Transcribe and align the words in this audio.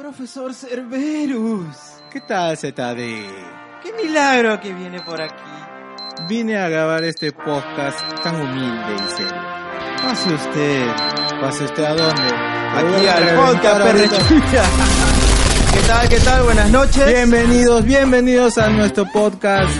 Profesor 0.00 0.54
Cerberus. 0.54 1.76
¿Qué 2.10 2.22
tal, 2.22 2.56
ZD? 2.56 2.72
Qué 3.82 3.92
milagro 4.02 4.58
que 4.58 4.72
viene 4.72 4.98
por 5.02 5.20
aquí. 5.20 5.42
Vine 6.26 6.56
a 6.56 6.70
grabar 6.70 7.04
este 7.04 7.32
podcast 7.32 7.98
tan 8.22 8.36
humilde 8.36 8.94
y 8.94 9.10
serio. 9.14 9.42
Pase 10.02 10.32
usted. 10.32 10.86
¿Pase 11.42 11.64
usted 11.64 11.84
a 11.84 11.94
dónde? 11.94 12.22
Aquí 12.22 13.06
al 13.08 13.36
podcast, 13.36 13.82
perrechucha. 13.82 14.64
¿Qué 15.74 15.80
tal, 15.86 16.08
qué 16.08 16.20
tal? 16.20 16.42
Buenas 16.44 16.70
noches. 16.70 17.06
Bienvenidos, 17.06 17.84
bienvenidos 17.84 18.56
a 18.56 18.70
nuestro 18.70 19.04
podcast. 19.12 19.70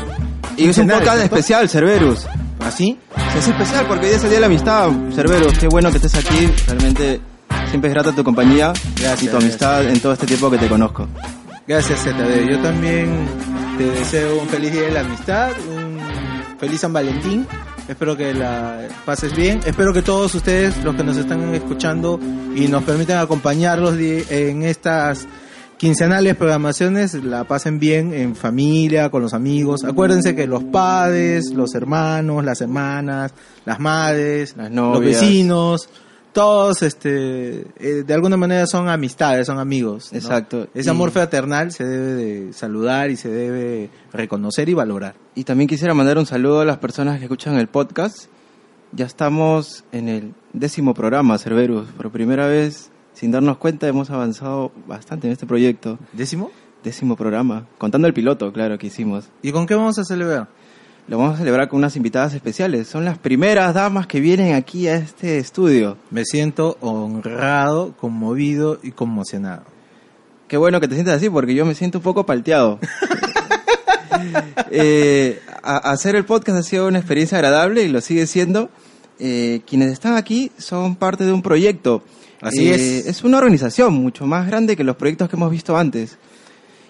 Y 0.59 0.69
es 0.69 0.77
un 0.77 0.89
podcast 0.89 1.23
especial, 1.23 1.67
Cerberus. 1.67 2.27
¿Así? 2.59 2.99
Sí, 3.33 3.39
Es 3.39 3.49
especial 3.49 3.87
porque 3.87 4.09
hoy 4.09 4.13
es 4.13 4.23
el 4.25 4.29
día 4.29 4.37
de 4.37 4.41
la 4.41 4.47
amistad, 4.49 4.91
Cerberus. 5.15 5.59
Qué 5.59 5.69
bueno 5.69 5.91
que 5.91 5.97
estés 5.97 6.15
aquí. 6.15 6.53
Realmente 6.67 7.23
siempre 7.71 7.89
es 7.89 7.95
grata 7.95 8.13
tu 8.13 8.23
compañía 8.25 8.73
Gracias, 8.97 9.23
y 9.23 9.29
tu 9.29 9.37
amistad 9.37 9.85
en 9.89 10.01
todo 10.01 10.13
este 10.13 10.27
tiempo 10.27 10.51
que 10.51 10.59
te 10.59 10.69
conozco. 10.69 11.09
Gracias, 11.67 12.01
ZD. 12.01 12.49
Yo 12.51 12.59
también 12.61 13.27
te 13.79 13.85
deseo 13.85 14.41
un 14.41 14.49
feliz 14.49 14.73
día 14.73 14.83
de 14.83 14.91
la 14.91 15.01
amistad, 15.01 15.51
un 15.71 15.99
feliz 16.59 16.81
San 16.81 16.93
Valentín. 16.93 17.47
Espero 17.89 18.17
que 18.17 18.35
la 18.35 18.89
pases 19.05 19.35
bien. 19.35 19.61
Espero 19.65 19.93
que 19.93 20.03
todos 20.03 20.35
ustedes, 20.35 20.83
los 20.85 20.95
que 20.97 21.05
nos 21.05 21.17
están 21.17 21.55
escuchando 21.55 22.19
y 22.55 22.69
nos 22.69 22.83
permiten 22.85 23.19
acompañarlos 23.19 23.95
en 23.99 24.63
estas 24.65 25.27
quincenales 25.77 26.37
programaciones, 26.37 27.15
la 27.15 27.45
pasen 27.45 27.79
bien 27.79 28.13
en 28.13 28.37
familia, 28.37 29.09
con 29.11 29.23
los 29.23 29.33
amigos. 29.33 29.83
Acuérdense 29.85 30.37
que 30.37 30.47
los 30.47 30.63
padres, 30.65 31.53
los 31.55 31.75
hermanos, 31.75 32.45
las 32.45 32.61
hermanas, 32.61 33.33
las 33.65 33.81
madres, 33.81 34.55
Las 34.57 34.71
los 34.71 34.95
novias. 34.95 35.21
vecinos, 35.21 35.89
todos 36.33 36.83
este 36.83 37.67
eh, 37.79 38.05
de 38.07 38.15
alguna 38.15 38.37
manera 38.37 38.67
son 38.67 38.89
amistades, 38.89 39.47
son 39.47 39.59
amigos. 39.59 40.11
¿no? 40.13 40.19
Exacto. 40.19 40.69
Ese 40.75 40.89
Y- 40.89 40.91
amor 40.91 41.11
fraternal 41.11 41.73
se 41.73 41.85
debe 41.85 42.13
de 42.15 42.53
saludar 42.53 43.11
y 43.11 43.17
se 43.17 43.29
debe 43.29 43.91
reconocer 44.13 44.69
y 44.69 44.75
valorar. 44.75 45.15
Y 45.35 45.45
también 45.45 45.69
quisiera 45.69 45.95
mandar 45.95 46.19
un 46.19 46.27
saludo 46.27 46.61
a 46.61 46.65
las 46.65 46.79
personas 46.79 47.19
que 47.19 47.25
escuchan 47.25 47.55
el 47.57 47.67
podcast. 47.69 48.27
Ya 48.93 49.07
estamos 49.07 49.85
en 49.93 50.09
el 50.09 50.35
décimo 50.53 50.95
programa, 50.95 51.39
Cerberus. 51.39 51.89
Por 51.91 52.11
primera 52.11 52.47
vez, 52.47 52.91
sin 53.15 53.31
darnos 53.31 53.57
cuenta, 53.59 53.87
hemos 53.87 54.11
avanzado 54.11 54.73
bastante 54.87 55.27
en 55.29 55.33
este 55.33 55.47
proyecto. 55.47 55.99
¿Décimo? 56.13 56.51
Décimo 56.83 57.15
programa. 57.17 57.67
Contando 57.79 58.09
el 58.09 58.15
piloto, 58.15 58.53
claro, 58.53 58.79
que 58.79 58.89
hicimos. 58.89 59.27
¿Y 59.43 59.53
con 59.53 59.67
qué 59.67 59.75
vamos 59.75 59.99
a 59.99 60.05
celebrar? 60.05 60.49
Lo 61.11 61.19
vamos 61.19 61.35
a 61.35 61.39
celebrar 61.39 61.69
con 61.69 61.79
unas 61.81 61.97
invitadas 61.97 62.33
especiales. 62.35 62.87
Son 62.87 63.05
las 63.05 63.19
primeras 63.19 63.75
damas 63.75 64.07
que 64.07 64.21
vienen 64.21 64.55
aquí 64.55 64.87
a 64.87 64.95
este 64.95 65.39
estudio. 65.39 65.97
Me 66.11 66.25
siento 66.25 66.79
honrado, 66.81 67.95
conmovido 68.01 68.79
y 68.83 68.93
conmocionado. 68.93 69.65
Qué 70.47 70.57
bueno 70.57 70.81
que 70.81 70.87
te 70.89 70.95
sientas 70.95 71.17
así 71.17 71.29
porque 71.29 71.55
yo 71.55 71.67
me 71.67 71.75
siento 71.75 71.99
un 71.99 72.05
poco 72.05 72.25
palteado. 72.25 72.79
Eh, 74.71 75.41
a- 75.63 75.79
hacer 75.93 76.15
el 76.15 76.25
podcast 76.27 76.59
ha 76.59 76.63
sido 76.63 76.87
una 76.89 76.99
experiencia 76.99 77.39
agradable 77.39 77.83
y 77.85 77.89
lo 77.89 78.01
sigue 78.01 78.27
siendo. 78.27 78.69
Eh, 79.19 79.63
quienes 79.67 79.91
están 79.93 80.15
aquí 80.15 80.53
son 80.59 80.95
parte 80.97 81.25
de 81.25 81.33
un 81.33 81.43
proyecto. 81.43 82.03
Así 82.41 82.69
Eh, 82.71 82.75
es. 82.75 83.07
Es 83.07 83.25
una 83.25 83.39
organización 83.39 83.95
mucho 83.95 84.27
más 84.27 84.47
grande 84.47 84.77
que 84.77 84.85
los 84.85 84.97
proyectos 84.97 85.29
que 85.31 85.37
hemos 85.37 85.51
visto 85.51 85.77
antes. 85.77 86.19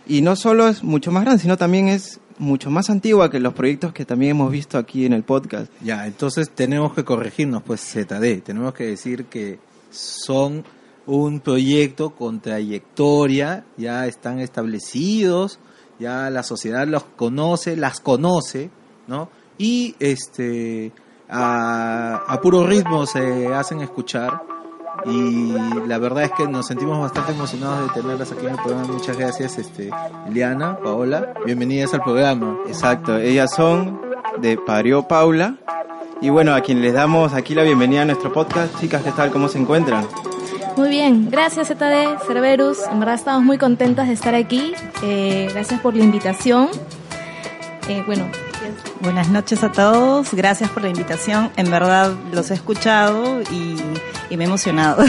Y 0.09 0.23
no 0.23 0.35
solo 0.37 0.69
es 0.69 0.83
mucho 0.83 1.13
más 1.13 1.23
grande, 1.25 1.41
sino 1.43 1.57
también 1.57 1.89
es 1.89 2.19
mucho 2.41 2.71
más 2.71 2.91
antigua 2.91 3.31
que 3.31 3.39
los 3.39 3.53
proyectos 3.53 3.93
que 3.93 4.05
también 4.05 4.33
hemos 4.33 4.51
visto 4.51 4.79
aquí 4.79 5.05
en 5.05 5.13
el 5.13 5.23
podcast. 5.23 5.71
Ya, 5.83 6.07
entonces 6.07 6.51
tenemos 6.51 6.95
que 6.95 7.05
corregirnos, 7.05 7.63
pues 7.63 7.81
ZD. 7.81 8.43
Tenemos 8.43 8.75
que 8.75 8.87
decir 8.87 9.27
que 9.27 9.59
son 9.91 10.65
un 11.07 11.41
proyecto 11.41 12.11
con 12.11 12.41
trayectoria, 12.41 13.65
ya 13.77 14.07
están 14.07 14.41
establecidos, 14.41 15.59
ya 15.99 16.31
la 16.31 16.43
sociedad 16.43 16.87
los 16.87 17.05
conoce, 17.05 17.77
las 17.77 18.01
conoce, 18.01 18.71
¿no? 19.07 19.29
Y 19.59 19.95
este 20.01 20.93
a, 21.29 22.25
a 22.27 22.41
puro 22.41 22.67
ritmo 22.67 23.07
se 23.07 23.49
hacen 23.49 23.81
escuchar 23.81 24.43
y 25.07 25.53
la 25.87 25.99
verdad 25.99 26.25
es 26.25 26.33
que 26.33 26.47
nos 26.47 26.67
sentimos 26.67 27.01
bastante 27.01 27.33
emocionados 27.33 27.89
de 27.89 28.01
tenerlas 28.01 28.33
aquí 28.33 28.47
en 28.47 28.53
el 28.53 28.63
programa. 28.63 28.93
Muchas 28.93 29.17
gracias, 29.17 29.59
este, 29.59 29.91
Eliana, 30.27 30.79
Paola, 30.79 31.35
bienvenidas 31.45 31.95
al 31.95 32.03
programa. 32.03 32.59
Exacto, 32.67 33.17
ellas 33.17 33.55
son 33.55 34.01
de 34.39 34.57
Parió 34.57 35.07
Paula. 35.09 35.57
Y 36.21 36.29
bueno, 36.29 36.55
a 36.55 36.61
quien 36.61 36.83
les 36.83 36.93
damos 36.93 37.33
aquí 37.33 37.55
la 37.55 37.63
bienvenida 37.63 38.03
a 38.03 38.05
nuestro 38.05 38.33
podcast, 38.33 38.79
chicas, 38.79 39.03
¿qué 39.03 39.13
tal? 39.13 39.31
¿Cómo 39.31 39.49
se 39.49 39.59
encuentran? 39.59 40.07
Muy 40.77 40.89
bien, 40.89 41.31
gracias 41.31 41.69
ZD, 41.69 42.27
Cerberus. 42.27 42.79
En 42.91 43.01
verdad 43.01 43.15
estamos 43.15 43.43
muy 43.43 43.59
contentas 43.59 44.07
de 44.09 44.15
estar 44.15 44.35
aquí. 44.35 44.75
Eh, 45.03 45.49
gracias 45.53 45.81
por 45.81 45.97
la 45.97 46.05
invitación. 46.05 46.69
Eh, 47.89 48.03
bueno, 48.07 48.27
Buenas 49.01 49.29
noches 49.29 49.63
a 49.65 49.73
todos, 49.73 50.33
gracias 50.35 50.71
por 50.71 50.83
la 50.83 50.89
invitación. 50.91 51.51
En 51.57 51.71
verdad 51.71 52.13
los 52.33 52.51
he 52.51 52.55
escuchado 52.55 53.41
y, 53.51 53.77
y 54.29 54.37
me 54.37 54.45
he 54.45 54.47
emocionado. 54.47 55.03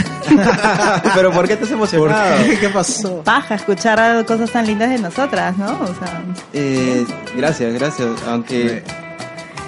Pero 1.15 1.31
¿por 1.31 1.47
qué 1.47 1.57
te 1.57 1.63
has 1.63 1.69
¿Por 1.69 1.77
emocionado? 1.77 2.43
qué? 2.45 2.59
¿Qué 2.59 2.69
pasó? 2.69 3.21
Paja 3.23 3.55
escuchar 3.55 4.25
cosas 4.25 4.51
tan 4.51 4.65
lindas 4.65 4.89
de 4.89 4.99
nosotras, 4.99 5.57
¿no? 5.57 5.71
O 5.81 5.87
sea, 5.87 6.23
Eh, 6.53 7.05
gracias, 7.35 7.73
gracias. 7.73 8.09
Aunque 8.27 8.83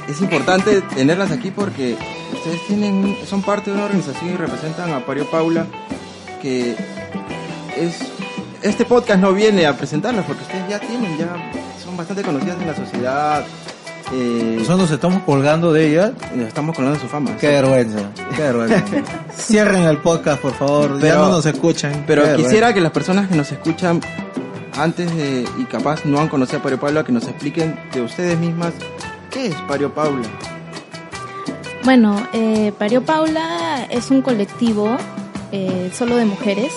es 0.08 0.22
importante 0.22 0.82
tenerlas 0.96 1.32
aquí 1.32 1.52
porque 1.52 1.98
ustedes 2.34 2.66
tienen, 2.68 3.18
son 3.28 3.42
parte 3.42 3.70
de 3.72 3.76
una 3.76 3.86
organización 3.86 4.34
y 4.34 4.38
representan 4.38 4.94
a 4.94 5.06
Pario 5.06 5.30
Paula, 5.30 5.66
que 6.42 6.76
es 7.78 7.98
este 8.62 8.86
podcast 8.86 9.20
no 9.20 9.34
viene 9.34 9.66
a 9.66 9.76
presentarlas 9.76 10.26
porque 10.26 10.44
ustedes 10.44 10.70
ya 10.70 10.80
tienen, 10.80 11.18
ya 11.18 11.28
son 11.84 11.98
bastante 11.98 12.22
conocidas 12.24 12.58
en 12.62 12.68
la 12.68 12.76
sociedad. 12.76 13.44
Eh, 14.16 14.56
Nosotros 14.60 14.80
nos 14.82 14.92
estamos 14.92 15.24
colgando 15.24 15.74
de 15.74 15.88
ella. 15.90 16.14
estamos 16.48 16.76
colgando 16.76 17.00
su 17.00 17.08
fama. 17.08 17.36
Qué 17.38 17.48
vergüenza, 17.48 18.00
qué 18.36 18.42
vergüenza. 18.44 18.84
Cierren 19.38 19.84
el 19.84 19.98
podcast, 19.98 20.42
por 20.42 20.54
favor. 20.54 20.96
ya 20.96 21.00
Pero- 21.02 21.18
no 21.26 21.30
nos 21.30 21.46
escuchan. 21.46 22.04
Pero 22.06 22.22
Qué 22.22 22.28
vergüenza. 22.30 22.44
quisiera 22.50 22.74
que 22.74 22.82
las 22.82 22.92
personas 22.92 23.28
que 23.28 23.36
nos 23.36 23.52
escuchan 23.52 24.00
antes 24.78 25.16
de, 25.16 25.46
y 25.60 25.64
capaz 25.66 26.06
no 26.06 26.20
han 26.20 26.28
conocido 26.30 26.60
a 26.60 26.64
Pario 26.64 26.80
Paula, 26.80 27.04
que 27.04 27.12
nos 27.12 27.28
expliquen 27.28 27.76
de 27.94 28.02
ustedes 28.02 28.38
mismas 28.40 28.74
qué 29.32 29.48
es 29.48 29.56
Pario 29.68 29.94
Paula. 29.94 30.28
bueno 31.84 32.26
eh, 32.34 32.72
Pario 32.78 33.04
Paula 33.04 33.86
es 33.90 34.10
un 34.12 34.22
colectivo 34.22 34.96
eh, 35.52 35.92
solo 35.94 36.16
de 36.16 36.26
mujeres 36.26 36.72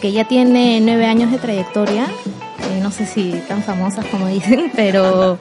que 0.00 0.12
ya 0.12 0.24
tiene 0.28 0.80
nueve 0.80 1.06
años 1.06 1.30
de 1.32 1.38
trayectoria. 1.38 2.04
Eh, 2.04 2.80
no 2.82 2.90
sé 2.90 3.06
si 3.06 3.32
tan 3.48 3.62
famosas 3.62 4.04
como 4.06 4.28
dicen, 4.28 4.70
pero 4.76 5.38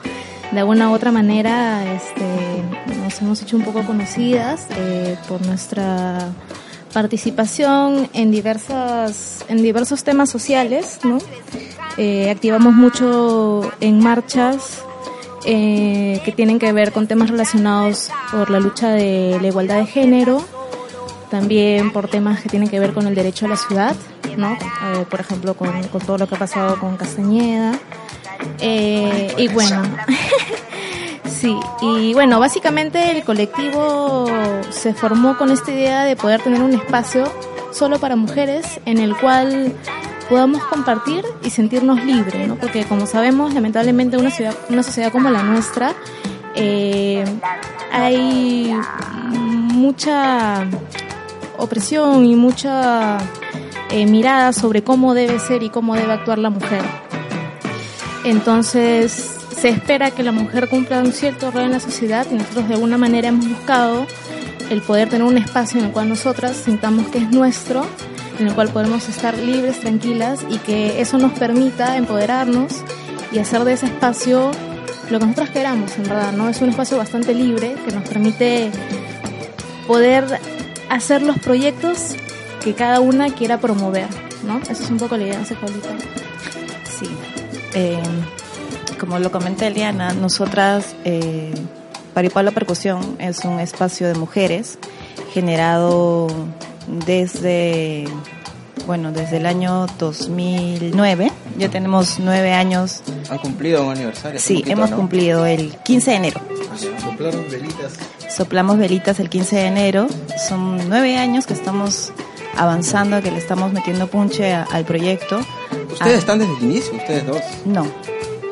de 0.52 0.60
alguna 0.60 0.90
u 0.90 0.94
otra 0.94 1.12
manera 1.12 1.84
este, 1.94 2.26
nos 3.04 3.22
hemos 3.22 3.42
hecho 3.42 3.58
un 3.58 3.64
poco 3.64 3.84
conocidas 3.84 4.68
eh, 4.78 5.18
por 5.28 5.46
nuestra 5.46 6.30
participación 6.94 8.10
en 8.14 8.32
diversas 8.32 9.46
en 9.48 9.62
diversos 9.62 10.04
temas 10.04 10.30
sociales, 10.30 11.00
¿no? 11.04 11.18
Eh, 11.98 12.30
activamos 12.30 12.74
mucho 12.74 13.72
en 13.80 14.00
marchas 14.00 14.82
eh, 15.46 16.22
que 16.26 16.32
tienen 16.32 16.58
que 16.58 16.72
ver 16.74 16.92
con 16.92 17.08
temas 17.08 17.30
relacionados 17.30 18.10
por 18.32 18.50
la 18.50 18.60
lucha 18.60 18.90
de 18.90 19.38
la 19.42 19.48
igualdad 19.48 19.78
de 19.78 19.86
género, 19.86 20.44
también 21.30 21.92
por 21.92 22.08
temas 22.10 22.42
que 22.42 22.50
tienen 22.50 22.70
que 22.70 22.80
ver 22.80 22.94
con 22.94 23.08
el 23.08 23.16
derecho 23.16 23.46
a 23.46 23.50
la 23.50 23.58
ciudad, 23.58 23.96
¿no? 24.38 24.58
Por 25.10 25.20
ejemplo, 25.20 25.54
con, 25.54 25.84
con 25.88 26.02
todo 26.02 26.18
lo 26.18 26.28
que 26.28 26.36
ha 26.36 26.40
pasado 26.40 26.80
con 26.80 26.98
Castañeda. 26.98 27.74
Eh, 28.60 29.34
y 29.38 29.48
bueno, 29.50 29.82
sí, 31.26 31.56
y 31.82 32.14
bueno, 32.14 32.40
básicamente 32.40 33.12
el 33.12 33.24
colectivo 33.24 34.26
se 34.70 34.94
formó 34.94 35.38
con 35.38 35.52
esta 35.52 35.72
idea 35.72 36.04
de 36.06 36.16
poder 36.16 36.42
tener 36.42 36.62
un 36.62 36.74
espacio 36.74 37.32
solo 37.72 38.00
para 38.00 38.16
mujeres 38.16 38.80
en 38.86 39.00
el 39.00 39.16
cual 39.18 39.74
podamos 40.30 40.64
compartir 40.64 41.24
y 41.44 41.50
sentirnos 41.50 42.04
libres, 42.04 42.48
¿no? 42.48 42.56
Porque 42.56 42.86
como 42.86 43.06
sabemos, 43.06 43.54
lamentablemente 43.54 44.18
una 44.18 44.32
ciudad, 44.32 44.56
una 44.70 44.84
sociedad 44.84 45.12
como 45.12 45.30
la 45.30 45.44
nuestra, 45.44 45.94
eh, 46.56 47.24
hay 47.92 48.74
mucha 49.74 50.66
opresión 51.58 52.26
y 52.26 52.36
mucha 52.36 53.18
eh, 53.90 54.06
mirada 54.06 54.54
sobre 54.54 54.84
cómo 54.84 55.14
debe 55.14 55.40
ser 55.40 55.64
y 55.64 55.70
cómo 55.70 55.96
debe 55.96 56.14
actuar 56.14 56.40
la 56.40 56.50
mujer. 56.50 56.82
Entonces 58.26 59.38
se 59.56 59.70
espera 59.70 60.10
que 60.10 60.24
la 60.24 60.32
mujer 60.32 60.68
cumpla 60.68 61.00
un 61.00 61.14
cierto 61.14 61.52
rol 61.52 61.66
en 61.66 61.72
la 61.72 61.80
sociedad 61.80 62.26
y 62.32 62.34
nosotros 62.34 62.68
de 62.68 62.74
alguna 62.74 62.98
manera 62.98 63.28
hemos 63.28 63.48
buscado 63.48 64.08
el 64.72 64.82
poder 64.82 65.10
tener 65.10 65.28
un 65.28 65.38
espacio 65.38 65.80
en 65.80 65.86
el 65.86 65.92
cual 65.92 66.10
nosotras 66.10 66.58
sintamos 66.58 67.08
que 67.10 67.20
es 67.20 67.30
nuestro, 67.30 67.86
en 68.40 68.48
el 68.48 68.56
cual 68.56 68.70
podemos 68.70 69.08
estar 69.10 69.38
libres, 69.38 69.80
tranquilas 69.80 70.40
y 70.50 70.58
que 70.58 71.02
eso 71.02 71.20
nos 71.20 71.34
permita 71.34 71.98
empoderarnos 71.98 72.74
y 73.32 73.38
hacer 73.38 73.64
de 73.64 73.74
ese 73.74 73.86
espacio 73.86 74.50
lo 75.12 75.20
que 75.20 75.26
nosotras 75.26 75.52
queramos, 75.52 75.96
en 75.96 76.04
verdad, 76.06 76.32
¿no? 76.32 76.50
Es 76.50 76.60
un 76.64 76.70
espacio 76.70 76.98
bastante 76.98 77.36
libre 77.36 77.76
que 77.86 77.94
nos 77.94 78.10
permite 78.10 78.72
poder 79.86 80.40
hacer 80.90 81.22
los 81.22 81.38
proyectos 81.38 82.16
que 82.64 82.74
cada 82.74 83.02
una 83.02 83.30
quiera 83.30 83.60
promover, 83.60 84.08
¿no? 84.48 84.60
Eso 84.68 84.84
es 84.84 84.90
un 84.90 84.98
poco 84.98 85.16
la 85.16 85.26
idea, 85.26 85.38
no 85.38 85.46
sé, 85.46 85.54
Paulita. 85.54 85.90
Eh, 87.76 88.02
como 89.00 89.20
lo 89.20 89.32
comenté 89.32 89.68
Eliana, 89.68 90.14
nosotras, 90.14 90.96
eh, 91.04 91.54
Paripala 92.14 92.52
Percusión 92.52 93.18
es 93.20 93.44
un 93.44 93.60
espacio 93.60 94.08
de 94.08 94.16
mujeres 94.16 94.80
generado 95.34 96.28
desde, 97.06 98.06
bueno, 98.88 99.12
desde 99.12 99.38
el 99.38 99.46
año 99.46 99.88
2009. 100.00 101.32
Ya 101.58 101.70
tenemos 101.70 102.20
nueve 102.20 102.54
años. 102.54 103.02
¿Han 103.30 103.38
cumplido 103.40 103.86
un 103.86 103.92
aniversario? 103.92 104.40
Sí, 104.40 104.56
poquito, 104.56 104.72
hemos 104.72 104.92
¿no? 104.92 104.96
cumplido 104.98 105.46
el 105.46 105.76
15 105.84 106.12
de 106.12 106.18
enero. 106.18 106.42
Soplaron 107.02 107.46
velitas. 107.50 107.94
Soplamos 108.34 108.78
velitas 108.78 109.20
el 109.20 109.30
15 109.30 109.56
de 109.58 109.66
enero. 109.66 110.08
Son 110.48 110.90
nueve 110.90 111.18
años 111.18 111.46
que 111.46 111.54
estamos 111.54 112.14
avanzando, 112.58 113.22
que 113.22 113.32
le 113.32 113.38
estamos 113.38 113.72
metiendo 113.74 114.08
punche 114.08 114.54
a- 114.54 114.64
al 114.72 114.86
proyecto. 114.86 115.40
Ustedes 115.92 116.16
Ah, 116.16 116.20
están 116.20 116.40
desde 116.40 116.56
el 116.58 116.64
inicio, 116.64 116.94
ustedes 116.96 117.26
dos. 117.26 117.42
No, 117.66 117.86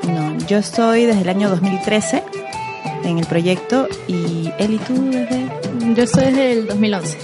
no. 0.08 0.38
Yo 0.48 0.58
estoy 0.58 1.06
desde 1.06 1.22
el 1.22 1.30
año 1.30 1.50
2013 1.50 2.24
en 3.04 3.18
el 3.20 3.26
proyecto 3.26 3.88
y 4.08 4.52
él 4.58 4.74
y 4.76 4.78
tú 4.80 5.10
desde... 5.10 5.48
Yo 5.96 6.04
estoy 6.04 6.26
desde 6.26 6.52
el 6.54 6.68
2011. 6.68 7.18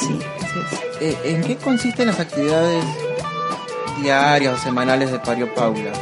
Sí, 0.00 0.18
así 0.42 0.58
es. 1.00 1.00
Eh, 1.00 1.18
¿En 1.24 1.42
qué 1.44 1.56
consisten 1.56 2.06
las 2.08 2.18
actividades 2.20 2.84
diarias 4.02 4.54
o 4.54 4.62
semanales 4.62 5.12
de 5.12 5.18
Pario 5.18 5.52
Paula? 5.54 5.92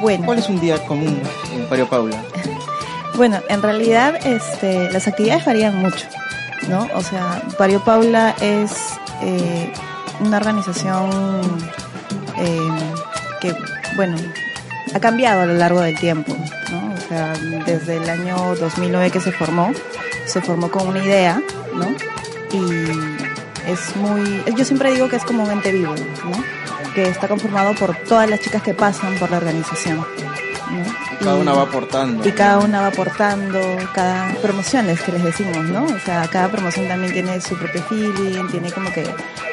Bueno, 0.00 0.24
¿Cuál 0.26 0.38
es 0.38 0.48
un 0.48 0.60
día 0.60 0.78
común 0.86 1.20
en 1.54 1.66
Pario 1.66 1.88
Paula? 1.88 2.22
bueno, 3.16 3.40
en 3.48 3.62
realidad 3.62 4.14
este, 4.26 4.90
las 4.92 5.06
actividades 5.08 5.44
varían 5.44 5.76
mucho, 5.76 6.06
¿no? 6.68 6.88
O 6.94 7.02
sea, 7.02 7.42
Pario 7.56 7.82
Paula 7.84 8.34
es 8.40 8.72
eh, 9.22 9.72
una 10.20 10.36
organización 10.36 11.10
eh, 12.36 12.94
que, 13.40 13.54
bueno, 13.96 14.16
ha 14.94 15.00
cambiado 15.00 15.42
a 15.42 15.46
lo 15.46 15.54
largo 15.54 15.80
del 15.80 15.98
tiempo, 15.98 16.36
¿no? 16.70 16.94
O 16.94 17.08
sea, 17.08 17.32
desde 17.66 17.96
el 17.96 18.08
año 18.08 18.54
2009 18.56 19.10
que 19.10 19.20
se 19.20 19.32
formó, 19.32 19.72
se 20.26 20.40
formó 20.40 20.70
con 20.70 20.88
una 20.88 21.04
idea, 21.04 21.40
¿no? 21.74 21.86
Y 22.52 23.18
es 23.68 23.96
muy, 23.96 24.42
yo 24.56 24.64
siempre 24.64 24.92
digo 24.92 25.08
que 25.08 25.16
es 25.16 25.24
como 25.24 25.44
un 25.44 25.50
ente 25.50 25.72
vivo, 25.72 25.94
¿no? 25.94 26.92
Que 26.94 27.08
está 27.08 27.28
conformado 27.28 27.74
por 27.74 27.96
todas 27.96 28.28
las 28.28 28.40
chicas 28.40 28.62
que 28.62 28.74
pasan 28.74 29.18
por 29.18 29.30
la 29.30 29.38
organización. 29.38 30.04
¿No? 31.20 31.24
Y 31.24 31.24
cada 31.24 31.36
una 31.36 31.52
va 31.52 31.62
aportando. 31.62 32.28
Y 32.28 32.32
cada 32.32 32.58
una 32.58 32.80
va 32.80 32.86
aportando, 32.88 33.60
cada 33.94 34.34
promociones 34.42 35.00
que 35.00 35.12
les 35.12 35.24
decimos, 35.24 35.64
¿no? 35.64 35.84
O 35.84 35.98
sea, 36.00 36.28
cada 36.28 36.48
promoción 36.48 36.88
también 36.88 37.12
tiene 37.12 37.40
su 37.40 37.56
propio 37.56 37.82
feeling, 37.84 38.48
tiene 38.50 38.70
como 38.72 38.92
que 38.92 39.04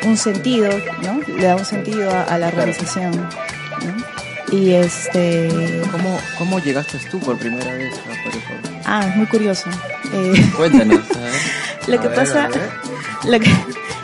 un 0.03 0.17
sentido, 0.17 0.69
¿no? 1.01 1.19
Le 1.35 1.45
da 1.45 1.55
un 1.55 1.65
sentido 1.65 2.11
a, 2.11 2.23
a 2.23 2.37
la 2.37 2.47
organización, 2.47 3.11
¿no? 3.11 4.15
Y 4.51 4.73
este... 4.73 5.81
¿Cómo, 5.91 6.19
¿Cómo 6.37 6.59
llegaste 6.59 6.99
tú 7.09 7.19
por 7.19 7.37
primera 7.37 7.73
vez 7.73 7.93
a 7.99 8.23
Pario 8.23 8.41
Paula? 8.47 8.81
Ah, 8.85 9.07
es 9.07 9.15
muy 9.15 9.25
curioso. 9.25 9.69
Eh, 10.13 10.51
Cuéntanos. 10.55 11.01
lo 11.87 11.99
que 11.99 12.07
ver, 12.07 12.17
pasa... 12.17 12.49
Lo 13.23 13.39
que, 13.39 13.49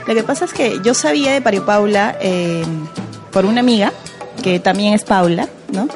lo 0.08 0.16
que 0.16 0.24
pasa 0.24 0.46
es 0.46 0.54
que 0.54 0.80
yo 0.81 0.96
sabía 0.96 1.31
de 1.31 1.42
Pario 1.42 1.63
Paula 1.63 2.18
eh, 2.22 2.66
por 3.31 3.46
una 3.46 3.60
amiga, 3.60 3.94
que 4.42 4.60
también 4.60 4.96
es 4.96 5.04
Paula, 5.04 5.48
¿no? 5.72 5.88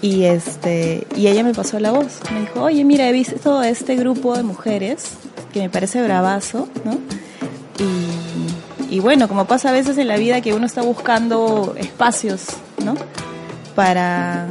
Y 0.00 0.24
este 0.24 1.06
y 1.16 1.26
ella 1.26 1.42
me 1.42 1.54
pasó 1.54 1.80
la 1.80 1.90
voz. 1.90 2.20
Me 2.32 2.40
dijo, 2.40 2.62
oye, 2.62 2.84
mira, 2.84 3.08
he 3.08 3.12
visto 3.12 3.62
este 3.62 3.96
grupo 3.96 4.36
de 4.36 4.42
mujeres 4.42 5.10
que 5.52 5.60
me 5.60 5.70
parece 5.70 6.02
bravazo, 6.02 6.68
¿no? 6.84 6.98
Y, 7.78 8.94
y 8.96 9.00
bueno, 9.00 9.28
como 9.28 9.46
pasa 9.46 9.70
a 9.70 9.72
veces 9.72 9.98
en 9.98 10.08
la 10.08 10.16
vida 10.16 10.40
que 10.40 10.54
uno 10.54 10.66
está 10.66 10.82
buscando 10.82 11.74
espacios, 11.76 12.46
¿no? 12.84 12.94
Para 13.74 14.46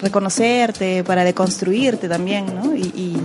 reconocerte, 0.00 1.04
para 1.04 1.24
deconstruirte 1.24 2.08
también, 2.08 2.46
¿no? 2.54 2.74
Y, 2.74 2.80
y, 2.80 3.20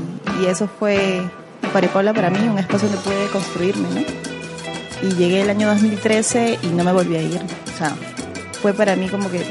eso 0.47 0.67
fue 0.67 1.23
Pario 1.71 1.89
Paula 1.91 2.13
para 2.13 2.29
mí, 2.29 2.37
un 2.47 2.59
espacio 2.59 2.89
donde 2.89 3.01
pude 3.03 3.27
construirme, 3.31 3.87
¿no? 3.89 4.01
Y 5.07 5.13
llegué 5.15 5.41
el 5.41 5.49
año 5.49 5.67
2013 5.69 6.59
y 6.61 6.67
no 6.67 6.83
me 6.83 6.91
volví 6.91 7.15
a 7.15 7.21
ir. 7.21 7.41
O 7.73 7.77
sea, 7.77 7.95
fue 8.61 8.73
para 8.73 8.95
mí 8.95 9.07
como 9.07 9.31
que 9.31 9.41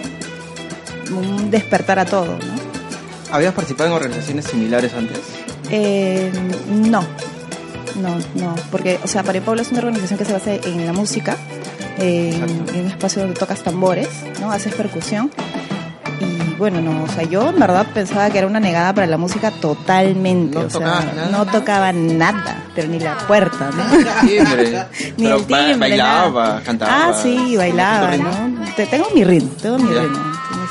un 1.13 1.51
despertar 1.51 1.99
a 1.99 2.05
todo, 2.05 2.27
¿no? 2.39 2.65
¿Habías 3.33 3.53
participado 3.55 3.91
en 3.91 3.97
organizaciones 3.97 4.45
similares 4.47 4.93
antes? 4.95 5.19
Eh, 5.71 6.31
no, 6.69 7.03
no, 8.01 8.17
no, 8.35 8.55
porque, 8.71 8.99
o 9.03 9.09
sea, 9.09 9.23
Pario 9.23 9.43
Paula 9.43 9.63
es 9.63 9.71
una 9.73 9.81
organización 9.81 10.19
que 10.19 10.25
se 10.25 10.33
basa 10.33 10.53
en 10.55 10.87
la 10.87 10.93
música, 10.93 11.37
en, 11.99 12.43
un 12.43 12.87
espacio 12.87 13.23
donde 13.23 13.39
tocas 13.39 13.63
tambores, 13.63 14.09
¿no? 14.41 14.53
Haces 14.53 14.75
percusión. 14.75 15.31
Y 16.21 16.55
bueno, 16.57 16.81
no, 16.81 17.03
o 17.05 17.09
sea, 17.09 17.25
yo 17.25 17.49
en 17.49 17.59
verdad 17.59 17.87
pensaba 17.93 18.31
que 18.31 18.39
era 18.39 18.47
una 18.47 18.61
negada 18.61 18.95
para 18.95 19.07
la 19.09 19.17
música 19.17 19.51
totalmente. 19.51 20.57
No 20.59 20.67
o 20.67 20.71
sea, 20.71 20.81
nada. 20.81 21.29
no 21.31 21.45
tocaba 21.47 21.93
nada, 21.93 22.63
pero 22.75 22.87
ni 22.89 23.01
la 23.01 23.19
puerta, 23.27 23.71
¿no? 23.73 23.85
Timbre. 24.27 24.85
Ni 25.17 25.25
Pero 25.25 25.37
el 25.37 25.45
timbre, 25.47 25.73
ba- 25.73 25.79
bailaba, 25.79 26.47
nada. 26.49 26.63
cantaba. 26.63 26.93
Ah, 27.09 27.13
sí, 27.21 27.57
bailaba. 27.57 28.17
¿no? 28.17 28.31
Te- 28.77 28.87
tengo 28.87 29.07
mi 29.15 29.25
ritmo, 29.25 29.51
tengo 29.61 29.79
mi 29.79 29.93
ritmo. 29.93 30.19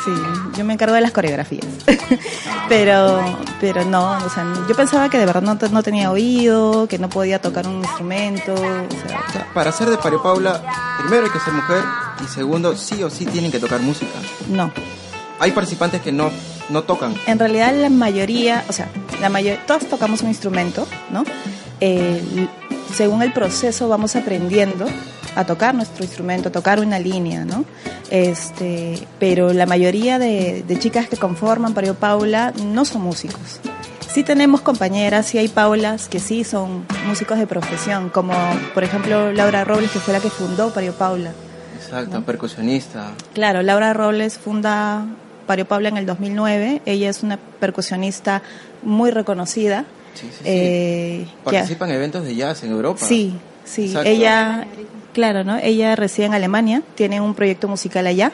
Sí, 0.04 0.12
yo 0.58 0.66
me 0.66 0.74
encargo 0.74 0.96
de 0.96 1.02
las 1.02 1.12
coreografías. 1.12 1.66
pero, 2.70 3.22
pero 3.62 3.86
no, 3.86 4.18
o 4.18 4.30
sea, 4.30 4.46
yo 4.68 4.76
pensaba 4.76 5.10
que 5.10 5.18
de 5.18 5.26
verdad 5.26 5.42
no, 5.42 5.56
no 5.56 5.84
tenía 5.84 6.12
oído, 6.12 6.88
que 6.88 6.98
no 6.98 7.10
podía 7.10 7.42
tocar 7.42 7.68
un 7.68 7.78
instrumento, 7.78 8.54
o 8.54 8.58
sea, 9.08 9.24
O 9.28 9.32
sea, 9.32 9.48
para 9.54 9.72
ser 9.72 9.90
de 9.90 9.98
Pario 9.98 10.22
Paula, 10.22 10.62
primero 11.00 11.26
hay 11.26 11.32
que 11.32 11.40
ser 11.40 11.54
mujer 11.54 11.84
y 12.24 12.28
segundo, 12.28 12.76
sí 12.76 13.02
o 13.04 13.10
sí 13.10 13.26
tienen 13.26 13.52
que 13.52 13.60
tocar 13.60 13.82
música. 13.82 14.12
no. 14.50 14.72
Hay 15.40 15.52
participantes 15.52 16.02
que 16.02 16.12
no, 16.12 16.32
no 16.70 16.84
tocan. 16.84 17.16
En 17.26 17.40
realidad 17.40 17.74
la 17.74 17.90
mayoría, 17.90 18.64
o 18.70 18.72
sea, 18.72 18.88
la 19.20 19.30
mayor, 19.30 19.58
todos 19.68 19.90
tocamos 19.90 20.22
un 20.22 20.30
instrumento, 20.30 20.88
¿no? 21.12 21.26
Eh, 21.82 22.48
según 22.94 23.24
el 23.24 23.34
proceso 23.34 23.90
vamos 23.90 24.16
aprendiendo 24.16 24.86
a 25.36 25.46
tocar 25.46 25.74
nuestro 25.76 26.04
instrumento, 26.04 26.50
a 26.50 26.52
tocar 26.52 26.80
una 26.80 27.00
línea, 27.00 27.46
¿no? 27.46 27.66
Este, 28.12 29.08
pero 29.20 29.54
la 29.54 29.66
mayoría 29.66 30.20
de, 30.20 30.64
de 30.68 30.80
chicas 30.80 31.08
que 31.10 31.18
conforman 31.18 31.74
Pario 31.74 31.96
Paula 31.96 32.54
no 32.64 32.86
son 32.86 33.02
músicos. 33.02 33.60
Sí 34.08 34.24
tenemos 34.24 34.62
compañeras, 34.62 35.26
sí 35.26 35.40
hay 35.40 35.48
Paulas 35.48 36.08
que 36.08 36.20
sí 36.20 36.44
son 36.44 36.86
músicos 37.08 37.40
de 37.40 37.48
profesión, 37.48 38.10
como 38.10 38.34
por 38.76 38.84
ejemplo 38.84 39.32
Laura 39.32 39.64
Robles, 39.64 39.90
que 39.92 40.00
fue 40.00 40.14
la 40.14 40.20
que 40.20 40.30
fundó 40.30 40.72
Pario 40.72 40.94
Paula. 40.94 41.32
Exacto, 41.76 42.22
percusionista. 42.24 43.12
Claro, 43.34 43.64
Laura 43.64 43.92
Robles 43.94 44.38
funda 44.38 45.06
Pario 45.48 45.66
Paula 45.68 45.90
en 45.90 45.98
el 45.98 46.06
2009. 46.06 46.84
Ella 46.86 47.10
es 47.10 47.24
una 47.24 47.38
percusionista 47.60 48.44
muy 48.84 49.10
reconocida. 49.10 49.86
Sí, 50.14 50.28
sí, 50.30 50.38
sí. 50.38 50.44
Eh, 50.46 51.28
que- 51.46 51.52
Participa 51.52 51.86
en 51.86 51.92
eventos 51.96 52.24
de 52.24 52.36
jazz 52.36 52.64
en 52.64 52.72
Europa. 52.72 53.04
sí, 53.04 53.34
sí. 53.66 53.86
Exacto. 53.86 54.10
Ella, 54.10 54.68
claro, 55.14 55.44
¿no? 55.44 55.58
Ella 55.58 55.96
reside 55.96 56.26
en 56.28 56.34
Alemania, 56.34 56.82
tiene 56.96 57.22
un 57.22 57.34
proyecto 57.34 57.68
musical 57.68 58.08
allá, 58.08 58.32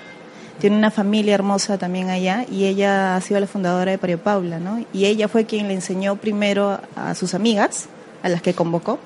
tiene 0.60 0.76
una 0.76 0.92
familia 0.92 1.36
hermosa 1.36 1.78
también 1.78 2.10
allá 2.10 2.46
y 2.52 2.66
ella 2.66 3.16
ha 3.16 3.22
sido 3.22 3.40
la 3.40 3.48
fundadora 3.48 3.92
de 3.92 3.98
Pario 3.98 4.20
Paula, 4.20 4.60
¿no? 4.60 4.84
Y 4.94 5.06
ella 5.06 5.28
fue 5.28 5.46
quien 5.46 5.68
le 5.68 5.74
enseñó 5.74 6.18
primero 6.18 6.80
a 6.96 7.16
sus 7.16 7.34
amigas, 7.34 7.88
a 8.24 8.30
las 8.30 8.42
que 8.42 8.54
convocó, 8.54 9.00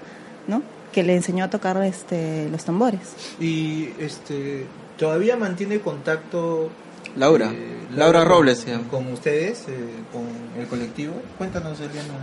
¿no? 0.47 0.63
Que 0.91 1.03
le 1.03 1.15
enseñó 1.15 1.45
a 1.45 1.49
tocar 1.49 1.77
este, 1.83 2.49
los 2.49 2.65
tambores. 2.65 3.01
Y 3.39 3.89
este 3.99 4.65
todavía 4.97 5.35
mantiene 5.35 5.79
contacto 5.79 6.69
Laura. 7.15 7.51
eh, 7.53 7.70
Laura 7.96 8.20
con- 8.22 8.29
Robles 8.29 8.65
llama. 8.65 8.84
con 8.89 9.12
ustedes, 9.12 9.65
eh, 9.67 9.74
con 10.12 10.24
el 10.60 10.67
colectivo. 10.67 11.13
Cuéntanos, 11.38 11.79
Eliana. 11.79 12.13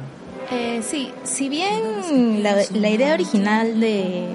Eh, 0.51 0.83
sí, 0.83 1.13
si 1.23 1.49
bien 1.49 2.43
la, 2.43 2.57
la 2.75 2.91
idea 2.91 3.15
original 3.15 3.79
de 3.79 4.27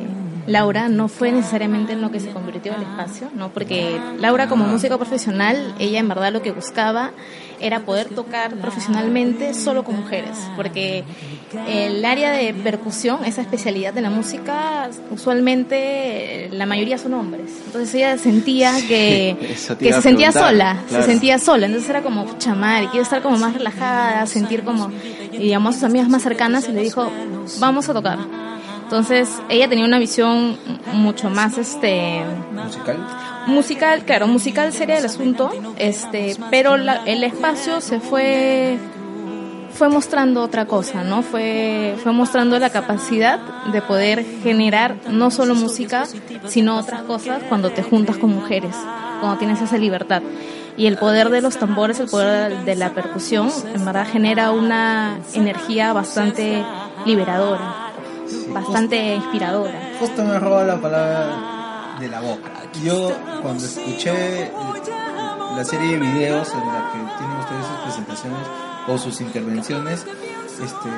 Laura 0.48 0.88
no 0.88 1.08
fue 1.10 1.32
necesariamente 1.32 1.94
en 1.94 2.02
lo 2.02 2.12
que 2.12 2.20
se 2.22 2.30
convirtió 2.30 2.74
el 2.76 2.84
espacio, 2.84 3.30
¿no? 3.36 3.50
Porque 3.50 4.00
Laura 4.20 4.48
como 4.48 4.66
música 4.66 4.98
profesional, 4.98 5.74
ella 5.80 6.00
en 6.00 6.08
verdad 6.08 6.32
lo 6.32 6.42
que 6.42 6.52
buscaba 6.52 7.12
era 7.60 7.82
poder 7.82 8.10
tocar 8.10 8.56
profesionalmente 8.56 9.54
solo 9.54 9.84
con 9.84 9.96
mujeres, 9.98 10.38
porque 10.56 11.04
el 11.68 12.04
área 12.04 12.32
de 12.32 12.54
percusión, 12.54 13.24
esa 13.26 13.42
especialidad 13.42 13.94
de 13.94 14.02
la 14.02 14.10
música, 14.10 14.90
usualmente 15.12 16.46
eh, 16.46 16.50
la 16.52 16.66
mayoría 16.66 16.98
son 16.98 17.14
hombres. 17.14 17.52
Entonces 17.66 17.94
ella 17.96 18.18
sentía 18.18 18.74
que, 18.88 19.38
que 19.80 19.94
se 19.94 20.02
sentía 20.02 20.32
sola, 20.32 20.84
claro. 20.88 21.04
se 21.04 21.12
sentía 21.12 21.40
sola, 21.40 21.66
entonces 21.66 21.90
era 21.90 22.02
como, 22.02 22.38
chamar, 22.38 22.90
quiero 22.90 23.04
estar 23.04 23.22
como 23.22 23.38
más 23.38 23.54
relajada, 23.54 24.26
sentir 24.26 24.64
como, 24.64 24.92
y 25.32 25.50
llamó 25.50 25.70
a 25.70 25.74
sus 25.74 25.84
amigas 25.84 26.10
más 26.10 26.24
cercanas 26.24 26.68
y 26.70 26.72
le 26.72 26.82
dijo, 26.82 27.10
vamos 27.60 27.90
a 27.90 27.94
tocar. 27.94 28.20
Entonces 28.84 29.30
ella 29.50 29.68
tenía 29.68 29.86
una 29.86 29.98
visión 29.98 30.58
mucho 30.94 31.30
más, 31.30 31.58
este, 31.58 32.24
Musical. 32.52 32.98
Musical, 33.48 34.04
claro, 34.06 34.28
musical 34.28 34.72
sería 34.74 34.98
el 34.98 35.06
asunto, 35.06 35.52
este, 35.78 36.36
pero 36.50 36.78
la- 36.78 37.02
el 37.06 37.24
espacio 37.24 37.82
se 37.82 38.00
fue 38.00 38.78
fue 39.74 39.90
mostrando 39.90 40.42
otra 40.42 40.66
cosa, 40.68 41.04
¿no? 41.04 41.22
Fue, 41.22 41.98
fue 42.02 42.14
mostrando 42.14 42.58
la 42.60 42.70
capacidad 42.70 43.40
de 43.74 43.82
poder 43.82 44.24
generar 44.42 44.96
no 45.10 45.32
solo 45.32 45.54
música, 45.54 46.06
sino 46.48 46.78
otras 46.78 47.02
cosas 47.02 47.44
cuando 47.50 47.72
te 47.72 47.84
juntas 47.84 48.16
con 48.16 48.30
mujeres, 48.34 48.74
cuando 49.20 49.38
tienes 49.38 49.62
esa 49.62 49.78
libertad. 49.78 50.22
Y 50.78 50.88
el 50.88 50.96
poder 50.98 51.30
de 51.30 51.42
los 51.42 51.58
tambores, 51.58 52.00
el 52.00 52.08
poder 52.08 52.64
de 52.64 52.76
la 52.76 52.92
percusión, 52.92 53.52
en 53.74 53.84
verdad 53.84 54.08
genera 54.10 54.52
una 54.52 55.20
energía 55.34 55.92
bastante 55.92 56.64
liberadora, 57.06 57.92
bastante 58.54 59.16
inspiradora. 59.16 59.92
Justo 60.00 60.24
me 60.24 60.40
roba 60.40 60.64
la 60.64 60.78
palabra 60.80 61.98
de 62.00 62.08
la 62.08 62.22
boca. 62.22 62.50
Yo 62.84 63.12
cuando 63.42 63.66
escuché 63.66 64.52
la 65.56 65.64
serie 65.64 65.92
de 65.92 65.98
videos 65.98 66.54
en 66.54 66.68
la 66.68 66.92
que 66.92 67.18
tienen 67.18 67.38
ustedes 67.38 67.66
sus 67.66 67.78
presentaciones 67.84 68.48
o 68.88 68.98
sus 68.98 69.22
intervenciones, 69.22 70.06
este, 70.62 70.90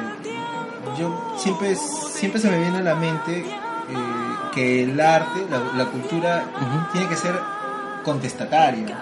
yo 0.98 1.36
siempre, 1.38 1.76
siempre 1.76 2.42
se 2.42 2.50
me 2.50 2.60
viene 2.60 2.78
a 2.78 2.82
la 2.82 2.96
mente 2.96 3.40
eh, 3.40 3.46
que 4.54 4.84
el 4.84 5.00
arte, 5.00 5.46
la, 5.76 5.86
cultura, 5.86 6.46
tiene 6.92 7.08
que 7.08 7.16
ser 7.16 7.40
contestataria. 8.04 8.98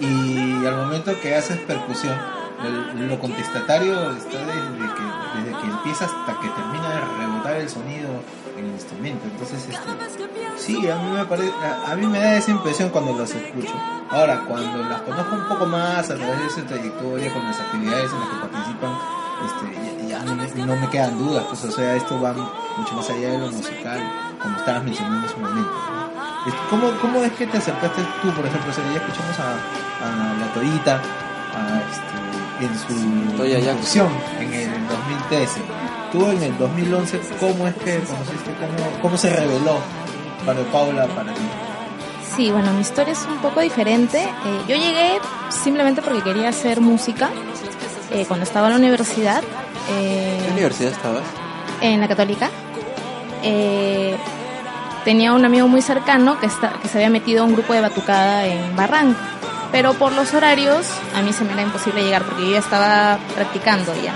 Y 0.00 0.64
al 0.66 0.76
momento 0.76 1.12
que 1.20 1.34
haces 1.34 1.58
percusión, 1.60 2.16
lo 2.62 3.18
contestatario 3.18 4.12
está 4.12 4.38
desde 4.38 4.94
que, 4.94 5.38
desde 5.38 5.60
que 5.60 5.66
empieza 5.66 6.06
hasta 6.06 6.40
que 6.40 6.48
termina 6.48 6.88
de 6.88 7.00
rebotar 7.18 7.56
el 7.56 7.68
sonido 7.68 8.08
en 8.56 8.64
el 8.64 8.72
instrumento. 8.72 9.24
Entonces, 9.30 9.68
este, 9.68 10.56
sí, 10.56 10.88
a 10.88 10.96
mí 10.96 11.10
me 11.12 11.24
parece, 11.24 11.52
a, 11.86 11.94
mí 11.94 12.06
me 12.06 12.18
da 12.18 12.36
esa 12.36 12.50
impresión 12.50 12.90
cuando 12.90 13.12
los 13.12 13.30
escucho. 13.30 13.74
Ahora, 14.10 14.44
cuando 14.46 14.82
las 14.88 15.02
conozco 15.02 15.34
un 15.36 15.48
poco 15.48 15.66
más 15.66 16.10
a 16.10 16.16
través 16.16 16.42
de 16.42 16.50
su 16.50 16.62
trayectoria, 16.62 17.32
con 17.32 17.44
las 17.44 17.60
actividades 17.60 18.10
en 18.12 18.20
las 18.20 18.28
que 18.28 18.48
participan, 18.48 18.98
este, 19.46 20.08
ya, 20.08 20.22
no, 20.24 20.76
me, 20.76 20.90
quedan 20.90 21.18
dudas, 21.18 21.44
pues, 21.48 21.64
o 21.64 21.70
sea, 21.70 21.94
esto 21.94 22.20
va 22.20 22.32
mucho 22.32 22.94
más 22.94 23.08
allá 23.08 23.30
de 23.30 23.38
lo 23.38 23.52
musical, 23.52 24.00
como 24.42 24.56
estabas 24.56 24.82
mencionando 24.82 25.26
en 25.26 25.32
su 25.32 25.38
momento. 25.38 25.72
¿Cómo, 26.70 26.90
¿Cómo 27.02 27.22
es 27.22 27.32
que 27.32 27.46
te 27.46 27.58
acercaste 27.58 28.02
tú, 28.22 28.30
por 28.30 28.46
ejemplo? 28.46 28.70
O 28.70 28.74
sea, 28.74 28.84
ya 28.92 29.00
escuchamos 29.00 29.38
a, 29.38 29.52
a 29.52 30.34
la 30.40 30.52
Torita, 30.54 31.00
a 31.54 31.80
este, 31.90 32.37
en 32.60 32.78
su 32.78 32.92
introducción 32.92 34.08
en 34.40 34.52
el 34.52 34.88
2013 34.88 35.60
tú 36.10 36.26
en 36.30 36.42
el 36.42 36.58
2011, 36.58 37.20
¿cómo 37.40 37.66
es 37.66 37.74
que 37.74 37.98
conociste, 38.00 38.50
cómo, 38.58 39.02
cómo 39.02 39.16
se 39.16 39.30
reveló 39.30 39.78
para 40.44 40.60
Paula 40.72 41.06
para 41.08 41.32
ti? 41.34 41.40
Sí, 42.36 42.50
bueno, 42.50 42.72
mi 42.72 42.80
historia 42.80 43.12
es 43.12 43.26
un 43.26 43.38
poco 43.38 43.60
diferente. 43.60 44.22
Eh, 44.22 44.60
yo 44.68 44.76
llegué 44.76 45.18
simplemente 45.50 46.02
porque 46.02 46.22
quería 46.22 46.50
hacer 46.50 46.80
música 46.80 47.30
eh, 48.12 48.24
cuando 48.26 48.44
estaba 48.44 48.68
en 48.68 48.74
la 48.74 48.78
universidad. 48.78 49.42
Eh, 49.90 50.40
¿Qué 50.44 50.52
universidad 50.52 50.92
estabas? 50.92 51.24
En 51.80 52.00
la 52.00 52.08
católica. 52.08 52.50
tenía 55.04 55.32
un 55.32 55.44
amigo 55.44 55.68
muy 55.68 55.82
cercano 55.82 56.38
que, 56.38 56.46
está, 56.46 56.72
que 56.80 56.88
se 56.88 56.98
había 56.98 57.10
metido 57.10 57.42
a 57.42 57.46
un 57.46 57.54
grupo 57.54 57.72
de 57.72 57.80
batucada 57.80 58.46
en 58.46 58.76
Barranco. 58.76 59.18
Pero 59.70 59.94
por 59.94 60.12
los 60.12 60.32
horarios 60.34 60.86
a 61.14 61.22
mí 61.22 61.32
se 61.32 61.44
me 61.44 61.52
era 61.52 61.62
imposible 61.62 62.02
llegar 62.02 62.24
porque 62.24 62.46
yo 62.46 62.52
ya 62.52 62.58
estaba 62.58 63.18
practicando 63.34 63.92
ya. 64.02 64.14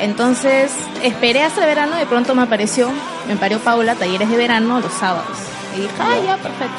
Entonces 0.00 0.70
esperé 1.02 1.42
hasta 1.42 1.62
el 1.62 1.66
verano 1.66 1.96
de 1.96 2.04
pronto 2.06 2.34
me 2.34 2.42
apareció, 2.42 2.90
me 3.28 3.36
parió 3.36 3.58
Paula, 3.58 3.94
talleres 3.94 4.28
de 4.28 4.36
verano 4.36 4.80
los 4.80 4.92
sábados. 4.92 5.38
Y 5.74 5.80
dije, 5.80 5.94
ah, 5.98 6.16
ya, 6.24 6.36
perfecto. 6.36 6.76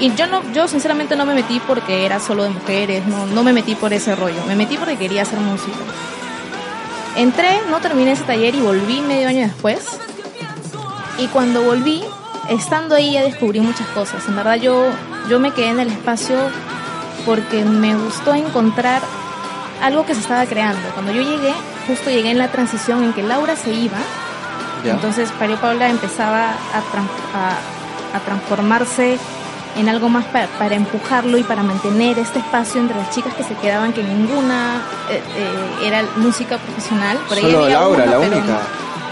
Y 0.00 0.14
yo 0.14 0.26
no, 0.26 0.42
yo 0.52 0.66
sinceramente 0.66 1.14
no 1.14 1.24
me 1.24 1.34
metí 1.34 1.60
porque 1.66 2.04
era 2.04 2.18
solo 2.18 2.42
de 2.42 2.50
mujeres, 2.50 3.06
no, 3.06 3.26
no 3.26 3.44
me 3.44 3.52
metí 3.52 3.74
por 3.74 3.92
ese 3.92 4.16
rollo, 4.16 4.42
me 4.46 4.56
metí 4.56 4.76
porque 4.76 4.96
quería 4.96 5.22
hacer 5.22 5.38
música. 5.38 5.76
Entré, 7.16 7.60
no 7.70 7.80
terminé 7.80 8.12
ese 8.12 8.24
taller 8.24 8.54
y 8.54 8.60
volví 8.60 9.00
medio 9.02 9.28
año 9.28 9.42
después. 9.42 9.86
Y 11.18 11.28
cuando 11.28 11.62
volví, 11.62 12.02
estando 12.48 12.96
ahí 12.96 13.12
ya 13.12 13.22
descubrí 13.22 13.60
muchas 13.60 13.86
cosas. 13.88 14.26
En 14.26 14.34
verdad 14.34 14.56
yo, 14.56 14.88
yo 15.28 15.38
me 15.38 15.52
quedé 15.52 15.68
en 15.68 15.80
el 15.80 15.88
espacio 15.88 16.36
porque 17.24 17.64
me 17.64 17.94
gustó 17.96 18.34
encontrar 18.34 19.02
algo 19.82 20.06
que 20.06 20.14
se 20.14 20.20
estaba 20.20 20.46
creando. 20.46 20.88
Cuando 20.94 21.12
yo 21.12 21.22
llegué, 21.22 21.52
justo 21.86 22.10
llegué 22.10 22.30
en 22.30 22.38
la 22.38 22.48
transición 22.48 23.04
en 23.04 23.12
que 23.12 23.22
Laura 23.22 23.56
se 23.56 23.72
iba, 23.72 23.98
entonces 24.84 25.30
Pario 25.38 25.56
Paula 25.56 25.88
empezaba 25.88 26.50
a, 26.50 28.16
a, 28.16 28.20
transformarse 28.20 29.18
en 29.76 29.88
algo 29.88 30.08
más 30.08 30.24
para, 30.26 30.74
empujarlo 30.74 31.38
y 31.38 31.42
para 31.42 31.62
mantener 31.62 32.18
este 32.18 32.38
espacio 32.38 32.80
entre 32.80 32.96
las 32.96 33.10
chicas 33.10 33.34
que 33.34 33.42
se 33.42 33.54
quedaban, 33.54 33.92
que 33.92 34.02
ninguna 34.02 34.82
eh, 35.10 35.22
eh, 35.36 35.86
era 35.86 36.04
música 36.16 36.58
profesional. 36.58 37.18
Por 37.28 37.38
ahí 37.38 37.54
había 37.54 37.80
Laura, 37.80 38.06
la 38.06 38.18
única. 38.18 38.60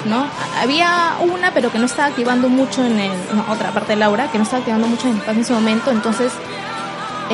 ¿no? 0.04 0.26
Había 0.60 1.16
una, 1.20 1.52
pero 1.52 1.70
que 1.70 1.78
no 1.78 1.86
estaba 1.86 2.08
activando 2.08 2.48
mucho 2.48 2.84
en 2.84 2.98
el, 2.98 3.12
otra 3.48 3.70
parte 3.70 3.92
de 3.92 3.96
Laura, 3.96 4.30
que 4.30 4.38
no 4.38 4.44
estaba 4.44 4.60
activando 4.60 4.86
mucho 4.86 5.08
en 5.08 5.14
el 5.14 5.18
espacio 5.18 5.34
en 5.34 5.40
ese 5.40 5.52
momento, 5.54 5.90
entonces 5.90 6.32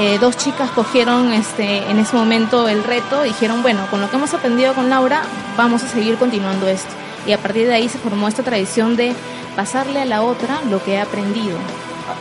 eh, 0.01 0.19
dos 0.21 0.37
chicas 0.37 0.71
cogieron 0.71 1.33
este, 1.33 1.79
en 1.91 1.99
ese 1.99 2.15
momento 2.15 2.69
el 2.69 2.85
reto 2.85 3.25
y 3.25 3.31
dijeron, 3.31 3.63
bueno, 3.63 3.85
con 3.91 4.01
lo 4.01 4.09
que 4.09 4.15
hemos 4.15 4.33
aprendido 4.33 4.73
con 4.73 4.89
Laura, 4.89 5.23
vamos 5.57 5.83
a 5.83 5.89
seguir 5.89 6.17
continuando 6.19 6.69
esto. 6.69 6.91
Y 7.27 7.33
a 7.33 7.39
partir 7.39 7.67
de 7.67 7.75
ahí 7.75 7.89
se 7.89 7.99
formó 7.99 8.29
esta 8.29 8.45
tradición 8.45 8.95
de 8.95 9.13
pasarle 9.57 10.01
a 10.01 10.05
la 10.05 10.23
otra 10.23 10.61
lo 10.71 10.81
que 10.85 10.95
he 10.95 11.01
aprendido. 11.01 11.59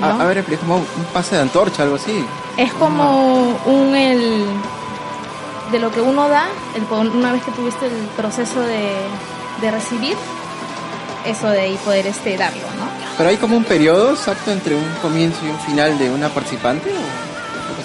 A, 0.01 0.25
ver, 0.25 0.39
es 0.39 0.59
como 0.59 0.77
un 0.77 1.05
pase 1.13 1.35
de 1.35 1.43
antorcha, 1.43 1.83
algo 1.83 1.97
así. 1.97 2.25
Es 2.57 2.73
como 2.73 3.55
un 3.67 3.95
el 3.95 4.43
de 5.71 5.79
lo 5.79 5.91
que 5.91 6.01
uno 6.01 6.27
da, 6.29 6.47
el, 6.75 6.83
una 7.15 7.31
vez 7.31 7.43
que 7.43 7.51
tuviste 7.51 7.85
el 7.85 8.07
proceso 8.17 8.59
de, 8.59 8.95
de 9.61 9.71
recibir, 9.71 10.17
eso 11.25 11.47
de 11.49 11.61
ahí 11.61 11.79
poder 11.85 12.07
este 12.07 12.37
darlo, 12.37 12.63
¿no? 12.79 12.87
Pero 13.19 13.29
hay 13.29 13.37
como 13.37 13.55
un 13.55 13.63
periodo 13.63 14.13
exacto 14.13 14.51
entre 14.51 14.75
un 14.75 14.89
comienzo 14.99 15.45
y 15.45 15.49
un 15.49 15.59
final 15.59 15.97
de 15.99 16.09
una 16.09 16.29
participante. 16.29 16.89
¿o? 16.89 17.36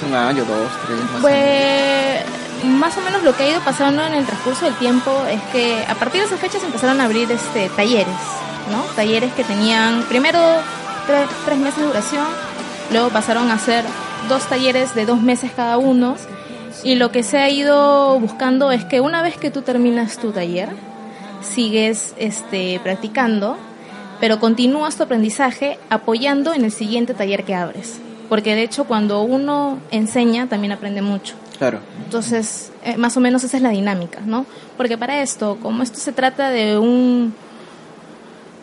Un 0.03 0.15
año, 0.15 0.45
dos, 0.45 0.71
tres, 0.87 0.99
más 0.99 1.21
Pues 1.21 2.43
más 2.65 2.97
o 2.97 3.01
menos 3.01 3.23
lo 3.23 3.37
que 3.37 3.45
ha 3.45 3.51
ido 3.51 3.61
pasando 3.61 4.05
en 4.05 4.15
el 4.15 4.25
transcurso 4.25 4.65
del 4.65 4.75
tiempo 4.75 5.11
es 5.29 5.41
que 5.53 5.85
a 5.89 5.95
partir 5.95 6.21
de 6.21 6.27
esas 6.27 6.41
fechas 6.41 6.63
empezaron 6.63 7.01
a 7.01 7.05
abrir 7.05 7.31
este 7.31 7.69
talleres, 7.71 8.15
¿no? 8.71 8.83
Talleres 8.95 9.33
que 9.33 9.45
tenían 9.45 10.03
primero 10.05 10.39
tres, 11.07 11.59
meses 11.59 11.79
de 11.79 11.87
duración, 11.87 12.27
luego 12.91 13.11
pasaron 13.11 13.51
a 13.51 13.59
ser 13.59 13.85
dos 14.29 14.47
talleres 14.49 14.95
de 14.95 15.07
dos 15.07 15.21
meses 15.21 15.51
cada 15.55 15.79
uno. 15.79 16.17
Y 16.85 16.97
lo 16.97 17.13
que 17.13 17.23
se 17.23 17.39
ha 17.39 17.49
ido 17.49 18.19
buscando 18.19 18.73
es 18.73 18.85
que 18.85 19.01
una 19.01 19.23
vez 19.23 19.37
que 19.37 19.51
tú 19.51 19.63
terminas 19.63 20.19
tu 20.19 20.33
taller, 20.33 20.71
sigues 21.43 22.15
este, 22.17 22.81
practicando, 22.83 23.57
pero 24.21 24.41
continúas 24.41 24.97
tu 24.97 25.03
aprendizaje 25.03 25.79
apoyando 25.91 26.55
en 26.55 26.65
el 26.65 26.73
siguiente 26.73 27.15
taller 27.15 27.45
que 27.45 27.55
abres 27.55 28.01
porque 28.33 28.55
de 28.55 28.63
hecho 28.63 28.85
cuando 28.85 29.21
uno 29.21 29.79
enseña 29.91 30.47
también 30.47 30.73
aprende 30.73 31.03
mucho. 31.03 31.35
Claro. 31.59 31.81
Entonces, 32.03 32.73
eh, 32.83 32.97
más 32.97 33.15
o 33.19 33.21
menos 33.21 33.45
esa 33.45 33.59
es 33.59 33.63
la 33.63 33.69
dinámica, 33.69 34.21
¿no? 34.25 34.47
Porque 34.79 34.97
para 34.97 35.21
esto, 35.21 35.59
como 35.61 35.83
esto 35.83 35.99
se 35.99 36.13
trata 36.13 36.49
de 36.49 36.79
un 36.79 37.35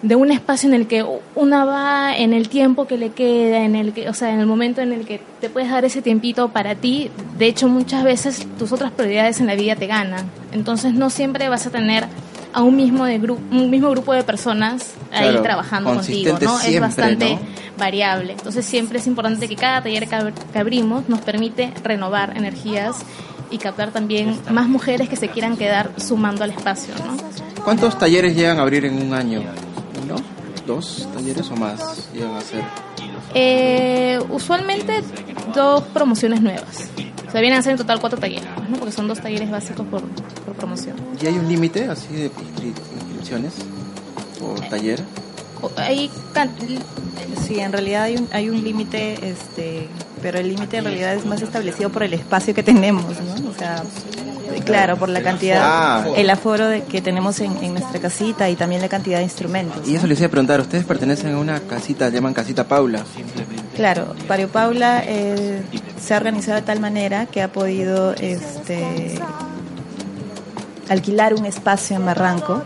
de 0.01 0.15
un 0.15 0.31
espacio 0.31 0.69
en 0.69 0.73
el 0.73 0.87
que 0.87 1.05
una 1.35 1.65
va 1.65 2.17
en 2.17 2.33
el 2.33 2.49
tiempo 2.49 2.87
que 2.87 2.97
le 2.97 3.11
queda, 3.11 3.63
en 3.63 3.75
el 3.75 3.93
que, 3.93 4.09
o 4.09 4.13
sea, 4.15 4.31
en 4.33 4.39
el 4.39 4.47
momento 4.47 4.81
en 4.81 4.91
el 4.91 5.05
que 5.05 5.21
te 5.39 5.51
puedes 5.51 5.69
dar 5.69 5.85
ese 5.85 6.01
tiempito 6.01 6.49
para 6.49 6.73
ti, 6.73 7.11
de 7.37 7.45
hecho 7.45 7.67
muchas 7.67 8.03
veces 8.03 8.47
tus 8.57 8.71
otras 8.71 8.91
prioridades 8.91 9.39
en 9.39 9.45
la 9.45 9.53
vida 9.53 9.75
te 9.75 9.85
ganan. 9.85 10.31
Entonces 10.51 10.95
no 10.95 11.11
siempre 11.11 11.47
vas 11.47 11.67
a 11.67 11.69
tener 11.69 12.07
a 12.53 12.63
un 12.63 12.75
mismo 12.75 13.05
de 13.05 13.17
un 13.17 13.69
mismo 13.69 13.89
grupo 13.91 14.13
de 14.13 14.23
personas 14.23 14.93
ahí 15.11 15.37
trabajando 15.41 15.93
contigo, 15.93 16.37
¿no? 16.41 16.59
es 16.59 16.79
bastante 16.79 17.39
variable. 17.77 18.33
Entonces 18.33 18.65
siempre 18.65 18.99
es 18.99 19.07
importante 19.07 19.47
que 19.47 19.55
cada 19.55 19.81
taller 19.81 20.07
que 20.07 20.59
abrimos 20.59 21.07
nos 21.09 21.21
permite 21.21 21.73
renovar 21.83 22.35
energías 22.37 22.97
y 23.51 23.57
captar 23.57 23.91
también 23.91 24.39
más 24.51 24.67
mujeres 24.67 25.09
que 25.09 25.15
se 25.15 25.29
quieran 25.29 25.57
quedar 25.57 25.91
sumando 25.97 26.43
al 26.43 26.51
espacio, 26.51 26.93
¿no? 27.05 27.63
¿Cuántos 27.63 27.97
talleres 27.97 28.35
llegan 28.35 28.59
a 28.59 28.61
abrir 28.61 28.85
en 28.85 29.01
un 29.01 29.13
año? 29.13 29.41
¿Uno? 30.03 30.15
¿Dos 30.65 31.07
talleres 31.13 31.49
o 31.49 31.55
más 31.55 32.09
llegan 32.13 32.35
a 32.35 32.41
ser? 32.41 32.63
Eh, 33.33 34.19
usualmente 34.29 35.01
dos 35.53 35.83
promociones 35.83 36.41
nuevas. 36.41 36.89
O 37.29 37.31
sea, 37.31 37.41
vienen 37.41 37.59
a 37.59 37.61
ser 37.61 37.73
en 37.73 37.77
total 37.77 37.99
cuatro 37.99 38.19
talleres, 38.19 38.49
¿no? 38.69 38.77
porque 38.77 38.91
son 38.91 39.07
dos 39.07 39.21
talleres 39.21 39.51
básicos 39.51 39.85
por, 39.85 40.01
por 40.01 40.55
promoción. 40.55 40.95
¿Y 41.21 41.27
hay 41.27 41.37
un 41.37 41.47
límite 41.47 41.87
así 41.87 42.11
de 42.11 42.31
inscripciones 42.97 43.53
por 44.39 44.59
taller? 44.67 44.99
Hay, 45.75 46.09
sí, 47.45 47.59
en 47.59 47.71
realidad 47.71 48.03
hay 48.03 48.15
un, 48.15 48.27
hay 48.31 48.49
un 48.49 48.63
límite, 48.63 49.29
este, 49.29 49.87
pero 50.23 50.39
el 50.39 50.47
límite 50.47 50.77
en 50.77 50.85
realidad 50.85 51.13
es 51.13 51.25
más 51.27 51.43
establecido 51.43 51.91
por 51.91 52.01
el 52.01 52.13
espacio 52.13 52.55
que 52.55 52.63
tenemos, 52.63 53.05
¿no? 53.21 53.49
O 53.49 53.53
sea, 53.53 53.83
claro, 54.65 54.97
por 54.97 55.09
la 55.09 55.21
cantidad, 55.21 55.61
ah. 55.61 56.05
el 56.15 56.29
aforo 56.29 56.67
de, 56.67 56.83
que 56.83 57.01
tenemos 57.01 57.39
en, 57.39 57.55
en, 57.63 57.73
nuestra 57.73 57.99
casita 57.99 58.49
y 58.49 58.55
también 58.55 58.81
la 58.81 58.89
cantidad 58.89 59.17
de 59.17 59.23
instrumentos. 59.23 59.87
Y 59.87 59.95
eso 59.95 60.07
les 60.07 60.19
iba 60.19 60.27
a 60.27 60.31
preguntar, 60.31 60.59
¿ustedes 60.61 60.85
pertenecen 60.85 61.33
a 61.33 61.37
una 61.39 61.59
casita, 61.61 62.09
llaman 62.09 62.33
Casita 62.33 62.67
Paula? 62.67 63.03
Claro, 63.75 64.15
Pario 64.27 64.49
Paula 64.49 65.03
eh, 65.05 65.61
se 66.01 66.13
ha 66.13 66.17
organizado 66.17 66.55
de 66.55 66.63
tal 66.63 66.79
manera 66.79 67.25
que 67.25 67.41
ha 67.41 67.51
podido 67.51 68.13
este, 68.13 69.19
alquilar 70.89 71.33
un 71.33 71.45
espacio 71.45 71.95
en 71.95 72.05
Barranco 72.05 72.63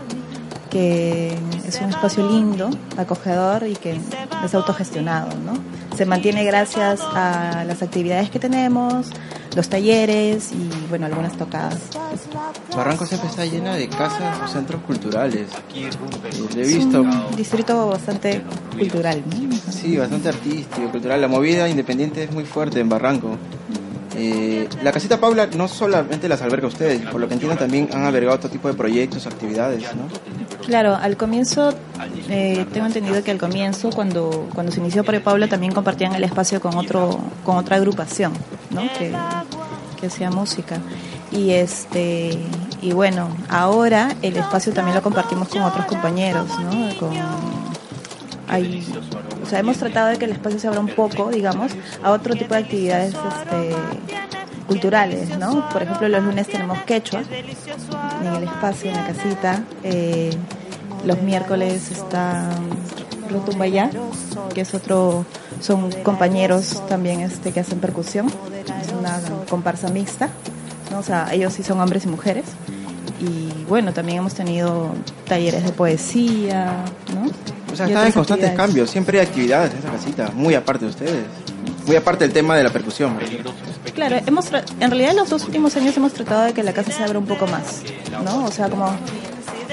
que 0.74 1.32
es 1.68 1.80
un 1.80 1.90
espacio 1.90 2.28
lindo, 2.28 2.68
acogedor 2.96 3.64
y 3.64 3.76
que 3.76 3.96
es 4.44 4.54
autogestionado, 4.54 5.28
¿no? 5.38 5.52
Se 5.96 6.04
mantiene 6.04 6.42
gracias 6.42 7.00
a 7.00 7.62
las 7.64 7.80
actividades 7.80 8.28
que 8.28 8.40
tenemos, 8.40 9.06
los 9.54 9.68
talleres 9.68 10.52
y, 10.52 10.88
bueno, 10.88 11.06
algunas 11.06 11.36
tocadas. 11.36 11.78
Barranco 12.76 13.06
siempre 13.06 13.28
está 13.28 13.44
llena 13.44 13.74
de 13.76 13.88
casas 13.88 14.38
o 14.44 14.48
centros 14.48 14.82
culturales. 14.82 15.48
Eh, 15.74 15.90
he 16.56 16.66
visto. 16.66 17.02
Un 17.02 17.36
distrito 17.36 17.88
bastante 17.88 18.42
cultural, 18.78 19.22
¿no? 19.26 19.56
Sí, 19.72 19.96
bastante 19.96 20.28
artístico, 20.28 20.90
cultural. 20.90 21.20
La 21.20 21.28
movida 21.28 21.68
independiente 21.68 22.24
es 22.24 22.32
muy 22.32 22.44
fuerte 22.44 22.80
en 22.80 22.88
Barranco. 22.88 23.36
Eh, 24.16 24.68
la 24.82 24.92
casita 24.92 25.18
Paula 25.18 25.46
no 25.46 25.66
solamente 25.66 26.28
las 26.28 26.40
alberga 26.42 26.68
ustedes, 26.68 27.00
por 27.02 27.20
lo 27.20 27.26
que 27.26 27.34
entiendo 27.34 27.56
también 27.56 27.88
han 27.92 28.04
albergado 28.04 28.36
otro 28.36 28.50
tipo 28.50 28.68
de 28.68 28.74
proyectos, 28.74 29.26
actividades, 29.26 29.82
¿no? 29.96 30.08
Claro, 30.66 30.96
al 30.96 31.16
comienzo, 31.16 31.74
eh, 32.28 32.66
tengo 32.72 32.86
entendido 32.86 33.22
que 33.22 33.30
al 33.30 33.38
comienzo, 33.38 33.90
cuando, 33.90 34.48
cuando 34.54 34.72
se 34.72 34.80
inició 34.80 35.04
Pario 35.04 35.22
Paula, 35.22 35.46
también 35.46 35.72
compartían 35.72 36.14
el 36.14 36.24
espacio 36.24 36.60
con 36.60 36.76
otro 36.76 37.18
con 37.44 37.56
otra 37.56 37.76
agrupación, 37.76 38.32
¿no? 38.70 38.82
Que, 38.98 39.14
que 40.00 40.06
hacía 40.06 40.30
música. 40.30 40.78
Y 41.30 41.50
este 41.50 42.38
y 42.80 42.92
bueno, 42.92 43.28
ahora 43.48 44.14
el 44.22 44.36
espacio 44.36 44.72
también 44.72 44.94
lo 44.94 45.02
compartimos 45.02 45.48
con 45.48 45.62
otros 45.62 45.86
compañeros, 45.86 46.48
¿no? 46.60 46.96
Con, 46.98 47.12
hay, 48.48 48.86
o 49.42 49.46
sea, 49.46 49.58
hemos 49.58 49.78
tratado 49.78 50.08
de 50.08 50.18
que 50.18 50.26
el 50.26 50.32
espacio 50.32 50.58
se 50.58 50.68
abra 50.68 50.80
un 50.80 50.88
poco, 50.88 51.30
digamos, 51.30 51.72
a 52.02 52.10
otro 52.10 52.34
tipo 52.34 52.54
de 52.54 52.60
actividades 52.60 53.14
este, 53.14 53.74
culturales, 54.66 55.38
¿no? 55.38 55.68
Por 55.70 55.82
ejemplo, 55.82 56.08
los 56.08 56.22
lunes 56.22 56.46
tenemos 56.48 56.78
quechua 56.82 57.22
en 58.22 58.34
el 58.34 58.44
espacio, 58.44 58.90
en 58.90 58.96
la 58.96 59.06
casita. 59.06 59.62
Eh, 59.82 60.30
los 61.04 61.22
miércoles 61.22 61.90
está 61.90 62.50
Rotumbayá, 63.30 63.90
que 64.54 64.62
es 64.62 64.74
otro, 64.74 65.24
son 65.60 65.90
compañeros 66.02 66.82
también 66.88 67.20
este, 67.20 67.52
que 67.52 67.60
hacen 67.60 67.80
percusión. 67.80 68.26
Es 68.82 68.92
una 68.92 69.20
comparsa 69.48 69.88
mixta, 69.88 70.28
¿no? 70.90 70.98
O 70.98 71.02
sea, 71.02 71.28
ellos 71.32 71.52
sí 71.52 71.62
son 71.62 71.80
hombres 71.80 72.04
y 72.04 72.08
mujeres. 72.08 72.44
Y 73.20 73.64
bueno, 73.64 73.92
también 73.92 74.18
hemos 74.18 74.34
tenido 74.34 74.90
talleres 75.26 75.64
de 75.64 75.72
poesía, 75.72 76.84
¿no? 77.14 77.30
O 77.72 77.76
sea, 77.76 77.86
están 77.86 78.06
en 78.06 78.12
constantes 78.12 78.50
cambios, 78.52 78.90
siempre 78.90 79.18
hay 79.18 79.26
actividades 79.26 79.72
en 79.72 79.78
esa 79.78 79.90
casita, 79.90 80.30
muy 80.34 80.54
aparte 80.54 80.84
de 80.84 80.90
ustedes. 80.90 81.24
Muy 81.86 81.96
aparte 81.96 82.24
del 82.24 82.32
tema 82.32 82.56
de 82.56 82.64
la 82.64 82.70
percusión. 82.70 83.18
Claro, 83.94 84.16
hemos 84.26 84.50
en 84.52 84.90
realidad 84.90 85.10
en 85.10 85.16
los 85.16 85.28
dos 85.28 85.44
últimos 85.44 85.76
años 85.76 85.94
hemos 85.96 86.14
tratado 86.14 86.44
de 86.44 86.52
que 86.54 86.62
la 86.62 86.72
casa 86.72 86.92
se 86.92 87.02
abra 87.02 87.18
un 87.18 87.26
poco 87.26 87.46
más, 87.46 87.82
¿no? 88.24 88.44
O 88.44 88.50
sea, 88.50 88.70
como, 88.70 88.90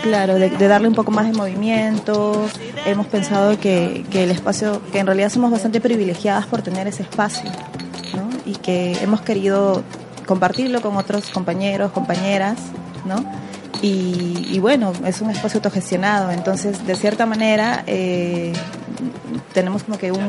claro, 0.01 0.35
de, 0.35 0.49
darle 0.67 0.87
un 0.87 0.95
poco 0.95 1.11
más 1.11 1.27
de 1.27 1.33
movimiento. 1.33 2.45
Hemos 2.85 3.07
pensado 3.07 3.59
que, 3.59 4.05
el 4.13 4.31
espacio, 4.31 4.81
que 4.91 4.99
en 4.99 5.05
realidad 5.05 5.29
somos 5.29 5.51
bastante 5.51 5.81
privilegiadas 5.81 6.45
por 6.47 6.61
tener 6.61 6.87
ese 6.87 7.03
espacio, 7.03 7.49
¿no? 8.15 8.29
Y 8.45 8.55
que 8.55 8.93
hemos 9.01 9.21
querido 9.21 9.83
compartirlo 10.25 10.81
con 10.81 10.97
otros 10.97 11.29
compañeros, 11.29 11.91
compañeras, 11.91 12.57
¿no? 13.05 13.23
Y, 13.83 14.59
bueno, 14.59 14.93
es 15.05 15.21
un 15.21 15.31
espacio 15.31 15.57
autogestionado, 15.57 16.29
entonces 16.29 16.85
de 16.85 16.95
cierta 16.95 17.25
manera 17.25 17.83
eh, 17.87 18.53
tenemos 19.53 19.83
como 19.83 19.97
que 19.97 20.11
un, 20.11 20.19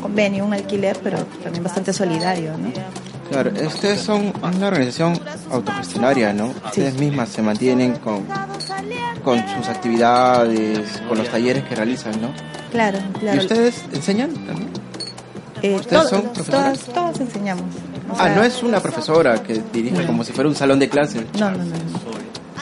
convenio, 0.00 0.44
un 0.44 0.52
alquiler, 0.52 0.98
pero 1.04 1.18
también 1.44 1.62
bastante 1.62 1.92
solidario, 1.92 2.58
¿no? 2.58 2.72
Claro, 3.32 3.50
ustedes 3.66 4.00
son 4.00 4.30
una 4.42 4.66
organización 4.68 5.18
autogestionaria, 5.50 6.34
¿no? 6.34 6.52
Ustedes 6.66 6.94
mismas 6.98 7.30
se 7.30 7.40
mantienen 7.40 7.96
con, 7.96 8.26
con 9.24 9.38
sus 9.56 9.68
actividades, 9.68 11.00
con 11.08 11.16
los 11.16 11.28
talleres 11.28 11.64
que 11.64 11.74
realizan, 11.74 12.20
¿no? 12.20 12.28
Claro, 12.70 12.98
claro. 13.18 13.36
¿Y 13.36 13.40
ustedes 13.40 13.84
enseñan 13.92 14.32
también? 14.34 14.70
Eh, 15.62 15.76
¿Ustedes 15.76 16.08
son 16.10 16.22
profesoras? 16.24 16.80
Todas, 16.80 17.20
enseñamos. 17.20 17.64
ah, 18.18 18.28
no 18.30 18.42
es 18.42 18.62
una 18.62 18.80
profesora 18.80 19.42
que 19.42 19.62
dirige 19.72 20.04
como 20.04 20.24
si 20.24 20.32
fuera 20.32 20.50
un 20.50 20.56
salón 20.56 20.78
de 20.78 20.88
clases. 20.90 21.24
No, 21.38 21.50
no, 21.50 21.64
no. 21.64 21.74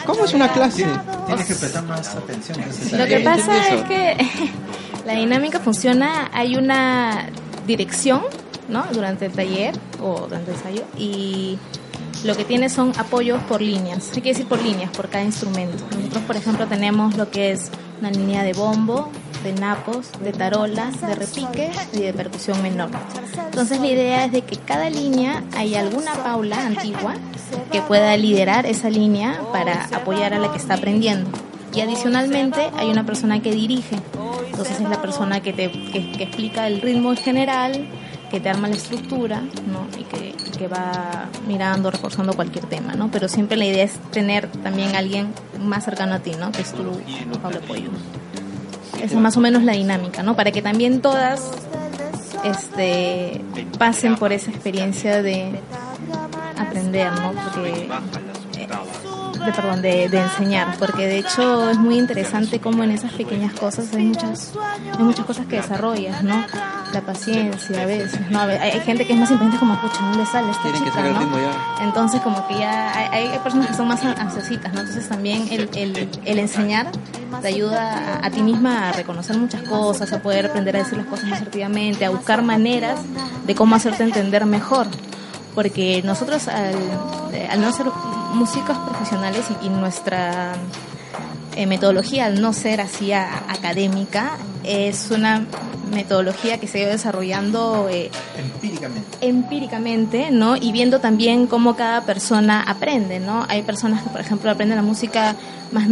¿Cómo 0.05 0.25
es 0.25 0.33
una 0.33 0.51
clase? 0.51 0.85
Tienes 1.27 1.45
que 1.45 1.55
prestar 1.55 1.83
más 1.83 2.15
atención. 2.15 2.59
Lo 2.97 3.05
que 3.05 3.19
pasa 3.19 3.75
es 3.75 3.81
que 3.83 4.17
la 5.05 5.13
dinámica 5.13 5.59
funciona, 5.59 6.29
hay 6.33 6.55
una 6.55 7.27
dirección, 7.67 8.21
¿no? 8.71 8.85
Durante 8.91 9.27
el 9.27 9.31
taller 9.33 9.75
o 10.01 10.21
durante 10.21 10.51
el 10.51 10.57
ensayo 10.57 10.83
y 10.97 11.59
lo 12.23 12.35
que 12.35 12.45
tiene 12.45 12.69
son 12.69 12.93
apoyos 12.97 13.41
por 13.43 13.61
líneas. 13.61 14.09
¿Qué 14.13 14.21
quiere 14.21 14.37
decir 14.37 14.47
por 14.47 14.61
líneas? 14.61 14.91
Por 14.91 15.09
cada 15.09 15.23
instrumento. 15.23 15.83
Nosotros, 15.95 16.23
por 16.23 16.35
ejemplo, 16.35 16.67
tenemos 16.67 17.17
lo 17.17 17.29
que 17.29 17.51
es 17.51 17.71
una 17.99 18.11
línea 18.11 18.43
de 18.43 18.53
bombo, 18.53 19.09
de 19.43 19.53
napos, 19.53 20.11
de 20.23 20.31
tarolas, 20.31 21.01
de 21.01 21.15
repique 21.15 21.71
y 21.93 21.99
de 21.99 22.13
percusión 22.13 22.61
menor. 22.61 22.89
Entonces 23.45 23.79
la 23.79 23.87
idea 23.87 24.25
es 24.25 24.31
de 24.31 24.43
que 24.43 24.57
cada 24.57 24.89
línea 24.89 25.43
hay 25.55 25.75
alguna 25.75 26.13
paula 26.13 26.65
antigua 26.65 27.15
que 27.71 27.81
pueda 27.81 28.15
liderar 28.17 28.65
esa 28.65 28.89
línea 28.89 29.41
para 29.51 29.85
apoyar 29.85 30.33
a 30.33 30.39
la 30.39 30.51
que 30.51 30.57
está 30.57 30.75
aprendiendo. 30.75 31.29
Y 31.73 31.81
adicionalmente 31.81 32.69
hay 32.77 32.89
una 32.89 33.05
persona 33.05 33.41
que 33.41 33.51
dirige. 33.51 33.97
Entonces 34.45 34.79
es 34.79 34.89
la 34.89 35.01
persona 35.01 35.41
que 35.41 35.53
te 35.53 35.71
que, 35.71 36.23
explica 36.23 36.67
el 36.67 36.81
ritmo 36.81 37.11
en 37.11 37.17
general, 37.17 37.87
que 38.31 38.39
te 38.39 38.49
arma 38.49 38.69
la 38.69 38.75
estructura, 38.75 39.41
¿no? 39.41 39.85
Y 39.99 40.03
que, 40.05 40.33
que, 40.57 40.67
va 40.69 41.27
mirando, 41.47 41.91
reforzando 41.91 42.33
cualquier 42.33 42.65
tema, 42.65 42.93
¿no? 42.93 43.11
Pero 43.11 43.27
siempre 43.27 43.57
la 43.57 43.65
idea 43.65 43.83
es 43.83 43.93
tener 44.11 44.47
también 44.47 44.95
alguien 44.95 45.33
más 45.59 45.83
cercano 45.83 46.15
a 46.15 46.19
ti, 46.19 46.31
¿no? 46.39 46.51
Que 46.53 46.61
es 46.61 46.71
tu 46.71 46.83
Pablo 47.41 47.59
Apoyo. 47.59 47.89
Esa 48.95 49.15
es 49.15 49.15
más 49.15 49.35
o 49.35 49.41
menos 49.41 49.63
la 49.63 49.73
dinámica, 49.73 50.23
¿no? 50.23 50.35
Para 50.35 50.51
que 50.51 50.61
también 50.61 51.01
todas 51.01 51.51
este, 52.45 53.41
pasen 53.77 54.15
por 54.15 54.31
esa 54.31 54.49
experiencia 54.49 55.21
de 55.21 55.59
aprender, 56.57 57.11
¿no? 57.11 57.33
Porque, 57.33 57.89
eh, 58.57 58.67
de, 59.45 59.51
perdón, 59.51 59.81
de, 59.81 60.05
enseñar, 60.05 60.75
porque 60.77 61.07
de 61.07 61.19
hecho 61.19 61.69
es 61.69 61.77
muy 61.77 61.97
interesante 61.97 62.59
cómo 62.59 62.83
en 62.83 62.91
esas 62.91 63.11
pequeñas 63.13 63.53
cosas 63.53 63.93
hay 63.93 64.05
muchas, 64.05 64.53
hay 64.97 65.03
muchas 65.03 65.25
cosas 65.25 65.45
que 65.47 65.57
desarrollas, 65.57 66.23
¿no? 66.23 66.43
La 66.93 67.01
paciencia 67.01 67.81
a 67.81 67.85
veces, 67.85 68.19
¿no? 68.29 68.41
Hay, 68.41 68.79
gente 68.81 69.05
que 69.05 69.13
es 69.13 69.19
más 69.19 69.31
impaciente 69.31 69.57
como, 69.57 69.79
pucha, 69.79 70.01
¿dónde 70.01 70.25
sale 70.25 70.51
esta 70.51 70.73
chica, 70.73 71.03
¿no? 71.03 71.29
Entonces 71.81 72.21
como 72.21 72.47
que 72.47 72.59
ya 72.59 72.97
hay, 72.97 73.27
hay, 73.27 73.39
personas 73.39 73.67
que 73.67 73.73
son 73.73 73.87
más 73.87 74.03
ansiositas, 74.03 74.73
¿no? 74.73 74.81
Entonces 74.81 75.07
también 75.07 75.47
el, 75.49 75.69
el, 75.75 76.09
el 76.25 76.39
enseñar 76.39 76.91
te 77.41 77.47
ayuda 77.47 78.19
a, 78.21 78.25
a, 78.25 78.29
ti 78.29 78.41
misma 78.41 78.89
a 78.89 78.91
reconocer 78.91 79.37
muchas 79.37 79.61
cosas, 79.63 80.11
a 80.13 80.21
poder 80.21 80.47
aprender 80.47 80.75
a 80.75 80.79
decir 80.79 80.97
las 80.97 81.07
cosas 81.07 81.25
más 81.25 81.41
asertivamente, 81.41 82.05
a 82.05 82.09
buscar 82.09 82.43
maneras 82.43 82.99
de 83.45 83.55
cómo 83.55 83.75
hacerte 83.75 84.03
entender 84.03 84.45
mejor, 84.45 84.87
porque 85.55 86.01
nosotros 86.03 86.47
al, 86.47 86.75
no 87.59 87.71
ser 87.71 87.87
músicos 88.33 88.77
profesionales 88.77 89.45
y, 89.61 89.69
nuestra 89.69 90.53
eh, 91.55 91.65
metodología 91.65 92.25
al 92.25 92.41
no 92.41 92.53
ser 92.53 92.81
así 92.81 93.13
académica 93.13 94.37
es 94.63 95.11
una 95.11 95.45
metodología 95.93 96.57
que 96.59 96.67
se 96.67 96.77
ha 96.77 96.81
ido 96.83 96.91
desarrollando 96.91 97.89
eh, 97.89 98.09
empíricamente. 98.37 99.17
empíricamente, 99.21 100.31
¿no? 100.31 100.55
Y 100.55 100.71
viendo 100.71 100.99
también 100.99 101.47
cómo 101.47 101.75
cada 101.75 102.01
persona 102.01 102.63
aprende, 102.63 103.19
¿no? 103.19 103.45
Hay 103.49 103.63
personas 103.63 104.01
que, 104.03 104.09
por 104.09 104.21
ejemplo, 104.21 104.49
aprenden 104.49 104.77
la 104.77 104.83
música 104.83 105.35
más 105.71 105.87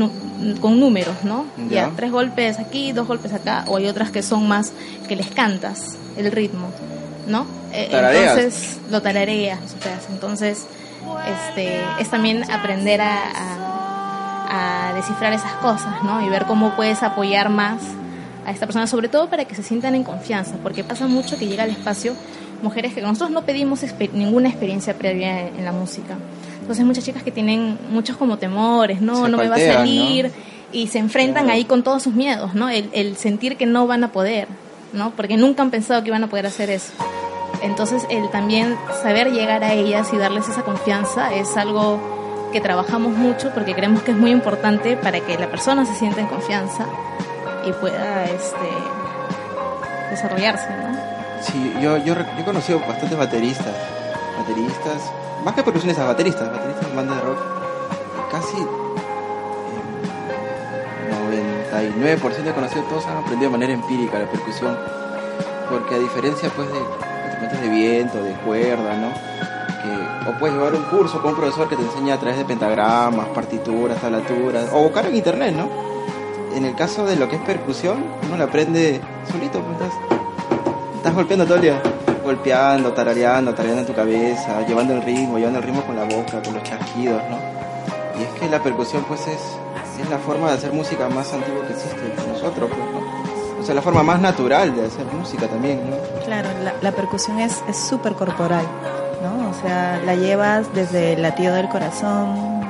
con 0.61 0.79
números, 0.79 1.15
¿no? 1.23 1.45
Ya. 1.69 1.91
tres 1.95 2.11
golpes 2.11 2.59
aquí, 2.59 2.93
dos 2.93 3.07
golpes 3.07 3.33
acá, 3.33 3.65
o 3.67 3.77
hay 3.77 3.87
otras 3.87 4.11
que 4.11 4.23
son 4.23 4.47
más 4.47 4.71
que 5.07 5.15
les 5.15 5.27
cantas 5.27 5.97
el 6.15 6.31
ritmo. 6.31 6.69
¿no? 7.29 7.45
Eh, 7.71 7.89
entonces 7.91 8.77
lo 8.89 9.01
tarareas, 9.01 9.59
entonces 10.11 10.65
este 11.27 11.81
es 11.99 12.09
también 12.09 12.49
aprender 12.49 13.01
a, 13.01 14.89
a, 14.89 14.93
descifrar 14.93 15.33
esas 15.33 15.53
cosas, 15.53 16.03
¿no? 16.03 16.25
Y 16.25 16.29
ver 16.29 16.45
cómo 16.45 16.71
puedes 16.75 17.03
apoyar 17.03 17.49
más 17.49 17.81
a 18.45 18.51
esta 18.51 18.65
persona, 18.65 18.87
sobre 18.87 19.07
todo 19.07 19.29
para 19.29 19.45
que 19.45 19.55
se 19.55 19.63
sientan 19.63 19.95
en 19.95 20.03
confianza, 20.03 20.55
porque 20.61 20.83
pasa 20.83 21.07
mucho 21.07 21.37
que 21.37 21.47
llega 21.47 21.63
al 21.63 21.69
espacio 21.69 22.15
mujeres 22.61 22.93
que 22.93 23.01
nosotros 23.01 23.31
no 23.31 23.43
pedimos 23.43 23.81
ninguna 24.13 24.49
experiencia 24.49 24.93
previa 24.95 25.47
en, 25.47 25.63
la 25.63 25.71
música. 25.71 26.17
Entonces 26.61 26.85
muchas 26.85 27.05
chicas 27.05 27.23
que 27.23 27.31
tienen 27.31 27.77
muchos 27.89 28.17
como 28.17 28.37
temores, 28.37 29.01
no, 29.01 29.27
no 29.27 29.37
me 29.37 29.47
va 29.47 29.55
a 29.55 29.59
salir, 29.59 30.31
y 30.71 30.87
se 30.87 30.99
enfrentan 30.99 31.49
ahí 31.49 31.65
con 31.65 31.83
todos 31.83 32.03
sus 32.03 32.13
miedos, 32.13 32.53
¿no? 32.53 32.69
El, 32.69 32.89
el 32.93 33.15
sentir 33.17 33.57
que 33.57 33.65
no 33.65 33.87
van 33.87 34.03
a 34.03 34.11
poder, 34.11 34.47
¿no? 34.93 35.11
Porque 35.11 35.37
nunca 35.37 35.63
han 35.63 35.71
pensado 35.71 36.01
que 36.03 36.09
iban 36.09 36.23
a 36.23 36.27
poder 36.27 36.45
hacer 36.45 36.69
eso. 36.69 36.93
Entonces, 37.61 38.05
el 38.09 38.29
también 38.29 38.77
saber 39.01 39.31
llegar 39.31 39.63
a 39.63 39.73
ellas 39.73 40.11
y 40.13 40.17
darles 40.17 40.47
esa 40.47 40.63
confianza 40.63 41.33
es 41.33 41.57
algo 41.57 41.99
que 42.51 42.61
trabajamos 42.61 43.13
mucho 43.13 43.51
porque 43.53 43.75
creemos 43.75 44.01
que 44.01 44.11
es 44.11 44.17
muy 44.17 44.31
importante 44.31 44.97
para 44.97 45.19
que 45.19 45.37
la 45.37 45.49
persona 45.49 45.85
se 45.85 45.95
sienta 45.95 46.21
en 46.21 46.27
confianza 46.27 46.85
y 47.65 47.71
pueda 47.73 48.25
este, 48.25 48.69
desarrollarse, 50.09 50.67
¿no? 50.69 50.99
Sí, 51.41 51.73
yo, 51.81 51.97
yo, 51.97 52.15
he 52.37 52.43
conocido 52.43 52.79
bastantes 52.79 53.17
bateristas, 53.17 53.75
bateristas, 54.37 55.11
más 55.45 55.53
que 55.53 55.63
percusiones 55.63 55.97
a 55.99 56.05
bateristas, 56.05 56.51
bateristas 56.51 56.85
en 56.89 56.95
banda 56.95 57.15
de 57.15 57.21
rock, 57.21 57.39
casi 58.31 58.57
el 61.81 61.95
99% 61.95 62.43
de 62.43 62.53
conocidos 62.53 62.89
todos 62.89 63.05
han 63.07 63.17
aprendido 63.17 63.51
de 63.51 63.57
manera 63.57 63.73
empírica 63.73 64.19
la 64.19 64.29
percusión. 64.29 64.77
Porque 65.69 65.95
a 65.95 65.99
diferencia 65.99 66.49
pues 66.49 66.67
de 66.71 66.79
instrumentos 67.41 67.61
de 67.61 67.69
viento, 67.69 68.23
de 68.23 68.31
cuerda, 68.33 68.95
¿no? 68.95 69.09
O 70.29 70.33
puedes 70.33 70.55
llevar 70.55 70.75
un 70.75 70.83
curso 70.83 71.21
con 71.21 71.31
un 71.31 71.37
profesor 71.37 71.67
que 71.69 71.75
te 71.75 71.81
enseña 71.81 72.15
a 72.15 72.19
través 72.19 72.37
de 72.37 72.45
pentagramas, 72.45 73.27
partituras, 73.29 73.99
tablaturas, 73.99 74.69
o 74.73 74.83
buscar 74.83 75.05
en 75.07 75.15
internet, 75.15 75.55
¿no? 75.55 75.69
En 76.55 76.65
el 76.65 76.75
caso 76.75 77.05
de 77.05 77.15
lo 77.15 77.29
que 77.29 77.37
es 77.37 77.41
percusión, 77.41 78.03
uno 78.27 78.37
lo 78.37 78.43
aprende 78.43 78.99
solito, 79.31 79.61
pues 79.61 79.81
estás, 79.81 79.93
estás 80.97 81.15
golpeando 81.15 81.45
todo 81.45 81.55
el 81.55 81.61
día 81.61 81.81
golpeando, 82.29 82.93
tarareando, 82.93 83.53
tarareando 83.53 83.81
en 83.81 83.87
tu 83.87 83.93
cabeza, 83.93 84.61
llevando 84.67 84.93
el 84.93 85.01
ritmo, 85.01 85.39
llevando 85.39 85.59
el 85.59 85.65
ritmo 85.65 85.81
con 85.83 85.95
la 85.95 86.03
boca, 86.03 86.41
con 86.43 86.53
los 86.53 86.63
chasquidos, 86.63 87.21
¿no? 87.27 87.37
Y 88.19 88.23
es 88.23 88.39
que 88.39 88.47
la 88.49 88.61
percusión 88.61 89.03
pues 89.07 89.21
es, 89.21 89.39
es 89.99 90.09
la 90.09 90.19
forma 90.19 90.49
de 90.49 90.53
hacer 90.53 90.71
música 90.71 91.09
más 91.09 91.33
antigua 91.33 91.65
que 91.65 91.73
existe 91.73 91.97
nosotros, 92.31 92.69
pues, 92.69 92.91
¿no? 92.91 92.98
O 93.59 93.63
sea, 93.63 93.75
la 93.75 93.81
forma 93.81 94.03
más 94.03 94.19
natural 94.21 94.75
de 94.75 94.85
hacer 94.87 95.05
música 95.07 95.47
también, 95.47 95.89
¿no? 95.89 95.95
Claro, 96.25 96.49
la, 96.63 96.73
la 96.81 96.91
percusión 96.91 97.39
es 97.39 97.61
súper 97.73 98.13
corporal, 98.13 98.65
¿no? 99.21 99.49
O 99.49 99.53
sea, 99.61 100.01
la 100.05 100.15
llevas 100.15 100.73
desde 100.73 101.13
el 101.13 101.21
latido 101.21 101.53
del 101.55 101.67
corazón, 101.69 102.61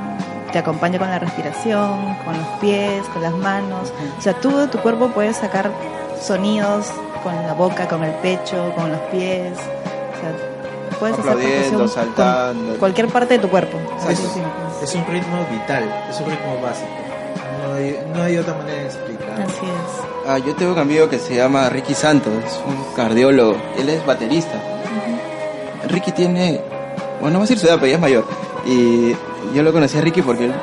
te 0.52 0.58
acompaña 0.58 0.98
con 0.98 1.10
la 1.10 1.20
respiración, 1.20 2.16
con 2.26 2.38
los 2.38 2.48
pies, 2.60 3.04
con 3.14 3.22
las 3.22 3.34
manos. 3.34 3.94
O 4.18 4.22
sea, 4.22 4.34
tú 4.34 4.56
de 4.58 4.68
tu 4.68 4.80
cuerpo 4.80 5.10
puedes 5.10 5.38
sacar 5.38 5.70
sonidos 6.20 6.88
con 7.24 7.36
la 7.36 7.54
boca, 7.54 7.88
con 7.88 8.04
el 8.04 8.14
pecho, 8.16 8.74
con 8.76 8.92
los 8.92 9.00
pies. 9.12 9.54
O 9.54 10.22
sea, 10.22 10.98
puedes 11.00 11.20
hacer 11.20 11.32
Aplaudiendo, 11.32 11.78
percusión 11.78 11.90
saltando. 11.90 12.70
con 12.72 12.78
cualquier 12.80 13.08
parte 13.10 13.36
de 13.36 13.40
tu 13.42 13.50
cuerpo. 13.50 13.78
Es, 14.10 14.20
es 14.82 14.96
un 14.96 15.06
ritmo 15.06 15.46
vital, 15.52 15.84
es 16.10 16.20
un 16.20 16.26
ritmo 16.32 16.60
básico. 16.64 16.90
No 17.68 17.74
hay, 17.76 18.00
no 18.16 18.24
hay 18.24 18.38
otra 18.38 18.54
manera 18.56 18.80
de 18.80 18.86
explicar. 18.86 19.42
Así 19.42 19.66
es. 19.66 20.09
Ah, 20.32 20.38
yo 20.38 20.54
tengo 20.54 20.74
un 20.74 20.78
amigo 20.78 21.10
que 21.10 21.18
se 21.18 21.36
llama 21.36 21.70
Ricky 21.70 21.96
Santos, 21.96 22.32
es 22.46 22.62
un 22.64 22.94
cardiólogo, 22.96 23.58
él 23.80 23.90
es 23.90 24.06
baterista. 24.06 24.62
Ricky 25.88 26.12
tiene, 26.12 26.62
bueno, 27.20 27.32
no 27.32 27.40
voy 27.40 27.48
a 27.48 27.50
decir 27.50 27.58
su 27.58 27.66
edad, 27.66 27.78
pero 27.78 27.88
ya 27.88 27.96
es 27.96 28.00
mayor. 28.00 28.26
Y 28.64 29.16
yo 29.56 29.64
lo 29.64 29.74
conocí 29.74 29.98
a 29.98 30.02
Ricky 30.02 30.22
porque 30.22 30.46
él, 30.46 30.54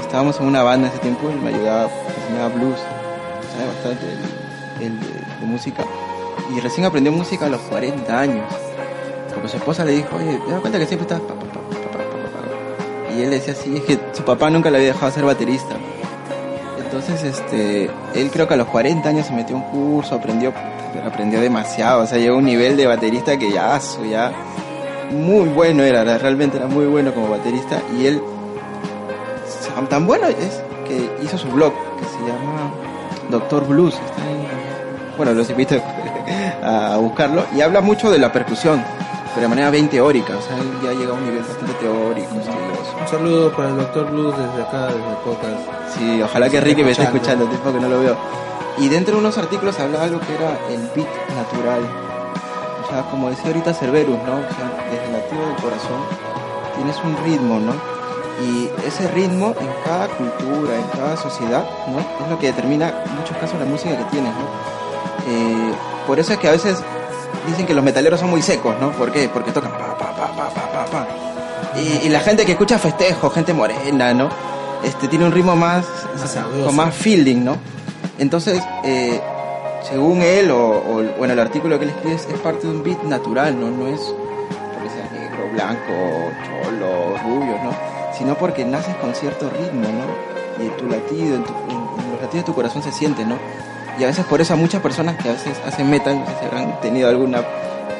estábamos 0.00 0.40
en 0.40 0.46
una 0.46 0.64
banda 0.64 0.88
ese 0.88 0.98
tiempo, 0.98 1.28
él 1.30 1.40
me 1.40 1.50
ayudaba, 1.50 1.86
me 1.86 2.24
enseñaba 2.24 2.48
blues, 2.48 2.80
sabe 3.52 3.66
bastante 3.68 4.04
él 4.84 4.98
de, 4.98 5.06
de 5.06 5.46
música. 5.46 5.84
Y 6.52 6.58
recién 6.58 6.84
aprendió 6.84 7.12
música 7.12 7.46
a 7.46 7.50
los 7.50 7.60
40 7.60 8.18
años. 8.18 8.52
Porque 9.32 9.48
su 9.48 9.58
esposa 9.58 9.84
le 9.84 9.92
dijo, 9.92 10.16
oye, 10.16 10.40
¿te 10.44 10.50
das 10.50 10.60
cuenta 10.60 10.76
que 10.76 10.86
siempre 10.86 11.04
estás... 11.04 11.20
pa, 11.20 11.34
pa, 11.34 11.44
pa, 11.44 11.52
pa, 11.52 11.60
pa, 11.60 11.88
pa, 11.88 11.98
pa, 12.00 13.08
pa?". 13.08 13.14
Y 13.14 13.22
él 13.22 13.30
decía 13.30 13.54
así, 13.54 13.76
es 13.76 13.84
que 13.84 13.96
su 14.12 14.24
papá 14.24 14.50
nunca 14.50 14.72
le 14.72 14.78
había 14.78 14.92
dejado 14.92 15.12
ser 15.12 15.24
baterista. 15.24 15.76
Entonces, 16.98 17.22
este, 17.38 17.90
él 18.14 18.30
creo 18.32 18.48
que 18.48 18.54
a 18.54 18.56
los 18.56 18.66
40 18.66 19.08
años 19.08 19.26
se 19.26 19.32
metió 19.32 19.56
a 19.56 19.60
un 19.60 19.64
curso, 19.70 20.16
aprendió, 20.16 20.52
aprendió 21.06 21.40
demasiado, 21.40 22.02
o 22.02 22.06
sea, 22.06 22.18
llegó 22.18 22.34
a 22.34 22.38
un 22.38 22.44
nivel 22.44 22.76
de 22.76 22.86
baterista 22.86 23.38
que 23.38 23.52
ya, 23.52 23.78
ya, 24.10 24.32
muy 25.10 25.48
bueno 25.48 25.84
era- 25.84 26.18
realmente 26.18 26.56
era 26.56 26.66
muy 26.66 26.86
bueno 26.86 27.14
como 27.14 27.28
baterista, 27.30 27.80
y 27.96 28.06
él, 28.06 28.20
tan 29.88 30.06
bueno 30.08 30.26
es 30.26 30.60
que 30.88 31.08
hizo 31.24 31.38
su 31.38 31.46
blog, 31.48 31.72
que 31.98 32.04
se 32.04 32.18
llama 32.32 32.72
Doctor 33.30 33.64
Blues, 33.66 33.94
está 33.94 34.22
en- 34.28 35.16
bueno, 35.16 35.32
los 35.34 35.48
invito 35.50 35.76
a 36.64 36.96
buscarlo, 36.96 37.44
y 37.56 37.60
habla 37.60 37.80
mucho 37.80 38.10
de 38.10 38.18
la 38.18 38.32
percusión, 38.32 38.82
pero 39.38 39.50
de 39.50 39.54
manera 39.54 39.70
bien 39.70 39.88
teórica, 39.88 40.36
o 40.36 40.42
sea, 40.42 40.56
él 40.56 40.68
ya 40.82 40.92
llega 40.92 41.12
a 41.12 41.14
un 41.14 41.24
nivel 41.24 41.44
bastante 41.44 41.72
teórico, 41.74 42.28
estudioso. 42.34 42.96
Un 43.00 43.08
saludo 43.08 43.52
para 43.52 43.68
el 43.68 43.76
Doctor 43.76 44.10
Blues 44.10 44.34
desde 44.36 44.62
acá, 44.62 44.86
desde 44.86 45.14
Pocas. 45.24 45.94
Sí, 45.96 46.20
ojalá 46.20 46.50
que 46.50 46.60
Ricky 46.60 46.82
me 46.82 46.90
esté 46.90 47.04
escuchando. 47.04 47.44
escuchando, 47.44 47.70
tiempo 47.70 47.72
que 47.72 47.80
no 47.80 47.88
lo 47.88 48.00
veo. 48.00 48.16
Y 48.78 48.88
dentro 48.88 49.14
de 49.14 49.20
unos 49.20 49.38
artículos 49.38 49.78
hablaba 49.78 50.06
algo 50.06 50.18
que 50.18 50.34
era 50.34 50.58
el 50.70 50.80
beat 50.96 51.06
natural. 51.36 51.82
O 52.82 52.90
sea, 52.90 53.02
como 53.12 53.30
decía 53.30 53.46
ahorita 53.46 53.74
Cerberus, 53.74 54.18
¿no? 54.26 54.38
O 54.38 54.50
sea, 54.50 54.74
desde 54.90 55.06
el 55.06 55.12
latido 55.12 55.46
del 55.46 55.56
corazón 55.62 56.00
tienes 56.74 56.96
un 57.04 57.16
ritmo, 57.24 57.60
¿no? 57.60 57.74
Y 58.42 58.68
ese 58.84 59.06
ritmo 59.06 59.54
en 59.60 59.68
cada 59.84 60.08
cultura, 60.08 60.74
en 60.74 60.98
cada 60.98 61.16
sociedad, 61.16 61.64
¿no? 61.86 62.00
Es 62.24 62.28
lo 62.28 62.36
que 62.40 62.46
determina 62.48 63.04
en 63.06 63.14
muchos 63.14 63.36
casos 63.36 63.56
la 63.60 63.66
música 63.66 63.96
que 63.96 64.04
tienes, 64.10 64.32
¿no? 64.34 65.30
Eh, 65.30 65.74
por 66.08 66.18
eso 66.18 66.32
es 66.32 66.40
que 66.40 66.48
a 66.48 66.52
veces 66.52 66.82
dicen 67.46 67.66
que 67.66 67.74
los 67.74 67.84
metaleros 67.84 68.20
son 68.20 68.30
muy 68.30 68.42
secos, 68.42 68.74
¿no? 68.80 68.90
¿Por 68.92 69.10
qué? 69.12 69.28
Porque 69.28 69.52
tocan 69.52 69.72
pa, 69.72 69.96
pa, 69.98 70.14
pa, 70.14 70.26
pa, 70.36 70.48
pa, 70.50 70.72
pa, 70.72 70.84
pa. 70.86 71.06
Y, 71.78 72.06
y 72.06 72.08
la 72.08 72.20
gente 72.20 72.44
que 72.44 72.52
escucha 72.52 72.78
festejo, 72.78 73.30
gente 73.30 73.52
morena, 73.52 74.12
¿no? 74.14 74.28
Este 74.82 75.08
tiene 75.08 75.24
un 75.26 75.32
ritmo 75.32 75.56
más, 75.56 75.84
Más 76.18 76.30
sabroso. 76.30 76.66
con 76.66 76.76
más 76.76 76.94
feeling, 76.94 77.44
¿no? 77.44 77.56
Entonces, 78.18 78.62
eh, 78.84 79.20
según 79.88 80.22
él, 80.22 80.50
o, 80.50 80.58
o, 80.76 81.02
bueno, 81.18 81.34
el 81.34 81.40
artículo 81.40 81.78
que 81.78 81.84
él 81.84 81.90
escribe 81.90 82.14
es, 82.16 82.26
es 82.26 82.38
parte 82.40 82.66
de 82.66 82.72
un 82.74 82.82
beat 82.82 83.02
natural, 83.04 83.58
¿no? 83.58 83.70
No 83.70 83.86
es 83.88 84.00
porque 84.74 84.90
seas 84.90 85.10
negro, 85.12 85.48
blanco, 85.52 85.92
cholo, 86.44 87.16
rubio, 87.24 87.58
¿no? 87.62 87.70
Sino 88.16 88.34
porque 88.36 88.64
naces 88.64 88.94
con 88.96 89.14
cierto 89.14 89.48
ritmo, 89.50 89.82
¿no? 89.88 90.62
Y 90.62 90.66
en 90.66 90.76
tu 90.76 90.86
latido, 90.88 91.36
en, 91.36 91.44
tu- 91.44 91.52
en- 91.68 92.04
en 92.04 92.12
los 92.12 92.20
latidos 92.22 92.34
de 92.34 92.42
tu 92.44 92.54
corazón 92.54 92.82
se 92.82 92.90
siente, 92.92 93.24
¿no? 93.24 93.36
Y 93.98 94.04
a 94.04 94.06
veces 94.06 94.24
por 94.26 94.40
eso 94.40 94.52
a 94.54 94.56
muchas 94.56 94.80
personas 94.80 95.16
que 95.16 95.28
a 95.28 95.32
veces 95.32 95.56
hacen 95.66 95.90
metal, 95.90 96.18
no 96.20 96.26
sé 96.26 96.32
si 96.40 96.46
habrán 96.46 96.80
tenido 96.80 97.08
alguna 97.08 97.42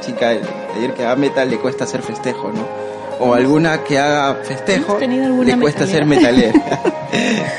chica 0.01 0.29
de- 0.31 0.43
ayer 0.77 0.95
que 0.95 1.05
haga 1.05 1.17
metal, 1.17 1.51
le 1.51 1.59
cuesta 1.59 1.85
hacer 1.85 2.03
festejo, 2.03 2.51
¿no? 2.53 2.67
O 3.21 3.35
alguna 3.35 3.83
que 3.83 3.99
haga 3.99 4.35
festejo, 4.45 4.87
¿Hemos 4.93 4.99
tenido 5.01 5.27
alguna 5.27 5.57
le 5.57 5.61
cuesta 5.63 5.87
ser 5.87 6.07
metalera? 6.07 6.53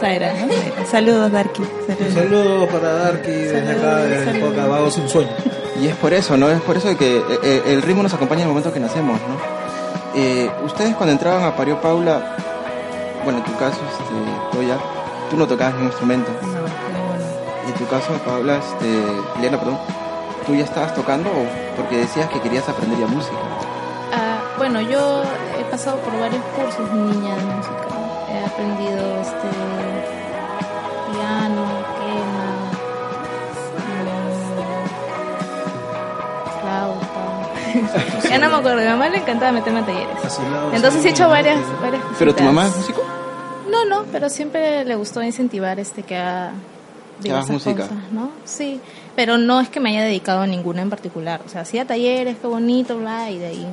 Zaira, 0.00 0.32
¿no? 0.34 0.48
Zaira. 0.52 0.86
Saludos, 0.90 1.32
Darky. 1.32 1.62
Saludos. 1.86 2.14
saludo 2.14 2.66
para 2.68 2.92
Darky 2.92 3.30
desde 3.30 3.66
Saludos, 3.66 3.84
acá, 3.84 3.96
desde. 4.04 4.40
Pocas, 4.40 4.68
Vagos 4.68 4.98
un 4.98 5.08
sueño. 5.08 5.30
Y 5.80 5.86
es 5.88 5.94
por 5.96 6.12
eso, 6.14 6.36
¿no? 6.36 6.50
Es 6.50 6.60
por 6.62 6.76
eso 6.76 6.96
que 6.96 7.18
eh, 7.18 7.22
eh, 7.42 7.62
el 7.66 7.82
ritmo 7.82 8.02
nos 8.02 8.14
acompaña 8.14 8.42
en 8.42 8.48
el 8.48 8.50
momento 8.50 8.72
que 8.72 8.80
nacemos, 8.80 9.18
¿no? 9.20 9.36
Eh, 10.20 10.50
ustedes 10.64 10.94
cuando 10.96 11.12
entraban 11.12 11.44
a 11.44 11.54
Pario 11.56 11.80
Paula, 11.80 12.36
bueno, 13.24 13.40
en 13.40 13.44
tu 13.44 13.52
caso, 13.58 13.78
este, 13.92 14.56
Toya, 14.56 14.78
tú 15.30 15.36
no 15.36 15.46
tocabas 15.46 15.74
ningún 15.74 15.88
instrumento. 15.88 16.30
En 17.66 17.74
tu 17.74 17.86
caso, 17.86 18.12
Paula, 18.24 18.56
este, 18.58 18.86
Liliana, 19.36 19.58
perdón, 19.58 19.78
¿tú 20.46 20.54
ya 20.54 20.64
estabas 20.64 20.94
tocando 20.94 21.30
o 21.30 21.76
porque 21.76 21.96
decías 21.98 22.28
que 22.28 22.40
querías 22.40 22.68
aprender 22.68 22.98
ya 22.98 23.06
música? 23.06 23.36
Ah, 24.12 24.38
bueno, 24.58 24.80
yo 24.80 25.22
he 25.58 25.64
pasado 25.64 25.98
por 25.98 26.18
varios 26.18 26.42
cursos 26.56 26.90
niña 26.92 27.34
de 27.34 27.44
música. 27.44 27.86
He 28.30 28.44
aprendido 28.44 29.20
este 29.20 29.48
piano, 31.12 31.66
flauta. 36.60 38.28
ya 38.28 38.38
no 38.38 38.48
me 38.48 38.56
acuerdo, 38.56 38.78
a 38.78 38.82
mi 38.82 38.88
mamá 38.88 39.08
le 39.08 39.18
encantaba 39.18 39.52
meterme 39.52 39.80
a 39.80 39.86
talleres. 39.86 40.24
Azulado, 40.24 40.72
Entonces 40.72 41.04
he 41.04 41.08
hecho 41.10 41.28
varias, 41.28 41.60
varias 41.80 42.02
¿Pero 42.18 42.34
tu 42.34 42.44
mamá 42.44 42.66
es 42.66 42.76
músico? 42.76 43.02
No, 43.70 43.84
no, 43.84 44.04
pero 44.12 44.28
siempre 44.28 44.84
le 44.84 44.94
gustó 44.94 45.22
incentivar 45.22 45.78
este 45.80 46.02
que 46.02 46.16
haga 46.16 46.52
Diversas 47.22 47.50
música. 47.50 47.82
cosas, 47.82 48.12
¿no? 48.12 48.30
Sí, 48.44 48.80
pero 49.14 49.38
no 49.38 49.60
es 49.60 49.68
que 49.68 49.80
me 49.80 49.90
haya 49.90 50.04
dedicado 50.04 50.40
a 50.40 50.46
ninguna 50.46 50.82
en 50.82 50.90
particular. 50.90 51.40
O 51.46 51.48
sea, 51.48 51.62
hacía 51.62 51.86
talleres, 51.86 52.36
qué 52.40 52.46
bonito, 52.46 52.98
bla, 52.98 53.30
y 53.30 53.38
de 53.38 53.46
ahí 53.46 53.66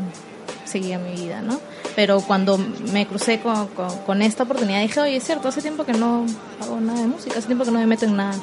seguía 0.66 0.98
mi 0.98 1.12
vida, 1.12 1.42
¿no? 1.42 1.60
Pero 1.96 2.22
cuando 2.22 2.58
me 2.92 3.06
crucé 3.06 3.40
con, 3.40 3.68
con, 3.68 3.96
con 4.06 4.22
esta 4.22 4.44
oportunidad 4.44 4.82
dije, 4.82 5.00
oye, 5.00 5.18
es 5.18 5.24
cierto, 5.24 5.50
hace 5.50 5.62
tiempo 5.62 5.84
que 5.84 5.94
no 5.94 6.26
hago 6.62 6.80
nada 6.80 7.00
de 7.02 7.08
música, 7.08 7.38
hace 7.38 7.48
tiempo 7.48 7.66
que 7.66 7.72
no 7.72 7.80
me 7.80 7.86
meto 7.86 8.06
en 8.06 8.16
nada. 8.16 8.36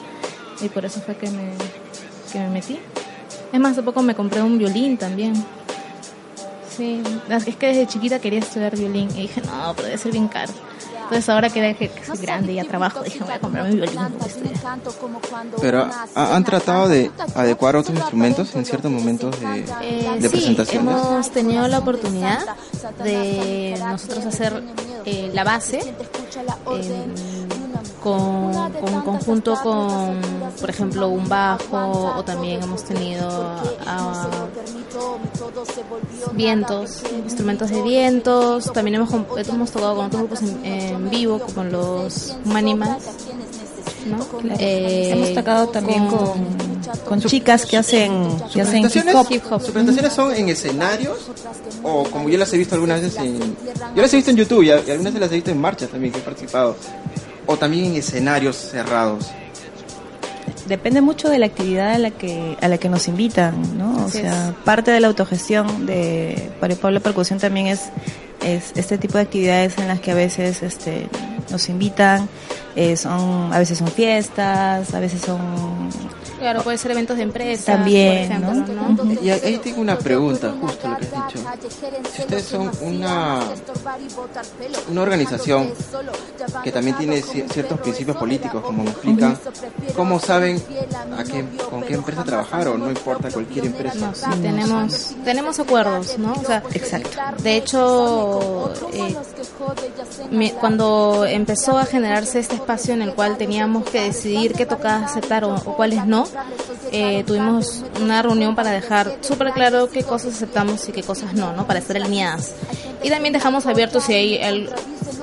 Y 0.61 0.69
por 0.69 0.85
eso 0.85 1.01
fue 1.01 1.17
que 1.17 1.31
me, 1.31 1.53
que 2.33 2.39
me 2.39 2.49
metí. 2.51 2.79
Es 3.53 3.59
más, 3.59 3.73
hace 3.73 3.83
poco 3.83 4.03
me 4.03 4.15
compré 4.15 4.43
un 4.43 4.59
violín 4.59 4.97
también. 4.97 5.33
Sí, 6.77 7.03
es 7.29 7.57
que 7.57 7.67
desde 7.67 7.87
chiquita 7.87 8.21
quería 8.21 8.39
estudiar 8.39 8.77
violín 8.77 9.09
y 9.17 9.23
dije, 9.23 9.41
no, 9.43 9.73
pero 9.75 9.87
debe 9.89 9.99
ser 9.99 10.13
bien 10.13 10.29
caro. 10.29 10.53
Entonces 11.11 11.29
ahora 11.29 11.51
que, 11.51 11.75
que 11.77 11.91
soy 12.07 12.19
grande 12.19 12.53
y 12.53 12.55
ya 12.57 12.65
trabajo, 12.65 13.03
dije, 13.03 13.19
voy 13.25 13.33
a 13.33 13.41
comprarme 13.41 13.71
mi 13.71 13.77
violín. 13.77 13.99
Pero 15.61 15.89
¿ha- 16.15 16.37
¿han 16.37 16.45
tratado 16.45 16.89
de 16.89 17.11
adecuar 17.35 17.75
otros 17.75 17.97
instrumentos 17.99 18.55
en 18.55 18.65
ciertos 18.65 18.93
momentos 18.93 19.35
de, 19.41 19.65
Eh, 19.83 20.09
de 20.21 20.23
sí, 20.23 20.29
presentaciones? 20.29 20.95
hemos 20.95 21.31
tenido 21.33 21.67
la 21.67 21.79
oportunidad 21.79 22.39
de 23.03 23.75
nosotros 23.91 24.25
hacer 24.27 24.63
eh, 25.05 25.31
la 25.35 25.43
base 25.45 25.79
eh, 25.81 27.07
con, 28.03 28.73
con 28.73 28.95
un 28.95 29.03
conjunto 29.03 29.55
con, 29.63 30.21
por 30.61 30.71
ejemplo, 30.71 31.09
un 31.09 31.29
bajo 31.29 32.15
o 32.17 32.25
también 32.25 32.63
hemos 32.63 32.85
tenido 32.85 33.29
ah, 33.87 34.47
vientos, 36.33 37.03
instrumentos 37.25 37.71
de 37.71 37.83
vientos. 37.83 38.73
También 38.73 38.97
hemos, 38.97 39.11
hemos 39.13 39.71
tocado 39.71 39.97
con 39.97 40.07
otros 40.07 40.23
grupos 40.23 40.43
en, 40.43 40.65
en 40.65 41.11
vivo, 41.11 41.39
como 41.39 41.65
los 41.65 42.37
Manimals. 42.45 43.05
¿no? 44.07 44.27
Eh, 44.59 45.11
Hemos 45.13 45.35
tocado 45.35 45.69
también 45.69 46.07
con, 46.07 46.47
con 47.07 47.21
chicas 47.21 47.67
que 47.67 47.77
hacen, 47.77 48.13
que 48.53 48.63
hacen 48.63 48.85
hip 48.85 49.15
hop. 49.15 49.27
Hip 49.31 49.43
hop. 49.51 49.61
sus 49.61 49.71
presentaciones 49.71 50.13
son 50.13 50.35
en 50.35 50.49
escenarios 50.49 51.31
o 51.83 52.05
como 52.05 52.29
yo 52.29 52.39
las 52.39 52.53
he 52.53 52.59
visto 52.59 52.75
algunas 52.75 53.03
veces 53.03 53.19
en... 53.21 53.39
Yo 53.95 54.03
las 54.03 54.13
he 54.13 54.17
visto 54.17 54.31
en 54.31 54.37
YouTube 54.37 54.63
y, 54.63 54.71
algunas 54.71 55.15
las 55.15 55.31
he 55.31 55.37
visto 55.37 55.51
en 55.51 55.61
marchas 55.61 55.91
también 55.91 56.13
que 56.13 56.21
he 56.21 56.23
participado. 56.23 56.77
O 57.47 57.57
también 57.57 57.87
en 57.87 57.97
escenarios 57.97 58.57
cerrados. 58.57 59.31
Depende 60.67 61.01
mucho 61.01 61.29
de 61.29 61.39
la 61.39 61.47
actividad 61.47 61.95
a 61.95 61.99
la 61.99 62.11
que 62.11 62.57
a 62.61 62.69
la 62.69 62.79
que 62.79 62.89
nos 62.89 63.09
invitan, 63.09 63.77
¿no? 63.77 64.05
O 64.05 64.07
Así 64.07 64.21
sea, 64.21 64.55
parte 64.65 64.91
de 64.91 65.01
la 65.01 65.09
autogestión 65.09 65.87
de 65.87 66.51
Mario 66.61 66.77
Pablo 66.77 67.01
Percusión 67.01 67.39
también 67.39 67.67
es 67.67 67.91
es 68.45 68.73
este 68.77 68.97
tipo 68.99 69.15
de 69.15 69.25
actividades 69.25 69.79
en 69.79 69.89
las 69.89 70.01
que 70.01 70.13
a 70.13 70.15
veces 70.15 70.63
este 70.63 71.09
nos 71.51 71.69
invitan, 71.69 72.29
eh, 72.77 72.97
son 72.97 73.53
a 73.53 73.59
veces 73.59 73.79
son 73.79 73.89
fiestas, 73.89 74.95
a 74.95 75.01
veces 75.01 75.21
son 75.23 75.41
Claro, 76.41 76.63
puede 76.63 76.79
ser 76.79 76.91
eventos 76.93 77.17
de 77.19 77.23
empresa, 77.23 77.73
También, 77.77 78.29
por 78.29 78.49
ejemplo, 78.49 78.75
¿no? 78.75 79.05
¿no? 79.05 79.13
Y 79.23 79.31
ahí 79.31 79.59
tengo 79.63 79.81
una 79.81 79.97
pregunta, 79.99 80.53
justo 80.61 80.89
lo 80.89 80.97
que 80.97 81.05
has 81.07 81.29
dicho. 81.29 81.47
Si 82.15 82.23
ustedes 82.23 82.45
son 82.47 82.71
una, 82.81 83.41
una 84.91 85.03
organización 85.03 85.73
que 86.65 86.73
también 86.73 86.97
tiene 86.97 87.23
ci- 87.23 87.47
ciertos 87.53 87.79
principios 87.81 88.17
políticos, 88.17 88.63
como 88.65 88.85
me 88.85 88.91
explican, 88.91 89.39
¿cómo 89.95 90.19
saben 90.19 90.61
a 91.19 91.25
qué, 91.25 91.45
con 91.69 91.83
qué 91.83 91.95
empresa 91.95 92.25
trabajar 92.25 92.69
o 92.69 92.79
no 92.79 92.89
importa 92.89 93.31
cualquier 93.31 93.67
empresa? 93.67 93.99
No, 93.99 94.15
sí, 94.15 94.41
tenemos, 94.41 95.15
tenemos 95.25 95.59
acuerdos, 95.61 96.19
¿no? 96.19 96.33
O 96.33 96.45
sea, 96.45 96.63
Exacto. 96.73 97.11
de 97.43 97.57
hecho, 97.57 98.73
eh, 98.95 99.15
cuando 100.59 101.27
empezó 101.27 101.79
a 101.79 101.85
generarse 101.85 102.39
este 102.41 102.55
espacio 102.55 102.95
en 102.95 103.03
el 103.03 103.13
cual 103.15 103.37
teníamos 103.37 103.85
que 103.85 104.01
decidir 104.01 104.55
qué 104.55 104.65
tocaba 104.67 105.05
aceptar 105.05 105.45
o, 105.45 105.55
o 105.55 105.77
cuáles 105.77 106.07
no, 106.07 106.27
eh, 106.93 107.25
tuvimos 107.27 107.85
una 108.01 108.23
reunión 108.23 108.55
para 108.55 108.71
dejar 108.71 109.17
súper 109.21 109.53
claro 109.53 109.89
qué 109.91 110.03
cosas 110.03 110.35
aceptamos 110.35 110.89
y 110.89 110.93
qué 110.93 111.03
cosas 111.03 111.35
no, 111.35 111.53
¿no? 111.53 111.67
Para 111.67 111.79
estar 111.79 111.97
alineadas. 111.97 112.55
Y 113.03 113.09
también 113.11 113.33
dejamos 113.33 113.67
abierto 113.67 114.01
si 114.01 114.13
hay 114.15 114.39
al- 114.43 114.71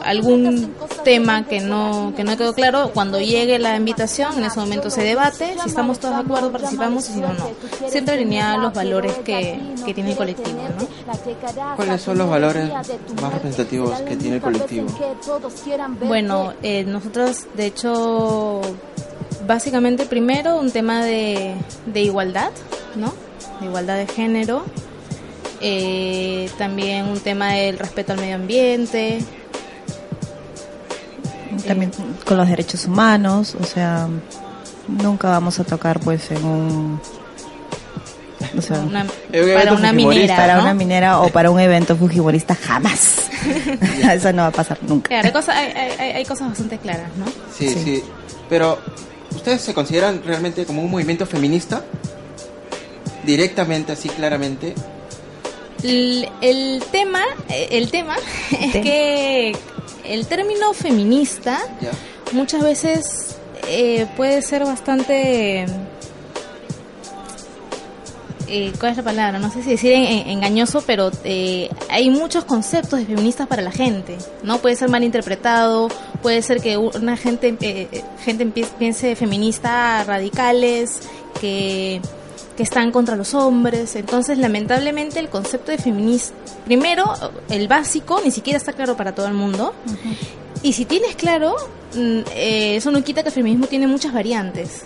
algún 0.03 0.73
tema 1.03 1.45
que 1.45 1.59
no 1.59 2.13
que 2.15 2.23
no 2.23 2.35
quedó 2.37 2.53
claro, 2.53 2.91
cuando 2.93 3.19
llegue 3.19 3.59
la 3.59 3.75
invitación, 3.75 4.37
en 4.37 4.45
ese 4.45 4.59
momento 4.59 4.89
se 4.89 5.01
debate, 5.03 5.55
si 5.61 5.69
estamos 5.69 5.99
todos 5.99 6.15
de 6.15 6.21
acuerdo 6.21 6.51
participamos 6.51 7.09
y 7.09 7.13
si 7.13 7.19
no, 7.21 7.33
no. 7.33 7.49
Siempre 7.89 8.15
alineada 8.15 8.57
los 8.57 8.73
valores 8.73 9.13
que, 9.23 9.59
que 9.85 9.93
tiene 9.93 10.11
el 10.11 10.17
colectivo, 10.17 10.59
¿no? 10.79 11.75
¿Cuáles 11.75 12.01
son 12.01 12.17
los 12.17 12.29
valores 12.29 12.69
más 13.21 13.33
representativos 13.33 13.99
que 14.01 14.15
tiene 14.15 14.35
el 14.37 14.41
colectivo? 14.41 14.87
Bueno, 16.07 16.53
eh, 16.63 16.83
nosotros 16.83 17.45
de 17.55 17.65
hecho, 17.67 18.61
básicamente 19.47 20.05
primero 20.05 20.57
un 20.57 20.71
tema 20.71 21.03
de, 21.03 21.55
de 21.85 22.01
igualdad, 22.01 22.51
¿no? 22.95 23.13
De 23.59 23.65
igualdad 23.67 23.95
de 23.97 24.07
género. 24.07 24.65
Eh, 25.61 26.49
también 26.59 27.05
un 27.07 27.19
tema 27.19 27.53
del 27.53 27.79
respeto 27.79 28.13
al 28.13 28.19
medio 28.19 28.35
ambiente. 28.35 29.19
también 31.65 31.91
con 32.25 32.37
los 32.37 32.47
derechos 32.47 32.85
humanos, 32.85 33.55
o 33.59 33.63
sea, 33.65 34.07
nunca 34.87 35.29
vamos 35.29 35.59
a 35.59 35.63
tocar 35.63 35.99
pues 35.99 36.29
en 36.31 36.45
un 36.45 37.01
o 38.57 38.61
sea, 38.61 38.79
Una- 38.79 39.01
un 39.03 39.53
para 39.55 39.73
una 39.73 39.91
minera, 39.93 40.35
para 40.35 40.55
¿no? 40.57 40.61
una 40.63 40.73
minera 40.73 41.19
o 41.19 41.29
para 41.29 41.49
un 41.51 41.59
evento 41.59 41.95
fujimorista 41.95 42.55
jamás. 42.55 43.23
Eso 44.11 44.31
no 44.33 44.43
va 44.43 44.47
a 44.47 44.51
pasar 44.51 44.77
nunca. 44.83 45.09
Claro, 45.09 45.25
hay, 45.27 45.33
cosas, 45.33 45.55
hay, 45.55 45.71
hay- 45.99 46.11
hay 46.11 46.25
cosas 46.25 46.49
bastante 46.49 46.77
claras, 46.77 47.09
¿no? 47.17 47.25
Sí, 47.55 47.69
Sí. 47.69 47.81
sí. 47.83 48.03
Pero, 48.49 48.77
¿ustedes 49.47 49.61
se 49.61 49.73
consideran 49.73 50.21
realmente 50.25 50.65
como 50.65 50.81
un 50.81 50.91
movimiento 50.91 51.25
feminista? 51.25 51.81
Directamente, 53.23 53.93
así 53.93 54.09
claramente. 54.09 54.75
El, 55.83 56.27
el 56.41 56.83
tema, 56.91 57.21
el 57.47 57.89
tema 57.89 58.17
es 58.51 58.71
tema. 58.73 58.83
que 58.83 59.55
el 60.03 60.27
término 60.27 60.73
feminista 60.73 61.61
Ya. 61.79 61.91
muchas 62.33 62.61
veces 62.61 63.37
eh, 63.69 64.05
puede 64.17 64.41
ser 64.41 64.65
bastante 64.65 65.65
eh, 68.47 68.71
¿cuál 68.79 68.91
es 68.91 68.97
la 68.97 69.03
palabra? 69.03 69.39
No 69.39 69.51
sé 69.51 69.61
si 69.63 69.71
decir 69.71 69.91
en- 69.93 70.03
en- 70.05 70.29
engañoso, 70.29 70.83
pero 70.85 71.11
eh, 71.23 71.69
hay 71.89 72.09
muchos 72.09 72.45
conceptos 72.45 72.99
de 72.99 73.05
feministas 73.05 73.47
para 73.47 73.61
la 73.61 73.71
gente, 73.71 74.17
¿no? 74.43 74.59
Puede 74.59 74.75
ser 74.75 74.89
malinterpretado, 74.89 75.89
puede 76.21 76.41
ser 76.41 76.61
que 76.61 76.77
una 76.77 77.17
gente 77.17 77.55
eh, 77.61 77.87
eh, 77.91 78.03
gente 78.23 78.45
piense 78.79 79.15
feminista 79.15 80.03
radicales 80.03 80.99
que 81.41 82.01
que 82.55 82.63
están 82.63 82.91
contra 82.91 83.15
los 83.15 83.35
hombres. 83.35 83.95
Entonces, 83.95 84.39
lamentablemente, 84.39 85.19
el 85.19 85.29
concepto 85.29 85.71
de 85.71 85.77
feminismo, 85.77 86.35
primero, 86.65 87.13
el 87.51 87.67
básico, 87.67 88.19
ni 88.25 88.31
siquiera 88.31 88.57
está 88.57 88.73
claro 88.73 88.97
para 88.97 89.13
todo 89.13 89.27
el 89.27 89.35
mundo. 89.35 89.75
Y 90.63 90.73
si 90.73 90.85
tienes 90.85 91.15
claro, 91.15 91.55
mm, 91.93 92.19
eh, 92.35 92.75
eso 92.77 92.89
no 92.89 93.03
quita 93.03 93.21
que 93.21 93.29
el 93.29 93.35
feminismo 93.35 93.67
tiene 93.67 93.85
muchas 93.85 94.11
variantes. 94.11 94.85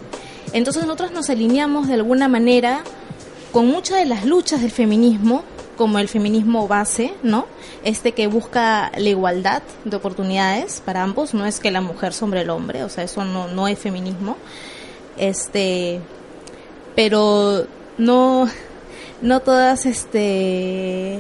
Entonces, 0.52 0.84
nosotros 0.84 1.12
nos 1.14 1.30
alineamos 1.30 1.88
de 1.88 1.94
alguna 1.94 2.28
manera 2.28 2.84
con 3.52 3.68
muchas 3.68 4.00
de 4.00 4.06
las 4.06 4.26
luchas 4.26 4.62
del 4.62 4.72
feminismo, 4.72 5.44
como 5.78 6.00
el 6.00 6.08
feminismo 6.08 6.68
base, 6.68 7.14
¿no? 7.24 7.48
Este 7.84 8.12
que 8.12 8.28
busca 8.28 8.92
la 8.96 9.10
igualdad 9.10 9.64
de 9.84 9.98
oportunidades 9.98 10.82
para 10.86 11.04
ambos, 11.04 11.34
no 11.34 11.46
es 11.46 11.60
que 11.60 11.72
la 11.72 11.82
mujer 11.82 12.14
sobre 12.14 12.42
el 12.42 12.50
hombre, 12.50 12.84
o 12.84 12.90
sea, 12.90 13.04
eso 13.04 13.26
no, 13.26 13.48
no 13.48 13.68
es 13.68 13.80
feminismo. 13.80 14.38
Este, 15.18 16.00
pero 16.96 17.66
no 17.98 18.48
no 19.22 19.40
todas 19.40 19.86
este 19.86 21.20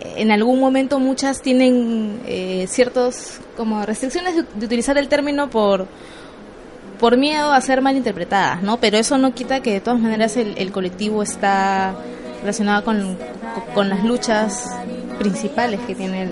en 0.00 0.30
algún 0.30 0.58
momento 0.58 0.98
muchas 0.98 1.42
tienen 1.42 2.20
eh, 2.26 2.66
ciertos 2.68 3.40
como 3.56 3.84
restricciones 3.84 4.36
de, 4.36 4.44
de 4.54 4.66
utilizar 4.66 4.96
el 4.96 5.08
término 5.08 5.50
por 5.50 5.86
por 7.02 7.16
miedo 7.16 7.52
a 7.52 7.60
ser 7.60 7.82
malinterpretadas 7.82 8.62
no 8.62 8.78
pero 8.78 8.96
eso 8.96 9.18
no 9.18 9.34
quita 9.34 9.60
que 9.60 9.72
de 9.72 9.80
todas 9.80 9.98
maneras 9.98 10.36
el, 10.36 10.56
el 10.56 10.70
colectivo 10.70 11.22
está 11.22 11.96
relacionado 12.42 12.84
con, 12.84 13.88
las 13.88 14.04
luchas 14.04 14.70
principales 15.18 15.80
que 15.86 15.94
tiene 15.94 16.22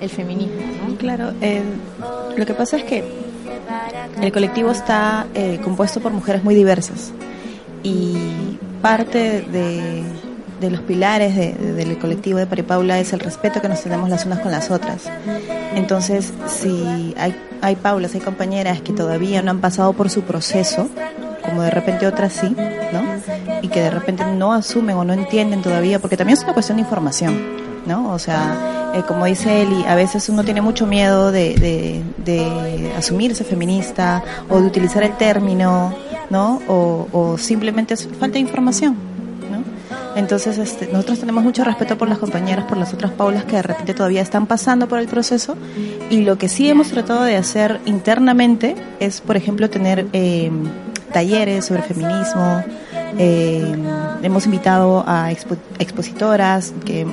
el, 0.00 0.10
feminismo. 0.10 0.96
Claro, 0.98 1.32
eh, 1.40 1.62
lo 2.36 2.44
que 2.44 2.54
pasa 2.54 2.76
es 2.76 2.84
que 2.84 3.04
el 4.20 4.32
colectivo 4.32 4.72
está 4.72 5.26
eh, 5.34 5.60
compuesto 5.62 6.00
por 6.00 6.10
mujeres 6.12 6.42
muy 6.42 6.56
diversas 6.56 7.12
y 7.84 8.58
parte 8.80 9.42
de, 9.42 10.02
de 10.62 10.70
los 10.70 10.80
pilares 10.80 11.36
de- 11.36 11.52
de- 11.52 11.72
del 11.74 11.98
colectivo 11.98 12.38
de 12.38 12.46
Pari 12.46 12.62
Paula 12.62 12.98
es 12.98 13.12
el 13.12 13.20
respeto 13.20 13.60
que 13.60 13.68
nos 13.68 13.82
tenemos 13.82 14.08
las 14.08 14.24
unas 14.24 14.38
con 14.40 14.50
las 14.50 14.70
otras. 14.70 15.02
Entonces, 15.74 16.32
si 16.46 17.14
hay, 17.18 17.34
hay 17.60 17.76
Paulas, 17.76 18.14
hay 18.14 18.20
compañeras 18.20 18.80
que 18.80 18.92
todavía 18.92 19.42
no 19.42 19.50
han 19.50 19.60
pasado 19.60 19.92
por 19.92 20.08
su 20.10 20.22
proceso, 20.22 20.88
como 21.44 21.62
de 21.62 21.70
repente 21.70 22.06
otras 22.06 22.32
sí, 22.32 22.54
¿no? 22.92 23.02
Y 23.62 23.68
que 23.68 23.80
de 23.82 23.90
repente 23.90 24.24
no 24.24 24.52
asumen 24.52 24.96
o 24.96 25.04
no 25.04 25.12
entienden 25.12 25.60
todavía, 25.62 25.98
porque 25.98 26.16
también 26.16 26.38
es 26.38 26.44
una 26.44 26.54
cuestión 26.54 26.76
de 26.78 26.82
información. 26.82 27.62
¿no? 27.84 28.12
O 28.12 28.18
sea, 28.20 28.92
eh, 28.94 29.02
como 29.08 29.24
dice 29.24 29.62
Eli, 29.62 29.84
a 29.88 29.96
veces 29.96 30.28
uno 30.28 30.44
tiene 30.44 30.60
mucho 30.60 30.86
miedo 30.86 31.32
de, 31.32 32.00
de, 32.24 32.92
asumirse 32.96 33.42
feminista 33.42 34.22
o 34.48 34.60
de 34.60 34.66
utilizar 34.68 35.02
el 35.02 35.16
término, 35.16 35.92
¿no? 36.30 36.60
O, 36.68 37.08
o 37.10 37.36
simplemente 37.38 37.94
es 37.94 38.06
falta 38.20 38.34
de 38.34 38.38
información. 38.38 38.96
Entonces, 40.14 40.58
este, 40.58 40.88
nosotros 40.88 41.20
tenemos 41.20 41.42
mucho 41.42 41.64
respeto 41.64 41.96
por 41.96 42.08
las 42.08 42.18
compañeras, 42.18 42.66
por 42.66 42.76
las 42.76 42.92
otras 42.92 43.12
Paulas 43.12 43.44
que 43.44 43.56
de 43.56 43.62
repente 43.62 43.94
todavía 43.94 44.20
están 44.20 44.46
pasando 44.46 44.86
por 44.88 44.98
el 44.98 45.06
proceso. 45.08 45.56
Y 46.10 46.22
lo 46.22 46.36
que 46.36 46.48
sí 46.48 46.68
hemos 46.68 46.88
tratado 46.88 47.22
de 47.22 47.36
hacer 47.36 47.80
internamente 47.86 48.76
es, 49.00 49.20
por 49.20 49.36
ejemplo, 49.36 49.70
tener 49.70 50.06
eh, 50.12 50.50
talleres 51.12 51.64
sobre 51.64 51.82
feminismo, 51.82 52.62
eh, 53.18 53.74
hemos 54.22 54.44
invitado 54.46 55.04
a 55.06 55.30
expo- 55.30 55.56
expositoras 55.78 56.72
que 56.84 57.06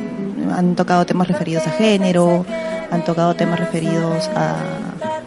han 0.55 0.75
tocado 0.75 1.05
temas 1.05 1.27
referidos 1.27 1.67
a 1.67 1.71
género, 1.71 2.45
han 2.91 3.03
tocado 3.05 3.33
temas 3.35 3.59
referidos 3.59 4.29
a, 4.35 4.55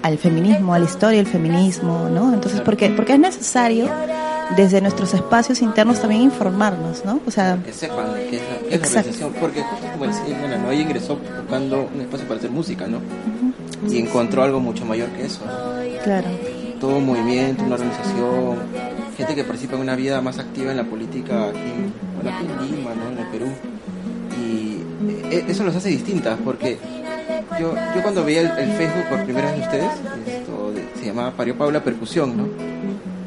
al 0.02 0.18
feminismo, 0.18 0.74
a 0.74 0.78
la 0.78 0.85
historia 0.85 1.18
del 1.18 1.26
feminismo, 1.26 2.08
¿no? 2.11 2.32
Entonces, 2.35 2.61
porque, 2.61 2.90
porque 2.90 3.12
es 3.14 3.18
necesario 3.18 3.88
desde 4.57 4.81
nuestros 4.81 5.14
espacios 5.14 5.62
internos 5.62 6.00
también 6.00 6.22
informarnos, 6.22 7.05
¿no? 7.05 7.20
O 7.26 7.31
sea, 7.31 7.59
Que 7.64 7.72
sepan 7.72 8.07
qué 8.31 8.37
es 8.37 8.42
la, 8.42 8.59
qué 8.59 8.64
es 8.66 8.70
la 8.70 8.76
Exacto. 8.76 8.98
organización. 8.98 9.33
Porque 9.40 9.62
justo 9.62 9.87
como 9.92 10.07
decía 10.07 10.38
Elena, 10.38 10.59
¿no? 10.59 10.70
Ella 10.70 10.83
ingresó 10.83 11.16
buscando 11.16 11.88
un 11.94 12.00
espacio 12.00 12.26
para 12.28 12.38
hacer 12.38 12.50
música, 12.50 12.87
¿no? 12.87 12.98
Y 13.90 13.98
encontró 13.98 14.42
algo 14.42 14.61
mucho 14.61 14.85
mayor 14.85 15.09
que 15.11 15.24
eso. 15.26 15.40
¿no? 15.46 16.02
claro. 16.05 16.28
todo 16.81 16.96
un 16.96 17.07
movimiento, 17.07 17.62
una 17.64 17.76
organización, 17.76 18.57
gente 19.16 19.35
que 19.37 19.44
participa 19.44 19.76
en 19.76 19.83
una 19.83 19.94
vida 19.96 20.20
más 20.20 20.38
activa 20.38 20.70
en 20.72 20.76
la 20.76 20.85
política 20.85 21.44
aquí 21.48 21.59
en, 21.59 21.92
bueno, 22.16 22.37
aquí 22.37 22.44
en 22.46 22.76
Lima, 22.76 22.90
¿no? 22.94 23.11
en 23.12 23.18
el 23.18 23.26
Perú. 23.31 23.46
Y 24.40 25.35
eh, 25.35 25.44
eso 25.48 25.62
los 25.64 25.74
hace 25.76 25.88
distintas, 25.90 26.38
porque 26.44 26.78
yo, 27.61 27.74
yo 27.94 28.02
cuando 28.02 28.24
veía 28.24 28.40
el, 28.40 28.59
el 28.70 28.76
Facebook 28.76 29.05
por 29.11 29.22
primera 29.24 29.48
vez 29.52 29.59
de 29.61 29.62
ustedes, 29.64 29.92
esto 30.26 30.72
de- 30.72 30.88
se 31.00 31.07
llamaba 31.07 31.31
Pario 31.33 31.57
Paula 31.57 31.83
Percusión, 31.85 32.37
¿no? 32.37 32.44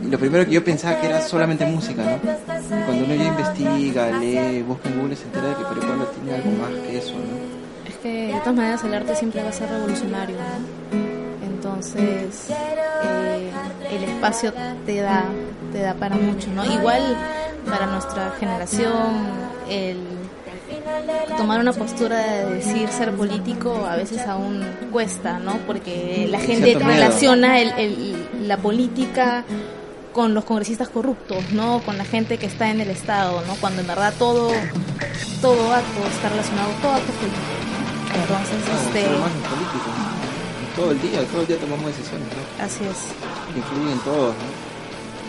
Lo 0.09 0.17
primero 0.19 0.45
que 0.45 0.51
yo 0.51 0.63
pensaba 0.63 0.99
que 0.99 1.07
era 1.07 1.21
solamente 1.21 1.65
música, 1.65 2.03
¿no? 2.03 2.19
Cuando 2.85 3.05
uno 3.05 3.15
ya 3.15 3.25
investiga, 3.25 4.11
lee, 4.19 4.61
busca 4.67 4.89
en 4.89 4.99
Google, 4.99 5.15
se 5.15 5.23
entera 5.25 5.47
de 5.49 5.55
que 5.55 5.63
Perú 5.63 5.81
Pablo 5.81 6.05
tiene 6.05 6.35
algo 6.37 6.51
más 6.61 6.71
que 6.71 6.97
eso, 6.97 7.13
¿no? 7.13 7.89
Es 7.89 7.95
que 7.97 8.27
de 8.33 8.39
todas 8.39 8.55
maneras 8.55 8.83
el 8.83 8.93
arte 8.93 9.15
siempre 9.15 9.41
va 9.43 9.49
a 9.49 9.53
ser 9.53 9.69
revolucionario, 9.69 10.35
¿no? 10.37 11.45
Entonces 11.45 12.47
eh, 12.49 13.49
el 13.91 14.03
espacio 14.03 14.53
te 14.85 15.01
da, 15.01 15.25
te 15.71 15.79
da 15.81 15.93
para 15.95 16.15
mucho, 16.15 16.47
¿no? 16.53 16.63
Igual 16.71 17.01
para 17.69 17.87
nuestra 17.87 18.31
generación 18.39 18.93
el 19.69 19.97
tomar 21.37 21.59
una 21.59 21.73
postura 21.73 22.17
de 22.17 22.55
decir 22.55 22.87
ser 22.89 23.11
político 23.11 23.85
a 23.89 23.95
veces 23.95 24.21
aún 24.27 24.63
cuesta, 24.91 25.39
¿no? 25.39 25.57
Porque 25.67 26.27
la 26.29 26.39
gente 26.39 26.75
relaciona 26.75 27.59
el- 27.59 27.73
el- 27.77 28.47
la 28.47 28.57
política 28.57 29.43
con 30.15 30.33
los 30.33 30.45
congresistas 30.45 30.87
corruptos, 30.87 31.51
¿no? 31.51 31.81
Con 31.83 31.97
la 31.97 32.05
gente 32.05 32.37
que 32.37 32.45
está 32.45 32.71
en 32.71 32.79
el 32.79 32.89
Estado, 32.89 33.43
¿no? 33.45 33.55
Cuando 33.55 33.81
en 33.81 33.87
verdad 33.87 34.13
todo, 34.17 34.47
todo 35.41 35.73
acto 35.73 35.99
está 36.07 36.29
relacionado, 36.29 36.71
todo 36.81 36.93
acto 36.93 37.11
político. 37.19 37.51
Entonces, 38.15 38.63
este. 38.79 39.11
Todo 40.73 40.91
el 40.91 41.01
día, 41.01 41.19
todo 41.27 41.41
el 41.41 41.47
día 41.47 41.57
tomamos 41.57 41.85
decisiones, 41.87 42.27
¿no? 42.31 42.63
así 42.63 42.83
es. 42.87 43.11
que 43.51 43.59
influyen 43.59 43.91
en 43.91 43.99
todos. 44.07 44.31
¿no? 44.39 44.47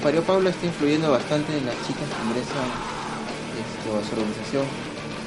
Mario 0.05 0.23
Pablo 0.23 0.51
está 0.51 0.67
influyendo 0.67 1.11
bastante 1.11 1.59
en 1.59 1.67
las 1.67 1.75
chicas 1.83 2.07
que 2.07 2.23
ingresan 2.23 2.67
este, 3.59 3.87
a 3.91 4.01
su 4.07 4.11
organización. 4.15 4.67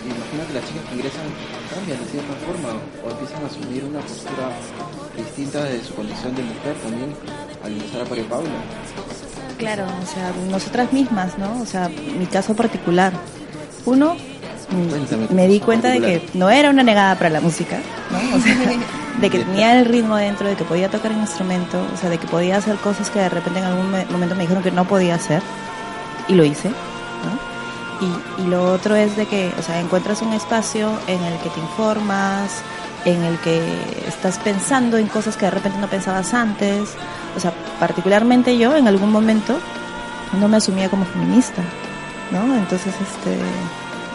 Imagino 0.08 0.48
que 0.48 0.54
las 0.56 0.64
chicas 0.72 0.84
que 0.88 0.96
ingresan 0.96 1.28
cambian 1.68 2.00
de 2.00 2.08
cierta 2.08 2.36
forma 2.48 2.72
o 3.04 3.12
empiezan 3.12 3.44
a 3.44 3.48
asumir 3.52 3.84
una 3.84 4.00
postura 4.00 4.56
distinta 5.20 5.64
de 5.68 5.84
su 5.84 5.92
condición 5.96 6.32
de 6.36 6.44
mujer 6.48 6.76
también 6.80 7.12
al 7.64 7.72
ingresar 7.74 8.02
a 8.02 8.06
Pablo. 8.06 8.50
Claro, 9.58 9.84
o 9.84 10.06
sea, 10.06 10.32
nosotras 10.50 10.94
mismas, 10.94 11.38
¿no? 11.38 11.60
O 11.62 11.66
sea, 11.66 11.90
mi 11.90 12.26
caso 12.26 12.56
particular. 12.56 13.12
Uno, 13.86 14.16
Cuéntame 14.90 15.28
me 15.32 15.48
di 15.48 15.60
cuenta 15.60 15.90
de 15.90 16.00
que 16.00 16.30
no 16.36 16.50
era 16.50 16.70
una 16.70 16.84
negada 16.84 17.16
para 17.16 17.30
la 17.32 17.42
música, 17.42 17.80
¿no? 18.12 18.38
O 18.38 18.40
sea, 18.40 18.56
de 19.20 19.30
que 19.30 19.40
tenía 19.40 19.80
el 19.80 19.86
ritmo 19.86 20.16
dentro, 20.16 20.48
de 20.48 20.56
que 20.56 20.64
podía 20.64 20.90
tocar 20.90 21.12
un 21.12 21.22
instrumento, 21.22 21.84
o 21.94 21.98
sea, 21.98 22.10
de 22.10 22.20
que 22.20 22.28
podía 22.28 22.58
hacer 22.58 22.76
cosas 22.78 23.10
que 23.10 23.20
de 23.20 23.30
repente 23.30 23.60
en 23.60 23.66
algún 23.66 23.90
me- 23.90 24.06
momento 24.06 24.36
me 24.36 24.42
dijeron 24.44 24.62
que 24.62 24.72
no 24.72 24.86
podía 24.86 25.16
hacer, 25.16 25.42
y 26.28 26.36
lo 26.36 26.46
hice, 26.46 26.70
¿no? 26.70 27.50
Y, 28.40 28.44
y 28.44 28.48
lo 28.48 28.72
otro 28.72 28.96
es 28.96 29.18
de 29.18 29.26
que, 29.26 29.52
o 29.60 29.62
sea, 29.64 29.80
encuentras 29.82 30.22
un 30.22 30.32
espacio 30.34 30.90
en 31.08 31.22
el 31.24 31.38
que 31.40 31.50
te 31.50 31.60
informas, 31.60 32.62
en 33.06 33.24
el 33.24 33.38
que 33.40 33.60
estás 34.08 34.38
pensando 34.38 34.98
en 34.98 35.08
cosas 35.08 35.36
que 35.36 35.46
de 35.46 35.52
repente 35.52 35.80
no 35.80 35.88
pensabas 35.88 36.34
antes. 36.34 36.90
O 37.36 37.40
sea, 37.40 37.54
particularmente 37.80 38.58
yo 38.58 38.76
en 38.76 38.88
algún 38.88 39.12
momento 39.12 39.58
no 40.40 40.48
me 40.48 40.58
asumía 40.58 40.90
como 40.90 41.06
feminista, 41.06 41.62
¿no? 42.32 42.56
Entonces, 42.56 42.94
este, 43.02 43.38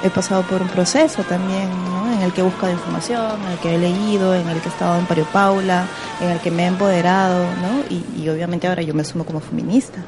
he 0.06 0.10
pasado 0.10 0.42
por 0.42 0.62
un 0.62 0.68
proceso 0.68 1.22
también, 1.22 1.68
¿no? 1.84 2.12
En 2.12 2.22
el 2.22 2.32
que 2.32 2.40
he 2.40 2.44
buscado 2.44 2.72
información, 2.72 3.42
en 3.46 3.52
el 3.52 3.58
que 3.58 3.74
he 3.74 3.78
leído, 3.78 4.34
en 4.34 4.48
el 4.48 4.60
que 4.60 4.68
he 4.68 4.72
estado 4.72 4.98
en 4.98 5.06
Pario 5.06 5.26
Paula, 5.32 5.86
en 6.20 6.30
el 6.30 6.40
que 6.40 6.50
me 6.50 6.64
he 6.64 6.66
empoderado, 6.66 7.44
¿no? 7.62 7.84
Y, 7.88 8.22
y 8.22 8.28
obviamente 8.28 8.68
ahora 8.68 8.82
yo 8.82 8.94
me 8.94 9.02
asumo 9.02 9.24
como 9.24 9.40
feminista. 9.40 9.98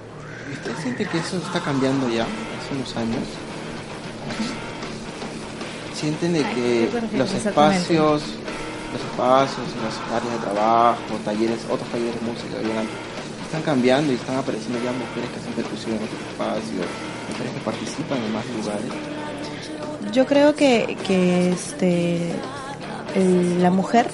¿Usted 0.53 0.73
siente 0.83 1.07
que 1.07 1.19
eso 1.19 1.39
está 1.39 1.61
cambiando 1.61 2.09
ya 2.09 2.23
hace 2.25 2.75
unos 2.75 2.97
años? 2.97 3.23
¿Sienten 5.95 6.35
de 6.35 6.41
que 6.41 6.55
¿qué 6.55 6.89
te 6.93 7.01
refieres 7.01 7.31
los 7.31 7.35
exactamente? 7.35 7.99
Espacios, 9.01 9.59
espacios, 9.67 9.83
las 9.85 9.97
áreas 10.23 10.33
de 10.33 10.39
trabajo, 10.47 11.01
talleres, 11.25 11.61
otros 11.71 11.89
talleres 11.91 12.15
de 12.21 12.27
música 12.27 12.59
había 12.59 12.81
antes, 12.81 12.95
están 13.47 13.63
cambiando 13.63 14.13
y 14.13 14.17
están 14.17 14.37
apareciendo 14.37 14.79
ya 14.83 14.93
mujeres 14.93 15.31
que 15.31 15.39
hacen 15.41 15.53
percusión 15.53 15.97
en 15.97 16.03
otros 16.05 16.21
espacios, 16.31 16.87
mujeres 17.31 17.53
que 17.55 17.61
participan 17.61 18.19
en 18.19 18.33
más 18.33 18.45
lugares? 18.47 18.93
Yo 20.13 20.27
creo 20.27 20.55
que, 20.55 20.97
que 21.07 21.51
este, 21.53 22.33
el- 23.15 23.63
la 23.63 23.71
mujer, 23.71 24.09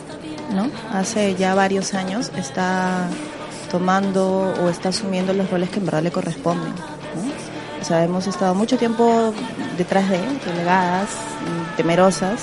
¿no? 0.54 0.68
Hace 0.92 1.34
ya 1.36 1.54
varios 1.54 1.94
años 1.94 2.30
está 2.36 3.06
tomando 3.70 4.52
o 4.62 4.68
está 4.68 4.90
asumiendo 4.90 5.32
los 5.32 5.50
roles 5.50 5.70
que 5.70 5.78
en 5.78 5.86
verdad 5.86 6.02
le 6.02 6.10
corresponden, 6.10 6.70
¿no? 6.74 7.22
O 7.80 7.84
sea, 7.84 8.04
hemos 8.04 8.26
estado 8.26 8.54
mucho 8.54 8.76
tiempo 8.78 9.32
detrás 9.76 10.08
de, 10.08 10.20
relegadas, 10.46 11.08
temerosas, 11.76 12.42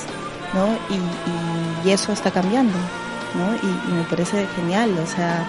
¿no? 0.53 0.65
Y, 0.93 0.95
y- 0.97 1.38
y 1.83 1.91
eso 1.91 2.11
está 2.11 2.31
cambiando, 2.31 2.77
¿no? 3.35 3.55
Y, 3.55 3.91
y 3.91 3.93
me 3.93 4.03
parece 4.03 4.47
genial, 4.55 4.91
o 5.01 5.07
sea, 5.07 5.45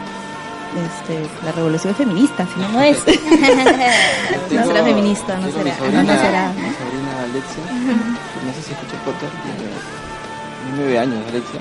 este, 0.77 1.27
la 1.45 1.53
revolución 1.53 1.95
feminista, 1.95 2.47
si 2.53 2.61
no, 2.61 2.69
no 2.69 2.81
es. 2.83 2.99
No 4.51 4.67
será 4.67 4.85
feminista, 4.85 5.37
no 5.39 5.51
será. 5.51 5.77
Sobrina, 5.77 6.03
No 6.03 6.13
será, 6.21 6.49
¿no? 6.49 6.55
mi 6.55 6.75
sobrina 6.75 7.23
Alexia, 7.25 7.63
que 7.65 8.47
no 8.47 8.53
sé 8.55 8.63
si 8.63 8.73
escucha 8.73 8.97
podcast, 9.05 9.33
tiene, 9.43 9.71
nueve 10.77 10.99
años 10.99 11.19
Alexia. 11.29 11.61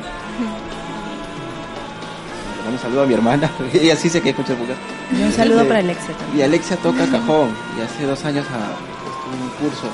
Un 2.71 2.77
saludo 2.77 3.01
a 3.03 3.05
mi 3.07 3.13
hermana, 3.15 3.49
ella 3.73 3.95
sí 3.95 4.09
sé 4.09 4.21
que 4.21 4.29
escucha 4.29 4.53
el 4.53 4.59
podcast. 4.59 4.79
Y 5.17 5.23
un 5.23 5.31
saludo 5.31 5.67
para 5.67 5.79
Alexia 5.79 6.15
también. 6.15 6.39
Y 6.39 6.41
Alexia 6.43 6.77
toca 6.77 7.05
cajón 7.07 7.49
y 7.77 7.81
hace 7.81 8.05
dos 8.05 8.23
años 8.25 8.45
ah, 8.51 8.73
estuve 9.09 9.35
en 9.37 9.41
un 9.43 9.49
curso 9.49 9.87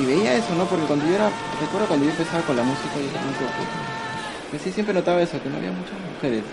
y 0.00 0.04
veía 0.04 0.34
eso, 0.34 0.54
¿no? 0.54 0.64
Porque 0.64 0.86
cuando 0.86 1.06
yo 1.06 1.14
era, 1.14 1.30
recuerdo 1.60 1.86
cuando 1.86 2.06
yo 2.06 2.12
empezaba 2.12 2.42
con 2.42 2.56
la 2.56 2.62
música 2.62 2.96
y 2.96 3.08
era 3.08 3.20
muy 3.20 3.34
pues 4.50 4.62
sí 4.62 4.70
siempre 4.70 4.92
notaba 4.92 5.22
eso, 5.22 5.42
que 5.42 5.48
no 5.48 5.56
había 5.56 5.72
muchas 5.72 5.96
mujeres. 6.14 6.44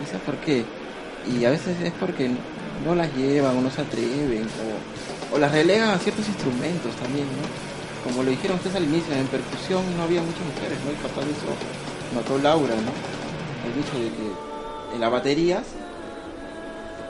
Decía, 0.00 0.18
¿por 0.24 0.36
qué? 0.36 0.64
Y 1.28 1.44
a 1.44 1.50
veces 1.50 1.76
es 1.82 1.92
porque 2.00 2.30
no 2.84 2.94
las 2.94 3.14
llevan 3.14 3.58
o 3.58 3.60
no 3.60 3.70
se 3.70 3.82
atreven 3.82 4.48
o, 4.56 5.36
o 5.36 5.38
las 5.38 5.52
relegan 5.52 5.90
a 5.90 5.98
ciertos 5.98 6.26
instrumentos 6.28 6.94
también, 6.96 7.26
¿no? 7.26 7.44
Como 8.08 8.22
lo 8.22 8.30
dijeron 8.30 8.56
ustedes 8.56 8.76
al 8.76 8.84
inicio, 8.84 9.14
en 9.14 9.26
percusión 9.26 9.84
no 9.96 10.04
había 10.04 10.22
muchas 10.22 10.44
mujeres, 10.48 10.78
¿no? 10.84 10.92
Y 10.92 10.96
capaz 10.96 11.24
de 11.24 11.32
eso 11.32 11.52
notó 12.14 12.38
Laura, 12.38 12.74
¿no? 12.74 12.92
El 13.68 13.74
dicho 13.76 13.94
de 14.00 14.08
que 14.08 14.96
en 14.96 15.00
las 15.00 15.10
baterías 15.10 15.62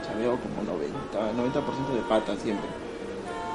chaveo 0.05 0.37
como 0.37 0.61
90, 0.63 1.33
90% 1.39 1.93
de 1.95 2.01
pata 2.07 2.35
siempre. 2.35 2.82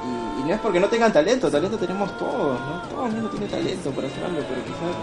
Y, 0.05 0.41
y 0.41 0.45
no 0.45 0.55
es 0.55 0.61
porque 0.61 0.81
no 0.81 0.89
tengan 0.89 1.13
talento, 1.13 1.51
talento 1.51 1.77
tenemos 1.77 2.17
todos, 2.19 2.61
¿no? 2.61 2.83
Todo 2.89 3.07
el 3.07 3.13
mundo 3.13 3.29
tiene 3.31 3.47
talento 3.47 3.91
para 3.91 4.07
hacer 4.07 4.25
algo, 4.25 4.39
pero 4.49 4.63
quizás 4.65 4.95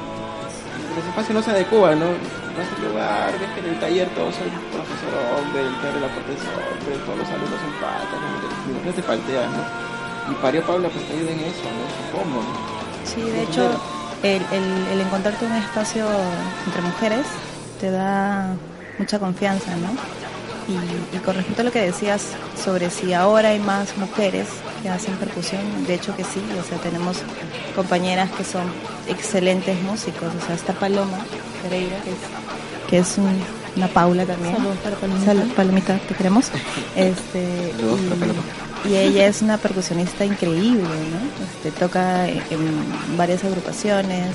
los 0.95 1.05
espacios 1.05 1.35
no 1.35 1.41
se 1.43 1.51
adecuan, 1.51 1.99
¿no? 1.99 2.07
Vas 2.55 2.71
al 2.71 2.87
lugar, 2.87 3.31
ves 3.39 3.49
que 3.51 3.59
en 3.59 3.65
el 3.73 3.79
taller 3.79 4.07
todos 4.15 4.33
son 4.35 4.47
profesor 4.71 5.11
hombre, 5.35 5.61
el 5.61 5.75
que 5.75 5.87
abre 5.87 5.99
la 5.99 6.07
es 6.07 6.43
hombre, 6.47 6.95
todos 7.03 7.17
los 7.19 7.27
alumnos 7.27 7.59
son 7.59 7.73
patas, 7.83 8.15
no, 8.15 8.79
te, 8.79 8.87
no 8.87 8.93
te 8.95 9.03
falteas, 9.03 9.49
¿no? 9.51 10.31
Y 10.31 10.35
Pario 10.41 10.63
Pablo 10.65 10.89
pues 10.89 11.05
te 11.05 11.13
ayuda 11.13 11.31
en 11.31 11.39
eso, 11.41 11.67
¿no? 11.67 11.85
¿Cómo? 12.17 12.41
no? 12.41 12.53
Sí, 13.03 13.21
de 13.21 13.43
hecho, 13.43 13.69
el, 14.23 14.41
el, 14.51 14.87
el 14.93 15.01
encontrarte 15.01 15.45
un 15.45 15.53
espacio 15.53 16.07
entre 16.65 16.81
mujeres 16.81 17.27
te 17.79 17.91
da 17.91 18.55
mucha 18.97 19.19
confianza, 19.19 19.75
¿no? 19.75 19.89
Y, 20.67 21.15
y 21.15 21.19
con 21.19 21.35
respecto 21.35 21.61
a 21.61 21.65
lo 21.65 21.71
que 21.71 21.81
decías 21.81 22.23
sobre 22.63 22.89
si 22.89 23.13
ahora 23.13 23.49
hay 23.49 23.59
más 23.59 23.95
mujeres 23.97 24.47
que 24.81 24.89
hacen 24.89 25.13
percusión, 25.17 25.61
de 25.85 25.93
hecho 25.95 26.15
que 26.15 26.23
sí, 26.23 26.41
o 26.59 26.67
sea, 26.67 26.77
tenemos 26.79 27.17
compañeras 27.75 28.31
que 28.31 28.43
son 28.43 28.63
excelentes 29.07 29.79
músicos, 29.83 30.29
o 30.41 30.45
sea, 30.45 30.55
está 30.55 30.73
Paloma 30.73 31.17
Pereira, 31.61 31.97
que 32.03 32.09
es, 32.11 32.17
que 32.89 32.97
es 32.99 33.17
un- 33.17 33.43
una 33.75 33.87
Paula 33.89 34.25
también. 34.25 34.55
Saludos 34.55 34.77
para 34.83 34.95
Palomita. 34.95 35.25
Salud, 35.25 35.51
Palomita, 35.53 35.97
te 35.99 36.15
queremos. 36.15 36.45
Este, 36.95 37.71
Saludos 37.75 37.99
para 38.09 38.19
Paloma. 38.21 38.41
y, 38.85 38.89
y 38.89 38.97
ella 38.97 39.27
es 39.27 39.41
una 39.41 39.57
percusionista 39.57 40.23
increíble, 40.25 40.81
¿no? 40.81 41.45
Este, 41.45 41.71
toca 41.79 42.27
en, 42.29 42.37
en 42.49 43.17
varias 43.17 43.43
agrupaciones. 43.43 44.29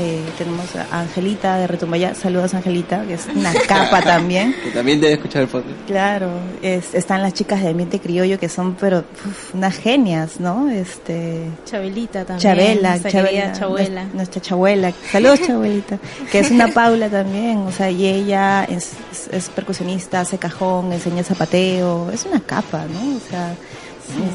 Eh, 0.00 0.24
tenemos 0.36 0.74
a 0.74 1.00
Angelita 1.02 1.56
de 1.56 1.68
Retumbaya. 1.68 2.16
Saludos, 2.16 2.52
Angelita, 2.54 3.04
que 3.06 3.14
es 3.14 3.26
una 3.32 3.52
capa 3.54 4.02
también. 4.02 4.52
Que 4.64 4.70
también 4.70 5.00
debe 5.00 5.12
escuchar 5.14 5.42
el 5.42 5.48
podcast. 5.48 5.76
Claro, 5.86 6.28
es- 6.62 6.94
están 6.94 7.22
las 7.22 7.32
chicas 7.32 7.62
de 7.62 7.68
ambiente 7.68 8.00
criollo 8.00 8.38
que 8.40 8.48
son, 8.48 8.74
pero, 8.74 8.98
uf, 9.24 9.54
unas 9.54 9.76
genias, 9.76 10.40
¿no? 10.40 10.68
Este, 10.68 11.44
Chabelita 11.64 12.24
también. 12.24 12.40
Chabela, 12.40 12.90
nuestra 12.90 13.10
Chabela, 13.12 13.52
Chabuela. 13.52 14.02
nues- 14.04 14.14
nuestra 14.14 14.42
chabuela. 14.42 14.92
Saludos, 15.12 15.40
chabuelita. 15.42 15.98
Que 16.32 16.40
es 16.40 16.50
una 16.50 16.68
Paula 16.68 17.08
también, 17.08 17.58
o 17.58 17.70
sea, 17.70 17.88
y 17.90 18.04
ella 18.06 18.64
es, 18.64 18.94
es- 19.12 19.28
es 19.30 19.48
percusionista, 19.50 20.20
hace 20.22 20.38
cajón, 20.38 20.92
enseña 20.92 21.22
zapateo, 21.22 22.10
es 22.10 22.24
una 22.24 22.40
capa, 22.40 22.84
¿no? 22.92 23.16
O 23.16 23.20
sea, 23.30 23.54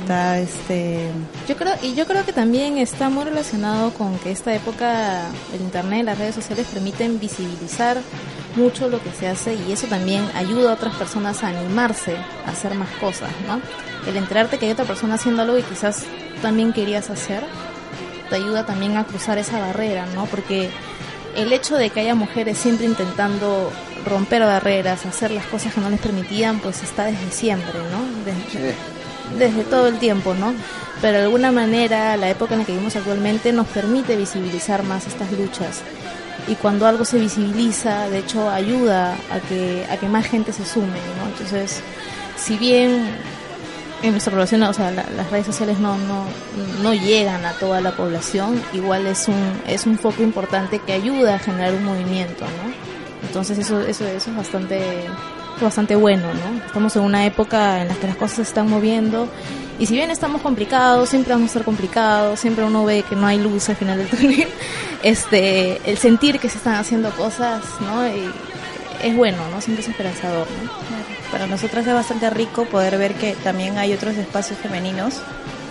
está 0.01 0.39
este. 0.39 1.09
Yo 1.47 1.55
creo, 1.55 1.73
y 1.81 1.93
yo 1.95 2.05
creo 2.05 2.25
que 2.25 2.33
también 2.33 2.77
está 2.77 3.09
muy 3.09 3.23
relacionado 3.23 3.93
con 3.93 4.17
que 4.19 4.31
esta 4.31 4.53
época, 4.53 5.29
el 5.53 5.61
internet, 5.61 6.05
las 6.05 6.17
redes 6.17 6.35
sociales 6.35 6.67
permiten 6.73 7.19
visibilizar 7.19 7.97
mucho 8.55 8.89
lo 8.89 9.01
que 9.01 9.11
se 9.11 9.27
hace 9.27 9.55
y 9.55 9.71
eso 9.71 9.87
también 9.87 10.23
ayuda 10.35 10.71
a 10.71 10.73
otras 10.73 10.95
personas 10.95 11.43
a 11.43 11.49
animarse 11.49 12.15
a 12.45 12.51
hacer 12.51 12.73
más 12.73 12.89
cosas, 12.99 13.29
¿no? 13.47 13.61
El 14.09 14.17
enterarte 14.17 14.57
que 14.57 14.65
hay 14.65 14.71
otra 14.71 14.85
persona 14.85 15.15
haciendo 15.15 15.43
algo 15.43 15.57
y 15.57 15.63
quizás 15.63 16.05
también 16.41 16.73
querías 16.73 17.09
hacer, 17.09 17.43
te 18.29 18.35
ayuda 18.35 18.65
también 18.65 18.97
a 18.97 19.05
cruzar 19.05 19.37
esa 19.37 19.59
barrera, 19.59 20.05
¿no? 20.15 20.25
Porque 20.25 20.69
el 21.35 21.53
hecho 21.53 21.77
de 21.77 21.89
que 21.89 21.99
haya 21.99 22.15
mujeres 22.15 22.57
siempre 22.57 22.85
intentando 22.85 23.71
romper 24.05 24.41
barreras, 24.41 25.05
hacer 25.05 25.31
las 25.31 25.45
cosas 25.45 25.73
que 25.73 25.81
no 25.81 25.89
les 25.89 25.99
permitían, 25.99 26.59
pues 26.59 26.81
está 26.83 27.05
desde 27.05 27.31
siempre, 27.31 27.79
¿no? 27.91 28.23
Desde, 28.25 28.75
desde 29.37 29.63
todo 29.63 29.87
el 29.87 29.99
tiempo, 29.99 30.33
¿no? 30.33 30.53
Pero 31.01 31.17
de 31.19 31.23
alguna 31.25 31.51
manera 31.51 32.17
la 32.17 32.29
época 32.29 32.53
en 32.53 32.59
la 32.61 32.65
que 32.65 32.71
vivimos 32.73 32.95
actualmente 32.95 33.53
nos 33.53 33.67
permite 33.67 34.15
visibilizar 34.15 34.83
más 34.83 35.07
estas 35.07 35.31
luchas. 35.31 35.81
Y 36.47 36.55
cuando 36.55 36.87
algo 36.87 37.05
se 37.05 37.19
visibiliza, 37.19 38.09
de 38.09 38.19
hecho, 38.19 38.49
ayuda 38.49 39.13
a 39.31 39.39
que, 39.47 39.85
a 39.89 39.97
que 39.97 40.07
más 40.07 40.25
gente 40.25 40.51
se 40.51 40.65
sume, 40.65 40.87
¿no? 40.87 41.27
Entonces, 41.31 41.81
si 42.37 42.57
bien 42.57 43.07
en 44.01 44.11
nuestra 44.11 44.31
población, 44.31 44.63
o 44.63 44.73
sea, 44.73 44.91
la- 44.91 45.05
las 45.15 45.29
redes 45.29 45.45
sociales 45.45 45.77
no, 45.79 45.97
no, 45.97 46.23
no 46.81 46.93
llegan 46.93 47.45
a 47.45 47.51
toda 47.53 47.81
la 47.81 47.91
población, 47.91 48.61
igual 48.73 49.05
es 49.07 49.27
un, 49.27 49.61
es 49.67 49.85
un 49.85 49.97
foco 49.99 50.23
importante 50.23 50.79
que 50.79 50.93
ayuda 50.93 51.35
a 51.35 51.39
generar 51.39 51.73
un 51.73 51.83
movimiento, 51.83 52.45
¿no? 52.45 52.73
Entonces 53.27 53.57
eso, 53.59 53.81
eso, 53.81 54.07
eso 54.07 54.29
es 54.31 54.35
bastante, 54.37 54.79
bastante 55.65 55.95
bueno, 55.95 56.27
¿no? 56.33 56.65
Estamos 56.65 56.95
en 56.95 57.01
una 57.03 57.25
época 57.25 57.81
en 57.81 57.87
la 57.89 57.95
que 57.95 58.07
las 58.07 58.15
cosas 58.15 58.35
se 58.37 58.41
están 58.43 58.69
moviendo 58.69 59.27
y 59.79 59.85
si 59.85 59.93
bien 59.95 60.11
estamos 60.11 60.41
complicados, 60.41 61.09
siempre 61.09 61.33
vamos 61.33 61.45
a 61.45 61.51
estar 61.51 61.63
complicados, 61.63 62.39
siempre 62.39 62.63
uno 62.65 62.83
ve 62.85 63.03
que 63.07 63.15
no 63.15 63.27
hay 63.27 63.39
luz 63.39 63.69
al 63.69 63.75
final 63.77 63.97
del 63.97 64.07
túnel, 64.09 64.47
este, 65.03 65.79
el 65.89 65.97
sentir 65.97 66.39
que 66.39 66.49
se 66.49 66.57
están 66.57 66.75
haciendo 66.75 67.09
cosas, 67.11 67.61
¿no? 67.81 68.05
Y 68.07 68.29
es 69.03 69.15
bueno, 69.15 69.37
¿no? 69.51 69.61
Siempre 69.61 69.83
es 69.83 69.89
esperanzador, 69.89 70.47
¿no? 70.63 71.31
Para 71.31 71.47
nosotras 71.47 71.85
es 71.87 71.93
bastante 71.93 72.29
rico 72.29 72.65
poder 72.65 72.97
ver 72.97 73.13
que 73.13 73.33
también 73.35 73.77
hay 73.77 73.93
otros 73.93 74.15
espacios 74.17 74.57
femeninos 74.59 75.15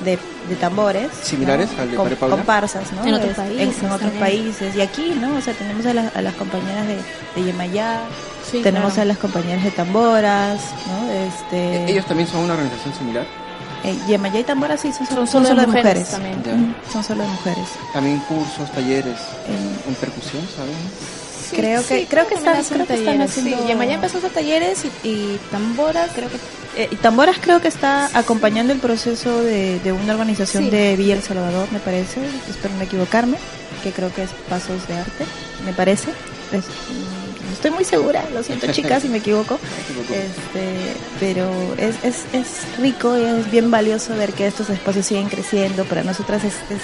de, 0.05 0.19
de 0.49 0.55
tambores. 0.57 1.09
¿Similares 1.23 1.69
¿no? 1.77 1.83
al 1.83 1.91
de 1.91 1.97
Com-? 1.97 2.31
Comparsas, 2.31 2.93
¿no? 2.93 3.05
En 3.05 3.15
otros 3.15 3.31
Es- 3.33 3.37
países 3.37 3.79
En, 3.81 3.87
en 3.87 3.93
otros 3.93 4.13
países. 4.13 4.77
Y 4.77 4.81
aquí, 4.81 5.15
¿no? 5.21 5.37
O 5.37 5.41
sea, 5.41 5.53
tenemos 5.55 5.85
a, 5.85 5.93
las- 5.95 6.17
a 6.17 6.23
las 6.23 6.35
compañeras 6.35 6.87
de, 6.87 6.97
de 7.35 7.45
Yemayá, 7.47 8.03
Sí, 8.51 8.63
tenemos 8.63 8.93
claro. 8.95 9.03
a 9.03 9.05
las 9.13 9.19
compañeras 9.19 9.65
de 9.65 9.71
tamboras, 9.71 10.61
¿no? 10.87 11.11
Este, 11.13 11.91
¿Ellos 11.91 12.07
también 12.07 12.29
son 12.29 12.41
una 12.41 12.55
organización 12.55 12.95
similar? 12.95 13.27
eh, 13.85 13.97
Yemayá 14.09 14.41
y 14.41 14.45
tamboras 14.45 14.81
sí, 14.81 14.93
son, 14.93 15.07
Son 15.07 15.17
son, 15.17 15.27
solo 15.29 15.49
solo 15.49 15.61
de 15.61 15.67
mujeres 15.69 16.09
mujeres. 16.11 16.11
también. 16.43 16.77
Son 16.93 17.05
solo 17.05 17.23
de 17.23 17.29
mujeres. 17.29 17.65
También 17.93 18.19
cursos, 18.21 18.71
talleres 18.73 19.19
Eh, 19.47 19.89
en 19.89 19.95
percusión, 19.95 20.43
¿saben? 20.57 20.75
creo 21.51 21.87
que 21.87 22.07
creo 22.07 22.27
que 22.27 22.35
están, 22.35 22.63
creo 22.63 22.87
que 22.87 22.95
están 22.95 23.23
haciendo 23.23 23.57
Sí, 23.57 23.65
Yemayá 23.69 23.95
empezó 23.95 24.17
a 24.17 24.19
hacer 24.19 24.33
talleres 24.33 24.85
y, 24.85 25.09
y 25.09 25.41
tamboras, 25.51 26.11
creo 26.15 26.29
que 26.29 26.37
Eh, 26.77 26.89
y 26.93 26.97
Tamboras 26.97 27.37
creo 27.41 27.61
que 27.61 27.67
está 27.69 28.09
acompañando 28.17 28.73
el 28.73 28.79
proceso 28.79 29.43
de, 29.43 29.81
de 29.81 29.91
una 29.93 30.13
organización 30.13 30.65
Sí. 30.65 30.71
de 30.71 30.95
Villa 30.97 31.15
El 31.15 31.23
Salvador, 31.23 31.67
me 31.73 31.81
parece, 31.81 32.21
espero 32.49 32.75
no 32.77 32.83
equivocarme, 32.83 33.37
que 33.83 33.91
creo 33.91 34.15
que 34.15 34.23
es 34.25 34.31
Pasos 34.49 34.87
de 34.87 34.95
Arte, 34.99 35.25
me 35.65 35.73
parece. 35.73 36.11
Es- 36.53 36.67
mm, 36.67 37.18
estoy 37.59 37.73
muy 37.73 37.85
segura, 37.85 38.25
lo 38.33 38.43
siento 38.43 38.67
chicas 38.73 39.03
si 39.03 39.09
me 39.09 39.19
equivoco, 39.19 39.59
este, 40.11 40.95
pero 41.19 41.51
es, 41.77 41.97
es, 42.05 42.25
es 42.33 42.79
rico 42.79 43.19
y 43.19 43.23
es 43.23 43.51
bien 43.51 43.71
valioso 43.71 44.15
ver 44.17 44.33
que 44.33 44.47
estos 44.47 44.71
espacios 44.71 45.07
siguen 45.07 45.29
creciendo. 45.29 45.85
Para 45.85 46.05
nosotras 46.05 46.45
es, 46.45 46.55
es 46.71 46.83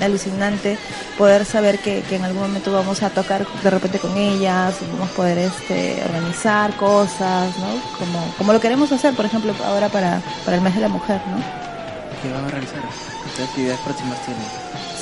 alucinante 0.00 0.78
poder 1.18 1.44
saber 1.44 1.78
que, 1.80 2.02
que 2.08 2.16
en 2.16 2.24
algún 2.24 2.42
momento 2.42 2.72
vamos 2.72 3.02
a 3.02 3.10
tocar 3.10 3.46
de 3.62 3.70
repente 3.70 3.98
con 3.98 4.16
ellas, 4.16 4.76
vamos 4.92 5.10
a 5.10 5.14
poder 5.14 5.38
este, 5.38 6.00
organizar 6.04 6.74
cosas, 6.76 7.56
¿no? 7.58 7.98
Como, 7.98 8.34
como 8.38 8.52
lo 8.52 8.60
queremos 8.60 8.92
hacer, 8.92 9.14
por 9.14 9.24
ejemplo, 9.24 9.52
ahora 9.64 9.88
para, 9.88 10.22
para 10.44 10.56
el 10.56 10.62
mes 10.62 10.74
de 10.74 10.82
la 10.82 10.88
mujer, 10.88 11.20
¿no? 11.26 11.36
¿Qué 12.22 12.32
van 12.32 12.44
a 12.44 12.48
realizar? 12.48 12.80
¿Qué 13.36 13.42
actividades 13.42 13.80
próximas 13.80 14.24
tienen? 14.24 14.44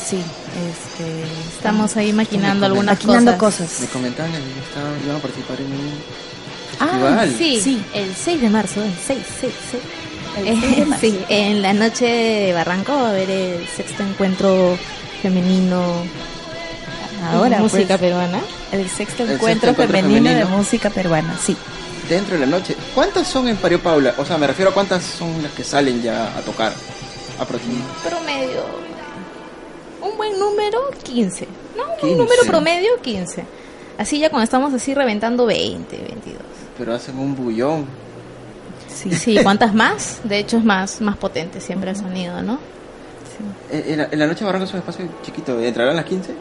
Sí, 0.03 0.25
este, 0.55 1.23
estamos 1.57 1.97
ahí 1.97 2.13
maquinando 2.13 2.67
algunas 2.67 2.95
maquinando 2.97 3.37
cosas. 3.39 3.69
cosas. 3.69 3.81
Me 3.83 3.87
comentaban 3.89 4.33
que 4.33 4.39
estaban- 4.39 4.99
iban 5.05 5.17
a 5.17 5.19
participar 5.21 5.61
en 5.61 5.67
un 5.67 5.91
Ah, 6.79 6.87
festival. 6.87 7.35
Sí, 7.39 7.61
Sí. 7.63 7.83
el 7.95 8.15
6 8.15 8.41
de 8.41 8.49
marzo, 8.51 8.83
el 8.83 8.95
6, 9.07 9.19
6, 9.41 9.53
6. 9.71 9.83
El 10.39 10.47
Eh, 10.49 10.59
6 10.61 10.77
de 10.77 10.85
marzo. 10.87 11.01
sí, 11.07 11.21
en 11.29 11.63
la 11.63 11.73
noche 11.73 12.05
de 12.07 12.53
Barranco 12.55 12.93
va 12.95 13.07
a 13.09 13.11
haber 13.11 13.29
el 13.31 13.67
sexto 13.69 14.03
encuentro 14.03 14.79
femenino 15.23 15.83
Ahora, 17.33 17.57
de 17.57 17.63
música 17.63 17.99
pues, 17.99 18.01
peruana. 18.01 18.41
el 18.73 18.89
sexto 18.89 19.25
El 19.25 19.33
encuentro, 19.33 19.69
sexto 19.71 19.83
encuentro 19.83 19.97
femenino, 20.09 20.31
de 20.31 20.37
femenino. 20.37 20.57
música 20.57 20.91
peruana, 20.91 21.37
sí. 21.45 21.57
Dentro 22.09 22.35
de 22.35 22.41
la 22.41 22.47
noche. 22.47 22.75
¿Cuántas 22.95 23.29
son 23.29 23.47
en 23.49 23.57
Pario 23.57 23.81
Paula? 23.81 24.15
O 24.19 24.25
sea, 24.25 24.37
me 24.39 24.47
refiero 24.47 24.71
a 24.71 24.75
cuántas 24.75 25.05
son 25.05 25.43
las 25.43 25.53
que 25.53 25.63
salen 25.63 26.03
ya 26.03 26.37
a 26.37 26.41
tocar. 26.41 26.73
Aproximadamente. 27.39 28.09
Promedio, 28.09 28.65
un 30.03 30.17
buen 30.17 30.39
número, 30.39 30.79
15. 31.03 31.47
No, 31.77 31.85
un 31.85 31.99
15. 32.01 32.17
número 32.17 32.43
promedio, 32.47 32.91
15. 33.03 33.45
Así 33.99 34.19
ya 34.19 34.31
cuando 34.31 34.45
estamos 34.45 34.73
así 34.73 34.95
reventando 34.95 35.47
20, 35.47 35.97
22. 35.97 36.43
Pero 36.79 36.95
hacen 36.95 37.19
un 37.19 37.35
bullón. 37.37 37.85
Sí. 38.89 39.13
Sí, 39.13 39.39
¿cuántas 39.43 39.75
más? 39.75 40.21
De 40.25 40.39
hecho 40.39 40.57
es 40.59 40.65
más, 40.65 41.01
más 41.01 41.17
potente 41.17 41.61
siempre 41.61 41.91
el 41.91 41.97
sonido, 41.97 42.43
¿no? 42.43 42.59
Eh, 43.71 43.85
En 43.89 43.99
la, 43.99 44.09
en 44.11 44.19
la 44.19 44.27
noche 44.27 44.45
Barranco 44.45 44.65
es 44.67 44.73
un 44.73 44.79
espacio 44.81 45.07
chiquito. 45.23 45.59
¿Entrarán 45.61 45.97
las 45.97 46.05
15? 46.05 46.35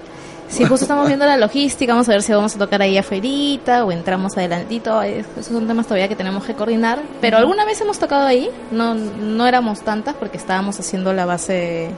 Sí, 0.49 0.65
justo 0.65 0.83
estamos 0.85 1.05
viendo 1.05 1.27
la 1.27 1.37
logística, 1.37 1.93
vamos 1.93 2.09
a 2.09 2.13
ver 2.13 2.23
si 2.23 2.33
vamos 2.33 2.55
a 2.55 2.57
tocar 2.57 2.81
ahí 2.81 2.97
afuera 2.97 3.85
o 3.85 3.91
entramos 3.91 4.35
adelantito. 4.35 4.99
Es- 5.03 5.27
Esos 5.37 5.53
son 5.53 5.67
temas 5.67 5.85
todavía 5.85 6.07
que 6.07 6.15
tenemos 6.15 6.43
que 6.43 6.55
coordinar. 6.55 6.99
Pero 7.21 7.37
alguna 7.37 7.65
vez 7.65 7.79
hemos 7.81 7.99
tocado 7.99 8.25
ahí, 8.25 8.49
no, 8.71 8.95
no 8.95 9.45
éramos 9.45 9.81
tantas 9.81 10.15
porque 10.15 10.37
estábamos 10.37 10.79
haciendo 10.79 11.13
la 11.13 11.25
base 11.25 11.91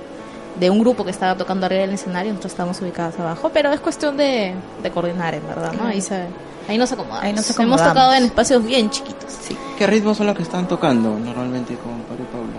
de 0.59 0.69
un 0.69 0.79
grupo 0.79 1.03
que 1.05 1.11
estaba 1.11 1.35
tocando 1.35 1.65
arriba 1.65 1.81
del 1.81 1.93
escenario, 1.93 2.31
nosotros 2.31 2.53
estábamos 2.53 2.81
ubicadas 2.81 3.19
abajo, 3.19 3.49
pero 3.53 3.71
es 3.71 3.79
cuestión 3.79 4.17
de, 4.17 4.53
de 4.83 4.91
coordinar, 4.91 5.33
en 5.33 5.47
verdad, 5.47 5.73
¿no? 5.73 5.87
Ahí, 5.87 6.01
se, 6.01 6.25
ahí 6.67 6.77
nos 6.77 6.91
acomodamos. 6.91 7.23
Ahí 7.23 7.33
nos 7.33 7.45
Hemos 7.49 7.59
acomodamos. 7.59 7.93
tocado 7.93 8.13
en 8.13 8.23
espacios 8.25 8.63
bien 8.65 8.89
chiquitos. 8.89 9.31
Sí. 9.47 9.57
¿Qué 9.77 9.87
ritmos 9.87 10.17
son 10.17 10.27
los 10.27 10.35
que 10.35 10.43
están 10.43 10.67
tocando 10.67 11.17
normalmente 11.17 11.75
con 11.75 11.99
Pario 12.01 12.25
Paula? 12.25 12.49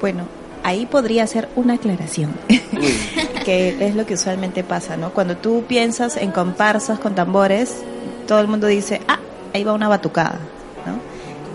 Bueno, 0.00 0.24
ahí 0.62 0.86
podría 0.86 1.26
ser 1.26 1.48
una 1.56 1.74
aclaración. 1.74 2.32
Que 3.44 3.84
es 3.88 3.96
lo 3.96 4.06
que 4.06 4.14
usualmente 4.14 4.62
pasa, 4.62 4.96
¿no? 4.96 5.10
Cuando 5.12 5.36
tú 5.36 5.64
piensas 5.66 6.16
en 6.16 6.30
comparsas 6.30 7.00
con 7.00 7.16
tambores, 7.16 7.74
todo 8.28 8.38
el 8.38 8.46
mundo 8.46 8.68
dice, 8.68 9.00
ah, 9.08 9.18
ahí 9.52 9.64
va 9.64 9.72
una 9.72 9.88
batucada, 9.88 10.38
¿no? 10.86 11.00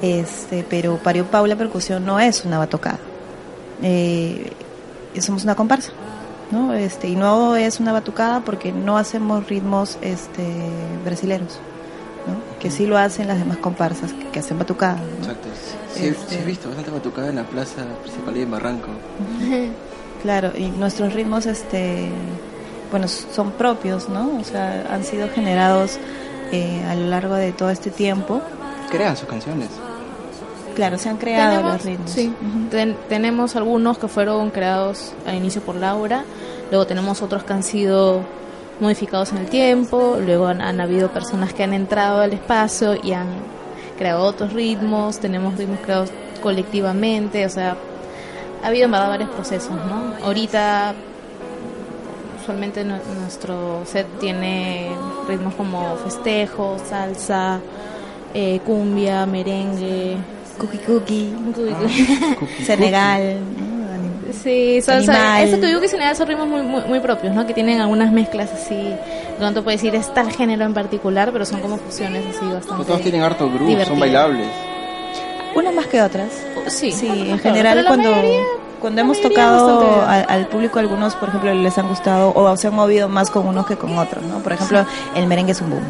Este, 0.05 0.65
pero 0.69 0.97
Pario 0.97 1.23
Paula 1.27 1.55
Percusión 1.55 2.05
no 2.05 2.19
es 2.19 2.43
una 2.43 2.57
batucada. 2.57 2.99
Eh, 3.81 4.51
somos 5.21 5.43
una 5.43 5.55
comparsa, 5.55 5.91
¿no? 6.51 6.73
Este, 6.73 7.07
y 7.07 7.15
no 7.15 7.55
es 7.55 7.79
una 7.79 7.91
batucada 7.93 8.41
porque 8.41 8.71
no 8.71 8.97
hacemos 8.97 9.47
ritmos 9.47 9.97
este, 10.01 10.45
brasileros, 11.05 11.59
¿no? 12.27 12.59
Que 12.59 12.69
sí 12.71 12.85
lo 12.85 12.97
hacen 12.97 13.27
las 13.27 13.39
demás 13.39 13.57
comparsas 13.57 14.13
que, 14.13 14.27
que 14.29 14.39
hacen 14.39 14.57
batucada, 14.57 14.95
¿no? 14.97 15.17
exacto. 15.19 15.47
Sí, 15.93 16.07
Este- 16.07 16.35
sí 16.35 16.41
he 16.41 16.45
visto 16.45 16.67
bastante 16.67 16.91
batucada 16.91 17.29
en 17.29 17.35
la 17.37 17.43
plaza 17.43 17.83
principal 18.03 18.37
y 18.37 18.41
en 18.41 18.51
Barranco. 18.51 18.87
Claro, 20.23 20.51
y 20.57 20.65
nuestros 20.71 21.13
ritmos, 21.13 21.45
este, 21.45 22.09
bueno, 22.89 23.07
son 23.07 23.51
propios, 23.51 24.09
¿no? 24.09 24.31
O 24.39 24.43
sea, 24.43 24.87
han 24.89 25.03
sido 25.03 25.29
generados 25.29 25.99
eh, 26.51 26.83
a 26.89 26.95
lo 26.95 27.05
largo 27.07 27.35
de 27.35 27.51
todo 27.51 27.69
este 27.69 27.91
tiempo. 27.91 28.41
Crean 28.89 29.15
sus 29.15 29.29
canciones. 29.29 29.69
Claro, 30.77 30.97
se 30.97 31.09
han 31.09 31.17
creado 31.17 31.49
Tenemos- 31.57 31.73
los 31.73 31.83
ritmos. 31.85 32.11
Sí, 32.11 32.27
Ujú. 32.27 32.69
ten- 32.69 32.95
tenemos 33.09 33.55
algunos 33.57 33.97
que 33.97 34.07
fueron 34.07 34.51
creados 34.51 35.11
al 35.25 35.35
inicio 35.35 35.61
por 35.61 35.75
Laura, 35.75 36.23
luego 36.71 36.85
tenemos 36.87 37.21
otros 37.21 37.43
que 37.43 37.51
han 37.53 37.63
sido 37.63 38.21
modificados 38.79 39.31
en 39.31 39.39
el 39.39 39.47
tiempo, 39.47 40.17
luego 40.23 40.45
han, 40.47 40.61
han 40.61 40.79
habido 40.79 41.09
personas 41.09 41.51
que 41.53 41.63
han 41.63 41.73
entrado 41.73 42.21
al 42.21 42.31
espacio 42.31 42.95
y 43.03 43.11
han 43.13 43.27
creado 43.97 44.23
otros 44.23 44.53
ritmos, 44.53 45.17
tenemos 45.19 45.57
ritmos 45.57 45.79
creados 45.79 46.11
colectivamente, 46.43 47.43
o 47.45 47.49
sea, 47.49 47.75
ha 48.63 48.67
habido 48.67 48.85
en 48.85 48.91
verdad 48.91 49.09
varios 49.09 49.29
procesos, 49.31 49.71
¿no? 49.71 50.13
Ahorita 50.23 50.93
usualmente 52.41 52.83
nu- 52.83 52.99
nuestro 53.19 53.81
set 53.85 54.05
tiene 54.19 54.91
ritmos 55.27 55.55
como 55.55 55.95
festejo, 55.97 56.77
salsa, 56.87 57.59
eh, 58.33 58.59
cumbia, 58.65 59.25
merengue, 59.25 60.17
Cookie 60.57 60.77
Cookie, 60.79 61.33
Cookie, 61.55 62.63
Senegal. 62.65 63.37
Sí, 64.43 64.81
son, 64.81 65.03
son, 65.05 65.15
ese 65.39 65.59
que 65.59 65.67
digo 65.67 65.79
que 65.81 65.87
general 65.89 66.15
son 66.15 66.27
ritmos 66.27 66.47
muy, 66.47 66.61
muy, 66.61 66.81
muy 66.83 66.99
propios, 66.99 67.33
¿no? 67.33 67.45
Que 67.47 67.53
tienen 67.53 67.79
algunas 67.81 68.11
mezclas 68.11 68.51
así, 68.53 68.93
no 69.39 69.47
te 69.53 69.61
puedo 69.61 69.75
decir 69.75 69.95
es 69.95 70.13
tal 70.13 70.31
género 70.31 70.65
en 70.65 70.73
particular, 70.73 71.31
pero 71.31 71.45
son 71.45 71.59
como 71.61 71.77
fusiones 71.77 72.23
así 72.27 72.37
Pero 72.41 72.53
bastante. 72.55 72.85
todos 72.85 73.01
tienen 73.01 73.21
harto 73.23 73.45
groove, 73.47 73.59
son 73.59 73.67
divertidas. 73.69 73.99
bailables. 73.99 74.47
Unas 75.55 75.73
más 75.73 75.87
que 75.87 76.01
otras. 76.01 76.27
Sí, 76.67 76.91
Sí, 76.91 77.07
otras 77.09 77.27
en 77.29 77.39
general 77.39 77.85
cuando 77.87 78.11
mayoría- 78.11 78.43
cuando 78.79 79.01
hemos 79.01 79.19
tocado 79.21 80.03
al, 80.05 80.25
al 80.29 80.47
público 80.49 80.77
algunos, 80.77 81.15
por 81.15 81.29
ejemplo, 81.29 81.51
les 81.53 81.75
han 81.79 81.87
gustado 81.87 82.31
o 82.35 82.55
se 82.57 82.67
han 82.67 82.75
movido 82.75 83.09
más 83.09 83.31
con 83.31 83.47
unos 83.47 83.65
que 83.65 83.75
con 83.75 83.97
otros, 83.97 84.23
¿no? 84.25 84.37
Por 84.39 84.53
ejemplo, 84.53 84.85
el 85.15 85.25
merengue 85.25 85.53
es 85.53 85.61
un 85.61 85.71
boom. 85.71 85.83